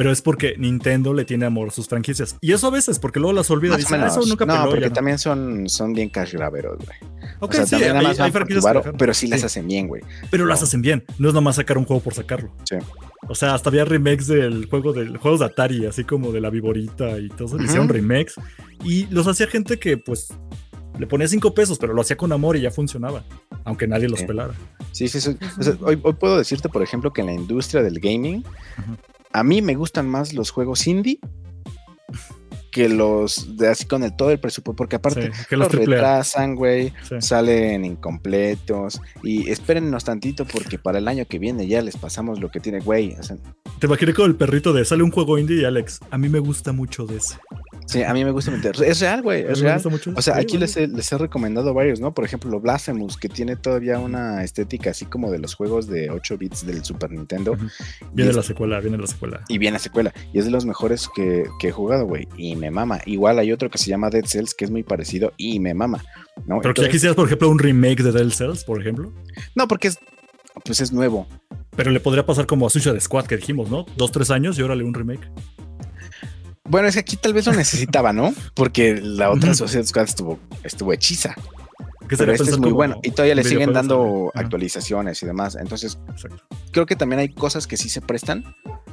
Pero 0.00 0.12
es 0.12 0.22
porque 0.22 0.54
Nintendo 0.56 1.12
le 1.12 1.26
tiene 1.26 1.44
amor 1.44 1.68
a 1.68 1.70
sus 1.72 1.86
franquicias. 1.86 2.34
Y 2.40 2.52
eso 2.54 2.66
a 2.68 2.70
veces, 2.70 2.98
porque 2.98 3.20
luego 3.20 3.34
las 3.34 3.50
olvida. 3.50 3.72
Más 3.72 3.80
o 3.80 3.86
Dice, 3.86 3.94
ah, 3.96 4.06
eso 4.06 4.20
nunca 4.24 4.46
no, 4.46 4.54
peló, 4.54 4.64
porque 4.64 4.80
ya 4.80 4.88
no". 4.88 4.92
también 4.94 5.18
son, 5.18 5.68
son 5.68 5.92
bien 5.92 6.08
cash 6.08 6.32
graveros, 6.32 6.78
güey. 6.78 6.96
Ok, 7.40 7.50
o 7.50 7.52
sea, 7.56 7.66
sí, 7.66 7.70
también 7.72 7.96
hay, 7.98 8.16
hay 8.18 8.30
franquicias 8.32 8.64
varo, 8.64 8.82
pero 8.96 9.12
sí 9.12 9.26
las 9.26 9.40
Sí. 9.40 9.46
hacen 9.46 9.66
bien, 9.68 9.88
güey. 9.88 10.00
Pero 10.30 10.46
las 10.46 10.62
hacen 10.62 10.80
bien. 10.80 11.04
No 11.18 11.28
es 11.28 11.34
nomás 11.34 11.56
sacar 11.56 11.76
un 11.76 11.84
juego 11.84 12.02
por 12.02 12.14
sacarlo. 12.14 12.50
Sí. 12.64 12.76
O 13.28 13.34
sea, 13.34 13.52
hasta 13.52 13.68
había 13.68 13.84
remakes 13.84 14.26
del 14.26 14.70
juego 14.70 14.94
del 14.94 15.18
juegos 15.18 15.40
de 15.40 15.46
Atari, 15.46 15.84
así 15.84 16.04
como 16.04 16.32
de 16.32 16.40
la 16.40 16.48
Viborita 16.48 17.18
y 17.18 17.28
todo 17.28 17.44
eso. 17.58 17.62
Hicieron 17.62 17.90
remakes. 17.90 18.36
Y 18.82 19.04
los 19.08 19.26
hacía 19.26 19.48
gente 19.48 19.78
que, 19.78 19.98
pues, 19.98 20.28
le 20.98 21.06
ponía 21.06 21.28
cinco 21.28 21.52
pesos, 21.52 21.76
pero 21.78 21.92
lo 21.92 22.00
hacía 22.00 22.16
con 22.16 22.32
amor 22.32 22.56
y 22.56 22.62
ya 22.62 22.70
funcionaba. 22.70 23.22
Aunque 23.64 23.86
nadie 23.86 24.08
los 24.08 24.20
Sí. 24.20 24.24
pelara. 24.26 24.54
Sí, 24.92 25.08
sí, 25.08 25.20
sí. 25.20 25.36
O 25.58 25.62
sea, 25.62 25.76
hoy, 25.82 26.00
hoy 26.02 26.14
puedo 26.14 26.38
decirte, 26.38 26.70
por 26.70 26.82
ejemplo, 26.82 27.12
que 27.12 27.20
en 27.20 27.26
la 27.26 27.34
industria 27.34 27.82
del 27.82 28.00
gaming. 28.00 28.42
A 29.32 29.42
mí 29.44 29.62
me 29.62 29.74
gustan 29.74 30.08
más 30.08 30.32
los 30.34 30.50
juegos 30.50 30.86
indie 30.86 31.18
que 32.70 32.88
los 32.88 33.56
de 33.56 33.66
así 33.68 33.84
con 33.86 34.04
el 34.04 34.14
todo 34.14 34.30
el 34.30 34.38
presupuesto, 34.38 34.76
porque 34.76 34.94
aparte 34.96 35.32
Sí, 35.32 35.42
que 35.48 35.56
los 35.56 35.72
los 35.72 35.86
retrasan, 35.86 36.54
güey, 36.54 36.92
Sí. 37.08 37.16
salen 37.20 37.84
incompletos 37.84 39.00
y 39.24 39.50
espérennos 39.50 40.04
tantito 40.04 40.44
porque 40.44 40.78
para 40.78 40.98
el 40.98 41.08
año 41.08 41.24
que 41.26 41.40
viene 41.40 41.66
ya 41.66 41.82
les 41.82 41.96
pasamos 41.96 42.38
lo 42.38 42.48
que 42.50 42.60
tiene, 42.60 42.78
güey. 42.78 43.16
o 43.18 43.22
sea, 43.24 43.36
Te 43.80 43.86
imaginé 43.88 44.14
con 44.14 44.26
el 44.26 44.36
perrito 44.36 44.72
de 44.72 44.84
sale 44.84 45.02
un 45.02 45.10
juego 45.10 45.36
indie 45.36 45.62
y 45.62 45.64
Alex. 45.64 45.98
A 46.12 46.18
mí 46.18 46.28
me 46.28 46.38
gusta 46.38 46.70
mucho 46.72 47.06
de 47.06 47.16
ese. 47.16 47.38
Sí, 47.90 48.02
a 48.02 48.12
mí 48.14 48.24
me 48.24 48.30
gusta 48.30 48.50
meter. 48.50 48.74
Es 48.82 49.00
real, 49.00 49.22
güey, 49.22 49.42
es 49.42 49.60
real. 49.60 49.80
mucho 49.90 50.12
O 50.16 50.22
sea, 50.22 50.36
aquí 50.36 50.56
les 50.58 50.76
he, 50.76 50.86
les 50.88 51.10
he 51.12 51.18
recomendado 51.18 51.74
varios, 51.74 52.00
¿no? 52.00 52.14
Por 52.14 52.24
ejemplo, 52.24 52.58
Blasphemous, 52.60 53.16
que 53.16 53.28
tiene 53.28 53.56
todavía 53.56 53.98
una 53.98 54.42
estética 54.44 54.90
así 54.90 55.04
como 55.06 55.30
de 55.30 55.38
los 55.38 55.54
juegos 55.54 55.86
de 55.86 56.10
8 56.10 56.38
bits 56.38 56.66
del 56.66 56.84
Super 56.84 57.10
Nintendo. 57.10 57.56
Viene 58.12 58.30
es- 58.30 58.36
la 58.36 58.42
secuela, 58.42 58.80
viene 58.80 58.98
la 58.98 59.06
secuela. 59.06 59.40
Y 59.48 59.58
viene 59.58 59.74
la 59.74 59.78
secuela. 59.80 60.12
Y 60.32 60.38
es 60.38 60.44
de 60.44 60.50
los 60.50 60.64
mejores 60.64 61.08
que, 61.14 61.44
que 61.58 61.68
he 61.68 61.72
jugado, 61.72 62.06
güey. 62.06 62.26
Y 62.36 62.56
me 62.56 62.70
mama. 62.70 63.00
Igual 63.06 63.38
hay 63.38 63.52
otro 63.52 63.70
que 63.70 63.78
se 63.78 63.90
llama 63.90 64.10
Dead 64.10 64.24
Cells, 64.24 64.54
que 64.54 64.64
es 64.64 64.70
muy 64.70 64.82
parecido 64.82 65.32
y 65.36 65.60
me 65.60 65.74
mama. 65.74 66.04
¿no? 66.46 66.60
Pero 66.60 66.74
que 66.74 66.82
ya 66.82 66.88
quisieras, 66.90 67.16
por 67.16 67.26
ejemplo, 67.26 67.50
un 67.50 67.58
remake 67.58 68.02
de 68.02 68.12
Dead 68.12 68.30
Cells, 68.30 68.64
por 68.64 68.80
ejemplo. 68.80 69.12
no, 69.54 69.68
porque 69.68 69.88
es, 69.88 69.98
pues 70.64 70.80
es 70.80 70.92
nuevo. 70.92 71.26
Pero 71.76 71.90
le 71.92 72.00
podría 72.00 72.26
pasar 72.26 72.46
como 72.46 72.66
a 72.66 72.70
Suicide 72.70 73.00
Squad 73.00 73.26
que 73.26 73.36
dijimos, 73.36 73.70
¿no? 73.70 73.86
Dos, 73.96 74.10
tres 74.12 74.30
años 74.30 74.58
y 74.58 74.62
órale 74.62 74.82
un 74.84 74.92
remake. 74.92 75.30
Bueno, 76.70 76.86
es 76.86 76.94
que 76.94 77.00
aquí 77.00 77.16
tal 77.16 77.34
vez 77.34 77.46
lo 77.46 77.52
necesitaba, 77.52 78.12
¿no? 78.12 78.32
Porque 78.54 79.00
la 79.02 79.30
otra. 79.30 79.54
Suicide 79.54 79.84
Squad 79.84 80.04
estuvo, 80.04 80.38
estuvo 80.62 80.92
hechiza. 80.92 81.34
Que 82.08 82.16
Pero 82.16 82.32
este 82.32 82.50
es 82.50 82.58
muy 82.58 82.70
bueno. 82.70 83.00
Y 83.02 83.10
todavía 83.10 83.34
le 83.34 83.44
siguen 83.44 83.72
dando 83.72 83.96
también. 83.96 84.30
Ajá, 84.34 84.40
actualizaciones 84.40 85.22
y 85.22 85.26
demás. 85.26 85.56
Entonces, 85.56 85.98
exacto. 86.08 86.44
creo 86.72 86.86
que 86.86 86.96
también 86.96 87.20
hay 87.20 87.28
cosas 87.28 87.66
que 87.66 87.76
sí 87.76 87.88
se 87.88 88.00
prestan, 88.00 88.44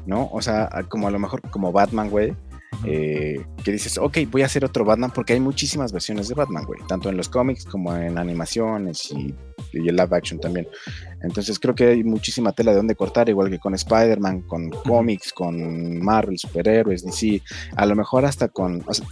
¿no? 0.05 0.30
O 0.32 0.41
sea, 0.41 0.69
como 0.89 1.07
a 1.07 1.11
lo 1.11 1.19
mejor 1.19 1.41
como 1.49 1.71
Batman, 1.71 2.09
güey. 2.09 2.36
Eh, 2.84 3.45
que 3.63 3.71
dices, 3.71 3.97
ok, 3.97 4.17
voy 4.30 4.41
a 4.41 4.45
hacer 4.45 4.65
otro 4.65 4.84
Batman 4.84 5.11
porque 5.11 5.34
hay 5.34 5.39
muchísimas 5.39 5.93
versiones 5.93 6.28
de 6.28 6.36
Batman, 6.36 6.65
güey, 6.65 6.80
tanto 6.88 7.09
en 7.09 7.17
los 7.17 7.30
cómics 7.30 7.63
como 7.63 7.95
en 7.95 8.17
animaciones 8.17 9.09
y, 9.11 9.34
y 9.74 9.88
el 9.89 9.95
live 9.95 10.10
action 10.16 10.39
también. 10.39 10.68
Entonces 11.22 11.58
creo 11.58 11.74
que 11.74 11.88
hay 11.88 12.03
muchísima 12.03 12.51
tela 12.51 12.72
de 12.72 12.78
dónde 12.78 12.95
cortar, 12.95 13.28
igual 13.28 13.49
que 13.49 13.58
con 13.58 13.74
Spider-Man, 13.74 14.41
con 14.41 14.70
cómics, 14.70 15.34
con 15.34 15.99
Marvel, 15.99 16.38
superhéroes, 16.38 17.03
DC, 17.03 17.41
a 17.76 17.86
lo 17.88 17.95
mejor 17.95 18.24
hasta 18.26 18.47
con... 18.49 18.84
o 18.86 18.93
sea, 18.93 19.05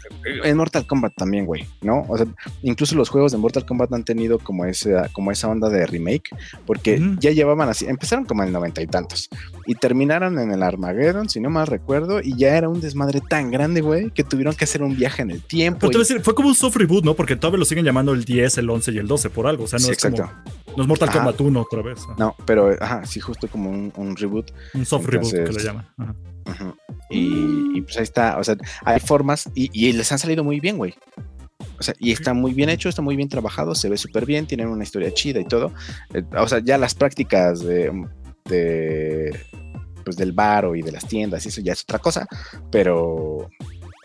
en 0.43 0.55
Mortal 0.55 0.85
Kombat 0.85 1.13
también, 1.15 1.45
güey, 1.47 1.65
¿no? 1.81 2.05
O 2.07 2.15
sea, 2.17 2.27
incluso 2.61 2.95
los 2.95 3.09
juegos 3.09 3.31
de 3.31 3.39
Mortal 3.39 3.65
Kombat 3.65 3.91
han 3.93 4.03
tenido 4.03 4.37
como 4.37 4.65
esa, 4.65 5.09
como 5.13 5.31
esa 5.31 5.47
onda 5.49 5.67
de 5.69 5.85
remake, 5.87 6.29
porque 6.67 7.01
ya 7.19 7.31
llevaban 7.31 7.69
así, 7.69 7.85
empezaron 7.87 8.25
como 8.25 8.43
en 8.43 8.47
el 8.49 8.53
noventa 8.53 8.83
y 8.83 8.87
tantos, 8.87 9.27
y 9.65 9.73
terminaron 9.73 10.37
en 10.37 10.51
el 10.51 10.61
Armageddon, 10.61 11.27
si 11.27 11.39
no 11.39 11.49
mal 11.49 11.65
recuerdo, 11.65 12.21
y 12.21 12.37
ya 12.37 12.55
era 12.55 12.69
un 12.69 12.81
desmadre 12.81 13.19
tan 13.27 13.49
grande, 13.49 13.81
güey, 13.81 14.11
que 14.11 14.23
tuvieron 14.23 14.53
que 14.53 14.65
hacer 14.65 14.83
un 14.83 14.95
viaje 14.95 15.23
en 15.23 15.31
el 15.31 15.41
tiempo. 15.41 15.79
Pero 15.79 15.89
te 15.91 15.97
voy 15.97 16.01
a 16.05 16.07
decir, 16.07 16.21
fue 16.21 16.35
como 16.35 16.49
un 16.49 16.55
soft 16.55 16.75
reboot, 16.75 17.03
¿no? 17.03 17.15
Porque 17.15 17.35
todavía 17.35 17.57
lo 17.57 17.65
siguen 17.65 17.83
llamando 17.83 18.13
el 18.13 18.25
10, 18.25 18.59
el 18.59 18.69
11 18.69 18.91
y 18.91 18.97
el 18.99 19.07
12 19.07 19.29
por 19.31 19.47
algo. 19.47 19.63
O 19.63 19.67
sea, 19.67 19.79
no 19.79 19.85
Sí, 19.85 19.91
es 19.91 19.97
como- 20.01 20.15
exacto. 20.17 20.34
No 20.75 20.83
es 20.83 20.87
Mortal 20.89 21.09
Ajá. 21.09 21.19
Kombat 21.19 21.41
1 21.41 21.61
otra 21.61 21.81
vez. 21.81 21.99
ajá. 22.03 22.15
No, 22.17 22.35
pero 22.45 22.75
ajá, 22.79 23.05
sí, 23.05 23.19
justo 23.19 23.47
como 23.47 23.69
un, 23.69 23.93
un 23.95 24.15
reboot. 24.15 24.51
Un 24.73 24.85
soft 24.85 25.05
reboot 25.05 25.31
que 25.31 25.53
le 25.53 25.63
llaman. 25.63 25.87
Ajá. 26.45 26.75
Y, 27.09 27.77
y, 27.77 27.81
pues 27.81 27.97
ahí 27.97 28.03
está, 28.03 28.37
o 28.37 28.43
sea, 28.43 28.55
hay 28.83 28.99
formas 28.99 29.49
y, 29.53 29.69
y 29.73 29.93
les 29.93 30.11
han 30.11 30.19
salido 30.19 30.43
muy 30.43 30.59
bien, 30.59 30.77
güey. 30.77 30.95
O 31.79 31.83
sea, 31.83 31.93
y 31.99 32.11
está 32.11 32.33
muy 32.33 32.53
bien 32.53 32.69
hecho, 32.69 32.89
está 32.89 33.01
muy 33.01 33.15
bien 33.15 33.29
trabajado, 33.29 33.75
se 33.75 33.89
ve 33.89 33.97
súper 33.97 34.25
bien, 34.25 34.47
tienen 34.47 34.67
una 34.67 34.83
historia 34.83 35.13
chida 35.13 35.39
y 35.39 35.45
todo. 35.45 35.73
Eh, 36.13 36.23
o 36.37 36.47
sea, 36.47 36.59
ya 36.59 36.77
las 36.77 36.95
prácticas 36.95 37.61
de, 37.61 37.91
de, 38.45 39.37
pues 40.03 40.15
del 40.17 40.31
baro 40.31 40.75
y 40.75 40.81
de 40.81 40.91
las 40.91 41.07
tiendas 41.07 41.45
y 41.45 41.49
eso 41.49 41.61
ya 41.61 41.73
es 41.73 41.83
otra 41.83 41.99
cosa, 41.99 42.27
pero 42.71 43.49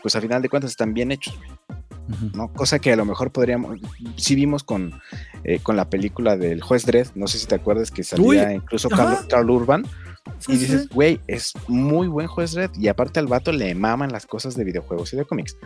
pues 0.03 0.17
al 0.17 0.23
final 0.23 0.41
de 0.43 0.49
cuentas 0.49 0.71
están 0.71 0.95
bien 0.95 1.13
hechos, 1.13 1.39
güey, 1.39 1.51
¿no? 2.35 2.53
Cosa 2.53 2.79
que 2.79 2.93
a 2.93 2.97
lo 2.97 3.05
mejor 3.05 3.33
podríamos, 3.33 3.79
si 4.17 4.35
vimos 4.35 4.65
con, 4.65 5.01
eh, 5.45 5.61
con 5.63 5.77
la 5.77 5.89
película 5.89 6.37
del 6.37 6.63
juez 6.63 6.87
Dredd, 6.87 7.09
no 7.15 7.27
sé 7.27 7.39
si 7.39 7.47
te 7.47 7.55
acuerdas 7.55 7.91
que 7.91 8.05
salía 8.05 8.27
Uy, 8.27 8.55
incluso. 8.55 8.89
Carl, 8.89 9.27
Carl 9.29 9.51
Urban, 9.51 9.85
Sí, 10.39 10.53
y 10.53 10.57
dices, 10.57 10.89
güey, 10.89 11.21
es 11.27 11.53
muy 11.69 12.07
buen 12.07 12.27
juez 12.27 12.55
Red. 12.55 12.71
Y 12.79 12.89
aparte 12.89 13.21
al 13.21 13.27
vato 13.27 13.53
le 13.53 13.75
maman 13.75 14.13
las 14.13 14.27
cosas 14.27 14.55
de 14.55 14.65
videojuegos 14.65 15.13
y 15.13 15.17
de 15.17 15.25
cómics, 15.25 15.57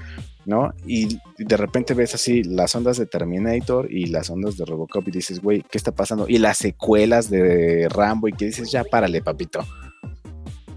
¿no? 0.47 0.73
Y 0.87 1.19
de 1.39 1.57
repente 1.57 1.95
ves 1.95 2.15
así 2.15 2.43
las 2.43 2.75
ondas 2.75 2.97
de 2.97 3.07
Terminator 3.07 3.91
y 3.91 4.07
las 4.07 4.31
ondas 4.31 4.57
de 4.57 4.65
Robocop 4.65 5.07
y 5.09 5.13
dices, 5.13 5.41
güey, 5.41 5.63
¿qué 5.63 5.79
está 5.79 5.93
pasando? 5.93 6.27
Y 6.29 6.39
las 6.39 6.59
secuelas 6.59 7.31
de 7.31 7.89
Rambo 7.89 8.29
y 8.29 8.33
que 8.33 8.47
dices, 8.47 8.71
ya 8.71 8.85
párale, 8.85 9.23
papito. 9.23 9.65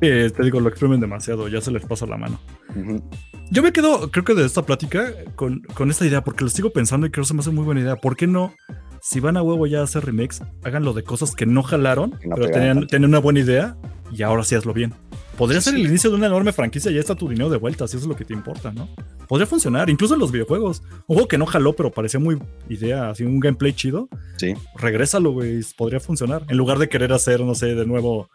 Sí, 0.01 0.07
te 0.33 0.43
digo, 0.43 0.59
lo 0.59 0.69
exprimen 0.69 0.99
demasiado, 0.99 1.47
ya 1.47 1.59
se 1.61 1.71
les 1.71 1.85
pasa 1.85 2.05
la 2.05 2.17
mano. 2.17 2.39
Ujú. 2.75 3.03
Yo 3.49 3.63
me 3.63 3.71
quedo, 3.71 4.11
creo 4.11 4.23
que 4.25 4.33
de 4.35 4.45
esta 4.45 4.63
plática, 4.65 5.11
con, 5.35 5.61
con 5.73 5.89
esta 5.89 6.05
idea, 6.05 6.23
porque 6.23 6.43
lo 6.43 6.49
sigo 6.49 6.69
pensando 6.71 7.07
y 7.07 7.11
creo 7.11 7.23
que 7.23 7.27
se 7.29 7.33
me 7.33 7.39
hace 7.39 7.51
muy 7.51 7.63
buena 7.63 7.81
idea. 7.81 7.95
¿Por 7.95 8.15
qué 8.15 8.27
no, 8.27 8.53
si 9.01 9.19
van 9.19 9.37
a 9.37 9.41
huevo 9.41 9.65
ya 9.67 9.79
a 9.79 9.83
hacer 9.83 10.05
remakes, 10.05 10.43
háganlo 10.63 10.93
de 10.93 11.03
cosas 11.03 11.33
que 11.33 11.45
no 11.45 11.63
jalaron, 11.63 12.11
no 12.25 12.35
pero 12.35 12.49
tenían, 12.51 12.85
tenían 12.87 13.09
una 13.09 13.19
buena 13.19 13.39
idea 13.39 13.77
y 14.11 14.21
ahora 14.23 14.43
sí 14.43 14.53
hazlo 14.55 14.73
bien? 14.73 14.93
Podría 15.37 15.61
Sí, 15.61 15.65
ser 15.69 15.75
sí. 15.75 15.81
el 15.81 15.87
inicio 15.87 16.09
de 16.09 16.15
una 16.17 16.25
enorme 16.27 16.51
franquicia 16.51 16.91
y 16.91 16.95
ya 16.95 16.99
está 16.99 17.15
tu 17.15 17.29
dinero 17.29 17.49
de 17.49 17.57
vuelta, 17.57 17.87
si 17.87 17.95
eso 17.95 18.05
es 18.05 18.09
lo 18.09 18.15
que 18.15 18.25
te 18.25 18.33
importa, 18.33 18.71
¿no? 18.71 18.89
Podría 19.27 19.45
funcionar, 19.47 19.89
incluso 19.89 20.15
en 20.15 20.19
los 20.19 20.31
videojuegos. 20.31 20.81
Un 21.07 21.15
juego 21.15 21.27
que 21.27 21.37
no 21.37 21.45
jaló, 21.45 21.73
pero 21.73 21.91
parecía 21.91 22.19
muy 22.19 22.39
idea, 22.69 23.09
así 23.11 23.23
un 23.23 23.39
gameplay 23.39 23.71
chido. 23.73 24.09
Sí. 24.37 24.53
Regrésalo, 24.77 25.31
güey, 25.31 25.61
podría 25.77 25.99
funcionar. 25.99 26.43
En 26.49 26.57
lugar 26.57 26.79
de 26.79 26.89
querer 26.89 27.13
hacer, 27.13 27.41
no 27.41 27.53
sé, 27.55 27.75
de 27.75 27.85
nuevo 27.85 28.29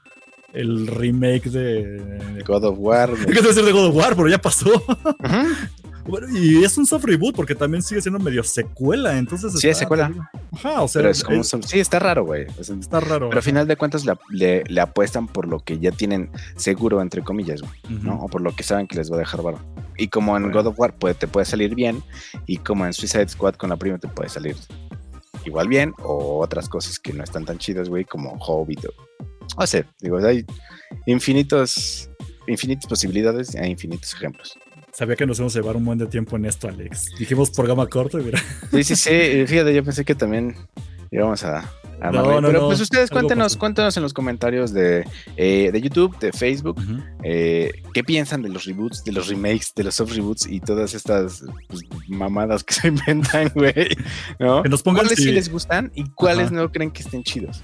el 0.52 0.86
remake 0.86 1.50
de. 1.50 2.42
God 2.46 2.64
of 2.64 2.76
War. 2.78 3.10
¿Qué 3.14 3.34
te 3.34 3.42
decir 3.48 3.64
de 3.64 3.72
God 3.72 3.86
of 3.88 3.96
War? 3.96 4.14
Pero 4.16 4.28
ya 4.28 4.38
pasó. 4.38 4.70
Bueno, 6.04 6.26
y 6.36 6.64
es 6.64 6.76
un 6.78 6.84
soft 6.84 7.04
reboot 7.04 7.36
porque 7.36 7.54
también 7.54 7.80
sigue 7.80 8.02
siendo 8.02 8.18
medio 8.18 8.42
secuela, 8.42 9.16
entonces. 9.18 9.52
Sí, 9.60 9.68
es 9.68 9.78
secuela. 9.78 10.10
Ajá, 10.50 10.82
o 10.82 10.88
sea, 10.88 10.98
Pero 11.00 11.10
es 11.12 11.22
como, 11.22 11.40
es- 11.42 11.48
son- 11.48 11.62
sí, 11.62 11.78
está 11.78 12.00
raro, 12.00 12.24
güey. 12.24 12.46
Está 12.58 12.98
raro. 12.98 13.28
pero 13.28 13.38
al 13.38 13.44
final 13.44 13.68
de 13.68 13.76
cuentas 13.76 14.04
la- 14.04 14.18
le, 14.30 14.64
le 14.66 14.80
apuestan 14.80 15.28
por 15.28 15.46
lo 15.46 15.60
que 15.60 15.78
ya 15.78 15.92
tienen 15.92 16.28
seguro, 16.56 17.00
entre 17.00 17.22
comillas, 17.22 17.60
güey. 17.62 18.00
¿no? 18.02 18.16
O 18.16 18.26
por 18.28 18.40
lo 18.40 18.50
que 18.56 18.64
saben 18.64 18.88
que 18.88 18.96
les 18.96 19.12
va 19.12 19.16
a 19.16 19.18
dejar 19.20 19.42
varo. 19.42 19.58
Y 19.96 20.08
como 20.08 20.36
en 20.36 20.42
Bueno. 20.42 20.58
God 20.58 20.66
of 20.70 20.78
War 20.80 20.92
puede, 20.96 21.14
te 21.14 21.28
puede 21.28 21.46
salir 21.46 21.72
bien, 21.76 22.02
y 22.46 22.56
como 22.56 22.84
en 22.84 22.92
Suicide 22.92 23.28
Squad 23.28 23.54
con 23.54 23.70
la 23.70 23.76
prima 23.76 23.98
te 23.98 24.08
puede 24.08 24.28
salir 24.28 24.56
igual 25.44 25.68
bien, 25.68 25.94
o 26.02 26.40
otras 26.42 26.68
cosas 26.68 26.98
que 26.98 27.12
no 27.12 27.22
están 27.22 27.44
tan 27.44 27.58
chidas, 27.58 27.88
güey, 27.88 28.04
como 28.04 28.32
Hobbit. 28.40 28.86
O 29.56 29.66
sea, 29.66 29.84
digo, 30.00 30.18
hay 30.18 30.44
infinitos, 31.06 32.08
infinitas 32.46 32.86
posibilidades 32.86 33.54
e 33.54 33.68
infinitos 33.68 34.14
ejemplos. 34.14 34.58
Sabía 34.92 35.16
que 35.16 35.26
nos 35.26 35.38
íbamos 35.38 35.56
a 35.56 35.60
llevar 35.60 35.76
un 35.76 35.84
buen 35.84 35.98
de 35.98 36.06
tiempo 36.06 36.36
en 36.36 36.44
esto, 36.44 36.68
Alex. 36.68 37.06
Dijimos 37.18 37.50
programa 37.50 37.86
corto 37.86 38.20
y 38.20 38.24
mira. 38.24 38.42
Sí, 38.70 38.84
sí, 38.84 38.96
sí, 38.96 39.10
fíjate, 39.46 39.74
yo 39.74 39.82
pensé 39.82 40.04
que 40.04 40.14
también 40.14 40.54
íbamos 41.10 41.42
a... 41.44 41.60
a 42.02 42.10
No, 42.10 42.40
no, 42.40 42.48
Pero 42.48 42.60
no, 42.60 42.66
pues 42.66 42.80
ustedes 42.80 43.08
cuéntenos, 43.08 43.56
cuéntenos 43.56 43.96
en 43.96 44.02
los 44.02 44.12
comentarios 44.12 44.74
de, 44.74 45.06
eh, 45.38 45.70
de 45.72 45.80
YouTube, 45.80 46.18
de 46.18 46.30
Facebook, 46.32 46.78
eh, 47.24 47.72
qué 47.94 48.04
piensan 48.04 48.42
de 48.42 48.50
los 48.50 48.66
reboots, 48.66 49.02
de 49.02 49.12
los 49.12 49.28
remakes, 49.28 49.72
de 49.74 49.84
los 49.84 49.94
soft 49.94 50.12
reboots 50.12 50.46
y 50.46 50.60
todas 50.60 50.92
estas 50.92 51.42
pues, 51.68 51.82
mamadas 52.08 52.62
que 52.62 52.74
se 52.74 52.88
inventan, 52.88 53.50
güey. 53.54 53.96
¿no? 54.38 54.62
Que 54.62 54.68
nos 54.68 54.82
pongan 54.82 55.04
¿Cuáles 55.04 55.18
si- 55.18 55.24
sí 55.24 55.32
les 55.32 55.50
gustan 55.50 55.90
y 55.94 56.04
cuáles 56.10 56.52
no 56.52 56.70
creen 56.70 56.90
que 56.90 57.00
estén 57.02 57.22
chidos? 57.22 57.62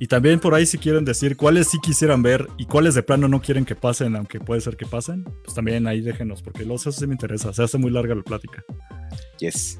Y 0.00 0.06
también 0.08 0.40
por 0.40 0.54
ahí 0.54 0.64
si 0.66 0.78
quieren 0.78 1.04
decir 1.04 1.36
cuáles 1.36 1.68
sí 1.68 1.78
quisieran 1.80 2.22
ver 2.22 2.48
y 2.56 2.64
cuáles 2.64 2.94
de 2.94 3.02
plano 3.02 3.28
no 3.28 3.40
quieren 3.42 3.64
que 3.66 3.76
pasen, 3.76 4.16
aunque 4.16 4.40
puede 4.40 4.60
ser 4.62 4.76
que 4.76 4.86
pasen, 4.86 5.24
pues 5.44 5.54
también 5.54 5.86
ahí 5.86 6.00
déjenos, 6.00 6.42
porque 6.42 6.64
los 6.64 6.80
eso 6.80 6.92
sí 6.92 7.06
me 7.06 7.12
interesa. 7.14 7.52
Se 7.52 7.62
hace 7.62 7.76
muy 7.78 7.90
larga 7.90 8.14
la 8.14 8.22
plática. 8.22 8.64
Yes. 9.38 9.78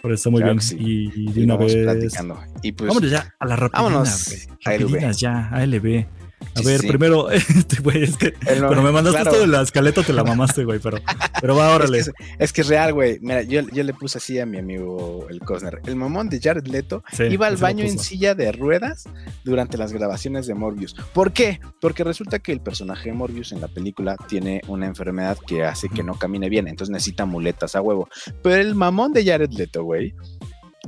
Pero 0.00 0.14
está 0.14 0.30
muy 0.30 0.40
Claro 0.42 0.54
bien. 0.54 0.62
sí. 0.62 0.76
Y, 0.78 1.22
y 1.28 1.32
de 1.32 1.40
Y 1.40 1.44
una 1.44 1.56
vamos 1.56 1.74
vez. 1.74 1.82
platicando. 1.84 2.40
Y 2.62 2.70
pues, 2.72 2.88
Vámonos 2.88 3.10
ya 3.10 3.34
a 3.40 3.46
la 3.46 3.56
rapidinas, 3.56 3.90
Vámonos. 3.92 4.48
Rapidinas 4.64 5.18
ya, 5.20 5.48
a 5.48 5.66
LB. 5.66 6.06
A 6.54 6.60
Sí, 6.60 6.64
ver, 6.66 6.80
sí. 6.80 6.86
primero, 6.88 7.30
este, 7.30 7.80
güey, 7.82 8.02
es 8.04 8.16
que 8.16 8.34
el- 8.46 8.58
cuando 8.60 8.82
me 8.82 8.90
mandaste 8.92 9.20
claro. 9.20 9.30
esto 9.30 9.40
de 9.42 9.46
la 9.48 9.62
escaleta 9.62 10.02
te 10.02 10.12
la 10.12 10.24
mamaste, 10.24 10.64
güey, 10.64 10.78
pero, 10.78 10.98
pero 11.40 11.56
va, 11.56 11.74
órale. 11.74 11.98
Es 12.08 12.12
que, 12.12 12.22
es, 12.22 12.36
es 12.38 12.52
que 12.52 12.60
es 12.62 12.68
real, 12.68 12.92
güey. 12.92 13.18
Mira, 13.20 13.42
yo, 13.42 13.62
yo 13.72 13.82
le 13.84 13.92
puse 13.94 14.18
así 14.18 14.38
a 14.38 14.46
mi 14.46 14.58
amigo 14.58 15.26
el 15.30 15.40
Cosner. 15.40 15.80
El 15.86 15.96
mamón 15.96 16.28
de 16.28 16.40
Jared 16.40 16.66
Leto 16.66 17.02
Sí, 17.12 17.24
iba 17.24 17.46
al 17.46 17.56
baño 17.56 17.84
en 17.84 17.98
silla 17.98 18.34
de 18.34 18.52
ruedas 18.52 19.04
durante 19.44 19.78
las 19.78 19.92
grabaciones 19.92 20.46
de 20.46 20.54
Morbius. 20.54 20.94
¿Por 21.12 21.32
qué? 21.32 21.60
Porque 21.80 22.04
resulta 22.04 22.38
que 22.38 22.52
el 22.52 22.60
personaje 22.60 23.10
de 23.10 23.14
Morbius 23.14 23.52
en 23.52 23.60
la 23.60 23.68
película 23.68 24.16
tiene 24.28 24.60
una 24.68 24.86
enfermedad 24.86 25.36
que 25.46 25.64
hace 25.64 25.88
que 25.88 26.02
no 26.02 26.14
camine 26.18 26.48
bien, 26.48 26.68
entonces 26.68 26.92
necesita 26.92 27.24
muletas 27.26 27.74
a 27.76 27.80
huevo. 27.80 28.08
Pero 28.42 28.56
el 28.56 28.74
mamón 28.74 29.12
de 29.12 29.24
Jared 29.24 29.50
Leto, 29.50 29.84
güey, 29.84 30.14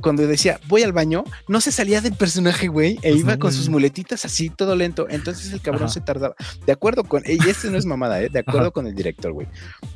cuando 0.01 0.25
decía 0.27 0.59
voy 0.67 0.83
al 0.83 0.93
baño, 0.93 1.23
no 1.47 1.61
se 1.61 1.71
salía 1.71 2.01
del 2.01 2.13
personaje, 2.13 2.67
güey, 2.67 2.99
e 3.01 3.13
iba 3.13 3.37
con 3.37 3.53
sus 3.53 3.69
muletitas 3.69 4.25
así, 4.25 4.49
todo 4.49 4.75
lento. 4.75 5.07
Entonces 5.09 5.53
el 5.53 5.61
cabrón 5.61 5.85
Ajá. 5.85 5.93
se 5.93 6.01
tardaba, 6.01 6.35
de 6.65 6.71
acuerdo 6.71 7.03
con, 7.03 7.23
y 7.25 7.37
este 7.47 7.69
no 7.69 7.77
es 7.77 7.85
mamada, 7.85 8.21
¿eh? 8.21 8.29
de 8.29 8.39
acuerdo 8.39 8.61
Ajá. 8.61 8.71
con 8.71 8.87
el 8.87 8.95
director, 8.95 9.31
güey, 9.31 9.47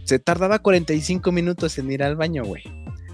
se 0.03 0.19
tardaba 0.19 0.59
45 0.59 1.31
minutos 1.31 1.77
en 1.77 1.91
ir 1.91 2.03
al 2.03 2.15
baño, 2.15 2.43
güey. 2.43 2.63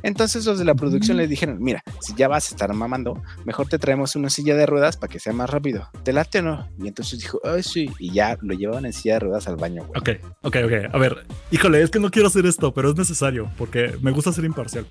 Entonces 0.04 0.46
los 0.46 0.58
de 0.58 0.66
la 0.66 0.76
producción 0.76 1.18
le 1.18 1.28
dijeron, 1.28 1.58
mira, 1.62 1.84
si 2.00 2.14
ya 2.16 2.28
vas 2.28 2.50
a 2.50 2.56
estar 2.56 2.74
mamando, 2.74 3.22
mejor 3.46 3.68
te 3.68 3.78
traemos 3.78 4.16
una 4.16 4.30
silla 4.30 4.56
de 4.56 4.66
ruedas 4.66 4.98
para 4.98 5.12
que 5.12 5.20
sea 5.20 5.34
más 5.34 5.50
rápido. 5.50 5.90
¿Te 6.04 6.14
late 6.14 6.40
o 6.40 6.42
no? 6.42 6.70
Y 6.80 6.88
entonces 6.88 7.20
dijo, 7.20 7.40
ay, 7.44 7.64
sí. 7.64 7.90
Y 8.00 8.12
ya 8.12 8.38
lo 8.42 8.54
llevaban 8.54 8.86
en 8.86 8.94
silla 8.94 9.16
de 9.16 9.20
ruedas 9.20 9.48
al 9.48 9.58
baño, 9.58 9.86
güey. 9.86 10.00
Ok, 10.00 10.10
ok, 10.42 10.58
ok. 10.66 10.94
A 10.94 10.98
ver, 10.98 11.26
híjole, 11.52 11.82
es 11.82 11.92
que 11.92 12.00
no 12.00 12.10
quiero 12.10 12.30
hacer 12.30 12.46
esto, 12.46 12.74
pero 12.74 12.90
es 12.90 12.98
necesario 12.98 13.52
porque 13.58 13.96
me 14.02 14.12
gusta 14.12 14.32
ser 14.32 14.46
imparcial. 14.46 14.88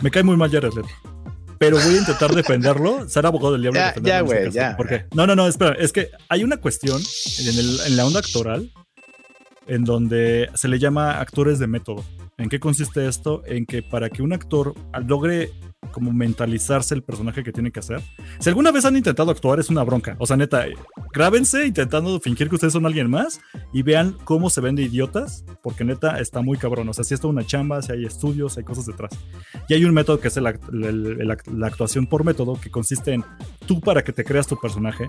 Me 0.00 0.10
cae 0.10 0.22
muy 0.22 0.36
mal 0.36 0.50
Jared 0.50 0.72
Leto. 0.72 1.19
Pero 1.60 1.76
voy 1.76 1.94
a 1.94 1.98
intentar 1.98 2.34
defenderlo, 2.34 3.06
ser 3.06 3.26
abogado 3.26 3.52
del 3.52 3.60
diablo. 3.60 3.78
Ya, 3.80 3.92
ya, 4.02 4.20
güey, 4.22 4.50
ya. 4.50 4.76
¿Por 4.78 4.88
qué? 4.88 5.04
No, 5.14 5.26
no, 5.26 5.36
no, 5.36 5.46
espera. 5.46 5.74
Es 5.78 5.92
que 5.92 6.08
hay 6.30 6.42
una 6.42 6.56
cuestión 6.56 6.98
en, 7.40 7.48
el- 7.58 7.80
en 7.86 7.96
la 7.98 8.06
onda 8.06 8.20
actoral 8.20 8.72
en 9.66 9.84
donde 9.84 10.48
se 10.54 10.68
le 10.68 10.78
llama 10.78 11.20
actores 11.20 11.58
de 11.58 11.66
método. 11.66 12.02
¿En 12.38 12.48
qué 12.48 12.58
consiste 12.58 13.06
esto? 13.06 13.42
En 13.44 13.66
que 13.66 13.82
para 13.82 14.08
que 14.08 14.22
un 14.22 14.32
actor 14.32 14.74
logre 15.06 15.52
como 15.90 16.12
mentalizarse 16.12 16.94
el 16.94 17.02
personaje 17.02 17.42
que 17.42 17.52
tiene 17.52 17.70
que 17.70 17.80
hacer. 17.80 18.00
Si 18.38 18.48
alguna 18.48 18.70
vez 18.70 18.84
han 18.84 18.96
intentado 18.96 19.30
actuar 19.30 19.60
es 19.60 19.70
una 19.70 19.82
bronca. 19.82 20.16
O 20.18 20.26
sea, 20.26 20.36
neta, 20.36 20.66
eh, 20.66 20.74
grábense 21.12 21.66
intentando 21.66 22.20
fingir 22.20 22.48
que 22.48 22.54
ustedes 22.54 22.72
son 22.72 22.86
alguien 22.86 23.10
más 23.10 23.40
y 23.72 23.82
vean 23.82 24.16
cómo 24.24 24.50
se 24.50 24.60
ven 24.60 24.76
de 24.76 24.82
idiotas, 24.82 25.44
porque 25.62 25.84
neta 25.84 26.18
está 26.20 26.42
muy 26.42 26.58
cabrón. 26.58 26.88
O 26.88 26.92
sea, 26.92 27.04
si 27.04 27.14
esto 27.14 27.28
es 27.28 27.32
una 27.32 27.46
chamba, 27.46 27.82
si 27.82 27.92
hay 27.92 28.04
estudios, 28.04 28.56
hay 28.58 28.64
cosas 28.64 28.86
detrás. 28.86 29.10
Y 29.68 29.74
hay 29.74 29.84
un 29.84 29.94
método 29.94 30.20
que 30.20 30.28
es 30.28 30.36
el 30.36 30.44
la 30.44 31.66
actuación 31.66 32.06
por 32.06 32.24
método, 32.24 32.60
que 32.60 32.70
consiste 32.70 33.12
en 33.12 33.24
tú 33.66 33.80
para 33.80 34.02
que 34.02 34.12
te 34.12 34.24
creas 34.24 34.46
tu 34.46 34.58
personaje, 34.58 35.08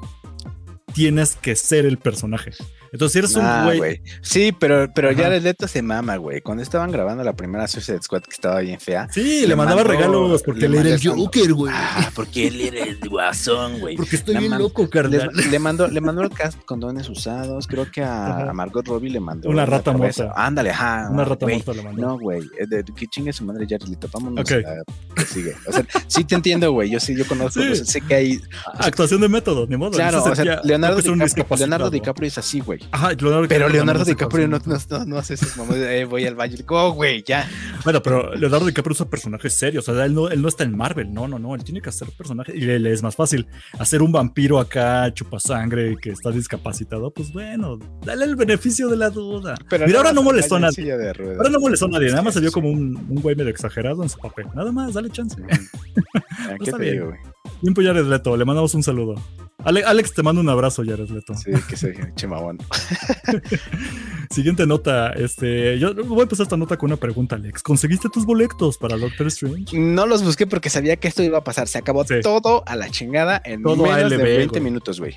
tienes 0.94 1.36
que 1.36 1.56
ser 1.56 1.86
el 1.86 1.98
personaje. 1.98 2.52
Entonces, 2.94 3.14
si 3.14 3.20
eres 3.20 3.38
Ah, 3.38 3.60
un 3.62 3.66
güey... 3.68 3.78
güey. 3.78 4.02
Sí, 4.22 4.52
pero, 4.52 4.92
pero 4.94 5.12
Ajá. 5.12 5.24
Jared 5.24 5.42
Leto 5.42 5.66
se 5.66 5.82
mama, 5.82 6.18
güey. 6.18 6.42
Cuando 6.42 6.62
estaban 6.62 6.92
grabando 6.92 7.24
la 7.24 7.32
primera 7.34 7.66
Suicide 7.66 8.02
Squad 8.02 8.24
que 8.24 8.32
estaba 8.32 8.60
bien 8.60 8.82
fea. 8.82 9.08
Sí, 9.10 9.42
le, 9.44 9.48
Le 9.48 9.56
mandaba 9.56 9.84
mandó- 9.86 9.94
regalos 9.94 10.44
porque 10.44 10.68
le 10.68 10.78
él 10.80 10.86
era 10.88 10.96
el 10.96 11.02
Joker, 11.02 11.54
güey. 11.54 11.74
Ah, 11.74 12.12
porque 12.14 12.48
él 12.48 12.60
era 12.60 12.84
el 12.84 13.00
guasón, 13.10 13.80
güey. 13.80 13.96
Porque 13.96 14.18
estoy 14.18 14.34
Le 14.34 14.40
bien 14.42 14.58
loco, 14.58 14.82
Le, 14.84 14.90
carnal. 14.90 15.30
le 15.50 15.60
mandó, 15.60 15.88
le 15.88 16.02
mandó 16.02 16.22
el 16.22 16.32
cast 16.32 16.62
condones 16.66 17.08
usados. 17.08 17.66
Creo 17.66 17.90
que 17.90 18.04
a, 18.04 18.52
Margot 18.54 18.86
Robbie 18.86 19.10
le 19.10 19.22
mandó 19.22 19.48
Una 19.50 19.66
rata 19.66 19.94
muerta. 19.94 20.34
Ándale, 20.36 20.72
ajá. 20.72 21.08
Una 21.10 21.24
rata 21.24 21.46
muerta 21.46 21.74
le 21.74 21.84
mandó. 21.84 22.02
No, 22.02 22.20
güey. 22.20 22.42
eh, 22.60 22.84
Que 22.94 23.08
chingue 23.08 23.32
su 23.32 23.46
madre 23.46 23.66
Jared 23.70 23.88
Leto. 23.88 24.10
Vámonos 24.12 24.42
Ok. 24.42 24.52
a 24.52 25.16
que 25.16 25.26
sigue. 25.26 25.54
O 25.66 25.72
sea, 25.72 25.86
sí 26.08 26.26
te 26.26 26.36
entiendo, 26.36 26.70
güey. 26.74 26.90
Yo 26.90 27.00
sí, 27.00 27.16
yo 27.16 27.26
conozco. 27.26 27.62
Sí. 27.62 27.70
o 27.72 27.76
sea, 27.76 27.86
sé 27.86 28.02
que 28.02 28.16
hay. 28.16 28.42
Actuación 28.80 29.22
de 29.22 29.30
método, 29.30 29.66
ni 29.66 29.78
modo. 29.78 29.92
Claro, 29.92 30.20
o 30.22 30.26
sea, 30.26 30.36
sería- 30.36 30.60
Leonardo, 30.82 31.00
es 31.00 31.04
DiCaprio, 31.06 31.26
discapacitado. 31.26 31.70
Leonardo 31.70 31.90
DiCaprio 31.92 32.28
es 32.28 32.38
así, 32.38 32.60
güey. 32.60 32.80
Ajá, 32.92 33.12
Leonardo 33.14 33.48
Pero 33.48 33.70
Leonardo 33.70 34.06
DiCaprio 34.06 34.48
no, 34.48 34.58
hace 34.58 34.70
no, 34.70 35.00
no, 35.00 35.06
no 35.06 35.18
hace 35.18 35.34
esas 35.36 35.70
de, 35.70 36.00
eh, 36.02 36.06
voy 36.06 36.26
al 36.26 36.36
baño. 36.36 36.58
Oh, 36.70 36.92
güey, 36.92 37.24
ya. 37.24 37.50
Bueno, 37.84 38.02
pero 38.02 38.34
Leonardo 38.36 38.66
DiCaprio 38.66 38.94
usa 38.94 39.10
personajes 39.10 39.54
serios. 39.54 39.88
O 39.88 39.96
sea, 39.96 40.06
él 40.06 40.14
no, 40.14 40.30
él 40.30 40.42
no 40.42 40.48
está 40.48 40.64
en 40.64 40.76
Marvel. 40.76 41.14
No, 41.14 41.28
no, 41.28 41.40
no. 41.40 41.56
Él 41.56 41.64
tiene 41.64 41.82
que 41.82 41.90
hacer 41.90 42.08
personajes. 42.18 42.54
Y 42.56 42.62
le, 42.62 42.80
le 42.80 42.92
es 42.92 43.02
más 43.04 43.16
fácil 43.16 43.48
hacer 43.80 44.02
un 44.02 44.12
vampiro 44.12 44.60
acá, 44.60 45.12
chupasangre, 45.14 45.98
que 45.98 46.12
está 46.12 46.32
discapacitado. 46.32 47.12
Pues 47.12 47.32
bueno, 47.32 47.80
dale 48.06 48.26
el 48.26 48.36
beneficio 48.36 48.88
de 48.90 48.98
la 48.98 49.10
duda. 49.10 49.56
Pero 49.70 49.86
Mira, 49.88 50.00
ahora 50.00 50.14
no 50.14 50.24
molestó 50.24 50.56
a 50.56 50.60
nadie. 50.60 50.92
Ahora 50.92 51.50
no 51.50 51.60
molestó 51.60 51.86
a 51.86 51.90
nadie. 51.90 52.10
Nada 52.10 52.22
más 52.22 52.34
se 52.34 52.40
vio 52.40 52.50
Sí. 52.50 52.54
como 52.54 52.70
un, 52.70 52.96
un 53.10 53.22
güey 53.22 53.36
medio 53.36 53.50
exagerado 53.50 54.04
en 54.04 54.10
su 54.10 54.18
papel. 54.18 54.48
Nada 54.54 54.72
más, 54.72 54.94
dale 54.94 55.10
chance. 55.10 55.36
Ah, 55.50 56.56
¿Qué 56.64 56.72
te 56.72 56.84
digo, 56.92 57.08
güey? 57.08 57.20
Tiempo 57.62 57.82
Jared 57.82 58.06
Leto, 58.06 58.36
le 58.38 58.46
mandamos 58.46 58.74
un 58.76 58.84
saludo. 58.84 59.16
Ale- 59.64 59.84
Alex, 59.84 60.14
te 60.14 60.24
mando 60.24 60.42
un 60.42 60.50
abrazo, 60.50 60.84
Jared 60.86 61.10
Leto. 61.10 61.36
Sí, 61.36 61.52
que 61.70 61.78
se 61.78 61.94
chimabón. 62.16 62.58
Siguiente 64.32 64.66
nota, 64.66 65.12
este, 65.12 65.78
yo 65.78 65.94
voy 65.94 66.20
a 66.22 66.24
empezar 66.24 66.46
esta 66.46 66.58
nota 66.58 66.78
con 66.78 66.90
una 66.90 66.96
pregunta, 66.98 67.36
Alex. 67.36 67.62
¿Conseguiste 67.62 68.10
tus 68.10 68.26
boletos 68.26 68.78
para 68.78 68.98
Doctor 68.98 69.28
Strange? 69.28 69.78
No 69.78 70.06
los 70.08 70.24
busqué 70.24 70.48
porque 70.48 70.70
sabía 70.70 70.96
que 70.96 71.08
esto 71.08 71.22
iba 71.22 71.40
a 71.40 71.44
pasar. 71.44 71.68
Se 71.68 71.78
acabó 71.78 72.04
Sí. 72.06 72.16
todo 72.24 72.64
a 72.66 72.76
la 72.76 72.90
chingada 72.90 73.42
en 73.46 73.62
Todo 73.62 73.84
menos 73.84 73.92
ALB, 73.92 74.10
de 74.18 74.38
20 74.38 74.48
güey. 74.60 74.64
minutos, 74.64 75.00
güey. 75.00 75.16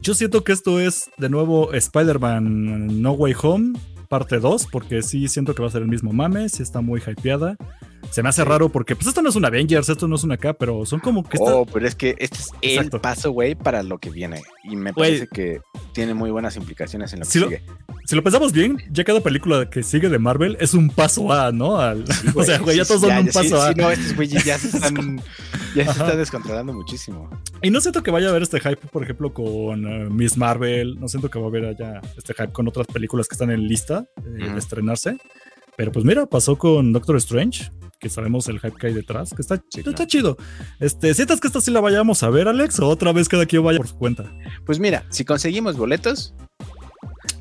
Yo 0.00 0.14
siento 0.14 0.42
que 0.42 0.52
esto 0.52 0.80
es 0.80 1.10
de 1.18 1.28
nuevo 1.28 1.72
Spider-Man 1.72 3.00
No 3.02 3.12
Way 3.12 3.34
Home, 3.42 3.78
parte 4.08 4.40
2, 4.40 4.66
porque 4.72 5.02
sí 5.02 5.28
siento 5.28 5.54
que 5.54 5.62
va 5.62 5.68
a 5.68 5.70
ser 5.70 5.82
el 5.82 5.88
mismo 5.88 6.12
mame, 6.12 6.48
sí 6.48 6.62
está 6.62 6.80
muy 6.80 7.00
hypeada. 7.06 7.56
Se 8.12 8.22
me 8.22 8.28
hace 8.28 8.42
Sí. 8.42 8.48
raro 8.48 8.68
porque, 8.68 8.94
pues 8.94 9.06
esto 9.08 9.22
no 9.22 9.30
es 9.30 9.36
un 9.36 9.44
Avengers, 9.44 9.88
esto 9.88 10.06
no 10.06 10.16
es 10.16 10.22
una 10.22 10.36
K, 10.36 10.52
pero 10.52 10.84
son 10.86 11.00
como 11.00 11.24
que 11.24 11.38
está- 11.38 11.56
Oh, 11.56 11.64
pero 11.66 11.86
es 11.86 11.94
que 11.94 12.14
este 12.18 12.36
es 12.38 12.50
Exacto. 12.60 12.96
el 12.98 13.00
paso, 13.00 13.30
güey, 13.32 13.54
para 13.54 13.82
lo 13.82 13.98
que 13.98 14.10
viene. 14.10 14.42
Y 14.64 14.76
me 14.76 14.92
parece 14.92 15.26
que 15.28 15.60
tiene 15.92 16.12
muy 16.12 16.30
buenas 16.30 16.56
implicaciones 16.56 17.12
en 17.14 17.20
lo 17.20 17.26
que 17.26 17.38
lo- 17.40 17.48
sigue. 17.48 17.62
Si 18.04 18.14
lo 18.16 18.22
pensamos 18.22 18.52
bien, 18.52 18.76
ya 18.90 19.04
cada 19.04 19.20
película 19.22 19.70
que 19.70 19.82
sigue 19.82 20.08
de 20.10 20.18
Marvel 20.18 20.56
es 20.60 20.74
un 20.74 20.90
paso 20.90 21.32
A, 21.32 21.52
¿no? 21.52 21.78
Al- 21.78 22.04
o 22.36 22.44
sea, 22.44 22.58
güey, 22.58 22.76
ya 22.76 22.84
todos 22.84 23.00
sí, 23.00 23.06
son 23.08 23.16
un 23.18 23.26
paso 23.28 23.62
A. 23.62 23.72
no, 23.72 23.90
estos 23.90 24.14
güeyes 24.14 24.44
ya 24.44 24.58
se 24.58 24.66
están, 24.76 25.16
ya 25.74 25.84
se 25.84 25.90
Ajá. 25.90 26.04
están 26.04 26.18
descontrolando 26.18 26.72
muchísimo. 26.74 27.30
Y 27.62 27.70
no 27.70 27.80
siento 27.80 28.02
que 28.02 28.10
vaya 28.10 28.26
a 28.26 28.30
haber 28.30 28.42
este 28.42 28.60
hype, 28.60 28.88
por 28.88 29.02
ejemplo, 29.04 29.32
con 29.32 29.86
eh, 29.86 30.10
Miss 30.10 30.36
Marvel. 30.36 31.00
No 31.00 31.08
siento 31.08 31.30
que 31.30 31.38
va 31.38 31.46
a 31.46 31.48
haber 31.48 31.64
allá 31.64 32.00
este 32.18 32.34
hype 32.34 32.52
con 32.52 32.68
otras 32.68 32.86
películas 32.88 33.26
que 33.26 33.34
están 33.36 33.50
en 33.50 33.66
lista 33.66 34.04
eh, 34.18 34.50
de 34.52 34.58
estrenarse. 34.58 35.16
Pero 35.76 35.90
pues 35.92 36.04
mira, 36.04 36.26
pasó 36.26 36.56
con 36.58 36.92
Doctor 36.92 37.16
Strange, 37.16 37.70
que 38.02 38.08
sabemos 38.10 38.48
el 38.48 38.58
hype 38.58 38.76
que 38.76 38.88
hay 38.88 38.92
detrás, 38.94 39.30
que 39.30 39.40
está, 39.42 39.56
Sí, 39.70 39.78
está 39.80 39.92
claro. 39.92 40.06
chido. 40.06 40.36
Este, 40.80 41.14
¿Sientas 41.14 41.40
que 41.40 41.46
esta 41.46 41.60
sí 41.60 41.70
la 41.70 41.80
vayamos 41.80 42.22
a 42.24 42.30
ver, 42.30 42.48
Alex? 42.48 42.80
¿O 42.80 42.88
otra 42.88 43.12
vez 43.12 43.28
cada 43.28 43.46
quien 43.46 43.62
vaya 43.64 43.78
por 43.78 43.86
su 43.86 43.96
cuenta? 43.96 44.24
Pues 44.66 44.80
mira, 44.80 45.04
si 45.08 45.24
conseguimos 45.24 45.76
boletos. 45.76 46.34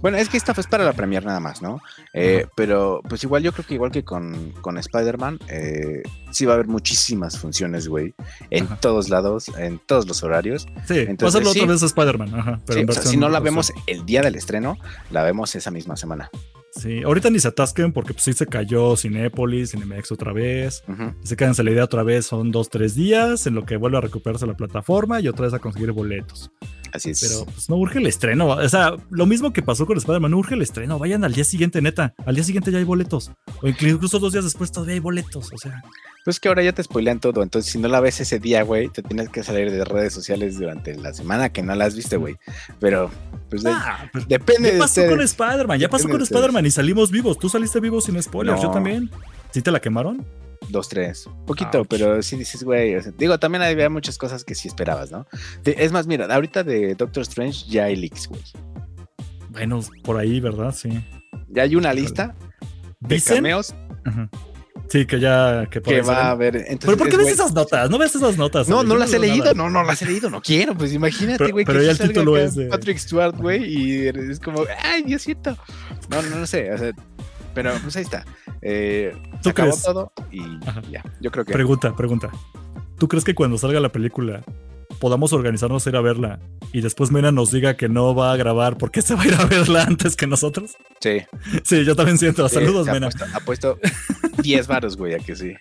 Bueno, 0.01 0.18
es 0.18 0.30
que 0.30 0.38
esta 0.38 0.53
fue 0.55 0.64
para 0.64 0.84
la 0.84 0.93
premier 0.93 1.24
nada 1.26 1.39
más, 1.39 1.62
¿no? 1.62 1.80
Eh, 2.14 2.47
pero 2.55 3.01
pues 3.07 3.24
igual 3.24 3.43
yo 3.43 3.51
creo 3.53 3.66
que 3.68 3.74
igual 3.76 3.91
que 3.91 4.03
con, 4.03 4.51
con 4.62 4.78
Spider-Man, 4.78 5.39
eh, 5.47 6.01
sí 6.32 6.45
va 6.45 6.53
a 6.53 6.55
haber 6.55 6.68
muchísimas 6.68 7.38
funciones, 7.38 7.88
güey. 7.88 8.14
En 8.49 8.66
Ajá. 8.66 8.78
todos 8.80 9.09
lados, 9.09 9.49
en 9.57 9.80
todos 9.80 10.07
los 10.07 10.24
horarios. 10.24 10.66
Sí, 10.88 10.99
Entonces, 10.99 11.41
otra 11.41 11.53
sí. 11.53 11.66
vez 11.68 11.84
a 11.84 11.86
Spider-Man. 11.88 12.34
Ajá, 12.34 12.59
pero 12.66 12.78
Sí, 12.78 12.84
en 12.84 12.89
o 12.89 12.93
sea, 12.93 13.01
versión 13.01 13.12
si 13.12 13.18
no 13.18 13.30
la 13.30 13.39
versión- 13.39 13.43
vemos 13.43 13.74
el 13.88 14.05
día 14.05 14.22
del 14.22 14.36
estreno, 14.36 14.78
la 15.12 15.24
vemos 15.24 15.53
esa 15.55 15.70
misma 15.72 15.95
semana. 15.95 16.30
Sí, 16.74 17.04
ahorita 17.04 17.30
ni 17.30 17.40
se 17.40 17.50
atasquen 17.50 17.92
porque 17.92 18.14
pues 18.14 18.24
sí 18.24 18.34
se 18.34 18.48
cayó 18.48 18.96
Cinépolis, 18.96 19.72
Cinemex 19.72 20.12
otra 20.12 20.32
vez. 20.34 20.84
Ujú. 20.88 21.14
Se 21.24 21.36
quedan 21.36 21.54
la 21.58 21.72
idea 21.72 21.84
otra 21.84 22.04
vez, 22.04 22.26
son 22.26 22.52
dos, 22.52 22.70
tres 22.70 22.96
días 22.96 23.46
en 23.46 23.56
lo 23.56 23.66
que 23.66 23.76
vuelve 23.78 23.98
a 23.98 24.02
recuperarse 24.02 24.48
la 24.48 24.56
plataforma 24.56 25.20
y 25.20 25.28
otra 25.28 25.46
vez 25.46 25.54
a 25.54 25.60
conseguir 25.60 25.92
boletos. 25.92 26.50
Así 26.94 27.12
es. 27.12 27.22
Pero 27.22 27.46
pues 27.46 27.70
no 27.70 27.78
urge 27.78 28.00
el 28.00 28.08
estreno. 28.08 28.48
O 28.48 28.70
sea, 28.70 28.96
lo 29.10 29.26
mismo 29.26 29.54
que 29.54 29.62
pasó 29.62 29.86
con 29.86 29.98
Spider-Man, 29.98 30.32
no 30.32 30.38
urge 30.38 30.56
el 30.56 30.62
estreno. 30.62 31.00
Vayan 31.00 31.24
al 31.24 31.34
día 31.34 31.44
siguiente, 31.46 31.82
neta. 31.82 32.14
Al 32.26 32.36
día 32.36 32.44
siguiente 32.44 32.70
ya 32.72 32.80
hay 32.80 32.84
boletos. 32.84 33.32
O 33.62 33.68
incluso 33.68 34.20
dos 34.20 34.34
días 34.34 34.44
después 34.44 34.72
todavía 34.72 34.96
hay 34.96 35.00
boletos. 35.00 35.52
O 35.54 35.58
sea, 35.58 35.82
Pues 36.26 36.40
que 36.40 36.50
ahora 36.50 36.62
ya 36.64 36.74
te 36.74 36.84
spoilean 36.84 37.20
todo. 37.22 37.44
Entonces, 37.44 37.72
si 37.72 37.80
no 37.80 37.88
la 37.88 38.02
ves 38.02 38.20
ese 38.20 38.40
día, 38.40 38.64
güey, 38.64 38.90
te 38.90 39.02
tienes 39.04 39.30
que 39.30 39.42
salir 39.42 39.72
de 39.72 39.86
redes 39.86 40.14
sociales 40.14 40.60
durante 40.60 40.96
la 40.96 41.14
semana 41.14 41.50
que 41.54 41.64
no 41.64 41.74
las 41.76 41.96
viste, 41.96 42.18
güey. 42.18 42.36
Pero, 42.80 43.10
pues 43.50 43.64
de- 43.64 43.72
ah, 43.72 44.10
pues, 44.12 44.28
depende 44.28 44.68
ya 44.70 44.74
de 44.74 44.80
pasó 44.80 45.02
ustedes. 45.02 45.10
con 45.12 45.22
Spider-Man. 45.22 45.80
Ya 45.80 45.90
pasó 45.90 46.10
con 46.10 46.18
de 46.20 46.24
Spider-Man 46.62 46.66
y 46.66 46.72
salimos 46.72 47.12
vivos. 47.12 47.38
Tú 47.39 47.49
saliste 47.49 47.80
vivo 47.80 48.01
sin 48.01 48.22
spoilers. 48.22 48.62
Yo 48.62 48.72
también. 48.72 49.09
¿Sí 49.51 49.62
te 49.62 49.72
la 49.72 49.80
quemaron? 49.80 50.26
Dos, 50.70 50.88
tres. 50.88 51.28
Poquito, 51.45 51.80
Ouch. 51.80 51.88
pero 51.89 52.22
sí 52.22 52.38
dices, 52.38 52.64
güey. 52.64 52.95
o 52.95 53.01
sea, 53.01 53.12
digo, 53.18 53.38
también 53.39 53.62
había 53.64 53.89
muchas 53.89 54.18
cosas 54.18 54.43
que 54.43 54.55
sí 54.55 54.68
esperabas, 54.68 55.12
¿no? 55.12 55.26
De- 55.64 55.76
es 55.78 55.91
más, 55.91 56.07
mira, 56.07 56.34
ahorita 56.34 56.64
de 56.64 56.95
Doctor 56.95 57.24
Strange 57.24 57.66
ya 57.68 57.86
hay 57.86 57.95
leaks, 57.95 58.28
güey. 58.28 58.41
Bueno, 59.49 59.82
por 60.03 60.18
ahí, 60.18 60.39
¿verdad? 60.39 60.74
Sí. 60.74 61.03
Ya 61.49 61.64
hay 61.64 61.76
una 61.76 61.93
lista 61.93 62.36
de 63.01 63.16
Dicen. 63.16 63.38
cameos 63.38 63.74
Ajá. 64.05 64.30
Sí, 64.92 65.06
que 65.06 65.22
ya. 65.22 65.68
Que, 65.72 65.82
que 65.82 66.02
va 66.02 66.18
a 66.18 66.32
haber. 66.32 66.58
Entonces, 66.58 66.80
¿Pero 66.86 66.98
por 66.98 67.08
qué 67.08 67.14
es, 67.16 67.18
ves 67.20 67.28
esas 67.34 67.54
notas? 67.54 67.89
No 67.89 67.98
ves 67.98 68.14
esas 68.14 68.38
notas. 68.38 68.68
No, 68.68 68.84
no 68.84 68.98
las 68.98 69.14
he 69.14 69.20
leído, 69.20 69.46
nada. 69.46 69.54
no, 69.54 69.70
no 69.70 69.84
las 69.84 70.02
he 70.02 70.06
leído, 70.06 70.30
no 70.30 70.42
quiero, 70.42 70.76
pues 70.76 70.92
imagínate, 70.92 71.38
Pero- 71.38 71.52
güey, 71.54 71.64
pero 71.66 71.80
que 71.80 71.86
ya 71.86 71.96
sí 71.96 72.04
el 72.04 72.10
título 72.10 72.36
es 72.38 72.56
de- 72.56 72.66
Patrick 72.66 72.98
Stewart, 72.98 73.36
güey, 73.38 73.64
y 73.64 74.08
es 74.08 74.39
como, 74.42 74.66
ay, 74.84 75.04
Diosito. 75.04 75.58
No, 76.10 76.22
no, 76.22 76.36
no 76.39 76.46
sé, 76.46 76.74
o 76.74 76.78
sea, 76.78 76.92
pero 77.54 77.72
pues 77.82 77.96
ahí 77.96 78.04
está. 78.04 78.26
Eh, 78.62 79.14
¿Tú 79.38 79.38
se 79.44 79.50
acabó 79.52 79.70
crees? 79.72 79.84
todo 79.84 80.12
y 80.30 80.42
Ajá. 80.68 80.82
ya, 80.92 81.04
yo 81.22 81.32
creo 81.32 81.46
que 81.46 81.54
Pregunta, 81.54 81.96
pregunta. 81.96 82.30
¿Tú 82.98 83.08
crees 83.08 83.24
que 83.24 83.34
cuando 83.34 83.58
salga 83.58 83.80
la 83.80 83.89
película 83.89 84.42
podamos 85.02 85.34
organizarnos 85.34 85.86
a 85.86 85.89
ir 85.89 85.95
a 85.97 86.02
verla 86.02 86.39
y 86.72 86.80
después 86.82 87.12
Mena 87.12 87.32
nos 87.34 87.52
diga 87.52 87.76
que 87.76 87.89
no 87.89 88.16
va 88.16 88.32
a 88.32 88.38
grabar 88.38 88.78
porque 88.78 89.02
se 89.02 89.16
va 89.16 89.24
a 89.24 89.28
ir 89.28 89.34
a 89.34 89.45
verla 89.45 89.84
antes 89.88 90.16
que 90.16 90.28
nosotros? 90.28 90.72
sí. 91.02 91.18
Sí, 91.64 91.84
yo 91.84 91.95
también 91.95 92.18
siento. 92.18 92.47
Saludos, 92.47 92.88
Eh, 92.88 92.91
Mena. 92.93 93.08
apuesto, 93.08 93.26
apuesto 93.34 93.80
10 94.43 94.68
varos, 94.68 94.95
güey, 94.97 95.16
a 95.16 95.18
que 95.20 95.36
sí. 95.36 95.54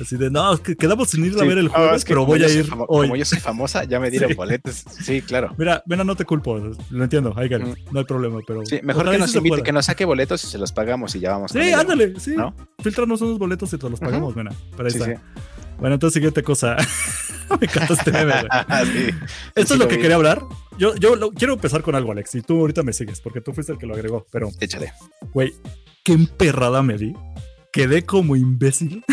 Así 0.00 0.16
de, 0.16 0.30
no, 0.30 0.56
que 0.62 0.76
quedamos 0.76 1.08
sin 1.10 1.24
ir 1.24 1.34
a 1.36 1.38
Sí. 1.40 1.46
ver 1.48 1.58
el 1.58 1.66
No, 1.66 1.70
jueves, 1.72 1.96
es 1.96 2.04
que 2.04 2.10
pero 2.10 2.26
voy 2.26 2.42
a 2.42 2.48
ir 2.48 2.66
hoy. 2.88 3.06
Como 3.06 3.16
yo 3.16 3.24
soy 3.24 3.38
famosa, 3.38 3.84
ya 3.84 3.98
me 4.00 4.10
dieron 4.10 4.28
Sí. 4.30 4.34
boletos. 4.34 4.84
Sí, 5.00 5.22
claro. 5.22 5.54
Mira, 5.56 5.82
Mena, 5.86 6.02
no 6.04 6.16
te 6.16 6.24
culpo, 6.24 6.58
lo 6.90 7.02
entiendo, 7.04 7.30
I 7.42 7.48
get 7.48 7.60
it, 7.60 7.66
Mm. 7.68 7.92
no 7.92 7.98
hay 8.00 8.04
problema, 8.04 8.40
pero... 8.46 8.66
Sí, 8.66 8.80
mejor 8.82 9.08
que 9.10 9.18
nos 9.18 9.30
sí 9.30 9.38
invite, 9.38 9.62
que 9.62 9.72
nos 9.72 9.86
saque 9.86 10.04
boletos 10.04 10.42
y 10.44 10.48
se 10.48 10.58
los 10.58 10.72
pagamos 10.72 11.14
y 11.14 11.20
ya 11.20 11.30
vamos. 11.32 11.52
Sí, 11.52 11.72
ándale, 11.72 12.18
sí. 12.18 12.34
¿no? 12.36 12.54
Filtranos 12.82 13.20
unos 13.22 13.38
boletos 13.38 13.72
y 13.72 13.78
te 13.78 13.88
los 13.88 14.00
pagamos, 14.00 14.34
Mena. 14.34 14.50
Ahí 14.78 14.90
Sí, 14.90 14.98
está. 14.98 15.04
sí. 15.06 15.12
Bueno, 15.80 15.94
entonces 15.94 16.14
siguiente 16.14 16.42
cosa. 16.42 16.76
Me 17.60 17.66
encanta 17.66 17.94
este 17.94 18.12
meme. 18.12 18.32
Sí. 18.84 19.08
Esto 19.08 19.14
Sí 19.54 19.60
es 19.62 19.70
lo 19.70 19.76
lo 19.76 19.88
que 19.88 19.96
vi. 19.96 20.02
quería 20.02 20.16
hablar. 20.16 20.42
Yo, 20.78 20.94
yo 20.96 21.16
lo- 21.16 21.32
quiero 21.32 21.54
empezar 21.54 21.82
con 21.82 21.94
algo, 21.94 22.12
Alex, 22.12 22.34
y 22.36 22.42
tú 22.42 22.60
ahorita 22.60 22.82
me 22.82 22.92
sigues, 22.92 23.20
porque 23.20 23.40
tú 23.40 23.52
fuiste 23.52 23.72
el 23.72 23.78
que 23.78 23.86
lo 23.86 23.94
agregó, 23.94 24.26
pero, 24.30 24.50
Échale. 24.60 24.92
güey, 25.32 25.52
qué 26.04 26.12
emperrada 26.12 26.82
me 26.82 26.96
di. 26.96 27.12
Quedé 27.72 28.04
como 28.06 28.36
imbécil. 28.36 29.04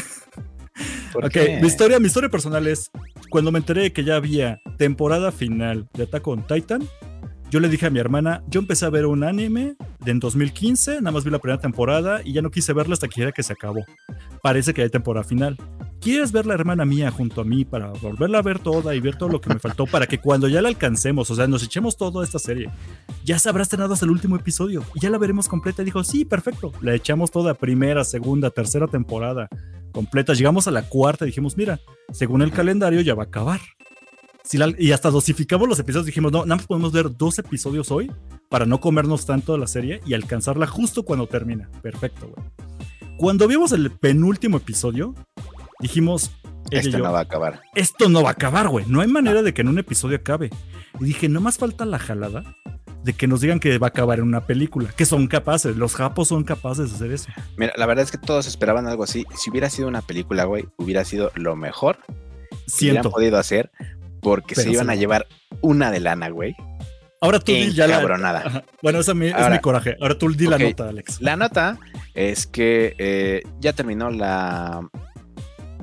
¿Por 1.13 1.25
Ok, 1.25 1.31
qué? 1.31 1.59
mi 1.61 1.67
historia, 1.67 1.99
mi 1.99 2.07
historia 2.07 2.29
personal 2.29 2.67
es 2.67 2.91
cuando 3.29 3.51
me 3.51 3.59
enteré 3.59 3.91
que 3.91 4.03
ya 4.03 4.15
había 4.15 4.61
temporada 4.77 5.31
final 5.31 5.87
de 5.93 6.03
Attack 6.03 6.27
on 6.27 6.45
Titan. 6.45 6.87
Yo 7.49 7.61
le 7.61 7.69
dije 7.69 7.85
a 7.85 7.89
mi 7.89 7.99
hermana, 7.99 8.43
yo 8.49 8.59
empecé 8.59 8.85
a 8.85 8.89
ver 8.89 9.05
un 9.05 9.23
anime 9.23 9.77
de 10.03 10.11
en 10.11 10.19
2015, 10.19 10.97
nada 10.97 11.11
más 11.11 11.23
vi 11.23 11.31
la 11.31 11.39
primera 11.39 11.61
temporada 11.61 12.19
y 12.21 12.33
ya 12.33 12.41
no 12.41 12.51
quise 12.51 12.73
verla 12.73 12.93
hasta 12.93 13.07
que 13.07 13.21
era 13.21 13.31
que 13.31 13.41
se 13.41 13.53
acabó. 13.53 13.85
Parece 14.41 14.73
que 14.73 14.81
hay 14.81 14.89
temporada 14.89 15.23
final. 15.23 15.55
¿Quieres 16.01 16.33
ver 16.33 16.45
la 16.45 16.55
hermana 16.55 16.83
mía 16.83 17.09
junto 17.09 17.41
a 17.41 17.43
mí 17.45 17.63
para 17.63 17.91
volverla 17.91 18.39
a 18.39 18.41
ver 18.41 18.59
toda 18.59 18.95
y 18.95 18.99
ver 18.99 19.15
todo 19.15 19.29
lo 19.29 19.39
que 19.39 19.49
me 19.49 19.59
faltó 19.59 19.85
para 19.85 20.07
que 20.07 20.17
cuando 20.17 20.49
ya 20.49 20.61
la 20.61 20.67
alcancemos, 20.67 21.31
o 21.31 21.35
sea, 21.35 21.47
nos 21.47 21.63
echemos 21.63 21.95
toda 21.95 22.21
esta 22.21 22.37
serie, 22.37 22.69
ya 23.23 23.39
se 23.39 23.47
habrá 23.47 23.63
estrenado 23.63 23.93
hasta 23.93 24.05
el 24.05 24.11
último 24.11 24.35
episodio 24.35 24.83
y 24.93 24.99
ya 24.99 25.09
la 25.09 25.17
veremos 25.17 25.47
completa? 25.47 25.83
Dijo, 25.83 26.03
sí, 26.03 26.25
perfecto. 26.25 26.73
La 26.81 26.95
echamos 26.95 27.31
toda 27.31 27.53
primera, 27.53 28.03
segunda, 28.03 28.49
tercera 28.49 28.87
temporada 28.87 29.47
completa. 29.93 30.33
Llegamos 30.33 30.67
a 30.67 30.71
la 30.71 30.83
cuarta 30.83 31.23
y 31.23 31.29
dijimos, 31.29 31.55
mira, 31.55 31.79
según 32.11 32.41
el 32.41 32.51
calendario 32.51 32.99
ya 32.99 33.15
va 33.15 33.23
a 33.23 33.27
acabar. 33.27 33.61
Si 34.47 34.57
la- 34.57 34.73
y 34.77 34.91
hasta 34.93 35.09
dosificamos 35.11 35.67
los 35.67 35.77
episodios, 35.79 36.05
dijimos, 36.05 36.31
no, 36.31 36.45
nada 36.45 36.55
más 36.57 36.67
podemos 36.67 36.91
ver 36.93 37.15
dos 37.17 37.37
episodios 37.37 37.91
hoy 37.91 38.09
para 38.49 38.65
no 38.65 38.79
comernos 38.79 39.25
tanto 39.25 39.51
de 39.53 39.59
la 39.59 39.67
serie 39.67 39.99
y 40.05 40.13
alcanzarla 40.13 40.67
justo 40.67 41.03
cuando 41.03 41.27
termina. 41.27 41.69
Perfecto, 41.81 42.29
güey. 42.33 42.47
Cuando 43.17 43.47
vimos 43.47 43.71
el 43.73 43.91
penúltimo 43.91 44.57
episodio, 44.57 45.15
dijimos, 45.79 46.31
Este 46.71 46.91
yo, 46.91 46.99
no 46.99 47.11
va 47.11 47.19
a 47.19 47.23
acabar. 47.23 47.61
esto 47.75 48.07
no 48.09 48.23
va 48.23 48.29
a 48.29 48.33
acabar, 48.33 48.69
güey. 48.69 48.85
No 48.87 49.01
hay 49.01 49.07
manera 49.07 49.41
de 49.41 49.53
que 49.53 49.61
en 49.61 49.67
un 49.69 49.79
episodio 49.79 50.17
acabe. 50.17 50.49
Y 50.99 51.03
dije, 51.05 51.27
no 51.27 51.41
más 51.41 51.57
falta 51.57 51.85
la 51.85 51.99
jalada 51.99 52.43
de 53.03 53.13
que 53.13 53.27
nos 53.27 53.41
digan 53.41 53.59
que 53.59 53.77
va 53.77 53.87
a 53.87 53.89
acabar 53.89 54.19
en 54.19 54.25
una 54.25 54.45
película, 54.45 54.89
que 54.95 55.05
son 55.05 55.27
capaces, 55.27 55.75
los 55.77 55.95
japos 55.95 56.27
son 56.29 56.43
capaces 56.43 56.89
de 56.89 56.95
hacer 56.95 57.11
eso. 57.11 57.27
Mira, 57.57 57.73
la 57.77 57.85
verdad 57.85 58.03
es 58.05 58.11
que 58.11 58.17
todos 58.17 58.47
esperaban 58.47 58.87
algo 58.87 59.03
así. 59.03 59.25
Si 59.35 59.49
hubiera 59.49 59.69
sido 59.69 59.87
una 59.87 60.01
película, 60.01 60.45
güey, 60.45 60.65
hubiera 60.77 61.03
sido 61.05 61.31
lo 61.35 61.55
mejor 61.55 61.97
que 62.05 62.13
hubieran 62.13 63.03
Siento. 63.03 63.11
podido 63.11 63.37
hacer 63.37 63.71
porque 64.27 64.55
Pero 64.55 64.65
se 64.67 64.73
iban 64.73 64.87
sí. 64.87 64.91
a 64.91 64.95
llevar 64.95 65.27
una 65.61 65.89
de 65.91 65.99
lana, 66.01 66.29
güey. 66.29 66.55
Ahora 67.21 67.39
tú 67.39 67.51
di 67.51 67.73
ya 67.73 67.87
la. 67.87 67.97
Ajá. 68.45 68.63
Bueno, 68.83 68.99
esa 68.99 69.13
mi- 69.13 69.27
es 69.29 69.49
mi 69.49 69.59
coraje. 69.59 69.95
Ahora 70.01 70.17
tú 70.17 70.29
di 70.31 70.45
la 70.47 70.57
nota, 70.59 70.89
Alex. 70.89 71.21
La 71.21 71.35
nota 71.35 71.77
es 72.13 72.45
que 72.45 72.93
eh, 72.99 73.41
ya 73.59 73.73
terminó 73.73 74.09
la 74.11 74.87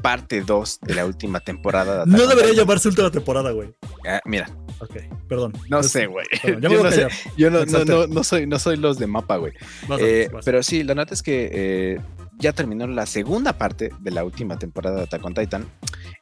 parte 0.03 0.43
2 0.43 0.81
de 0.83 0.95
la 0.95 1.07
última 1.07 1.41
temporada. 1.41 2.05
de 2.05 2.11
No 2.13 2.19
debería 2.27 2.51
Titan. 2.51 2.57
llamarse 2.67 2.89
última 2.89 3.11
temporada, 3.11 3.51
güey. 3.53 3.71
Ah, 4.07 4.21
mira, 4.27 4.49
Ok, 4.81 4.97
perdón. 5.29 5.55
no 5.71 5.83
sé, 5.83 6.07
güey. 6.07 6.27
Yo 6.61 6.71
no 6.71 6.91
sé, 6.91 7.09
yo 7.37 8.23
soy, 8.23 8.47
no 8.47 8.59
soy 8.59 8.77
los 8.77 8.99
de 8.99 9.07
mapa, 9.07 9.39
güey. 9.39 9.55
Eh, 9.99 10.29
pero 10.45 10.63
sí, 10.63 10.83
la 10.85 10.95
nota 10.95 11.15
es 11.15 11.23
que 11.23 11.51
eh, 11.53 12.01
ya 12.39 12.53
terminó 12.53 12.87
la 12.87 13.07
segunda 13.07 13.55
parte 13.55 13.91
de 14.01 14.11
la 14.11 14.23
última 14.25 14.59
temporada 14.59 14.97
de 14.99 15.03
Attack 15.05 15.25
on 15.25 15.35
Titan 15.35 15.65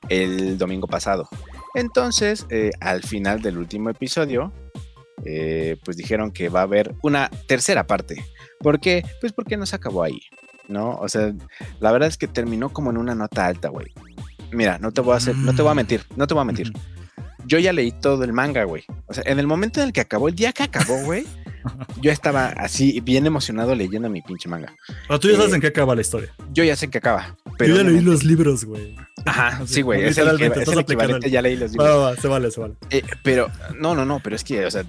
el 0.09 0.57
domingo 0.59 0.87
pasado. 0.87 1.29
Entonces, 1.75 2.47
eh, 2.51 2.71
al 2.81 3.03
final 3.03 3.41
del 3.43 3.59
último 3.59 3.91
episodio, 3.91 4.53
eh, 5.25 5.77
pues 5.85 5.97
dijeron 5.97 6.31
que 6.31 6.49
va 6.49 6.61
a 6.61 6.65
haber 6.65 6.95
una 7.03 7.31
tercera 7.47 7.87
parte. 7.87 8.25
¿Por 8.61 8.81
qué? 8.81 9.05
Pues 9.21 9.33
porque 9.33 9.57
no 9.57 9.67
se 9.67 9.77
acabó 9.77 10.03
ahí, 10.03 10.21
¿no? 10.69 10.97
O 10.97 11.09
sea, 11.09 11.33
la 11.81 11.93
verdad 11.93 12.09
es 12.09 12.17
que 12.17 12.29
terminó 12.29 12.71
como 12.73 12.91
en 12.91 12.97
una 12.99 13.15
nota 13.15 13.47
alta, 13.47 13.69
güey. 13.69 13.89
mira, 14.53 14.79
no 14.79 14.93
te 14.93 15.01
voy 15.01 15.15
a 15.15 15.17
hacer, 15.17 15.35
no 15.37 15.55
te 15.55 15.63
voy 15.63 15.71
a 15.71 15.75
mentir, 15.75 16.05
no 16.17 16.27
te 16.27 16.35
voy 16.35 16.43
a 16.43 16.45
mentir. 16.45 16.73
Yo 17.45 17.59
ya 17.59 17.73
leí 17.73 17.91
todo 17.91 18.23
el 18.23 18.33
manga, 18.33 18.65
güey. 18.65 18.85
O 19.07 19.15
sea, 19.15 19.25
en 19.27 19.39
el 19.41 19.47
momento 19.49 19.81
en 19.81 19.87
el 19.89 19.93
que 19.93 20.01
acabó, 20.01 20.29
el 20.29 20.35
día 20.37 20.53
que 20.53 20.63
acabó, 20.63 20.97
güey, 21.05 21.25
yo 22.01 22.13
estaba 22.13 22.49
así 22.49 23.01
bien 23.01 23.27
emocionado 23.27 23.75
leyendo 23.75 24.09
mi 24.09 24.23
pinche 24.23 24.49
manga. 24.49 24.73
Pero 25.09 25.19
tú 25.19 25.29
ya 25.29 25.37
sabes 25.37 25.53
Eh, 25.53 25.55
en 25.57 25.61
qué 25.61 25.67
acaba 25.69 25.95
la 25.95 26.03
historia. 26.03 26.33
Yo 26.53 26.63
ya 26.63 26.77
sé 26.77 26.89
que 26.89 26.99
acaba. 26.99 27.37
Pero 27.63 27.77
Yo 27.77 27.83
ya 27.83 27.89
leí 27.89 28.01
los 28.01 28.25
libros, 28.25 28.65
güey. 28.65 28.97
Ajá, 29.25 29.63
sí, 29.67 29.83
güey. 29.83 30.05
Es 30.05 30.19
el, 30.19 30.29
es 30.41 30.69
el 30.69 30.79
equivalente, 30.79 31.31
ya 31.31 31.43
leí 31.43 31.57
los 31.57 31.73
libros. 31.73 31.89
va, 31.89 31.97
va, 31.97 32.17
se 32.17 32.29
vale, 32.29 32.51
se 32.51 32.61
vale. 32.61 32.75
Eh, 32.91 33.03
pero, 33.23 33.51
no, 33.79 33.95
no, 33.95 34.05
no, 34.05 34.21
pero 34.23 34.37
es 34.37 34.45
que, 34.45 34.65
o 34.67 34.71
sea, 34.71 34.85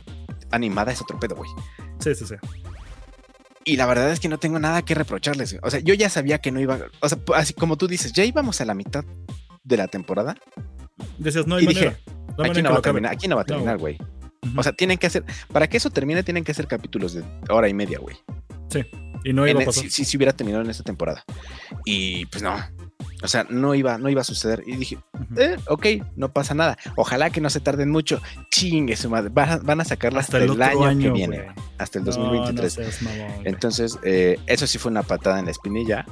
animada 0.52 0.92
es 0.92 1.02
otro 1.02 1.20
pedo, 1.20 1.36
güey. 1.36 1.50
Sí, 2.00 2.16
sí, 2.16 2.26
sí. 2.26 2.36
Y 3.66 3.78
la 3.78 3.86
verdad 3.86 4.12
es 4.12 4.20
que 4.20 4.28
no 4.28 4.38
tengo 4.40 4.60
nada 4.60 4.82
que 4.82 4.96
reprocharles. 4.96 5.58
O 5.62 5.70
sea, 5.70 5.80
yo 5.80 5.94
ya 5.94 6.10
sabía 6.10 6.40
que 6.40 6.52
no 6.52 6.60
iba. 6.60 6.80
O 7.00 7.08
sea, 7.08 7.18
así 7.36 7.54
como 7.54 7.78
tú 7.78 7.88
dices, 7.88 8.12
ya 8.12 8.26
íbamos 8.26 8.60
a 8.60 8.66
la 8.66 8.74
mitad 8.74 9.06
de 9.64 9.78
la 9.78 9.88
temporada. 9.88 10.36
Decías, 11.18 11.48
no 11.48 11.56
hay 11.56 11.66
Y 11.66 11.68
dije. 11.68 11.96
No 12.38 12.44
hay 12.44 12.50
aquí 12.50 12.62
manera 12.62 12.70
no 12.70 12.74
va 12.74 12.80
a 12.80 12.82
terminar, 12.82 13.12
aquí 13.14 13.28
no 13.28 13.36
va 13.36 13.42
a 13.44 13.46
terminar, 13.46 13.78
güey. 13.78 13.98
O 14.58 14.64
sea, 14.64 14.74
tienen 14.74 14.98
que 14.98 15.08
hacer. 15.08 15.24
Para 15.52 15.68
que 15.68 15.78
eso 15.78 15.90
termine, 15.90 16.24
tienen 16.24 16.44
que 16.44 16.52
hacer 16.52 16.68
capítulos 16.68 17.14
de 17.14 17.24
hora 17.50 17.70
y 17.70 17.74
media, 17.74 18.00
güey. 18.00 18.18
Y 19.24 19.34
no 19.34 19.48
iba 19.48 19.62
a 19.62 19.66
pasar. 19.66 19.90
si, 19.90 20.06
si 20.06 20.18
hubiera 20.18 20.34
terminado 20.34 20.64
en 20.64 20.70
esta 20.70 20.84
temporada. 20.84 21.24
Y 21.86 22.26
pues 22.28 22.44
no. 22.44 22.56
O 23.22 23.28
sea, 23.28 23.46
no 23.50 23.74
iba, 23.74 23.98
no 23.98 24.10
iba 24.10 24.22
a 24.22 24.26
suceder. 24.26 24.64
Y 24.66 24.76
dije, 24.76 24.98
eh, 25.38 25.56
ok, 25.68 25.86
no 26.16 26.34
pasa 26.34 26.54
nada. 26.54 26.78
Ojalá 26.98 27.30
que 27.30 27.40
no 27.42 27.50
se 27.50 27.60
tarden 27.62 27.90
mucho. 27.90 28.22
Chingue 28.52 28.96
su 28.98 29.10
madre. 29.10 29.30
Van, 29.34 29.50
a- 29.50 29.58
van 29.58 29.80
a 29.82 29.86
sacarla 29.86 30.20
hasta, 30.20 30.38
el, 30.40 30.62
año, 30.62 31.00
que 31.00 31.10
viene, 31.12 31.48
hasta 31.78 32.00
el 32.00 32.06
No, 32.06 32.12
2023. 32.12 32.78
No, 32.78 32.84
seas 32.84 33.02
mamón, 33.02 33.34
güey. 33.36 33.48
Entonces, 33.48 33.98
eh, 34.04 34.38
eso 34.48 34.68
sí 34.68 34.78
fue 34.78 34.92
una 34.92 35.04
patada 35.04 35.40
en 35.40 35.46
la 35.46 35.52
espinilla. 35.52 36.06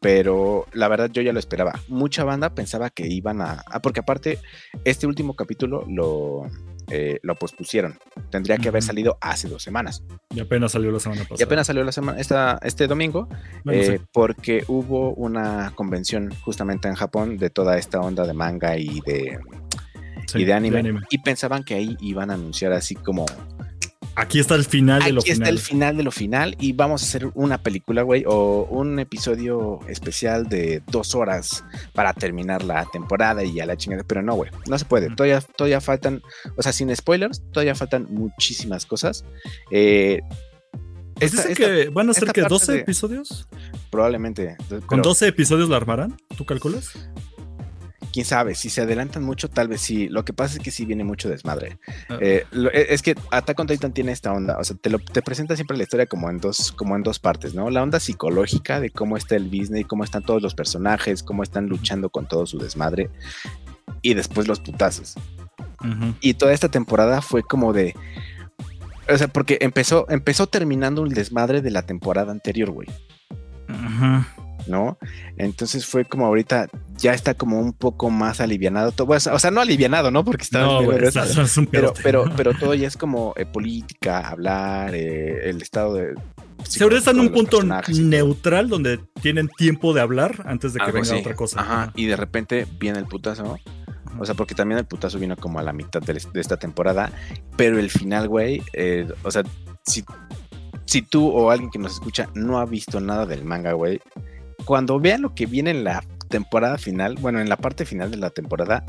Pero 0.00 0.66
la 0.74 0.88
verdad 0.88 1.10
yo 1.10 1.22
ya 1.22 1.32
lo 1.32 1.38
esperaba. 1.38 1.80
Mucha 1.88 2.24
banda 2.24 2.54
pensaba 2.54 2.90
que 2.90 3.06
iban 3.06 3.40
a... 3.40 3.64
ah, 3.66 3.80
porque 3.80 4.00
aparte, 4.00 4.38
este 4.84 5.06
último 5.06 5.34
capítulo 5.34 5.84
lo, 5.88 6.42
eh, 6.90 7.18
lo 7.22 7.34
pospusieron. 7.34 7.98
Tendría 8.30 8.58
que 8.58 8.68
haber 8.68 8.82
salido 8.82 9.18
hace 9.20 9.48
dos 9.48 9.62
semanas. 9.62 10.04
Y 10.34 10.40
apenas 10.40 10.72
salió 10.72 10.90
la 10.90 11.00
semana 11.00 11.22
pasada. 11.22 11.36
Y 11.38 11.42
apenas 11.42 11.66
salió 11.66 11.84
la 11.84 11.92
semana, 11.92 12.20
esta, 12.20 12.58
este 12.62 12.86
domingo, 12.86 13.28
Bueno, 13.64 13.80
eh, 13.80 13.98
sí. 13.98 14.04
porque 14.12 14.64
hubo 14.68 15.12
una 15.14 15.72
convención 15.74 16.32
justamente 16.42 16.88
en 16.88 16.94
Japón 16.94 17.38
de 17.38 17.50
toda 17.50 17.78
esta 17.78 18.00
onda 18.00 18.26
de 18.26 18.32
manga 18.32 18.76
y 18.76 19.00
de, 19.00 19.38
Sí, 20.26 20.40
y 20.40 20.44
de 20.44 20.52
anime, 20.52 21.00
Y 21.10 21.18
pensaban 21.18 21.64
que 21.64 21.74
ahí 21.74 21.96
iban 22.00 22.30
a 22.30 22.34
anunciar 22.34 22.72
así 22.72 22.94
como 22.94 23.26
Aquí 24.16 24.38
está 24.38 24.54
el 24.54 24.64
final 24.64 25.02
de 25.02 25.12
lo 25.12 25.20
aquí 25.20 25.30
está 25.30 25.44
final. 25.46 25.54
el 25.54 25.60
final 25.60 25.96
de 25.96 26.02
lo 26.04 26.10
final 26.12 26.56
y 26.60 26.72
vamos 26.72 27.02
a 27.02 27.06
hacer 27.06 27.30
una 27.34 27.58
película, 27.58 28.02
güey, 28.02 28.24
o 28.26 28.64
un 28.70 28.98
episodio 29.00 29.80
especial 29.88 30.48
de 30.48 30.82
dos 30.86 31.14
horas 31.14 31.64
para 31.92 32.12
terminar 32.12 32.62
la 32.62 32.84
temporada 32.92 33.42
y 33.42 33.58
a 33.60 33.66
la 33.66 33.76
chingada. 33.76 34.04
Pero 34.04 34.22
no, 34.22 34.34
güey, 34.34 34.50
no 34.68 34.78
se 34.78 34.84
puede. 34.84 35.08
Todavía, 35.14 35.40
todavía 35.40 35.80
faltan, 35.80 36.22
o 36.56 36.62
sea, 36.62 36.72
sin 36.72 36.94
spoilers, 36.94 37.42
todavía 37.52 37.74
faltan 37.74 38.06
muchísimas 38.10 38.86
cosas. 38.86 39.24
Eh, 39.70 40.20
Pues 41.14 41.32
esta- 41.32 41.48
dicen 41.48 41.52
esta- 41.64 41.84
que 41.84 41.88
van 41.90 42.10
a 42.10 42.14
ser 42.14 42.32
que 42.32 42.42
parte 42.42 42.54
12 42.54 42.72
de- 42.72 42.78
episodios. 42.80 43.48
probablemente. 43.90 44.56
¿Con 44.68 44.80
pero 44.88 45.02
12 45.02 45.28
episodios 45.28 45.68
la 45.68 45.76
armarán? 45.76 46.16
¿Tú 46.36 46.44
calculas? 46.44 46.90
Quién 48.14 48.24
sabe, 48.24 48.54
si 48.54 48.70
se 48.70 48.80
adelantan 48.80 49.24
mucho, 49.24 49.50
tal 49.50 49.66
vez 49.66 49.80
sí. 49.80 50.08
Lo 50.08 50.24
que 50.24 50.32
pasa 50.32 50.56
es 50.56 50.62
que 50.62 50.70
sí 50.70 50.84
viene 50.84 51.02
mucho 51.02 51.28
desmadre. 51.28 51.78
Ah. 52.08 52.18
Eh, 52.20 52.46
lo- 52.52 52.70
eh, 52.70 52.86
es 52.90 53.02
que 53.02 53.16
Attack 53.32 53.58
on 53.58 53.66
Titan 53.66 53.92
tiene 53.92 54.12
esta 54.12 54.32
onda, 54.32 54.56
o 54.58 54.62
sea, 54.64 54.76
te, 54.76 54.88
lo, 54.88 55.00
te 55.00 55.20
presenta 55.20 55.56
siempre 55.56 55.76
la 55.76 55.82
historia 55.82 56.06
como 56.06 56.30
en 56.30 56.38
dos, 56.38 56.70
como 56.70 56.94
en 56.94 57.02
dos 57.02 57.18
partes, 57.18 57.54
¿no? 57.54 57.68
La 57.70 57.82
onda 57.82 57.98
psicológica 57.98 58.78
de 58.78 58.90
cómo 58.90 59.16
está 59.16 59.34
el 59.34 59.48
business, 59.48 59.84
cómo 59.88 60.04
están 60.04 60.22
todos 60.22 60.40
los 60.40 60.54
personajes, 60.54 61.22
cómo 61.24 61.42
están 61.42 61.66
luchando 61.66 62.08
con 62.08 62.26
todo 62.28 62.46
su 62.46 62.58
desmadre, 62.58 63.10
y 64.00 64.14
después 64.14 64.46
los 64.46 64.60
putazos. 64.60 65.14
Ujú. 65.80 66.14
Y 66.20 66.34
toda 66.34 66.52
esta 66.52 66.68
temporada 66.68 67.20
fue 67.20 67.42
como 67.42 67.72
de, 67.72 67.94
o 69.12 69.18
sea, 69.18 69.28
porque 69.28 69.58
empezó, 69.60 70.06
empezó 70.08 70.46
terminando 70.46 71.04
el 71.04 71.12
desmadre 71.14 71.60
de 71.62 71.70
la 71.70 71.82
temporada 71.82 72.30
anterior, 72.32 72.70
güey. 72.70 72.88
Ujú. 73.68 74.24
¿No? 74.66 74.98
Entonces 75.36 75.86
fue 75.86 76.04
como 76.04 76.26
ahorita 76.26 76.68
ya 76.96 77.12
está 77.12 77.34
como 77.34 77.60
un 77.60 77.72
poco 77.72 78.10
más 78.10 78.40
alivianado 78.40 78.92
todo, 78.92 79.08
o 79.12 79.38
sea, 79.38 79.50
no 79.50 79.60
alivianado, 79.60 80.10
¿no? 80.10 80.24
Porque 80.24 80.44
estaba 80.44 80.64
No, 80.64 80.88
pero, 80.88 81.10
pedote. 81.70 82.00
pero, 82.02 82.24
pero 82.36 82.54
todo 82.54 82.74
ya 82.74 82.88
es 82.88 82.96
como 82.96 83.34
eh, 83.36 83.46
política, 83.46 84.28
hablar, 84.28 84.94
eh, 84.94 85.50
el 85.50 85.62
estado 85.62 85.94
de. 85.94 86.14
Se 86.62 86.82
ahorita 86.82 87.00
están 87.00 87.16
en 87.16 87.22
un 87.22 87.32
punto 87.32 87.60
neutral 87.62 88.68
donde 88.68 88.98
tienen 89.20 89.48
tiempo 89.48 89.92
de 89.92 90.00
hablar 90.00 90.44
antes 90.46 90.72
de 90.72 90.78
que 90.78 90.86
Algo 90.86 91.00
venga 91.00 91.16
otra 91.18 91.34
cosa. 91.34 91.60
Ajá, 91.60 91.92
y 91.94 92.06
de 92.06 92.16
repente 92.16 92.66
viene 92.78 92.98
el 92.98 93.04
putazo, 93.06 93.58
o 94.18 94.24
sea, 94.24 94.34
porque 94.34 94.54
también 94.54 94.78
el 94.78 94.86
putazo 94.86 95.18
vino 95.18 95.36
como 95.36 95.58
a 95.58 95.62
la 95.62 95.72
mitad 95.72 96.00
de, 96.00 96.14
de 96.14 96.40
esta 96.40 96.56
temporada, 96.56 97.10
pero 97.56 97.78
el 97.78 97.90
final, 97.90 98.28
güey, 98.28 98.62
eh, 98.72 99.06
o 99.24 99.30
sea, 99.30 99.42
si, 99.84 100.04
si 100.86 101.02
tú 101.02 101.28
o 101.28 101.50
alguien 101.50 101.70
que 101.70 101.78
nos 101.78 101.94
escucha 101.94 102.28
no 102.34 102.58
ha 102.58 102.64
visto 102.64 103.00
nada 103.00 103.26
del 103.26 103.44
manga, 103.44 103.72
güey, 103.72 104.00
cuando 104.64 104.98
vean 105.00 105.22
lo 105.22 105.34
que 105.34 105.46
viene 105.46 105.70
en 105.70 105.84
la 105.84 106.02
temporada 106.28 106.78
final, 106.78 107.16
bueno, 107.20 107.40
en 107.40 107.48
la 107.48 107.56
parte 107.56 107.84
final 107.84 108.10
de 108.10 108.16
la 108.16 108.30
temporada, 108.30 108.84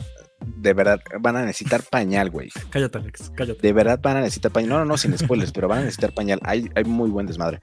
de 0.58 0.74
verdad 0.74 1.00
van 1.20 1.36
a 1.38 1.46
necesitar 1.46 1.84
pañal, 1.84 2.30
güey. 2.30 2.50
Cállate, 2.70 2.98
Alex, 2.98 3.32
cállate. 3.36 3.60
De 3.62 3.74
verdad 3.74 4.00
van 4.02 4.18
a 4.18 4.22
necesitar 4.22 4.52
pañal. 4.52 4.70
No, 4.70 4.78
no, 4.80 4.86
no, 4.86 4.98
sin 4.98 5.18
spoilers, 5.18 5.52
pero 5.52 5.68
van 5.68 5.80
a 5.80 5.82
necesitar 5.82 6.14
pañal. 6.14 6.40
Hay, 6.44 6.70
hay 6.76 6.84
muy 6.84 7.10
buen 7.10 7.26
desmadre. 7.28 7.60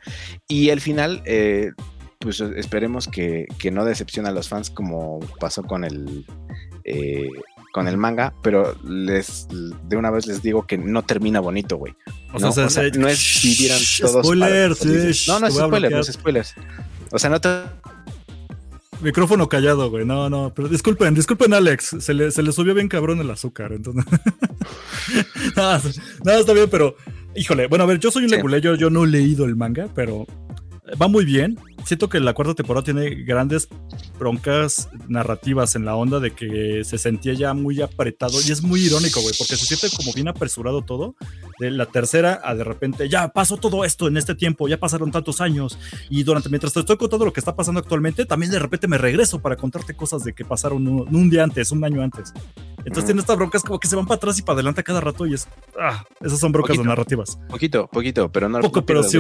Y 0.48 0.68
el 0.70 0.80
final, 0.80 1.22
eh, 1.24 1.72
pues 2.18 2.40
esperemos 2.40 3.08
que, 3.08 3.46
que 3.58 3.70
no 3.70 3.84
decepcione 3.84 4.28
a 4.28 4.32
los 4.32 4.48
fans 4.48 4.70
como 4.70 5.18
pasó 5.40 5.64
con 5.64 5.84
el 5.84 6.24
eh, 6.84 7.28
con 7.72 7.88
el 7.88 7.96
manga, 7.96 8.34
pero 8.42 8.76
les 8.84 9.46
de 9.48 9.96
una 9.96 10.10
vez 10.10 10.26
les 10.26 10.42
digo 10.42 10.66
que 10.66 10.76
no 10.76 11.02
termina 11.02 11.40
bonito, 11.40 11.76
güey. 11.78 11.94
O 12.32 12.38
no, 12.38 12.52
sea, 12.52 12.66
o 12.66 12.70
sea, 12.70 12.90
se- 12.92 12.98
no 12.98 13.08
es 13.08 13.40
vivieran 13.42 13.78
todos 14.00 14.26
Spoilers, 14.26 14.78
sí, 14.78 15.30
No, 15.30 15.40
no 15.40 15.46
es 15.46 15.54
voy 15.54 15.62
a 15.62 15.66
spoiler, 15.66 15.92
no 15.92 16.00
es 16.00 16.06
spoilers. 16.12 16.54
O 17.10 17.18
sea, 17.18 17.30
no 17.30 17.40
te 17.40 17.48
Micrófono 19.02 19.48
callado, 19.48 19.90
güey. 19.90 20.04
No, 20.04 20.30
no, 20.30 20.52
pero 20.54 20.68
disculpen, 20.68 21.14
disculpen, 21.14 21.52
Alex. 21.54 21.96
Se 22.00 22.14
le, 22.14 22.30
se 22.30 22.42
le 22.42 22.52
subió 22.52 22.74
bien 22.74 22.88
cabrón 22.88 23.20
el 23.20 23.30
azúcar, 23.30 23.72
entonces. 23.72 24.04
nada, 25.56 25.80
nada, 26.24 26.40
está 26.40 26.52
bien, 26.52 26.68
pero. 26.70 26.96
Híjole, 27.34 27.66
bueno, 27.66 27.84
a 27.84 27.86
ver, 27.86 27.98
yo 27.98 28.10
soy 28.10 28.24
un 28.24 28.28
Sí. 28.30 28.36
leguleyo, 28.36 28.74
yo 28.74 28.90
no 28.90 29.04
he 29.04 29.08
leído 29.08 29.46
el 29.46 29.56
manga, 29.56 29.88
pero 29.94 30.26
va 31.00 31.08
muy 31.08 31.24
bien. 31.24 31.58
Siento 31.84 32.08
que 32.08 32.20
la 32.20 32.32
cuarta 32.32 32.54
temporada 32.54 32.84
tiene 32.84 33.10
grandes 33.24 33.68
broncas 34.18 34.88
narrativas 35.08 35.74
en 35.74 35.84
la 35.84 35.96
onda 35.96 36.20
de 36.20 36.30
que 36.30 36.84
se 36.84 36.96
sentía 36.96 37.34
ya 37.34 37.54
muy 37.54 37.82
apretado 37.82 38.40
y 38.40 38.52
es 38.52 38.62
muy 38.62 38.80
irónico, 38.80 39.20
güey, 39.20 39.34
porque 39.36 39.56
se 39.56 39.66
siente 39.66 39.94
como 39.96 40.12
bien 40.12 40.28
apresurado 40.28 40.82
todo. 40.82 41.16
De 41.58 41.70
la 41.70 41.86
tercera 41.86 42.40
a 42.44 42.54
de 42.54 42.64
repente, 42.64 43.08
ya 43.08 43.28
pasó 43.28 43.56
todo 43.56 43.84
esto 43.84 44.08
en 44.08 44.16
este 44.16 44.34
tiempo, 44.34 44.68
ya 44.68 44.78
pasaron 44.78 45.10
tantos 45.10 45.40
años 45.40 45.78
y 46.08 46.22
durante 46.22 46.48
mientras 46.48 46.72
te 46.72 46.80
estoy 46.80 46.96
contando 46.96 47.24
lo 47.24 47.32
que 47.32 47.40
está 47.40 47.54
pasando 47.54 47.80
actualmente, 47.80 48.24
también 48.24 48.50
de 48.50 48.58
repente 48.58 48.88
me 48.88 48.98
regreso 48.98 49.40
para 49.40 49.56
contarte 49.56 49.94
cosas 49.94 50.24
de 50.24 50.32
que 50.32 50.44
pasaron 50.44 50.86
un, 50.86 51.14
un 51.14 51.30
día 51.30 51.44
antes, 51.44 51.72
un 51.72 51.84
año 51.84 52.02
antes. 52.02 52.32
Entonces 52.84 53.04
tiene 53.04 53.20
estas 53.20 53.36
broncas 53.36 53.62
como 53.62 53.78
que 53.78 53.86
se 53.86 53.96
van 53.96 54.06
para 54.06 54.16
atrás 54.16 54.38
y 54.38 54.42
para 54.42 54.54
adelante 54.54 54.82
cada 54.82 55.00
rato 55.00 55.26
y 55.26 55.34
es, 55.34 55.46
ah, 55.80 56.04
esas 56.20 56.40
son 56.40 56.50
broncas 56.52 56.70
Poquito. 56.70 56.82
de 56.82 56.88
narrativas. 56.88 57.38
poquito, 57.48 57.86
poquito, 57.86 58.32
pero 58.32 58.48
no 58.48 58.60
Poco, 58.60 58.84
pero 58.84 59.02
sí. 59.02 59.18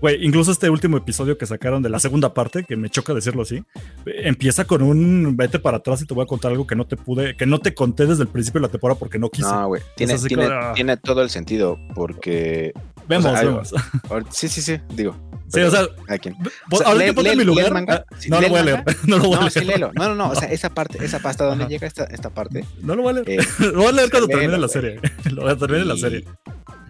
Güey, 0.00 0.24
incluso 0.24 0.50
este 0.52 0.68
último 0.68 0.98
episodio 0.98 1.38
que 1.38 1.46
sacaron 1.46 1.82
de 1.82 1.88
la 1.88 1.97
segunda 2.00 2.32
parte, 2.34 2.64
que 2.64 2.76
me 2.76 2.90
choca 2.90 3.14
decirlo 3.14 3.42
así, 3.42 3.62
empieza 4.06 4.64
con 4.64 4.82
un 4.82 5.36
vete 5.36 5.58
para 5.58 5.78
atrás 5.78 6.02
y 6.02 6.06
te 6.06 6.14
voy 6.14 6.24
a 6.24 6.26
contar 6.26 6.50
algo 6.52 6.66
que 6.66 6.76
no 6.76 6.86
te 6.86 6.96
pude, 6.96 7.36
que 7.36 7.46
no 7.46 7.58
te 7.58 7.74
conté 7.74 8.06
desde 8.06 8.22
el 8.22 8.28
principio 8.28 8.60
de 8.60 8.66
la 8.66 8.70
temporada 8.70 8.98
porque 8.98 9.18
no 9.18 9.30
quise. 9.30 9.48
No, 9.48 9.68
güey, 9.68 9.82
tiene, 9.96 10.18
tiene, 10.18 10.44
ah. 10.50 10.72
tiene 10.74 10.96
todo 10.96 11.22
el 11.22 11.30
sentido 11.30 11.78
porque 11.94 12.72
vemos, 13.08 13.26
o 13.26 13.36
sea, 13.36 13.42
vemos. 13.44 13.74
sí, 14.30 14.48
sí, 14.48 14.60
sí, 14.62 14.78
digo. 14.94 15.16
Sí, 15.50 15.60
o 15.60 15.70
sea, 15.70 15.86
¿a 16.08 16.18
quién? 16.18 16.36
o 16.70 16.76
sea, 16.76 16.88
ahorita 16.88 17.06
lee- 17.06 17.12
ponte 17.14 17.30
en 17.30 17.38
lee- 17.38 17.44
mi 17.44 17.46
lugar. 17.46 17.72
manga. 17.72 18.04
ah, 18.10 18.14
Sí, 18.18 18.28
no 18.28 18.38
lo 18.38 18.48
voy 18.50 18.58
a 18.58 18.64
leer. 18.64 18.84
No 19.06 19.16
lo 19.16 19.24
voy 19.24 19.32
a 19.32 19.36
No, 19.36 19.40
leer. 19.42 19.52
sí, 19.52 19.64
léelo. 19.64 19.90
No, 19.94 20.08
no, 20.10 20.14
no. 20.14 20.28
O 20.30 20.34
sea, 20.34 20.50
esa 20.50 20.68
parte, 20.68 21.02
esa 21.02 21.16
parte, 21.20 21.28
¿hasta 21.30 21.44
dónde 21.46 21.64
Ajá. 21.64 21.70
llega 21.70 21.86
esta, 21.86 22.04
esta 22.04 22.28
parte? 22.28 22.66
No 22.82 22.94
lo 22.94 23.02
voy 23.02 23.12
a 23.12 23.22
leer. 23.22 23.40
Eh, 23.40 23.46
Lo 23.60 23.72
voy 23.78 23.86
a 23.86 23.92
leer 23.92 24.10
cuando 24.10 24.28
termine 24.28 24.58
la 24.58 24.68
serie. 24.68 25.00
Lo 25.32 25.42
voy 25.42 25.52
a 25.52 25.56
terminar 25.56 25.86
la 25.86 25.96
serie. 25.96 26.24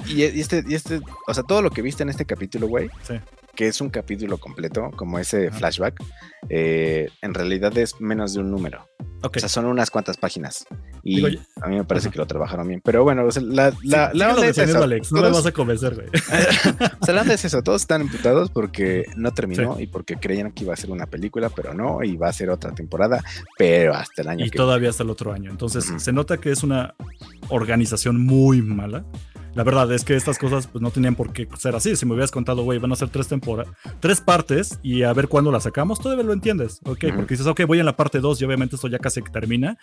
Y, 0.07 0.25
y 0.25 0.41
este, 0.41 0.65
y 0.67 0.75
este, 0.75 1.01
o 1.29 1.35
sea, 1.35 1.45
todo 1.45 1.63
lo 1.63 1.71
que 1.71 1.83
viste 1.83 2.03
en 2.03 2.09
este 2.09 2.25
capítulo, 2.25 2.67
güey, 2.67 2.89
Sí. 3.07 3.15
Que 3.59 3.67
es 3.67 3.81
un 3.81 3.91
capítulo 3.91 4.39
completo, 4.39 4.93
como 4.95 5.19
ese 5.19 5.51
flashback, 5.51 6.01
eh, 6.49 7.09
en 7.23 7.35
realidad 7.35 7.77
es 7.77 8.01
menos 8.01 8.33
de 8.33 8.39
un 8.39 8.53
número. 8.53 8.89
Ok. 9.25 9.39
O 9.39 9.41
sea, 9.41 9.49
son 9.49 9.65
unas 9.67 9.91
cuantas 9.91 10.17
páginas. 10.17 10.65
Y 11.03 11.17
Digo, 11.17 11.43
a 11.61 11.67
mí 11.67 11.75
me 11.75 11.83
parece 11.83 12.09
que 12.09 12.19
lo 12.19 12.27
trabajaron 12.29 12.69
bien. 12.69 12.81
Pero 12.85 13.03
bueno, 13.03 13.25
o 13.25 13.33
sea, 13.33 13.43
la, 13.43 13.73
la, 13.83 14.13
Sí, 14.13 14.19
la 14.19 14.27
síguelo 14.27 14.31
onda 14.31 14.47
es 14.47 14.59
eso. 14.59 14.83
Alex. 14.85 15.11
No 15.11 15.23
me 15.23 15.31
vas 15.31 15.47
a 15.47 15.51
convencer, 15.51 15.97
güey. 15.97 16.07
o 17.01 17.05
sea, 17.05 17.15
la 17.17 17.23
onda 17.23 17.35
es 17.35 17.45
eso. 17.45 17.61
Todos 17.63 17.83
están 17.83 18.03
imputados 18.03 18.49
porque 18.49 19.07
no 19.17 19.35
terminó 19.35 19.81
y 19.81 19.89
porque 19.89 20.19
creían 20.19 20.53
que 20.53 20.63
iba 20.63 20.75
a 20.75 20.77
ser 20.77 20.93
una 20.93 21.07
película, 21.07 21.49
pero 21.51 21.75
no, 21.75 22.05
y 22.05 22.17
va 22.17 22.29
a 22.29 22.33
ser 22.33 22.51
otra 22.51 22.73
temporada, 22.77 23.25
pero 23.57 23.93
hasta 23.93 24.23
el 24.23 24.29
año 24.29 24.47
y 24.47 24.51
que 24.51 24.57
todavía 24.57 24.91
hasta 24.91 25.03
el 25.03 25.11
otro 25.11 25.33
año. 25.33 25.51
Entonces 25.51 25.85
se 25.97 26.13
nota 26.13 26.37
que 26.39 26.53
es 26.53 26.63
una 26.63 26.95
organización 27.49 28.25
muy 28.25 28.63
mala. 28.63 29.05
La 29.59 29.65
verdad 29.65 29.91
es 29.93 30.05
que 30.05 30.15
estas 30.15 30.39
cosas 30.39 30.69
pues 30.69 30.81
no 30.81 30.93
tenían 30.93 31.17
por 31.17 31.33
qué 31.33 31.49
ser 31.59 31.75
así. 31.75 31.97
Si 31.97 32.07
me 32.07 32.13
hubieras 32.13 32.31
contado, 32.31 32.63
güey, 32.63 32.79
van 32.79 32.93
a 32.93 32.95
ser 32.97 33.09
tres 33.09 33.27
temporadas, 33.27 33.73
tres 33.99 34.21
partes 34.21 34.79
y 34.85 35.03
a 35.03 35.13
ver 35.13 35.27
cuándo 35.27 35.51
las 35.51 35.65
sacamos, 35.65 35.99
todavía 35.99 36.23
lo 36.23 36.33
entiendes. 36.33 36.79
Ok, 36.85 37.07
porque 37.17 37.35
dices, 37.35 37.47
ok, 37.49 37.63
voy 37.67 37.81
en 37.81 37.87
la 37.87 37.97
parte 37.97 38.21
2 38.21 38.41
y 38.41 38.45
obviamente 38.45 38.77
esto 38.77 38.87
ya 38.87 39.01
casi 39.01 39.21
que 39.21 39.31
termina. 39.33 39.77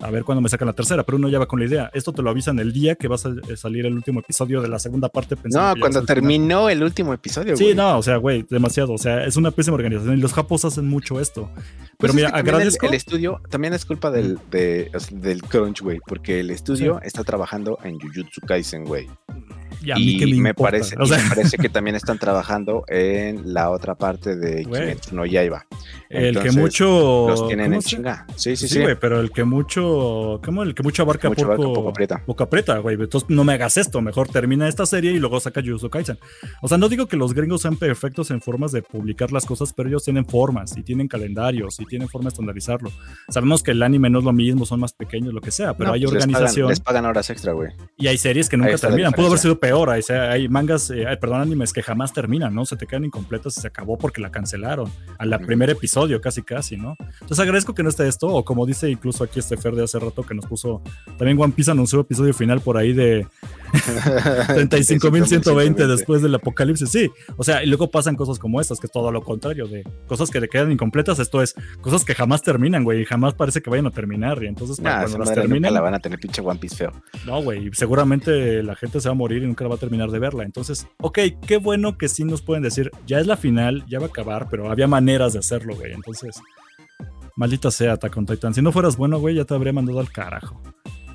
A 0.00 0.10
ver 0.10 0.24
cuándo 0.24 0.40
me 0.42 0.48
sacan 0.48 0.66
la 0.66 0.72
tercera, 0.72 1.04
pero 1.04 1.16
uno 1.16 1.28
ya 1.28 1.38
va 1.38 1.46
con 1.46 1.60
la 1.60 1.66
idea. 1.66 1.90
Esto 1.94 2.12
te 2.12 2.22
lo 2.22 2.30
avisan 2.30 2.58
el 2.58 2.72
día 2.72 2.96
que 2.96 3.06
va 3.06 3.14
a 3.16 3.52
eh, 3.52 3.56
salir 3.56 3.86
el 3.86 3.94
último 3.94 4.18
episodio 4.18 4.60
de 4.62 4.68
la 4.68 4.80
segunda 4.80 5.08
parte. 5.08 5.36
No, 5.44 5.74
cuando 5.78 5.86
es 5.86 5.90
final. 5.90 6.06
terminó 6.06 6.68
el 6.68 6.82
último 6.82 7.12
episodio, 7.14 7.56
Sí, 7.56 7.64
güey. 7.64 7.76
no, 7.76 7.98
o 7.98 8.02
sea, 8.02 8.16
güey, 8.16 8.44
demasiado. 8.50 8.94
O 8.94 8.98
sea, 8.98 9.24
es 9.24 9.36
una 9.36 9.52
pésima 9.52 9.76
organización 9.76 10.18
y 10.18 10.20
los 10.20 10.32
japos 10.32 10.64
hacen 10.64 10.88
mucho 10.88 11.20
esto. 11.20 11.50
Pues 11.54 11.66
Pero 11.98 12.10
es 12.10 12.14
mira, 12.16 12.28
que 12.30 12.32
también 12.38 12.54
agradezco. 12.56 12.86
El, 12.86 12.92
el 12.92 12.96
estudio 12.96 13.40
también 13.48 13.74
es 13.74 13.84
culpa 13.84 14.10
del, 14.10 14.38
de- 14.50 14.90
del 15.12 15.42
crunch, 15.42 15.82
güey, 15.82 16.00
porque 16.04 16.40
el 16.40 16.50
estudio 16.50 17.00
está 17.02 17.22
trabajando 17.22 17.78
en 17.84 18.00
Jujutsu 18.00 18.40
Kaisen, 18.46 18.84
güey. 18.86 19.06
Y 19.82 19.90
a 19.90 19.96
mí 19.96 20.18
que 20.18 20.26
me, 20.26 20.54
parece, 20.54 20.96
O 20.98 21.04
y 21.04 21.08
sea, 21.08 21.18
me 21.18 21.28
parece 21.28 21.56
que 21.56 21.68
también 21.68 21.96
están 21.96 22.18
trabajando 22.18 22.84
en 22.88 23.54
la 23.54 23.70
otra 23.70 23.94
parte 23.94 24.36
de. 24.36 24.64
Kimetsu 24.64 25.14
no 25.14 25.24
Yaiba. 25.24 25.66
El 26.10 26.38
que 26.40 26.50
mucho. 26.52 27.26
Los 27.28 27.46
tienen 27.46 27.66
¿cómo 27.66 27.76
en 27.76 27.82
chinga. 27.82 28.26
Sí, 28.36 28.56
sí, 28.56 28.68
Sí, 28.68 28.74
sí. 28.74 28.80
güey, 28.82 28.96
pero 28.98 29.20
el 29.20 29.30
que 29.30 29.44
mucho. 29.44 30.40
¿Cómo? 30.44 30.62
El 30.62 30.74
que 30.74 30.82
mucho 30.82 31.02
abarca 31.02 31.28
Mucho 31.28 31.42
poco. 31.42 31.52
abarca, 31.54 31.72
poco 31.74 31.88
aprieta. 31.88 32.22
Poco 32.26 32.42
aprieta, 32.44 32.78
güey. 32.78 32.96
Entonces 33.00 33.30
no 33.30 33.44
me 33.44 33.52
hagas 33.54 33.76
esto. 33.76 34.00
Mejor 34.00 34.28
termina 34.28 34.68
esta 34.68 34.86
serie 34.86 35.12
y 35.12 35.18
luego 35.18 35.38
saca 35.40 35.62
Jujutsu 35.62 35.88
Kaisen. 35.90 36.18
O 36.62 36.68
sea, 36.68 36.78
no 36.78 36.88
digo 36.88 37.06
que 37.06 37.16
los 37.16 37.32
gringos 37.34 37.62
sean 37.62 37.76
perfectos 37.76 38.30
en 38.30 38.40
formas 38.40 38.72
de 38.72 38.82
publicar 38.82 39.32
las 39.32 39.46
cosas, 39.46 39.72
pero 39.72 39.88
ellos 39.88 40.04
tienen 40.04 40.26
formas 40.26 40.76
y 40.76 40.82
tienen 40.82 41.08
calendarios 41.08 41.78
y 41.80 41.86
tienen 41.86 42.08
forma 42.08 42.24
de 42.26 42.34
estandarizarlo. 42.34 42.90
Sabemos 43.28 43.62
que 43.62 43.70
el 43.70 43.82
anime 43.82 44.10
no 44.10 44.18
es 44.18 44.24
lo 44.24 44.32
mismo, 44.32 44.66
son 44.66 44.80
más 44.80 44.92
pequeños, 44.92 45.32
lo 45.32 45.40
que 45.40 45.50
sea, 45.50 45.74
pero 45.74 45.88
No, 45.88 45.94
hay 45.94 46.00
pues 46.02 46.14
les 46.14 46.22
pagan- 46.24 46.34
organización. 46.34 46.68
Les 46.68 46.80
pagan, 46.80 47.04
horas 47.06 47.30
extra, 47.30 47.52
güey. 47.52 47.70
Y 47.96 48.08
hay 48.08 48.18
series 48.18 48.48
que 48.48 48.56
nunca 48.56 48.76
terminan. 48.76 49.12
Pudo 49.12 49.28
haber 49.28 49.38
sido 49.38 49.58
peor. 49.58 49.90
Hay, 49.90 50.02
hay 50.10 50.48
mangas, 50.48 50.90
eh, 50.90 51.04
perdón, 51.20 51.40
animes 51.42 51.72
que 51.72 51.82
jamás 51.82 52.12
terminan, 52.12 52.54
¿no? 52.54 52.66
Se 52.66 52.76
te 52.76 52.86
quedan 52.86 53.04
incompletos 53.04 53.56
y 53.58 53.60
se 53.60 53.68
acabó 53.68 53.96
porque 53.96 54.20
la 54.20 54.30
cancelaron. 54.30 54.90
A 55.18 55.26
la 55.26 55.36
Ujú. 55.36 55.46
primer 55.46 55.70
episodio, 55.70 55.99
casi, 56.20 56.42
casi, 56.42 56.76
¿no? 56.76 56.96
Entonces 57.20 57.38
agradezco 57.40 57.74
que 57.74 57.82
no 57.82 57.88
esté 57.88 58.08
esto. 58.08 58.28
O 58.28 58.44
como 58.44 58.66
dice 58.66 58.90
incluso 58.90 59.24
aquí 59.24 59.38
este 59.38 59.56
Fer 59.56 59.74
de 59.74 59.84
hace 59.84 59.98
rato 59.98 60.22
que 60.22 60.34
nos 60.34 60.46
puso. 60.46 60.82
También 61.18 61.40
One 61.40 61.52
Piece 61.52 61.70
anunció 61.70 62.00
episodio 62.00 62.34
final 62.34 62.60
por 62.60 62.76
ahí 62.76 62.92
de 62.92 63.26
35.120 64.48 65.86
después 65.86 66.22
del 66.22 66.34
apocalipsis. 66.34 66.88
Sí, 66.90 67.10
o 67.36 67.44
sea, 67.44 67.62
y 67.62 67.66
luego 67.66 67.90
pasan 67.90 68.16
cosas 68.16 68.38
como 68.38 68.60
estas, 68.60 68.80
que 68.80 68.86
es 68.86 68.92
todo 68.92 69.10
lo 69.12 69.22
contrario, 69.22 69.66
de 69.66 69.84
cosas 70.06 70.30
que 70.30 70.40
te 70.40 70.48
quedan 70.48 70.72
incompletas. 70.72 71.18
Esto 71.18 71.42
es 71.42 71.54
cosas 71.80 72.04
que 72.04 72.14
jamás 72.14 72.42
terminan, 72.42 72.84
güey, 72.84 73.02
y 73.02 73.04
jamás 73.04 73.34
parece 73.34 73.60
que 73.62 73.70
vayan 73.70 73.86
a 73.86 73.90
terminar. 73.90 74.42
Y 74.42 74.46
entonces, 74.46 74.80
Nah, 74.80 75.00
cuando 75.00 75.18
las 75.18 75.32
terminen, 75.34 75.72
la 75.74 75.80
van 75.80 75.94
a 75.94 75.98
tener 76.00 76.18
pinche 76.18 76.40
One 76.42 76.58
Piece 76.58 76.76
feo. 76.76 76.92
no, 77.26 77.42
güey, 77.42 77.70
seguramente 77.72 78.62
la 78.62 78.74
gente 78.76 79.00
se 79.00 79.08
va 79.08 79.12
a 79.12 79.16
morir 79.16 79.42
y 79.42 79.46
nunca 79.46 79.66
va 79.68 79.74
a 79.74 79.78
terminar 79.78 80.10
de 80.10 80.18
verla. 80.18 80.44
Entonces, 80.44 80.86
ok, 81.00 81.18
qué 81.46 81.56
bueno 81.58 81.98
que 81.98 82.08
sí 82.08 82.24
nos 82.24 82.42
pueden 82.42 82.62
decir, 82.62 82.90
ya 83.06 83.18
es 83.20 83.26
la 83.26 83.36
final, 83.36 83.84
ya 83.88 83.98
va 83.98 84.06
a 84.06 84.08
acabar, 84.08 84.48
pero 84.50 84.70
había 84.70 84.86
maneras 84.86 85.32
de 85.32 85.38
hacerlo, 85.40 85.74
güey. 85.76 85.92
Entonces, 85.92 86.40
maldita 87.36 87.70
sea 87.70 87.92
Attack 87.94 88.16
on 88.16 88.26
Titan. 88.26 88.54
Si 88.54 88.62
no 88.62 88.72
fueras 88.72 88.96
bueno, 88.96 89.18
güey, 89.18 89.34
ya 89.36 89.44
te 89.44 89.54
habría 89.54 89.72
mandado 89.72 90.00
al 90.00 90.10
carajo. 90.10 90.60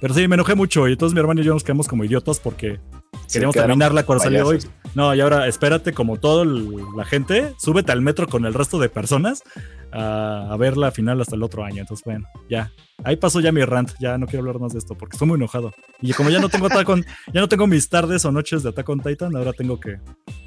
Pero 0.05 0.13
sí, 0.13 0.27
me 0.27 0.35
enojé 0.35 0.53
mucho 0.53 0.87
y 0.87 0.91
entonces 0.91 1.15
mi 1.15 1.19
hermano 1.19 1.41
y 1.41 1.45
yo 1.45 1.53
nos 1.55 1.63
quedamos 1.63 1.87
como 1.87 2.03
idiotas 2.03 2.39
porque 2.39 2.79
queríamos 3.33 3.55
terminarla 3.55 4.03
cuando 4.05 4.23
salió 4.23 4.45
hoy. 4.45 4.59
No, 4.93 5.15
y 5.15 5.19
ahora 5.19 5.47
espérate, 5.47 5.93
como 5.93 6.17
todo 6.17 6.43
el- 6.43 6.75
la 6.95 7.05
gente, 7.05 7.55
súbete 7.57 7.91
al 7.91 8.03
metro 8.03 8.27
con 8.27 8.45
el 8.45 8.53
resto 8.53 8.77
de 8.77 8.87
personas 8.87 9.41
a, 9.95 10.51
a 10.51 10.57
ver 10.57 10.77
la 10.77 10.91
final 10.91 11.21
hasta 11.21 11.35
el 11.35 11.43
otro 11.43 11.63
año. 11.63 11.81
Entonces, 11.81 12.03
bueno, 12.03 12.27
ya. 12.49 12.71
Ahí 13.03 13.17
pasó 13.17 13.39
ya 13.41 13.51
mi 13.51 13.61
rant, 13.63 13.91
ya 13.99 14.17
no 14.17 14.25
quiero 14.25 14.39
hablar 14.39 14.59
más 14.59 14.71
de 14.71 14.79
esto 14.79 14.95
porque 14.97 15.15
estoy 15.15 15.27
muy 15.27 15.35
enojado. 15.35 15.73
Y 16.01 16.13
como 16.13 16.29
ya 16.29 16.39
no 16.39 16.47
tengo 16.49 16.67
on- 16.67 17.05
ya 17.33 17.41
no 17.41 17.49
tengo 17.49 17.67
mis 17.67 17.89
tardes 17.89 18.23
o 18.25 18.31
noches 18.31 18.63
de 18.63 18.69
Attack 18.69 18.87
on 18.89 18.99
Titan, 19.01 19.35
ahora 19.35 19.51
tengo 19.53 19.79
que 19.79 19.97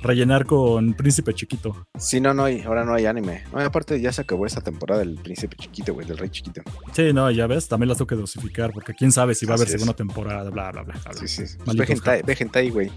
rellenar 0.03 0.47
con 0.47 0.95
Príncipe 0.95 1.35
Chiquito. 1.35 1.87
Sí, 1.99 2.21
no, 2.21 2.33
no 2.33 2.45
hay, 2.45 2.63
ahora 2.63 2.85
no 2.85 2.95
hay 2.95 3.05
anime. 3.07 3.45
No, 3.53 3.61
aparte 3.61 4.01
ya 4.01 4.13
se 4.13 4.23
acabó 4.23 4.47
esta 4.47 4.61
temporada 4.63 5.01
del 5.01 5.17
príncipe 5.17 5.57
chiquito, 5.57 5.93
güey, 5.93 6.07
del 6.07 6.17
rey 6.19 6.31
chiquito. 6.31 6.63
Sí, 6.93 7.13
no, 7.13 7.31
ya 7.31 7.47
ves, 7.47 7.69
también 7.69 7.89
las 7.89 7.99
tengo 7.99 8.07
que 8.07 8.15
dosificar 8.17 8.73
porque 8.73 8.95
quién 8.95 9.13
sabe 9.13 9.35
si 9.35 9.45
va 9.45 9.53
a 9.53 9.55
haber 9.57 9.67
Así 9.67 9.75
es. 9.77 9.81
segunda 9.81 9.97
temporada, 9.97 10.49
bla, 10.51 10.71
bla, 10.73 10.83
bla. 10.83 10.95
bla. 11.05 11.13
Sí, 11.15 11.29
sí. 11.29 11.43
Pues 11.65 11.77
ve 11.77 11.85
hentai, 11.87 12.23
ve 12.23 12.37
hentai, 12.39 12.71
güey. 12.71 12.91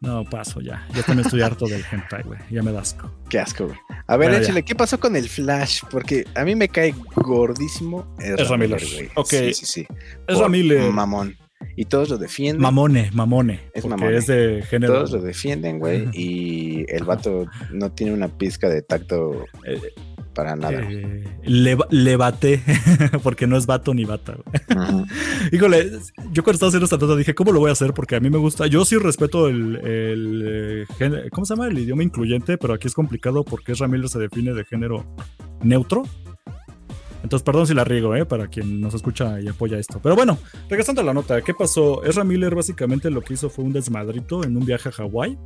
No, 0.00 0.24
paso 0.24 0.60
ya. 0.60 0.86
Yo 0.94 1.02
también 1.02 1.26
estoy 1.26 1.42
harto 1.42 1.66
del 1.66 1.84
hentai, 1.90 2.22
güey. 2.22 2.40
Ya 2.50 2.62
me 2.62 2.72
da 2.72 2.80
asco. 2.80 3.10
Qué 3.28 3.38
asco, 3.38 3.66
güey. 3.66 3.78
A 4.06 4.16
ver, 4.16 4.32
ya. 4.32 4.38
échale, 4.38 4.62
¿qué 4.62 4.74
pasó 4.74 4.98
con 4.98 5.14
el 5.14 5.28
Flash? 5.28 5.82
Porque 5.90 6.24
a 6.34 6.44
mí 6.44 6.54
me 6.54 6.68
cae 6.68 6.94
gordísimo 7.16 8.16
Ezra 8.18 8.56
Miller. 8.56 8.82
güey. 8.94 9.10
Ok. 9.16 9.28
Sí, 9.28 9.54
sí, 9.54 9.66
sí. 9.66 9.86
Es 10.26 10.48
Miller. 10.48 10.90
Mamón. 10.90 11.36
Y 11.76 11.84
todos 11.84 12.08
lo 12.08 12.16
defienden. 12.16 12.62
Mamone, 12.62 13.10
mamone. 13.12 13.60
Es 13.74 13.82
porque 13.82 13.88
mamone. 13.88 14.16
es 14.16 14.26
de 14.26 14.64
género. 14.68 14.94
Todos 14.94 15.12
lo 15.12 15.20
defienden, 15.20 15.78
güey. 15.78 16.08
Y 16.14 16.86
el 16.88 17.04
vato 17.04 17.46
no 17.70 17.92
tiene 17.92 18.14
una 18.14 18.28
pizca 18.28 18.68
de 18.68 18.80
tacto 18.80 19.44
Eh, 19.66 19.80
para 20.40 20.56
nada. 20.56 20.80
eh, 20.82 21.24
le, 21.44 21.76
le 21.90 22.16
bate, 22.16 22.62
porque 23.22 23.46
no 23.46 23.56
es 23.56 23.66
vato 23.66 23.92
ni 23.92 24.04
bata. 24.04 24.36
Híjole, 25.52 25.90
yo 26.32 26.42
cuando 26.42 26.52
estaba 26.52 26.68
haciendo 26.68 26.84
esta 26.84 26.96
nota 26.96 27.16
dije, 27.16 27.34
¿cómo 27.34 27.52
lo 27.52 27.60
voy 27.60 27.68
a 27.68 27.72
hacer? 27.72 27.92
Porque 27.92 28.16
a 28.16 28.20
mí 28.20 28.30
me 28.30 28.38
gusta. 28.38 28.66
Yo 28.66 28.84
sí 28.84 28.96
respeto 28.96 29.48
el, 29.48 29.76
el, 29.76 30.86
eh, 30.98 31.28
¿cómo 31.30 31.44
se 31.44 31.54
llama? 31.54 31.68
El 31.68 31.78
idioma 31.78 32.02
incluyente, 32.02 32.56
pero 32.56 32.74
aquí 32.74 32.86
es 32.86 32.94
complicado 32.94 33.44
porque 33.44 33.72
Ezra 33.72 33.88
Miller 33.88 34.08
se 34.08 34.18
define 34.18 34.52
de 34.54 34.64
género 34.64 35.04
neutro. 35.62 36.04
Entonces, 37.22 37.44
perdón 37.44 37.66
si 37.66 37.74
la 37.74 37.84
riego, 37.84 38.16
¿eh? 38.16 38.24
Para 38.24 38.48
quien 38.48 38.80
nos 38.80 38.94
escucha 38.94 39.40
y 39.42 39.48
apoya 39.48 39.78
esto. 39.78 40.00
Pero 40.02 40.16
bueno, 40.16 40.38
regresando 40.70 41.02
a 41.02 41.04
la 41.04 41.12
nota, 41.12 41.42
¿qué 41.42 41.52
pasó? 41.52 42.02
Ezra 42.04 42.24
Miller 42.24 42.54
básicamente 42.54 43.10
lo 43.10 43.20
que 43.20 43.34
hizo 43.34 43.50
fue 43.50 43.62
un 43.64 43.74
desmadrito 43.74 44.42
en 44.42 44.56
un 44.56 44.64
viaje 44.64 44.88
a 44.88 44.92
Hawái. 44.92 45.38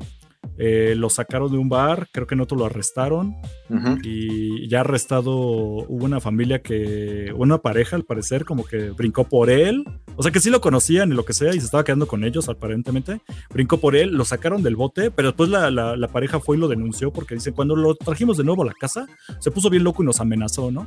Eh, 0.56 0.94
lo 0.96 1.10
sacaron 1.10 1.50
de 1.50 1.58
un 1.58 1.68
bar, 1.68 2.06
creo 2.12 2.26
que 2.28 2.34
en 2.34 2.40
otro 2.40 2.56
lo 2.56 2.64
arrestaron 2.66 3.34
Ujú. 3.70 3.98
y 4.04 4.68
ya 4.68 4.80
arrestado 4.82 5.32
hubo 5.36 6.04
una 6.04 6.20
familia 6.20 6.62
que, 6.62 7.32
una 7.36 7.58
pareja 7.58 7.96
al 7.96 8.04
parecer, 8.04 8.44
como 8.44 8.64
que 8.64 8.90
brincó 8.90 9.24
por 9.24 9.50
él, 9.50 9.84
o 10.14 10.22
sea 10.22 10.30
que 10.30 10.38
sí 10.38 10.50
lo 10.50 10.60
conocían 10.60 11.10
y 11.10 11.14
lo 11.14 11.24
que 11.24 11.32
sea, 11.32 11.50
y 11.54 11.58
se 11.58 11.64
estaba 11.66 11.82
quedando 11.82 12.06
con 12.06 12.22
ellos 12.22 12.48
aparentemente, 12.48 13.20
brincó 13.52 13.78
por 13.78 13.96
él, 13.96 14.14
lo 14.14 14.24
sacaron 14.24 14.62
del 14.62 14.76
bote, 14.76 15.10
pero 15.10 15.28
después 15.30 15.48
la, 15.50 15.70
la- 15.72 15.96
la 15.96 16.08
pareja 16.08 16.38
fue 16.38 16.56
y 16.56 16.60
lo 16.60 16.68
denunció 16.68 17.12
porque 17.12 17.34
dicen, 17.34 17.52
cuando 17.54 17.74
lo 17.74 17.94
trajimos 17.96 18.36
de 18.36 18.44
nuevo 18.44 18.62
a 18.62 18.66
la 18.66 18.74
casa, 18.74 19.06
se 19.40 19.50
puso 19.50 19.70
bien 19.70 19.82
loco 19.82 20.02
y 20.04 20.06
nos 20.06 20.20
amenazó, 20.20 20.70
¿no? 20.70 20.86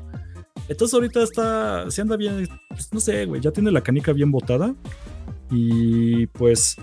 Entonces 0.69 0.93
ahorita 0.93 1.21
está, 1.23 1.91
se 1.91 2.01
anda 2.01 2.15
bien, 2.15 2.47
pues, 2.69 2.93
no 2.93 2.99
sé, 3.01 3.25
güey, 3.25 3.41
ya 3.41 3.51
tiene 3.51 3.71
la 3.71 3.81
canica 3.81 4.13
bien 4.13 4.31
botada 4.31 4.73
y 5.51 6.27
pues 6.27 6.75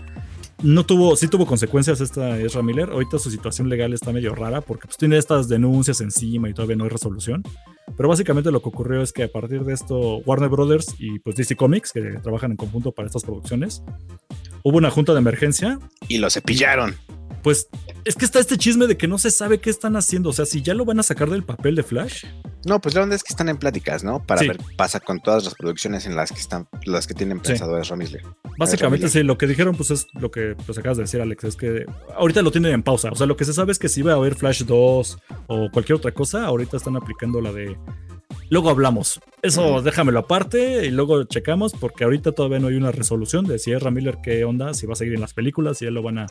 no 0.65 0.87
tuvo, 0.87 1.15
sí 1.15 1.29
tuvo 1.29 1.47
consecuencias 1.47 2.01
esta 2.01 2.39
Ezra 2.41 2.63
Miller. 2.63 2.89
Ahorita 2.91 3.19
su 3.19 3.31
situación 3.31 3.69
legal 3.69 3.93
está 3.93 4.13
medio 4.13 4.35
rara 4.35 4.63
porque 4.63 4.87
pues 4.87 4.97
tiene 4.97 5.19
estas 5.19 5.47
denuncias 5.47 6.01
encima 6.01 6.49
y 6.49 6.55
todavía 6.55 6.77
no 6.77 6.85
hay 6.85 6.91
resolución. 6.91 7.43
Pero 7.97 8.09
básicamente 8.09 8.51
lo 8.51 8.63
que 8.63 8.71
ocurrió 8.71 9.03
es 9.03 9.13
que 9.13 9.25
a 9.25 9.29
partir 9.29 9.63
de 9.65 9.75
esto 9.75 10.19
Warner 10.25 10.49
Brothers 10.49 10.95
y 10.99 11.19
pues 11.19 11.37
DC 11.37 11.55
Comics, 11.55 11.93
que 11.93 12.01
trabajan 12.23 12.53
en 12.53 12.57
conjunto 12.57 12.93
para 12.93 13.07
estas 13.07 13.25
producciones, 13.25 13.83
hubo 14.63 14.79
una 14.79 14.91
junta 14.91 15.13
de 15.13 15.19
emergencia. 15.19 15.79
Y 16.09 16.17
lo 16.17 16.31
cepillaron. 16.31 16.97
Pues 17.45 17.69
es 18.07 18.17
que 18.17 18.25
está 18.25 18.41
este 18.41 18.57
chisme 18.57 18.87
de 18.87 18.97
que 18.97 19.07
no 19.07 19.19
se 19.19 19.31
sabe 19.31 19.59
qué 19.59 19.69
están 19.69 19.97
haciendo. 19.97 20.31
O 20.31 20.33
sea, 20.33 20.47
si 20.47 20.63
ya 20.63 20.73
lo 20.73 20.87
van 20.87 20.99
a 20.99 21.03
sacar 21.03 21.29
del 21.29 21.43
papel 21.45 21.75
de 21.77 21.83
Flash. 21.83 22.25
No, 22.67 22.81
pues 22.81 22.95
la 22.95 23.03
onda 23.03 23.15
es 23.15 23.23
que 23.23 23.35
están 23.35 23.51
en 23.51 23.59
pláticas, 23.59 24.03
¿no? 24.03 24.25
Para 24.25 24.41
Sí. 24.41 24.49
ver 24.49 24.57
qué 24.57 24.65
pasa 24.77 24.99
con 24.99 25.21
todas 25.21 25.45
las 25.45 25.55
producciones 25.55 26.07
en 26.07 26.17
las 26.17 26.33
que 26.33 26.41
están, 26.41 26.67
las 26.87 27.07
que 27.07 27.13
tienen 27.13 27.39
Sí. 27.45 27.49
pensado 27.51 27.79
Ezra 27.79 27.97
Miller. 27.97 28.23
Básicamente 28.59 29.11
sí, 29.11 29.23
lo 29.23 29.37
que 29.37 29.47
dijeron 29.47 29.77
pues 29.77 29.91
es 29.91 30.07
lo 30.15 30.31
que 30.31 30.57
pues 30.65 30.79
acabas 30.79 30.97
de 30.97 31.03
decir 31.05 31.21
Alex, 31.21 31.45
es 31.45 31.57
que 31.57 31.85
ahorita 32.17 32.41
lo 32.41 32.51
tienen 32.51 32.73
en 32.73 32.83
pausa, 32.83 33.11
o 33.11 33.15
sea, 33.15 33.27
lo 33.27 33.37
que 33.37 33.45
se 33.45 33.53
sabe 33.53 33.73
es 33.73 33.79
que 33.79 33.91
si 33.91 34.01
va 34.01 34.13
a 34.13 34.17
haber 34.17 34.35
Flash 34.37 34.63
2 34.65 35.19
o 35.49 35.71
cualquier 35.71 35.97
otra 35.97 36.13
cosa, 36.13 36.47
ahorita 36.47 36.79
están 36.79 36.97
aplicando 36.97 37.43
la 37.43 37.53
de 37.53 37.77
luego 38.49 38.71
hablamos. 38.71 39.21
Eso 39.43 39.83
déjamelo 39.83 40.21
aparte 40.21 40.87
y 40.87 40.91
luego 40.91 41.25
checamos 41.25 41.75
porque 41.79 42.05
ahorita 42.05 42.33
todavía 42.33 42.59
no 42.61 42.69
hay 42.69 42.77
una 42.77 42.91
resolución 42.93 43.45
de 43.45 43.59
si 43.59 43.73
es 43.73 43.83
Miller 43.93 44.19
qué 44.23 44.45
onda, 44.45 44.73
si 44.73 44.87
va 44.87 44.95
a 44.95 44.97
seguir 44.97 45.15
en 45.15 45.21
las 45.21 45.35
películas, 45.35 45.77
si 45.79 45.85
ya 45.85 45.91
lo 45.91 46.03
van 46.03 46.19
a, 46.19 46.27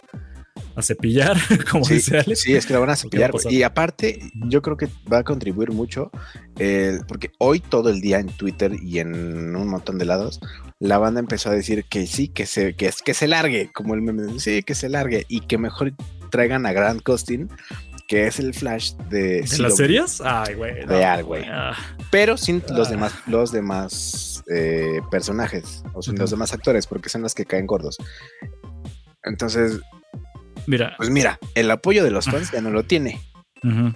a 0.76 0.82
cepillar, 0.82 1.38
como 1.72 1.86
Sí, 1.86 1.96
dice 1.96 2.18
Alex. 2.20 2.40
sí, 2.42 2.56
es 2.56 2.66
que 2.66 2.74
la 2.74 2.80
van 2.80 2.90
a 2.90 2.94
¿O 2.94 3.10
qué 3.10 3.20
va 3.20 3.26
a 3.26 3.32
cepillar. 3.32 3.54
Y 3.54 3.64
aparte, 3.64 4.20
yo 4.48 4.62
creo 4.62 4.78
que 4.78 4.88
va 5.12 5.20
a 5.20 5.24
contribuir 5.24 5.72
mucho, 5.72 6.12
eh, 6.60 7.00
porque 7.08 7.32
hoy 7.40 7.60
todo 7.60 7.90
el 7.90 8.02
día 8.02 8.20
en 8.20 8.28
Twitter 8.28 8.74
y 8.82 9.00
en 9.00 9.56
un 9.56 9.68
montón 9.68 9.98
de 9.98 10.06
lados, 10.06 10.40
la 10.80 10.98
banda 10.98 11.20
empezó 11.20 11.50
a 11.50 11.54
decir 11.54 11.86
que 11.86 12.08
sí, 12.08 12.28
que 12.28 12.46
se, 12.46 12.76
que, 12.76 12.92
que 13.06 13.14
se 13.14 13.28
largue, 13.28 13.72
como 13.74 13.94
el 13.94 14.02
meme, 14.02 14.40
sí, 14.40 14.64
que 14.64 14.76
se 14.76 14.90
largue, 14.90 15.26
y 15.30 15.42
que 15.42 15.58
mejor 15.58 15.94
traigan 16.32 16.66
a 16.66 16.74
Grant 16.74 17.04
Costin, 17.04 17.50
que 18.08 18.28
es 18.28 18.38
el 18.40 18.54
Flash 18.54 18.94
de... 19.10 19.42
¿De 19.44 19.58
las 19.60 19.78
series? 19.78 20.20
Ay, 20.22 20.56
güey. 20.56 20.82
Real, 20.82 21.24
güey. 21.24 21.44
Ah, 21.48 21.74
Pero 22.12 22.36
sin 22.38 22.62
los 22.72 22.88
Ah. 22.88 22.92
demás, 22.92 23.14
los 23.28 23.52
demás 23.52 24.44
eh, 24.54 25.00
personajes, 25.10 25.84
o 25.94 26.02
sin 26.02 26.18
los 26.18 26.30
demás 26.32 26.54
actores, 26.54 26.86
porque 26.86 27.10
son 27.10 27.22
los 27.22 27.34
que 27.34 27.46
caen 27.46 27.66
gordos. 27.66 27.98
Entonces, 29.24 29.80
mira, 30.68 30.94
pues 30.98 31.10
mira, 31.10 31.40
el 31.56 31.70
apoyo 31.72 32.04
de 32.04 32.12
los 32.12 32.26
fans 32.26 32.52
ya 32.52 32.62
no 32.62 32.70
lo 32.72 32.84
tiene. 32.84 33.20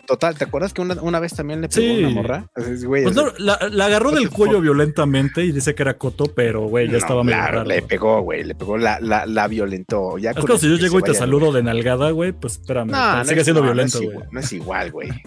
Total, 0.06 0.38
¿te 0.38 0.46
acuerdas 0.46 0.72
que 0.74 0.82
una, 0.82 0.94
una 1.02 1.20
vez 1.20 1.34
también 1.36 1.60
le 1.60 1.68
pegó 1.68 1.94
Sí. 1.98 2.00
una 2.06 2.10
morra? 2.12 2.46
Güey, 2.86 3.04
Pues 3.04 3.14
no, 3.18 3.26
la, 3.38 3.60
la 3.70 3.88
agarró 3.88 4.12
del 4.12 4.30
cuello 4.30 4.62
violentamente 4.62 5.44
y 5.44 5.52
dice 5.52 5.76
que 5.76 5.84
era 5.84 5.98
Coto, 5.98 6.32
pero 6.34 6.62
güey, 6.70 6.86
ya 6.86 6.94
no, 6.94 6.98
estaba 7.00 7.22
claro, 7.24 7.58
raro. 7.58 7.68
le 7.68 7.82
pegó, 7.82 8.22
güey, 8.22 8.46
le 8.46 8.56
pegó, 8.56 8.78
la, 8.78 8.98
la, 9.02 9.26
la 9.26 9.46
violentó. 9.50 10.18
Ya 10.20 10.32
Es 10.32 10.38
como 10.38 10.58
si 10.58 10.70
yo 10.70 10.78
llego 10.78 11.00
y 11.00 11.02
te 11.04 11.14
saludo 11.14 11.52
de 11.52 11.64
nalgada, 11.64 12.12
güey, 12.12 12.32
pues 12.32 12.54
espérame, 12.54 12.92
No, 12.92 13.18
no 13.18 13.26
sigue 13.26 13.44
siendo 13.44 13.62
violento, 13.62 14.00
güey. 14.02 14.18
No 14.32 14.40
es 14.40 14.54
igual, 14.54 14.92
güey. 14.92 15.10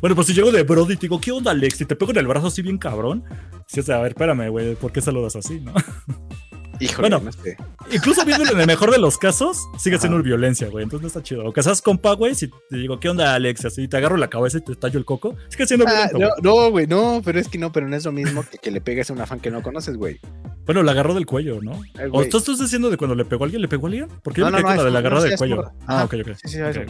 Bueno, 0.00 0.14
pues 0.14 0.28
si 0.28 0.32
llego 0.34 0.52
de 0.52 0.62
Brody 0.62 0.92
y 0.92 0.96
te 0.96 1.02
digo, 1.02 1.20
¿qué 1.20 1.32
onda, 1.32 1.50
Alex? 1.50 1.80
Y 1.80 1.86
te 1.86 1.96
pego 1.96 2.12
en 2.12 2.18
el 2.18 2.26
brazo 2.28 2.46
así 2.46 2.62
bien 2.62 2.78
cabrón. 2.78 3.24
Si 3.66 3.80
es 3.80 3.90
a 3.90 3.98
ver, 3.98 4.12
espérame, 4.12 4.48
güey, 4.48 4.76
¿por 4.76 4.92
qué 4.92 5.00
saludas 5.00 5.34
así, 5.34 5.58
no? 5.60 5.72
Híjole, 6.80 7.08
Bueno. 7.08 7.24
no 7.24 7.32
sé. 7.32 7.56
Incluso 7.90 8.24
viéndolo 8.24 8.52
en 8.52 8.60
el 8.60 8.66
mejor 8.66 8.90
de 8.90 8.98
los 8.98 9.16
casos, 9.18 9.68
sigue 9.78 9.98
siendo 9.98 10.22
violencia, 10.22 10.68
güey. 10.68 10.84
Entonces 10.84 11.02
no 11.02 11.08
está 11.08 11.22
chido. 11.22 11.44
O 11.46 11.52
que 11.52 11.62
seas 11.62 11.80
compa, 11.82 12.12
güey, 12.14 12.34
si 12.34 12.48
te 12.48 12.76
digo, 12.76 12.98
¿qué 13.00 13.08
onda, 13.08 13.34
Alex? 13.34 13.64
Así 13.64 13.88
te 13.88 13.96
agarro 13.96 14.16
la 14.16 14.28
cabeza 14.28 14.58
y 14.58 14.60
te 14.62 14.74
tallo 14.76 14.98
el 14.98 15.04
coco, 15.04 15.36
sigue 15.48 15.66
siendo 15.66 15.86
Ah, 15.88 16.08
violento. 16.12 16.34
no, 16.42 16.70
güey. 16.70 16.86
no, 16.86 17.22
pero 17.24 17.38
es 17.40 17.48
que 17.48 17.58
no, 17.58 17.72
pero 17.72 17.88
no 17.88 17.96
es 17.96 18.04
lo 18.04 18.12
mismo 18.12 18.44
que, 18.50 18.58
que 18.58 18.70
le 18.70 18.80
pegues 18.80 19.08
a 19.10 19.12
una 19.12 19.26
fan 19.26 19.40
que 19.40 19.50
no 19.50 19.62
conoces, 19.62 19.96
güey. 19.96 20.18
Bueno, 20.64 20.82
la 20.82 20.92
agarró 20.92 21.14
del 21.14 21.26
cuello, 21.26 21.60
¿no? 21.62 21.72
Eh, 21.98 22.08
¿O 22.10 22.24
tú 22.26 22.38
estás 22.38 22.58
diciendo 22.58 22.90
de 22.90 22.96
cuando 22.96 23.14
le 23.14 23.24
pegó 23.24 23.44
a 23.44 23.46
alguien? 23.46 23.62
¿Le 23.62 23.68
pegó 23.68 23.86
a 23.86 23.88
alguien? 23.90 24.08
Porque 24.24 24.40
yo 24.40 24.46
No, 24.50 24.56
me 24.56 24.62
no, 24.62 24.68
quedé 24.68 24.76
no, 24.76 24.82
con 24.82 24.84
la 24.84 24.84
de 24.84 24.90
la 24.90 25.00
no, 25.00 25.06
agarrada 25.06 25.24
del 25.28 25.38
cuello. 25.38 25.64
Ah, 25.86 26.04
ok, 26.04 26.14
ok. 26.22 26.36
Sí, 26.42 26.48
sí, 26.48 26.58
eso. 26.60 26.80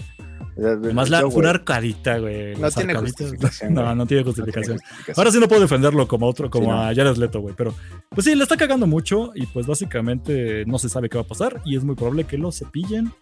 Además, 0.59 1.11
la, 1.11 1.21
fue 1.23 1.41
una 1.41 1.51
arcadita, 1.51 2.19
güey. 2.19 2.57
No 2.57 2.71
tiene 2.71 2.95
justificación, 2.95 3.75
No, 3.75 3.95
no 3.95 4.07
tiene 4.07 4.23
no 4.23 4.33
tiene 4.33 4.53
justificación. 4.53 4.79
Ahora 5.17 5.31
sí 5.31 5.39
no 5.39 5.49
puedo 5.49 5.61
defenderlo 5.61 6.09
como 6.09 6.27
otro, 6.27 6.51
como 6.51 6.67
Sí, 6.67 6.71
no. 6.71 6.83
a 6.83 6.95
Jared 6.95 7.17
Leto, 7.17 7.41
güey. 7.41 7.55
Pero, 7.57 7.75
pues 8.09 8.25
sí, 8.25 8.35
le 8.35 8.43
está 8.43 8.57
cagando 8.57 8.87
mucho 8.87 9.33
y 9.35 9.47
pues 9.47 9.67
básicamente 9.67 10.65
no 10.67 10.79
se 10.79 10.89
sabe 10.89 11.09
qué 11.09 11.19
va 11.19 11.25
a 11.25 11.27
pasar 11.27 11.61
y 11.65 11.77
es 11.77 11.85
muy 11.85 11.95
probable 11.95 12.25
que 12.25 12.39
lo 12.39 12.51
cepillen. 12.53 13.13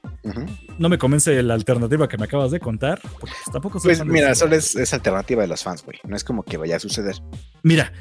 No 0.78 0.88
me 0.88 0.98
convence 0.98 1.42
la 1.42 1.54
alternativa 1.54 2.08
que 2.08 2.18
me 2.18 2.24
acabas 2.24 2.50
de 2.50 2.60
contar, 2.60 3.00
porque 3.02 3.34
pues, 3.44 3.52
tampoco 3.52 3.80
soy 3.80 3.96
Pues 3.96 4.06
mira, 4.06 4.34
solo 4.34 4.54
es, 4.54 4.76
es 4.76 4.94
alternativa 4.94 5.42
de 5.42 5.48
los 5.48 5.62
fans, 5.62 5.84
güey. 5.84 5.98
No 6.06 6.14
es 6.16 6.24
como 6.24 6.44
que 6.44 6.56
vaya 6.56 6.76
a 6.76 6.80
suceder. 6.80 7.16
Mira, 7.62 7.92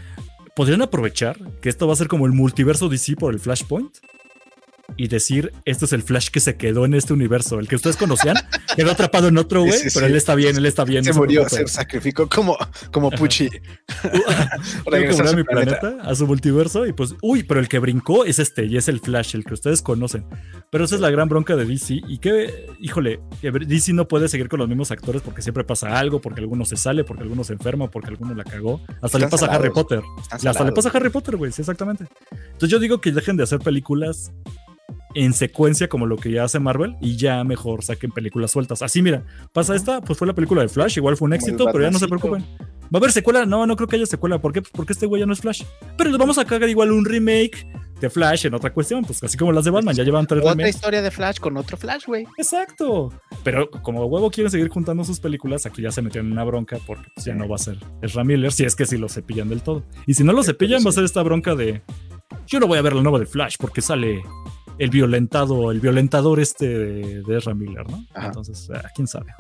podrían 0.56 0.82
aprovechar 0.82 1.38
que 1.62 1.70
esto 1.70 1.88
va 1.88 1.94
a 1.94 1.96
ser 1.96 2.08
como 2.08 2.26
el 2.26 2.34
multiverso 2.34 2.90
DC 2.90 3.16
por 3.16 3.34
el 3.34 3.40
Flashpoint 3.40 3.98
y 4.98 5.08
decir, 5.08 5.52
este 5.66 5.86
es 5.86 5.94
el 5.94 6.04
Flash 6.04 6.30
que 6.30 6.40
se 6.40 6.56
quedó 6.58 6.86
en 6.86 6.94
este 6.94 7.14
universo, 7.14 7.60
el 7.60 7.68
que 7.68 7.76
ustedes 7.76 7.96
conocían, 7.98 8.36
quedó 8.76 8.92
atrapado 8.92 9.28
en 9.30 9.38
otro, 9.38 9.62
Sí, 9.64 9.68
güey, 9.70 9.80
sí, 9.80 9.90
pero 9.94 10.06
sí. 10.06 10.12
él 10.12 10.16
está 10.18 10.36
bien, 10.36 10.56
él 10.58 10.66
está 10.66 10.84
bien. 10.84 11.04
Se 11.04 11.12
no 11.12 11.18
murió, 11.18 11.48
se 11.50 11.68
sacrificó 11.68 12.28
como, 12.30 12.58
como. 12.92 13.10
Quiero 13.12 13.52
Regresó 14.86 15.24
a 15.24 15.30
a 15.30 15.36
mi 15.36 15.44
planeta. 15.44 15.80
planeta, 15.80 16.04
a 16.10 16.16
su 16.16 16.28
multiverso, 16.28 16.86
y 16.86 16.94
pues, 16.94 17.16
uy, 17.22 17.44
pero 17.44 17.60
el 17.60 17.68
que 17.68 17.80
brincó 17.80 18.26
es 18.26 18.40
este, 18.40 18.66
y 18.66 18.78
es 18.78 18.88
el 18.88 19.00
Flash, 19.00 19.36
el 19.36 19.46
que 19.46 19.54
ustedes 19.54 19.82
conocen. 19.82 20.26
Pero 20.70 20.86
esa 20.86 20.96
es 20.96 21.02
la 21.02 21.10
gran 21.10 21.30
bronca 21.30 21.56
de 21.56 21.66
DC, 21.66 22.02
y 22.08 22.18
que, 22.20 22.68
híjole, 22.80 23.20
que 23.42 23.52
DC 23.52 23.94
no 23.94 24.08
puede 24.08 24.28
seguir 24.28 24.50
con 24.50 24.60
los 24.60 24.68
mismos 24.68 24.92
actores 24.92 25.22
porque 25.22 25.42
siempre 25.42 25.64
pasa 25.64 25.98
algo, 25.98 26.20
porque 26.22 26.42
alguno 26.42 26.66
se 26.66 26.76
sale, 26.76 27.04
porque 27.04 27.24
alguno 27.24 27.44
se 27.44 27.54
enferma, 27.54 27.90
porque 27.90 28.10
alguno 28.10 28.34
la 28.36 28.44
cagó. 28.44 28.82
Hasta 29.02 29.18
le 29.18 29.26
Están 29.26 29.30
pasa 29.30 29.46
a 29.46 29.56
Harry 29.56 29.70
salados. 29.70 29.84
Potter. 29.84 29.98
Están 30.00 30.36
hasta 30.38 30.50
le 30.50 30.54
salados. 30.54 30.76
pasa 30.76 30.90
a 30.90 30.92
Harry 30.98 31.10
Potter, 31.10 31.36
güey, 31.38 31.52
sí, 31.52 31.62
exactamente. 31.62 32.06
Entonces 32.32 32.70
yo 32.70 32.80
digo 32.80 33.00
que 33.02 33.12
dejen 33.12 33.38
de 33.38 33.44
hacer 33.44 33.60
películas 33.60 34.32
en 35.16 35.34
secuencia 35.34 35.88
como 35.88 36.06
lo 36.06 36.18
que 36.18 36.32
ya 36.32 36.44
hace 36.44 36.60
Marvel 36.60 36.96
y 37.02 37.18
ya 37.18 37.44
mejor 37.44 37.84
saquen 37.84 38.12
películas 38.12 38.52
sueltas. 38.52 38.82
Así, 38.82 39.02
mira, 39.02 39.24
pasa 39.52 39.76
esta, 39.76 40.02
pues 40.02 40.18
fue 40.18 40.28
la 40.28 40.34
película 40.34 40.62
de 40.62 40.70
Flash, 40.70 40.98
igual 40.98 41.18
fue 41.18 41.28
un 41.28 41.34
éxito, 41.34 41.66
pero 41.72 41.82
ya 41.82 41.92
no 41.92 42.00
se 42.00 42.08
preocupen. 42.08 42.44
¿Va 42.84 42.98
a 42.98 42.98
haber 42.98 43.12
secuela? 43.12 43.46
No, 43.46 43.66
no 43.66 43.76
creo 43.76 43.88
que 43.88 43.96
haya 43.96 44.06
secuela. 44.06 44.40
¿Por 44.40 44.54
qué? 44.54 44.62
Pues 44.62 44.72
porque 44.72 44.94
este 44.94 45.08
güey 45.08 45.20
ya 45.20 45.26
no 45.26 45.34
es 45.34 45.40
Flash. 45.40 45.64
Pero 45.98 46.12
les 46.12 46.20
vamos 46.20 46.38
a 46.38 46.46
cagar 46.46 46.70
igual 46.70 46.92
un 46.92 47.06
remake 47.06 47.66
de 48.00 48.10
Flash 48.10 48.46
en 48.46 48.54
otra 48.54 48.72
cuestión, 48.74 49.04
pues 49.06 49.24
así 49.24 49.38
como 49.38 49.52
las 49.52 49.64
de 49.64 49.72
Batman, 49.72 49.96
ya 49.96 50.04
llevan 50.04 50.28
tres 50.28 50.42
Otra 50.42 50.52
remakes. 50.52 50.76
historia 50.76 51.02
de 51.02 51.10
Flash 51.10 51.40
con 51.40 51.56
otro 51.58 51.78
Flash, 51.78 52.06
güey. 52.06 52.28
Exacto. 52.38 53.12
Pero 53.44 53.72
como 53.72 54.06
huevo 54.06 54.30
quieren 54.30 54.52
seguir 54.52 54.68
juntando 54.70 55.04
sus 55.06 55.20
películas, 55.20 55.66
aquí 55.66 55.82
ya 55.82 55.92
se 55.92 56.02
metieron 56.02 56.28
en 56.28 56.34
una 56.34 56.44
bronca 56.44 56.78
porque 56.86 57.08
pues, 57.16 57.26
ya 57.26 57.34
no 57.34 57.48
va 57.48 57.56
a 57.56 57.60
ser 57.60 57.78
Ezra 58.02 58.24
Miller, 58.24 58.52
si 58.52 58.66
es 58.66 58.76
que 58.76 58.86
si 58.86 58.98
lo 58.98 59.08
cepillan 59.08 59.50
del 59.50 59.62
todo. 59.64 59.84
Y 60.06 60.14
si 60.16 60.24
no 60.24 60.34
lo 60.34 60.44
cepillan, 60.44 60.80
sí. 60.80 60.86
va 60.86 60.90
a 60.90 60.94
ser 60.94 61.06
esta 61.06 61.24
bronca 61.24 61.56
de 61.56 61.82
yo 62.48 62.60
no 62.60 62.68
voy 62.68 62.78
a 62.78 62.82
ver 62.82 62.94
la 62.94 63.02
nueva 63.02 63.20
de 63.20 63.26
Flash 63.26 63.56
porque 63.58 63.82
sale 63.82 64.22
el 64.78 64.90
violentado, 64.90 65.72
el 65.72 65.80
violentador 65.80 66.40
este 66.40 66.68
de, 66.68 67.24
de 67.24 67.38
Ezra 67.38 67.54
Miller, 67.54 67.90
¿no? 67.90 68.06
Ajá. 68.14 68.28
Entonces, 68.28 68.70
ah, 68.74 68.90
quién 68.96 69.08
sabe. 69.08 69.34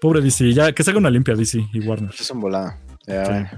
Pobre 0.00 0.20
DC, 0.20 0.52
ya 0.52 0.72
que 0.72 0.82
se 0.82 0.90
haga 0.90 0.98
una 0.98 1.10
limpia 1.10 1.34
DC 1.34 1.66
y 1.72 1.80
Warner. 1.80 2.10
Es 2.18 2.30
un 2.30 2.40
volado. 2.40 2.72
Ya, 3.06 3.50
Sí. 3.50 3.56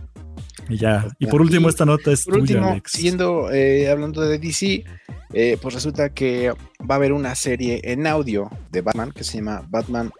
Y 0.68 0.78
ya. 0.78 1.06
Y 1.18 1.26
por 1.26 1.40
último, 1.40 1.68
Y 1.68 1.70
esta 1.70 1.84
nota 1.84 2.10
es 2.10 2.24
Por 2.24 2.34
tuya, 2.34 2.42
último, 2.56 2.66
Alex. 2.72 2.90
siguiendo 2.92 3.52
eh, 3.52 3.88
hablando 3.88 4.22
de 4.22 4.38
DC, 4.38 4.84
eh, 5.32 5.58
pues 5.60 5.74
resulta 5.74 6.08
que 6.10 6.50
va 6.50 6.94
a 6.94 6.96
haber 6.96 7.12
una 7.12 7.34
serie 7.36 7.80
en 7.84 8.06
audio 8.06 8.50
de 8.72 8.80
Batman 8.80 9.12
que 9.12 9.22
se 9.22 9.38
llama 9.38 9.62
Batman 9.68 10.10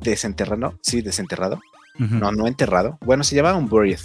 Desenterrado. 0.00 0.78
Sí, 0.82 1.02
desenterrado. 1.02 1.60
No, 1.98 2.32
no 2.32 2.46
enterrado. 2.48 2.98
Bueno, 3.04 3.22
se 3.22 3.36
llama 3.36 3.54
Unburied. 3.54 3.98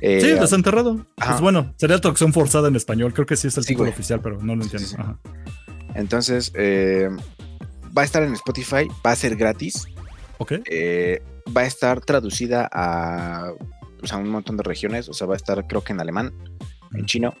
Eh, 0.00 0.20
Sí, 0.20 0.26
desenterrado. 0.32 1.06
ajá. 1.16 1.30
Pues 1.32 1.40
bueno, 1.40 1.74
sería 1.76 1.98
traducción 2.00 2.32
forzada 2.32 2.68
en 2.68 2.76
español. 2.76 3.12
Creo 3.14 3.26
que 3.26 3.36
sí 3.36 3.48
es 3.48 3.56
el 3.56 3.64
Sí, 3.64 3.68
título 3.68 3.84
güey. 3.86 3.94
oficial, 3.94 4.20
pero 4.20 4.38
no 4.42 4.54
lo 4.56 4.62
entiendo. 4.62 4.86
Sí, 4.88 4.94
sí. 4.94 5.00
Ajá. 5.00 5.18
Entonces, 5.94 6.52
eh, 6.54 7.08
va 7.96 8.02
a 8.02 8.04
estar 8.04 8.22
en 8.22 8.32
Spotify, 8.34 8.86
va 9.04 9.12
a 9.12 9.16
ser 9.16 9.36
gratis. 9.36 9.86
Ok. 10.40 10.52
eh, 10.70 11.20
va 11.56 11.62
a 11.62 11.66
estar 11.66 12.00
traducida 12.00 12.68
a, 12.72 13.50
pues, 13.98 14.12
a 14.12 14.18
un 14.18 14.28
montón 14.28 14.56
de 14.56 14.62
regiones. 14.62 15.08
O 15.08 15.12
sea, 15.14 15.26
va 15.26 15.34
a 15.34 15.36
estar, 15.36 15.66
creo 15.66 15.82
que 15.82 15.92
en 15.92 16.00
alemán, 16.00 16.32
en 16.94 17.02
Mm. 17.02 17.06
chino, 17.06 17.34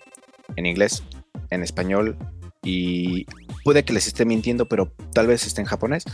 en 0.56 0.66
inglés, 0.66 1.02
en 1.50 1.62
español. 1.62 2.16
Y 2.64 3.26
puede 3.64 3.84
que 3.84 3.92
les 3.92 4.06
esté 4.08 4.24
mintiendo, 4.24 4.66
pero 4.66 4.92
tal 5.14 5.26
vez 5.28 5.46
esté 5.46 5.60
en 5.60 5.66
japonés. 5.68 6.04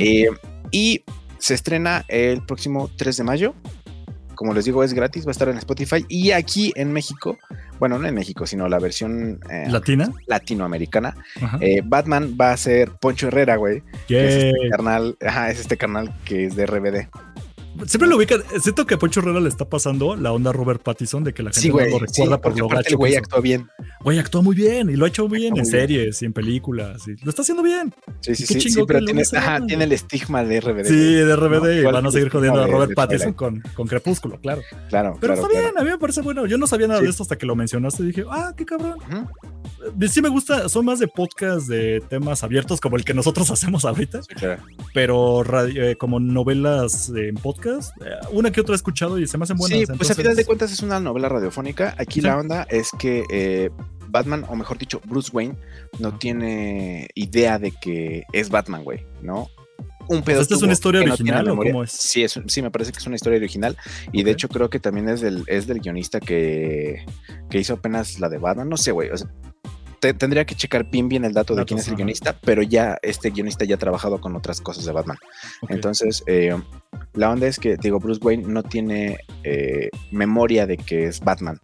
Eh, 0.00 0.26
y 0.70 1.02
se 1.38 1.54
estrena 1.54 2.04
el 2.08 2.44
próximo 2.44 2.90
3 2.98 3.16
de 3.16 3.24
mayo. 3.24 3.54
Como 4.38 4.54
les 4.54 4.64
digo, 4.64 4.84
es 4.84 4.94
gratis, 4.94 5.26
va 5.26 5.30
a 5.30 5.32
estar 5.32 5.48
en 5.48 5.56
Spotify. 5.56 6.06
Y 6.08 6.30
aquí 6.30 6.72
en 6.76 6.92
México, 6.92 7.36
bueno, 7.80 7.98
no 7.98 8.06
en 8.06 8.14
México, 8.14 8.46
sino 8.46 8.68
la 8.68 8.78
versión 8.78 9.40
eh, 9.50 9.66
Latina. 9.68 10.12
latinoamericana, 10.28 11.16
eh, 11.60 11.82
Batman 11.84 12.36
va 12.40 12.52
a 12.52 12.56
ser 12.56 12.92
Poncho 13.00 13.26
Herrera, 13.26 13.56
güey. 13.56 13.82
que 14.06 14.28
Es 14.28 14.44
este 14.44 14.70
carnal, 14.70 15.16
ajá, 15.26 15.50
es 15.50 15.58
este 15.58 15.76
carnal 15.76 16.14
que 16.24 16.46
es 16.46 16.54
de 16.54 16.66
RBD. 16.66 17.08
Siempre 17.86 18.08
lo 18.08 18.16
ubican. 18.16 18.42
Siento 18.60 18.86
que 18.86 18.94
a 18.94 18.98
Poncho 18.98 19.20
Herrera 19.20 19.40
le 19.40 19.48
está 19.48 19.68
pasando 19.68 20.16
la 20.16 20.32
onda 20.32 20.52
Robert 20.52 20.82
Pattinson 20.82 21.24
de 21.24 21.32
que 21.32 21.42
la 21.42 21.50
gente 21.50 21.60
Sí, 21.60 21.68
no 21.70 21.78
lo 21.78 21.84
sí, 21.84 21.98
recuerda 22.22 22.40
por 22.40 22.58
lo 22.58 22.68
gacho. 22.68 22.90
el 22.90 22.96
güey 22.96 23.16
actúa 23.16 23.40
bien. 23.40 23.68
Güey, 24.02 24.18
actúa 24.18 24.42
muy 24.42 24.54
bien 24.56 24.90
y 24.90 24.96
lo 24.96 25.04
ha 25.04 25.08
hecho 25.08 25.28
bien 25.28 25.52
Actúa 25.52 25.62
en 25.62 25.62
muy 25.64 25.70
bien. 25.70 25.80
series 25.88 26.22
y 26.22 26.24
en 26.24 26.32
películas. 26.32 27.06
y 27.08 27.16
lo 27.24 27.30
está 27.30 27.42
haciendo 27.42 27.62
bien. 27.62 27.94
Sí, 28.20 28.34
sí, 28.34 28.46
Qué 28.54 28.60
sí. 28.60 28.70
sí, 28.70 28.80
pero 28.86 29.04
tiene, 29.04 29.22
ajá, 29.36 29.64
tiene 29.66 29.84
el 29.84 29.92
estigma 29.92 30.44
de 30.44 30.60
RBD. 30.60 30.84
Sí, 30.86 30.94
de 31.14 31.36
RBD 31.36 31.62
No, 31.62 31.72
y 31.72 31.82
van 31.84 32.06
a 32.06 32.10
seguir 32.10 32.28
jodiendo 32.30 32.60
a 32.62 32.66
Robert 32.66 32.90
de 32.90 32.94
Pattinson 32.94 33.32
con, 33.32 33.60
con 33.74 33.86
Crepúsculo, 33.86 34.40
claro. 34.40 34.62
Claro, 34.88 35.16
Pero 35.20 35.34
claro, 35.34 35.34
está 35.34 35.48
bien, 35.48 35.62
claro. 35.72 35.80
a 35.80 35.84
mí 35.84 35.90
me 35.90 35.98
parece 35.98 36.20
bueno. 36.22 36.46
Yo 36.46 36.58
no 36.58 36.66
sabía 36.66 36.86
nada 36.88 37.00
de 37.00 37.08
esto 37.08 37.22
hasta 37.22 37.36
que 37.36 37.46
lo 37.46 37.54
mencionaste 37.56 38.02
y 38.02 38.06
dije, 38.06 38.24
ah, 38.30 38.52
qué 38.56 38.64
cabrón. 38.64 38.96
Eh, 40.00 40.08
Sí 40.08 40.20
me 40.22 40.28
gusta, 40.28 40.68
son 40.68 40.84
más 40.86 40.98
de 40.98 41.06
podcast 41.08 41.68
de 41.68 42.02
temas 42.08 42.42
abiertos 42.42 42.80
como 42.80 42.96
el 42.96 43.04
que 43.04 43.14
nosotros 43.14 43.50
hacemos 43.52 43.84
ahorita, 43.84 44.20
claro. 44.36 44.62
pero 44.94 45.42
radio- 45.44 45.84
eh, 45.84 45.96
como 45.96 46.18
novelas 46.18 47.10
en 47.14 47.34
podcast, 47.36 47.67
eh, 47.76 48.10
una 48.32 48.50
que 48.50 48.60
otra 48.60 48.74
he 48.74 48.76
escuchado 48.76 49.18
y 49.18 49.26
se 49.26 49.38
me 49.38 49.44
hacen 49.44 49.56
buenas. 49.56 49.78
Sí, 49.78 49.86
pues 49.96 50.10
a 50.10 50.14
final 50.14 50.36
de 50.36 50.44
cuentas 50.44 50.72
es 50.72 50.82
una 50.82 51.00
novela 51.00 51.28
radiofónica. 51.28 51.94
Aquí 51.98 52.20
Sí. 52.20 52.26
la 52.26 52.38
onda 52.38 52.66
es 52.70 52.90
que 52.98 53.24
eh, 53.30 53.70
Batman, 54.08 54.44
o 54.48 54.56
mejor 54.56 54.78
dicho, 54.78 55.00
Bruce 55.04 55.30
Wayne, 55.32 55.56
no 55.98 56.16
tiene 56.18 57.08
idea 57.14 57.58
de 57.58 57.72
que 57.72 58.24
es 58.32 58.48
Batman, 58.50 58.84
güey, 58.84 59.06
¿no? 59.22 59.48
Un 60.08 60.22
pedo. 60.22 60.40
¿esta 60.40 60.54
es 60.54 60.62
una 60.62 60.72
historia 60.72 61.02
no 61.02 61.12
original 61.12 61.50
o 61.50 61.56
cómo 61.56 61.82
es? 61.84 61.92
Sí, 61.92 62.24
es, 62.24 62.40
sí, 62.46 62.62
me 62.62 62.70
parece 62.70 62.92
que 62.92 62.98
es 62.98 63.06
una 63.06 63.16
historia 63.16 63.36
original. 63.38 63.76
Y 64.10 64.22
de 64.22 64.30
hecho 64.30 64.48
creo 64.48 64.70
que 64.70 64.80
también 64.80 65.08
es 65.10 65.20
del, 65.20 65.44
es 65.46 65.66
del 65.66 65.80
guionista 65.80 66.18
que, 66.18 67.04
que 67.50 67.58
hizo 67.58 67.74
apenas 67.74 68.18
la 68.18 68.30
de 68.30 68.38
Batman. 68.38 68.70
No 68.70 68.78
sé, 68.78 68.90
güey. 68.90 69.10
o 69.10 69.18
sea, 69.18 69.28
te- 70.00 70.14
tendría 70.14 70.44
que 70.44 70.54
checar 70.54 70.88
bien 70.90 71.08
bien 71.08 71.24
el 71.24 71.32
dato 71.32 71.54
de 71.54 71.64
quién 71.64 71.78
es 71.80 71.88
el 71.88 71.96
guionista, 71.96 72.38
pero 72.40 72.62
ya 72.62 72.98
este 73.02 73.30
guionista 73.30 73.64
ya 73.64 73.74
ha 73.76 73.78
trabajado 73.78 74.20
con 74.20 74.34
otras 74.36 74.60
cosas 74.60 74.84
de 74.84 74.92
Batman. 74.92 75.18
Entonces, 75.68 76.22
eh, 76.26 76.56
la 77.14 77.30
onda 77.30 77.46
es 77.46 77.58
que, 77.58 77.76
digo, 77.76 77.98
Bruce 77.98 78.20
Wayne 78.22 78.44
no 78.46 78.62
tiene 78.62 79.18
eh, 79.44 79.90
memoria 80.10 80.66
de 80.66 80.76
que 80.76 81.04
es 81.06 81.20
Batman. 81.20 81.58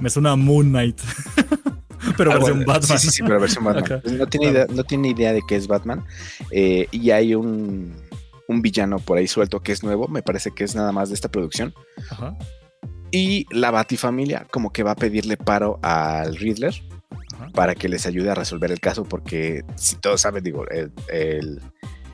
Me 0.00 0.10
suena 0.10 0.32
a 0.32 0.36
Moon 0.36 0.68
Knight. 0.70 1.00
pero 2.16 2.32
Algo- 2.32 2.46
versión 2.46 2.64
Batman. 2.64 2.98
Sí, 2.98 3.08
sí, 3.08 3.10
sí, 3.16 3.22
pero 3.22 3.40
versión 3.40 3.64
Batman. 3.64 4.00
Pues 4.02 4.14
no, 4.14 4.26
tiene 4.26 4.50
Claro. 4.50 4.64
idea, 4.66 4.76
no 4.76 4.84
tiene 4.84 5.08
idea 5.08 5.32
de 5.32 5.42
que 5.46 5.56
es 5.56 5.66
Batman. 5.66 6.04
eh, 6.50 6.86
y 6.90 7.10
hay 7.10 7.34
un, 7.34 7.94
un 8.48 8.62
villano 8.62 8.98
por 8.98 9.18
ahí 9.18 9.26
suelto 9.26 9.60
que 9.60 9.72
es 9.72 9.82
nuevo, 9.82 10.08
me 10.08 10.22
parece 10.22 10.50
que 10.52 10.64
es 10.64 10.74
nada 10.74 10.92
más 10.92 11.08
de 11.08 11.14
esta 11.14 11.28
producción. 11.30 11.74
Ajá. 12.10 12.36
Y 13.10 13.46
la 13.50 13.70
Batifamilia 13.70 14.46
como 14.50 14.70
que 14.72 14.82
va 14.82 14.90
a 14.92 14.96
pedirle 14.96 15.36
paro 15.38 15.78
al 15.82 16.36
Riddler 16.36 16.74
Ajá. 17.38 17.48
para 17.54 17.74
que 17.74 17.88
les 17.88 18.06
ayude 18.06 18.30
a 18.30 18.34
resolver 18.34 18.70
el 18.72 18.80
caso, 18.80 19.04
porque 19.04 19.64
si 19.76 19.96
todos 19.96 20.20
saben, 20.20 20.42
digo, 20.44 20.66
el, 20.68 20.90
el- 21.12 21.60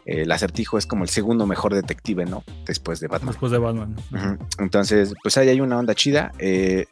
el 0.06 0.30
acertijo 0.32 0.76
es 0.76 0.84
como 0.84 1.02
el 1.02 1.08
segundo 1.08 1.46
mejor 1.46 1.72
detective, 1.72 2.26
¿no? 2.26 2.44
Después 2.66 3.00
de 3.00 3.08
Batman. 3.08 3.30
Después 3.32 3.50
de 3.52 3.56
Batman. 3.56 3.96
Entonces, 4.58 5.14
pues 5.22 5.38
ahí 5.38 5.48
hay 5.48 5.60
una 5.62 5.78
onda 5.78 5.94
chida. 5.94 6.32
eh, 6.38 6.84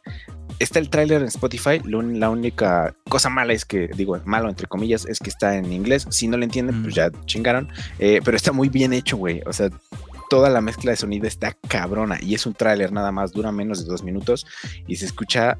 está 0.57 0.79
el 0.79 0.89
tráiler 0.89 1.21
en 1.21 1.27
Spotify. 1.27 1.79
la 1.85 2.29
única 2.31 2.95
cosa 3.07 3.29
mala 3.29 3.53
es 3.53 3.65
que, 3.65 3.89
digo, 3.95 4.19
malo 4.25 4.49
entre 4.49 4.65
comillas, 4.65 5.05
es 5.05 5.19
que 5.19 5.29
está 5.29 5.55
en 5.57 5.71
inglés. 5.71 6.07
Si 6.09 6.27
no 6.27 6.37
lo 6.37 6.43
entienden, 6.43 6.81
pues 6.81 6.95
ya 6.95 7.11
chingaron. 7.25 7.69
eh, 7.99 8.19
pero 8.25 8.35
está 8.35 8.51
muy 8.51 8.69
bien 8.69 8.93
hecho, 8.93 9.15
güey. 9.17 9.41
O 9.45 9.53
sea, 9.53 9.69
toda 10.29 10.49
la 10.49 10.61
mezcla 10.61 10.89
de 10.89 10.97
sonido 10.97 11.27
está 11.27 11.55
cabrona 11.67 12.17
y 12.19 12.33
es 12.33 12.47
un 12.47 12.55
tráiler 12.55 12.91
nada 12.91 13.11
más, 13.11 13.31
dura 13.31 13.51
menos 13.51 13.83
de 13.83 13.85
dos 13.91 14.01
minutos 14.03 14.47
y 14.87 14.95
se 14.95 15.05
escucha 15.05 15.59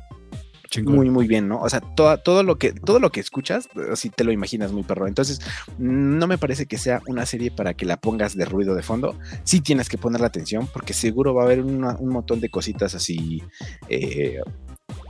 Chingón. 0.74 0.96
muy 0.96 1.10
muy 1.10 1.28
bien, 1.28 1.48
¿no? 1.48 1.60
O 1.62 1.70
sea, 1.70 1.80
toda- 1.82 2.18
todo 2.18 2.44
lo 2.44 2.58
que 2.58 2.74
todo 2.74 3.00
lo 3.00 3.12
que 3.12 3.20
escuchas, 3.20 3.68
así 3.92 4.10
te 4.10 4.24
lo 4.24 4.32
imaginas 4.32 4.72
muy 4.72 4.84
perro. 4.84 5.08
Entonces, 5.08 5.40
no 5.78 6.28
me 6.28 6.38
parece 6.38 6.66
que 6.66 6.78
sea 6.78 7.02
una 7.08 7.26
serie 7.26 7.52
para 7.52 7.74
que 7.74 7.86
la 7.86 7.98
pongas 7.98 8.36
de 8.36 8.46
ruido 8.46 8.76
de 8.76 8.84
fondo. 8.84 9.18
Sí 9.44 9.62
tienes 9.62 9.90
que 9.90 9.98
poner 9.98 10.22
la 10.22 10.28
atención 10.28 10.68
porque 10.74 10.94
seguro 10.94 11.34
va 11.34 11.44
a 11.44 11.46
haber 11.46 11.62
una- 11.62 11.96
un 11.98 12.10
montón 12.10 12.40
de 12.40 12.50
cositas 12.50 12.96
así 12.96 13.44
eh, 13.90 14.40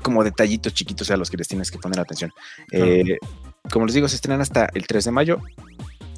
como 0.04 0.24
detallitos 0.24 0.74
chiquitos 0.74 1.10
a 1.12 1.18
los 1.18 1.30
que 1.32 1.38
les 1.38 1.48
tienes 1.48 1.72
que 1.72 1.78
poner 1.80 2.00
atención. 2.00 2.32
Claro. 2.68 2.86
Eh, 2.86 3.18
como 3.72 3.86
les 3.86 3.96
digo, 3.96 4.08
se 4.10 4.16
estrenan 4.16 4.42
hasta 4.42 4.68
el 4.74 4.86
3 4.86 5.06
de 5.06 5.12
mayo. 5.12 5.38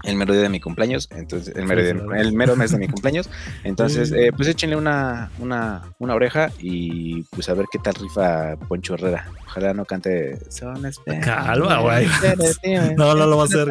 El 0.05 0.15
mero 0.15 0.33
día 0.33 0.43
de 0.43 0.49
mi 0.49 0.59
cumpleaños, 0.59 1.09
entonces, 1.11 1.55
el 1.55 1.65
mero, 1.65 2.13
el 2.13 2.33
mero 2.33 2.55
mes 2.55 2.71
de 2.71 2.77
mi 2.77 2.87
cumpleaños. 2.87 3.29
Entonces, 3.63 4.11
eh, 4.11 4.31
pues 4.35 4.47
échenle 4.47 4.75
una, 4.75 5.31
una, 5.39 5.81
una 5.99 6.13
oreja 6.13 6.51
y 6.59 7.23
pues 7.23 7.49
a 7.49 7.53
ver 7.55 7.65
qué 7.71 7.79
tal 7.79 7.95
rifa 7.95 8.55
Poncho 8.67 8.93
Herrera. 8.93 9.29
Ojalá 9.47 9.73
no 9.73 9.85
cante. 9.85 10.39
Son 10.51 10.85
esperanzas". 10.85 11.35
Calma, 11.35 11.79
güey. 11.79 12.07
No, 12.97 13.15
no 13.15 13.25
lo 13.25 13.37
va 13.37 13.43
a 13.43 13.45
hacer, 13.45 13.67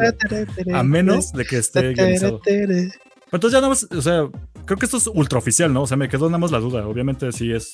A 0.73 0.83
menos 0.83 1.31
de 1.31 1.45
que 1.45 1.57
esté 1.57 1.93
guionizado. 1.93 2.41
Pero 2.43 2.91
entonces 3.31 3.51
ya 3.51 3.61
nada 3.61 3.69
más, 3.69 3.87
o 3.91 4.01
sea, 4.01 4.29
creo 4.65 4.77
que 4.77 4.85
esto 4.85 4.97
es 4.97 5.07
ultra 5.07 5.39
oficial, 5.39 5.71
¿no? 5.73 5.83
O 5.83 5.87
sea, 5.87 5.97
me 5.97 6.09
quedó 6.09 6.27
nada 6.27 6.37
más 6.39 6.51
la 6.51 6.59
duda. 6.59 6.85
Obviamente 6.87 7.31
sí 7.31 7.51
es 7.51 7.73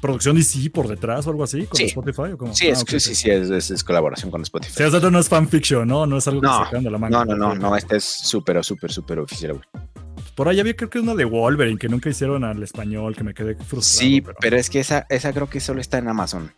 producción 0.00 0.36
y 0.36 0.42
sí 0.42 0.68
por 0.68 0.86
detrás 0.88 1.26
o 1.26 1.30
algo 1.30 1.44
así 1.44 1.64
con 1.66 1.76
Sí. 1.78 1.84
Spotify 1.84 2.32
o 2.32 2.38
como. 2.38 2.54
Sí, 2.54 2.66
es, 2.68 2.80
sí, 2.86 3.00
sí, 3.00 3.14
sí, 3.14 3.30
es, 3.30 3.48
es- 3.50 3.70
es 3.70 3.82
colaboración 3.84 4.30
con 4.30 4.42
Spotify. 4.42 4.74
Sí, 4.76 4.82
o 4.82 4.90
sea, 4.90 5.10
no 5.10 5.18
es 5.18 5.28
fanfiction, 5.28 5.88
¿no? 5.88 6.06
No 6.06 6.18
es 6.18 6.28
algo 6.28 6.40
que 6.40 6.46
No, 6.46 6.58
se 6.58 6.64
sacan 6.66 6.84
de 6.84 6.90
la 6.90 6.98
manga. 6.98 7.24
No, 7.24 7.34
no, 7.34 7.36
no, 7.36 7.54
no, 7.54 7.76
este 7.76 7.96
es 7.96 8.04
súper, 8.04 8.62
súper, 8.64 8.92
súper 8.92 9.18
oficial, 9.18 9.52
güey. 9.54 9.84
Por 10.34 10.48
ahí 10.48 10.58
había 10.58 10.74
creo 10.74 10.90
que 10.90 10.98
una 10.98 11.14
de 11.14 11.24
Wolverine 11.24 11.78
que 11.78 11.88
nunca 11.88 12.10
hicieron 12.10 12.42
al 12.42 12.60
español, 12.62 13.14
que 13.14 13.22
me 13.22 13.34
quedé 13.34 13.54
frustrado. 13.54 13.82
Sí, 14.10 14.22
pero 14.40 14.56
es 14.56 14.68
que 14.68 14.80
esa, 14.80 15.06
esa 15.08 15.32
creo 15.32 15.48
que 15.48 15.60
solo 15.60 15.80
está 15.80 15.98
en 15.98 16.08
Amazon. 16.08 16.52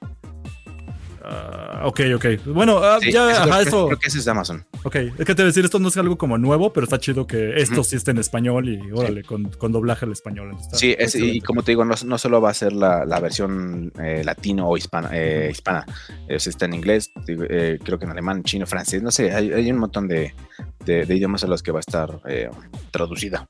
Ah, 1.28 1.82
ok, 1.86 2.00
ok. 2.14 2.26
Bueno, 2.46 2.78
ah, 2.78 2.98
Sí, 3.00 3.10
ya, 3.10 3.30
eso 3.32 3.40
ajá, 3.42 3.44
creo, 3.50 3.62
que- 3.62 3.68
eso. 3.68 3.86
creo 3.88 3.98
que 3.98 4.08
eso 4.08 4.18
es 4.18 4.24
de 4.24 4.30
Amazon. 4.30 4.64
Ok, 4.84 4.94
es 4.94 5.12
que 5.16 5.24
te 5.24 5.34
voy 5.34 5.42
a 5.42 5.46
decir, 5.46 5.64
esto 5.64 5.78
no 5.80 5.88
es 5.88 5.96
algo 5.96 6.16
como 6.16 6.38
nuevo, 6.38 6.72
pero 6.72 6.84
está 6.84 6.98
chido 7.00 7.26
que 7.26 7.60
esto 7.60 7.82
sí 7.82 7.96
esté 7.96 8.12
en 8.12 8.18
español 8.18 8.68
y 8.68 8.80
órale, 8.92 9.24
con, 9.24 9.44
con 9.50 9.72
doblaje 9.72 10.04
al 10.04 10.12
español. 10.12 10.54
está 10.60 10.76
Sí, 10.76 10.94
es- 10.96 11.16
y 11.16 11.40
como 11.40 11.62
te 11.64 11.72
digo, 11.72 11.84
no, 11.84 11.94
no 12.04 12.18
solo 12.18 12.40
va 12.40 12.50
a 12.50 12.54
ser 12.54 12.72
la, 12.72 13.04
la 13.04 13.18
versión 13.18 13.92
eh, 14.00 14.22
latino 14.24 14.68
o 14.68 14.76
hispana, 14.76 15.10
eh, 15.12 15.48
hispana. 15.50 15.84
Eh, 16.28 16.36
o 16.36 16.38
sea, 16.38 16.50
está 16.50 16.66
en 16.66 16.74
inglés, 16.74 17.10
eh, 17.26 17.78
creo 17.82 17.98
que 17.98 18.04
en 18.04 18.12
alemán, 18.12 18.44
chino, 18.44 18.66
francés, 18.66 19.02
no 19.02 19.10
sé, 19.10 19.32
hay, 19.32 19.52
hay 19.52 19.70
un 19.72 19.78
montón 19.78 20.06
de, 20.06 20.32
de- 20.84 21.06
de 21.06 21.16
idiomas 21.16 21.42
a 21.42 21.48
los 21.48 21.62
que 21.62 21.72
va 21.72 21.78
a 21.78 21.80
estar 21.80 22.20
eh, 22.28 22.48
traducida. 22.92 23.48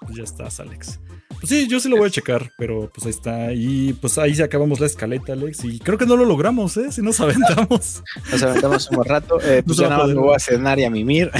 Pues 0.00 0.16
ya 0.16 0.22
estás, 0.24 0.60
Alex. 0.60 1.00
Pues 1.40 1.50
sí, 1.50 1.68
yo 1.68 1.78
sí 1.80 1.88
lo 1.88 1.96
voy 1.98 2.08
a 2.08 2.10
checar, 2.10 2.50
pero 2.56 2.90
pues 2.92 3.04
ahí 3.06 3.10
está. 3.10 3.52
Y 3.52 3.92
pues 3.94 4.16
ahí 4.18 4.34
se 4.34 4.42
acabamos 4.42 4.80
la 4.80 4.86
escaleta, 4.86 5.34
Alex. 5.34 5.64
Y 5.64 5.78
creo 5.80 5.98
que 5.98 6.06
no 6.06 6.16
lo 6.16 6.24
logramos, 6.24 6.76
¿eh? 6.78 6.90
Si 6.90 7.02
nos 7.02 7.20
aventamos. 7.20 8.02
Nos 8.32 8.42
aventamos 8.42 8.90
un 8.90 9.04
rato, 9.04 9.38
eh, 9.42 9.58
No 9.58 9.64
pues 9.66 9.78
ya 9.78 9.86
a 9.86 9.90
nada 9.90 10.04
más 10.06 10.14
me 10.14 10.20
voy 10.20 10.34
a 10.34 10.38
cenar 10.38 10.78
y 10.78 10.84
a 10.84 10.90
mimir, 10.90 11.30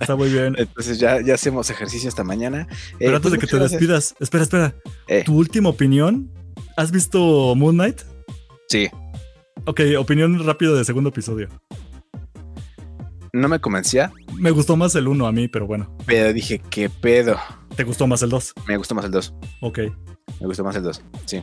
Está 0.00 0.16
muy 0.16 0.28
bien. 0.30 0.54
entonces 0.58 0.98
ya, 0.98 1.20
ya 1.22 1.34
hacemos 1.34 1.70
ejercicio 1.70 2.08
esta 2.08 2.24
mañana. 2.24 2.66
Eh, 2.70 2.96
Pero 2.98 3.16
antes 3.16 3.30
pues 3.30 3.32
de 3.32 3.38
que 3.38 3.46
muchas 3.46 3.50
te 3.50 3.56
gracias. 3.58 3.80
despidas, 3.80 4.14
espera, 4.20 4.42
espera. 4.44 4.74
Eh. 5.08 5.22
Tu 5.24 5.34
última 5.36 5.68
opinión. 5.70 6.30
¿Has 6.76 6.90
visto 6.90 7.54
Moon 7.56 7.74
Knight? 7.76 8.00
Sí, 8.68 8.88
Ok, 9.64 9.80
opinión 9.98 10.44
rápido 10.46 10.76
de 10.76 10.84
segundo 10.84 11.10
episodio. 11.10 11.48
no 13.32 13.48
me 13.48 13.60
convencía, 13.60 14.12
Me 14.34 14.50
gustó 14.50 14.76
más 14.76 14.94
el 14.94 15.08
1 15.08 15.26
a 15.26 15.32
mí, 15.32 15.48
pero 15.48 15.66
bueno. 15.66 15.94
pero 16.06 16.32
dije, 16.32 16.60
¿qué 16.70 16.88
pedo? 16.88 17.36
¿Te 17.78 17.84
gustó 17.84 18.06
más 18.08 18.20
el 18.22 18.28
2? 18.30 18.54
Me 18.66 18.76
gustó 18.76 18.94
más 18.96 19.04
el 19.04 19.12
2, 19.12 19.32
Ok. 19.62 19.78
me 20.40 20.46
gustó 20.46 20.64
más 20.64 20.74
el 20.74 20.82
2, 20.82 21.00
sí. 21.26 21.42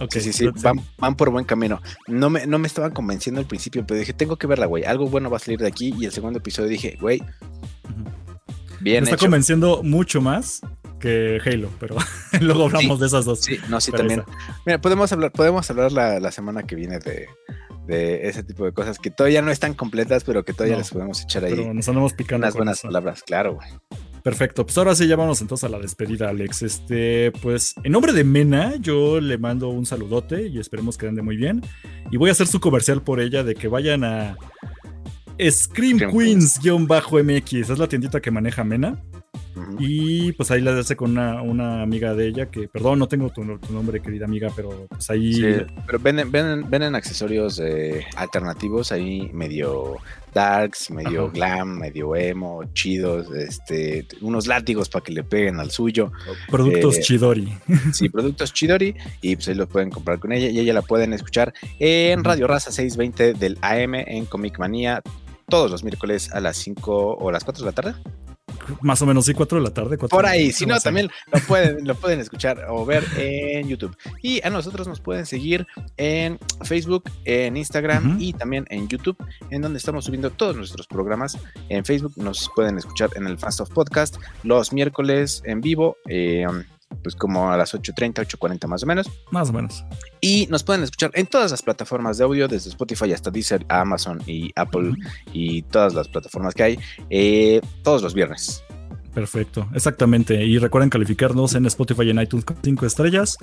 ok. 0.00 0.10
Sí, 0.12 0.20
sí, 0.20 0.32
sí, 0.32 0.48
van, 0.62 0.80
van 0.98 1.14
por 1.14 1.30
buen 1.30 1.44
camino. 1.44 1.80
No 2.08 2.28
me, 2.28 2.44
no 2.46 2.58
me 2.58 2.66
estaban 2.66 2.90
convenciendo 2.90 3.40
al 3.40 3.46
principio, 3.46 3.86
pero 3.86 4.00
dije, 4.00 4.12
tengo 4.12 4.36
que 4.36 4.46
verla, 4.48 4.66
güey. 4.66 4.84
Algo 4.84 5.06
bueno 5.06 5.30
va 5.30 5.36
a 5.36 5.40
salir 5.40 5.60
de 5.60 5.68
aquí. 5.68 5.94
Y 5.96 6.06
el 6.06 6.12
segundo 6.12 6.40
episodio 6.40 6.68
dije, 6.68 6.98
güey, 7.00 7.20
ujú. 7.20 8.04
bien 8.80 9.04
Me 9.04 9.10
está 9.10 9.16
convenciendo 9.24 9.82
mucho 9.84 10.20
más 10.20 10.60
que 10.98 11.38
Halo, 11.46 11.70
pero 11.78 11.96
luego 12.40 12.64
hablamos 12.64 12.96
Sí. 12.96 13.00
de 13.00 13.06
esas 13.06 13.24
dos. 13.24 13.40
Sí, 13.40 13.58
no, 13.68 13.80
sí, 13.80 13.92
Pero 13.92 14.06
también. 14.08 14.20
esa. 14.28 14.58
Mira, 14.66 14.80
podemos 14.80 15.12
hablar, 15.12 15.30
podemos 15.32 15.70
hablar 15.70 15.92
la, 15.92 16.18
la 16.20 16.32
semana 16.32 16.64
que 16.64 16.74
viene 16.74 16.98
de, 16.98 17.28
de 17.86 18.28
ese 18.28 18.42
tipo 18.42 18.64
de 18.64 18.72
cosas 18.72 18.98
que 18.98 19.10
todavía 19.10 19.40
no 19.40 19.50
están 19.52 19.74
completas, 19.74 20.24
pero 20.24 20.44
que 20.44 20.52
todavía 20.52 20.74
No, 20.74 20.80
les 20.80 20.90
podemos 20.90 21.22
echar 21.22 21.44
ahí 21.44 21.54
Pero 21.54 21.72
nos 21.72 21.88
andamos 21.88 22.12
picando. 22.12 22.44
unas 22.46 22.54
buenas 22.56 22.78
eso. 22.78 22.88
palabras, 22.88 23.22
claro, 23.22 23.54
güey. 23.54 23.68
Perfecto, 24.22 24.64
pues 24.64 24.76
ahora 24.76 24.94
sí 24.94 25.06
ya 25.06 25.16
vamos 25.16 25.40
entonces 25.40 25.64
a 25.64 25.68
la 25.68 25.78
despedida, 25.78 26.28
Alex. 26.28 26.62
Este, 26.62 27.32
pues 27.42 27.74
en 27.82 27.92
nombre 27.92 28.12
de 28.12 28.24
Mena, 28.24 28.76
yo 28.76 29.20
le 29.20 29.38
mando 29.38 29.68
un 29.68 29.86
saludote 29.86 30.48
y 30.48 30.58
esperemos 30.58 30.98
que 30.98 31.06
ande 31.08 31.22
muy 31.22 31.36
bien. 31.36 31.62
Y 32.10 32.16
voy 32.16 32.28
a 32.28 32.32
hacer 32.32 32.46
su 32.46 32.60
comercial 32.60 33.02
por 33.02 33.20
ella 33.20 33.42
de 33.42 33.54
que 33.54 33.68
vayan 33.68 34.04
a 34.04 34.36
Scream 35.48 35.98
Queens-MX, 35.98 37.70
es 37.70 37.78
la 37.78 37.88
tiendita 37.88 38.20
que 38.20 38.30
maneja 38.30 38.64
Mena. 38.64 39.02
Y 39.78 40.32
pues 40.32 40.50
ahí 40.50 40.60
la 40.60 40.78
hace 40.78 40.96
con 40.96 41.12
una, 41.12 41.42
una 41.42 41.82
amiga 41.82 42.14
de 42.14 42.28
ella 42.28 42.46
que, 42.46 42.68
perdón, 42.68 42.98
no 42.98 43.08
tengo 43.08 43.30
tu, 43.30 43.42
tu 43.58 43.72
nombre, 43.72 44.00
querida 44.00 44.24
amiga, 44.24 44.50
pero 44.54 44.86
pues 44.88 45.10
ahí. 45.10 45.34
Sí, 45.34 45.44
pero 45.86 45.98
ven, 45.98 46.30
ven, 46.30 46.68
ven 46.68 46.82
en 46.82 46.94
accesorios 46.94 47.60
eh, 47.62 48.04
alternativos 48.16 48.92
ahí 48.92 49.30
medio 49.32 49.96
darks, 50.32 50.90
medio 50.90 51.24
Ajá. 51.24 51.32
glam, 51.32 51.78
medio 51.78 52.14
emo, 52.14 52.62
chidos, 52.72 53.30
este, 53.34 54.06
unos 54.20 54.46
látigos 54.46 54.88
para 54.88 55.04
que 55.04 55.12
le 55.12 55.24
peguen 55.24 55.60
al 55.60 55.70
suyo. 55.70 56.12
Productos 56.48 56.98
eh, 56.98 57.00
Chidori. 57.02 57.52
Sí, 57.92 58.08
productos 58.08 58.52
Chidori 58.52 58.94
y 59.20 59.36
pues 59.36 59.48
ahí 59.48 59.54
los 59.54 59.68
pueden 59.68 59.90
comprar 59.90 60.18
con 60.18 60.32
ella 60.32 60.48
y 60.48 60.58
ella 60.60 60.72
la 60.72 60.82
pueden 60.82 61.12
escuchar 61.12 61.52
en. 61.78 62.24
Radio 62.24 62.46
Raza 62.46 62.70
620 62.70 63.34
del 63.34 63.58
AM 63.62 63.94
en 63.94 64.24
Comic 64.26 64.58
Manía 64.58 65.02
todos 65.48 65.70
los 65.70 65.82
miércoles 65.82 66.32
a 66.32 66.40
las 66.40 66.56
5 66.56 67.16
o 67.16 67.30
las 67.30 67.44
4 67.44 67.64
de 67.64 67.70
la 67.70 67.74
tarde. 67.74 67.94
Más 68.80 69.00
o 69.02 69.06
menos, 69.06 69.24
sí, 69.26 69.34
4 69.34 69.58
de 69.58 69.64
la 69.64 69.74
tarde. 69.74 69.98
cuatro 69.98 70.16
Por 70.16 70.26
ahí, 70.26 70.44
tarde, 70.44 70.52
si 70.52 70.66
no, 70.66 70.78
también 70.80 71.10
lo 71.32 71.40
pueden, 71.40 71.86
lo 71.86 71.94
pueden 71.94 72.20
escuchar 72.20 72.66
o 72.68 72.84
ver 72.84 73.04
en 73.16 73.68
YouTube. 73.68 73.96
Y 74.22 74.44
a 74.46 74.50
nosotros 74.50 74.88
nos 74.88 75.00
pueden 75.00 75.26
seguir 75.26 75.66
en 75.96 76.38
Facebook, 76.62 77.04
en 77.24 77.56
Instagram 77.56 78.16
y 78.20 78.32
también 78.32 78.66
en 78.70 78.88
YouTube, 78.88 79.16
en 79.50 79.62
donde 79.62 79.78
estamos 79.78 80.04
subiendo 80.04 80.30
todos 80.30 80.56
nuestros 80.56 80.86
programas. 80.86 81.38
En 81.68 81.84
Facebook 81.84 82.12
nos 82.16 82.50
pueden 82.54 82.78
escuchar 82.78 83.10
en 83.16 83.26
el 83.26 83.38
Fast 83.38 83.60
of 83.60 83.70
Podcast 83.70 84.16
los 84.42 84.72
miércoles 84.72 85.42
en 85.44 85.60
vivo, 85.60 85.96
eh, 86.08 86.46
pues 87.02 87.14
como 87.14 87.50
a 87.50 87.56
las 87.56 87.74
8.30, 87.74 88.26
8.40 88.26 88.66
más 88.66 88.82
o 88.82 88.86
menos. 88.86 89.10
Más 89.30 89.50
o 89.50 89.52
menos. 89.52 89.84
Y 90.20 90.46
nos 90.50 90.62
pueden 90.62 90.82
escuchar 90.82 91.10
en 91.14 91.26
todas 91.26 91.50
las 91.50 91.62
plataformas 91.62 92.18
de 92.18 92.24
audio, 92.24 92.48
desde 92.48 92.70
Spotify 92.70 93.12
hasta 93.12 93.30
Deezer, 93.30 93.64
Amazon 93.68 94.20
y 94.26 94.50
Apple 94.56 94.94
y 95.32 95.62
todas 95.62 95.94
las 95.94 96.08
plataformas 96.08 96.54
que 96.54 96.62
hay, 96.62 96.78
eh, 97.08 97.60
todos 97.82 98.02
los 98.02 98.14
viernes. 98.14 98.62
Perfecto, 99.14 99.68
exactamente. 99.74 100.44
Y 100.44 100.58
recuerden 100.58 100.88
calificarnos 100.90 101.54
en 101.54 101.66
Spotify 101.66 102.02
y 102.04 102.10
en 102.10 102.20
iTunes 102.20 102.44
con 102.44 102.56
5 102.62 102.86
estrellas. 102.86 103.36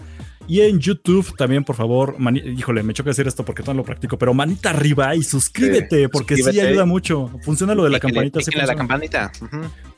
Y 0.48 0.62
en 0.62 0.80
YouTube 0.80 1.36
también, 1.36 1.66
por 1.66 1.76
favor, 1.76 2.16
mani- 2.20 2.40
híjole, 2.58 2.84
me 2.84 2.94
choca 2.94 3.10
decir 3.10 3.28
esto 3.28 3.44
porque 3.44 3.64
no 3.64 3.74
lo 3.74 3.84
practico, 3.84 4.18
pero 4.18 4.34
manita 4.34 4.70
arriba 4.70 5.14
y 5.14 5.24
suscríbete, 5.24 6.08
porque 6.08 6.38
sí 6.38 6.60
ayuda 6.60 6.86
mucho. 6.86 7.30
Funciona 7.44 7.76
lo 7.76 7.84
de 7.84 7.90
la 7.90 8.00
campanita. 8.00 8.40
sí 8.42 8.52
la 8.56 8.76
campanita. 8.76 9.32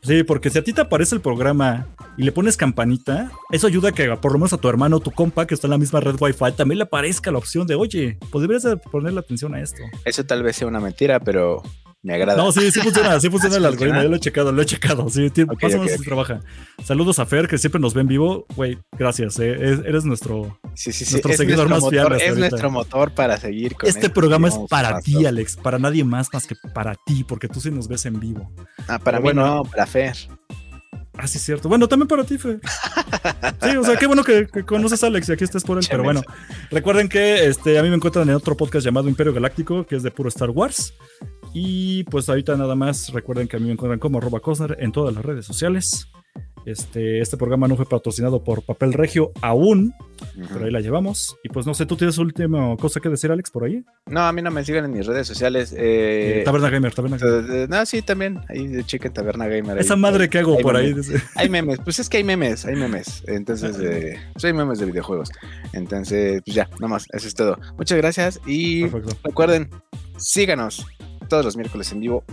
Sí, 0.01 0.23
porque 0.23 0.49
si 0.49 0.57
a 0.57 0.63
ti 0.63 0.73
te 0.73 0.81
aparece 0.81 1.13
el 1.13 1.21
programa 1.21 1.85
y 2.17 2.23
le 2.23 2.31
pones 2.31 2.57
campanita, 2.57 3.31
eso 3.51 3.67
ayuda 3.67 3.89
a 3.89 3.91
que 3.91 4.07
por 4.17 4.31
lo 4.31 4.39
menos 4.39 4.53
a 4.53 4.57
tu 4.57 4.69
hermano 4.69 4.95
o 4.97 4.99
tu 5.01 5.11
compa 5.11 5.45
que 5.45 5.53
está 5.53 5.67
en 5.67 5.71
la 5.71 5.77
misma 5.77 5.99
red 5.99 6.15
Wi-Fi 6.19 6.53
también 6.55 6.77
le 6.79 6.83
aparezca 6.85 7.31
la 7.31 7.37
opción 7.37 7.67
de, 7.67 7.75
oye, 7.75 8.17
podrías 8.31 8.65
ponerle 8.91 9.19
atención 9.19 9.53
a 9.53 9.61
esto. 9.61 9.83
Eso 10.05 10.25
tal 10.25 10.41
vez 10.41 10.55
sea 10.55 10.67
una 10.67 10.79
mentira, 10.79 11.19
pero 11.19 11.61
me 12.01 12.13
agrada. 12.15 12.41
No, 12.41 12.51
sí, 12.51 12.71
sí 12.71 12.80
funciona, 12.81 13.19
sí 13.19 13.30
funciona 13.31 13.55
¿Sí 13.55 13.59
el 13.59 13.65
algoritmo, 13.65 14.01
yo 14.01 14.09
lo 14.09 14.15
he 14.15 14.19
checado, 14.19 14.51
lo 14.51 14.61
he 14.61 14.65
checado, 14.65 15.09
sí, 15.09 15.30
tiene- 15.30 15.51
Ok, 15.51 15.63
más 15.63 15.73
o 15.73 15.76
ok, 15.76 15.81
menos 15.81 15.88
ok. 15.91 15.95
así 15.99 16.05
trabaja. 16.05 16.39
Saludos 16.84 17.19
a 17.19 17.26
Fer, 17.26 17.47
que 17.47 17.57
siempre 17.57 17.81
nos 17.81 17.93
ve 17.93 18.01
en 18.01 18.07
vivo, 18.07 18.45
güey, 18.55 18.77
gracias, 18.97 19.38
eh, 19.39 19.53
es- 19.59 19.80
eres 19.85 20.05
nuestro... 20.05 20.59
sí, 20.76 20.91
sí, 20.93 21.05
sí. 21.05 21.11
nuestro 21.13 21.31
es 21.31 21.38
seguidor 21.38 21.69
nuestro 21.69 21.91
más 21.91 22.01
hasta 22.05 22.15
Es 22.17 22.30
ahorita. 22.30 22.39
nuestro 22.49 22.71
motor 22.71 23.11
para 23.11 23.38
seguir 23.38 23.76
con 23.76 23.89
Este 23.89 24.09
programa 24.09 24.47
es 24.47 24.57
para 24.69 24.99
ti, 25.01 25.26
Alex, 25.26 25.57
para 25.57 25.77
nadie 25.80 26.03
más 26.03 26.27
más 26.34 26.45
que 26.47 26.55
para 26.73 26.95
ti, 27.05 27.23
porque 27.23 27.47
tú 27.47 27.59
sí 27.59 27.71
nos 27.71 27.88
ves 27.88 28.05
en 28.05 28.19
vivo. 28.19 28.51
Ah, 28.88 28.99
para 28.99 29.03
Pero 29.03 29.17
mí 29.19 29.23
bueno. 29.23 29.45
no, 29.57 29.63
para 29.63 29.85
Fer. 29.85 30.15
Ah, 31.21 31.27
sí, 31.27 31.38
es 31.38 31.43
cierto. 31.43 31.67
Bueno, 31.67 31.85
también 31.89 32.07
para 32.07 32.23
ti, 32.23 32.38
Fer. 32.38 32.61
Sí, 33.61 33.76
o 33.76 33.84
sea, 33.84 33.97
qué 33.97 34.07
bueno 34.07 34.23
que, 34.23 34.47
que 34.47 34.63
conoces 34.63 35.03
a 35.03 35.07
Alex 35.07 35.27
y 35.27 35.34
aquí 35.34 35.43
estés 35.43 35.63
por 35.65 35.77
él, 35.77 35.85
pero 35.89 36.01
bueno. 36.03 36.21
Recuerden 36.71 37.09
que 37.09 37.45
este, 37.45 37.77
a 37.77 37.84
mí 37.84 37.89
me 37.89 37.95
encuentran 37.95 38.30
en 38.30 38.35
otro 38.35 38.55
podcast 38.55 38.85
llamado 38.85 39.09
Imperio 39.09 39.34
Galáctico, 39.34 39.85
que 39.85 39.97
es 39.97 40.03
de 40.03 40.11
puro 40.11 40.30
Star 40.30 40.49
Wars. 40.51 40.93
Y 41.53 42.03
pues 42.05 42.30
ahorita 42.30 42.55
nada 42.57 42.76
más 42.76 43.11
recuerden 43.11 43.47
que 43.47 43.57
a 43.57 43.59
mí 43.59 43.65
me 43.67 43.73
encuentran 43.73 43.99
como 43.99 44.17
arroba 44.19 44.39
Cosner 44.39 44.77
en 44.80 44.91
todas 44.91 45.13
las 45.15 45.26
redes 45.26 45.45
sociales. 45.45 46.07
Este, 46.65 47.21
este 47.21 47.38
programa 47.38 47.67
no 47.67 47.76
fue 47.77 47.85
patrocinado 47.88 48.43
por 48.43 48.61
Papel 48.63 48.93
Regio 48.93 49.31
aún, 49.41 49.93
pero 50.53 50.65
ahí 50.65 50.71
la 50.71 50.81
llevamos. 50.81 51.35
Y 51.43 51.49
pues 51.49 51.65
no 51.65 51.73
sé, 51.73 51.85
¿tú 51.88 51.95
tienes 51.95 52.17
última 52.19 52.76
cosa 52.77 52.99
que 52.99 53.09
decir, 53.09 53.31
Alex, 53.31 53.49
por 53.49 53.63
ahí? 53.63 53.84
No, 54.05 54.19
a 54.21 54.31
mí 54.34 54.41
no 54.41 54.51
me 54.51 54.63
sigan 54.63 54.85
en 54.85 54.91
mis 54.91 55.07
redes 55.07 55.26
sociales. 55.26 55.73
Eh, 55.76 56.43
Taberna 56.45 56.69
Gamer, 56.69 56.93
Taberna 56.93 57.17
Gamer. 57.17 57.45
eh, 57.51 57.67
no, 57.67 57.84
sí, 57.85 58.01
también. 58.03 58.41
Ahí 58.49 58.67
de 58.67 58.84
chica 58.84 59.09
Taberna 59.11 59.47
Gamer. 59.47 59.77
ahí- 59.77 59.80
Esa 59.84 59.95
madre 59.95 60.30
que 60.30 60.38
hago 60.39 60.57
hay 60.57 60.61
por 60.63 60.76
ahí. 60.76 60.89
memes. 60.93 61.11
Hay 61.35 61.49
memes, 61.49 61.80
pues 61.84 61.97
es 61.99 62.09
que 62.09 62.17
hay 62.17 62.23
memes, 62.23 62.65
hay 62.65 62.76
memes. 62.76 63.23
Entonces, 63.27 63.77
eh, 63.81 64.19
pues 64.34 64.45
hay 64.45 64.53
memes 64.53 64.77
de 64.80 64.85
videojuegos. 64.85 65.30
Entonces, 65.73 66.41
pues 66.45 66.55
ya, 66.55 66.69
nomás, 66.80 67.05
eso 67.13 67.27
es 67.27 67.34
todo. 67.34 67.57
Muchas 67.77 67.97
gracias 67.97 68.39
y 68.45 68.84
Perfecto. 68.84 69.17
recuerden, 69.23 69.69
síganos 70.17 70.85
todos 71.30 71.45
los 71.45 71.56
miércoles 71.56 71.91
en 71.93 72.01
vivo 72.01 72.23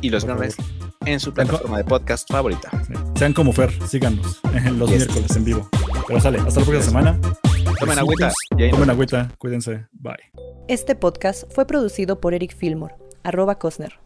y 0.00 0.10
los 0.10 0.24
viernes 0.24 0.54
en 1.06 1.18
su 1.18 1.32
plataforma 1.34 1.78
de 1.78 1.84
podcast 1.84 2.30
favorita. 2.30 2.70
Sean 3.16 3.32
como 3.32 3.52
Fer, 3.52 3.70
síganos 3.88 4.40
en 4.54 4.78
los 4.78 4.88
Yes. 4.90 4.98
miércoles 5.06 5.36
en 5.36 5.44
vivo. 5.44 5.68
Pero 6.06 6.20
sale, 6.20 6.38
hasta 6.38 6.60
la 6.60 6.66
próxima 6.66 6.76
Yes. 6.76 6.84
semana. 6.86 7.20
Tomen 7.80 7.98
agüita 7.98 8.32
Tomen 8.70 8.90
agüita, 8.90 9.28
cuídense. 9.38 9.86
Bye. 9.92 10.14
Este 10.68 10.94
podcast 10.94 11.44
fue 11.52 11.66
producido 11.66 12.20
por 12.20 12.34
Eric 12.34 12.56
Fillmore, 12.56 12.94
arroba 13.24 13.58
Cosner. 13.58 13.98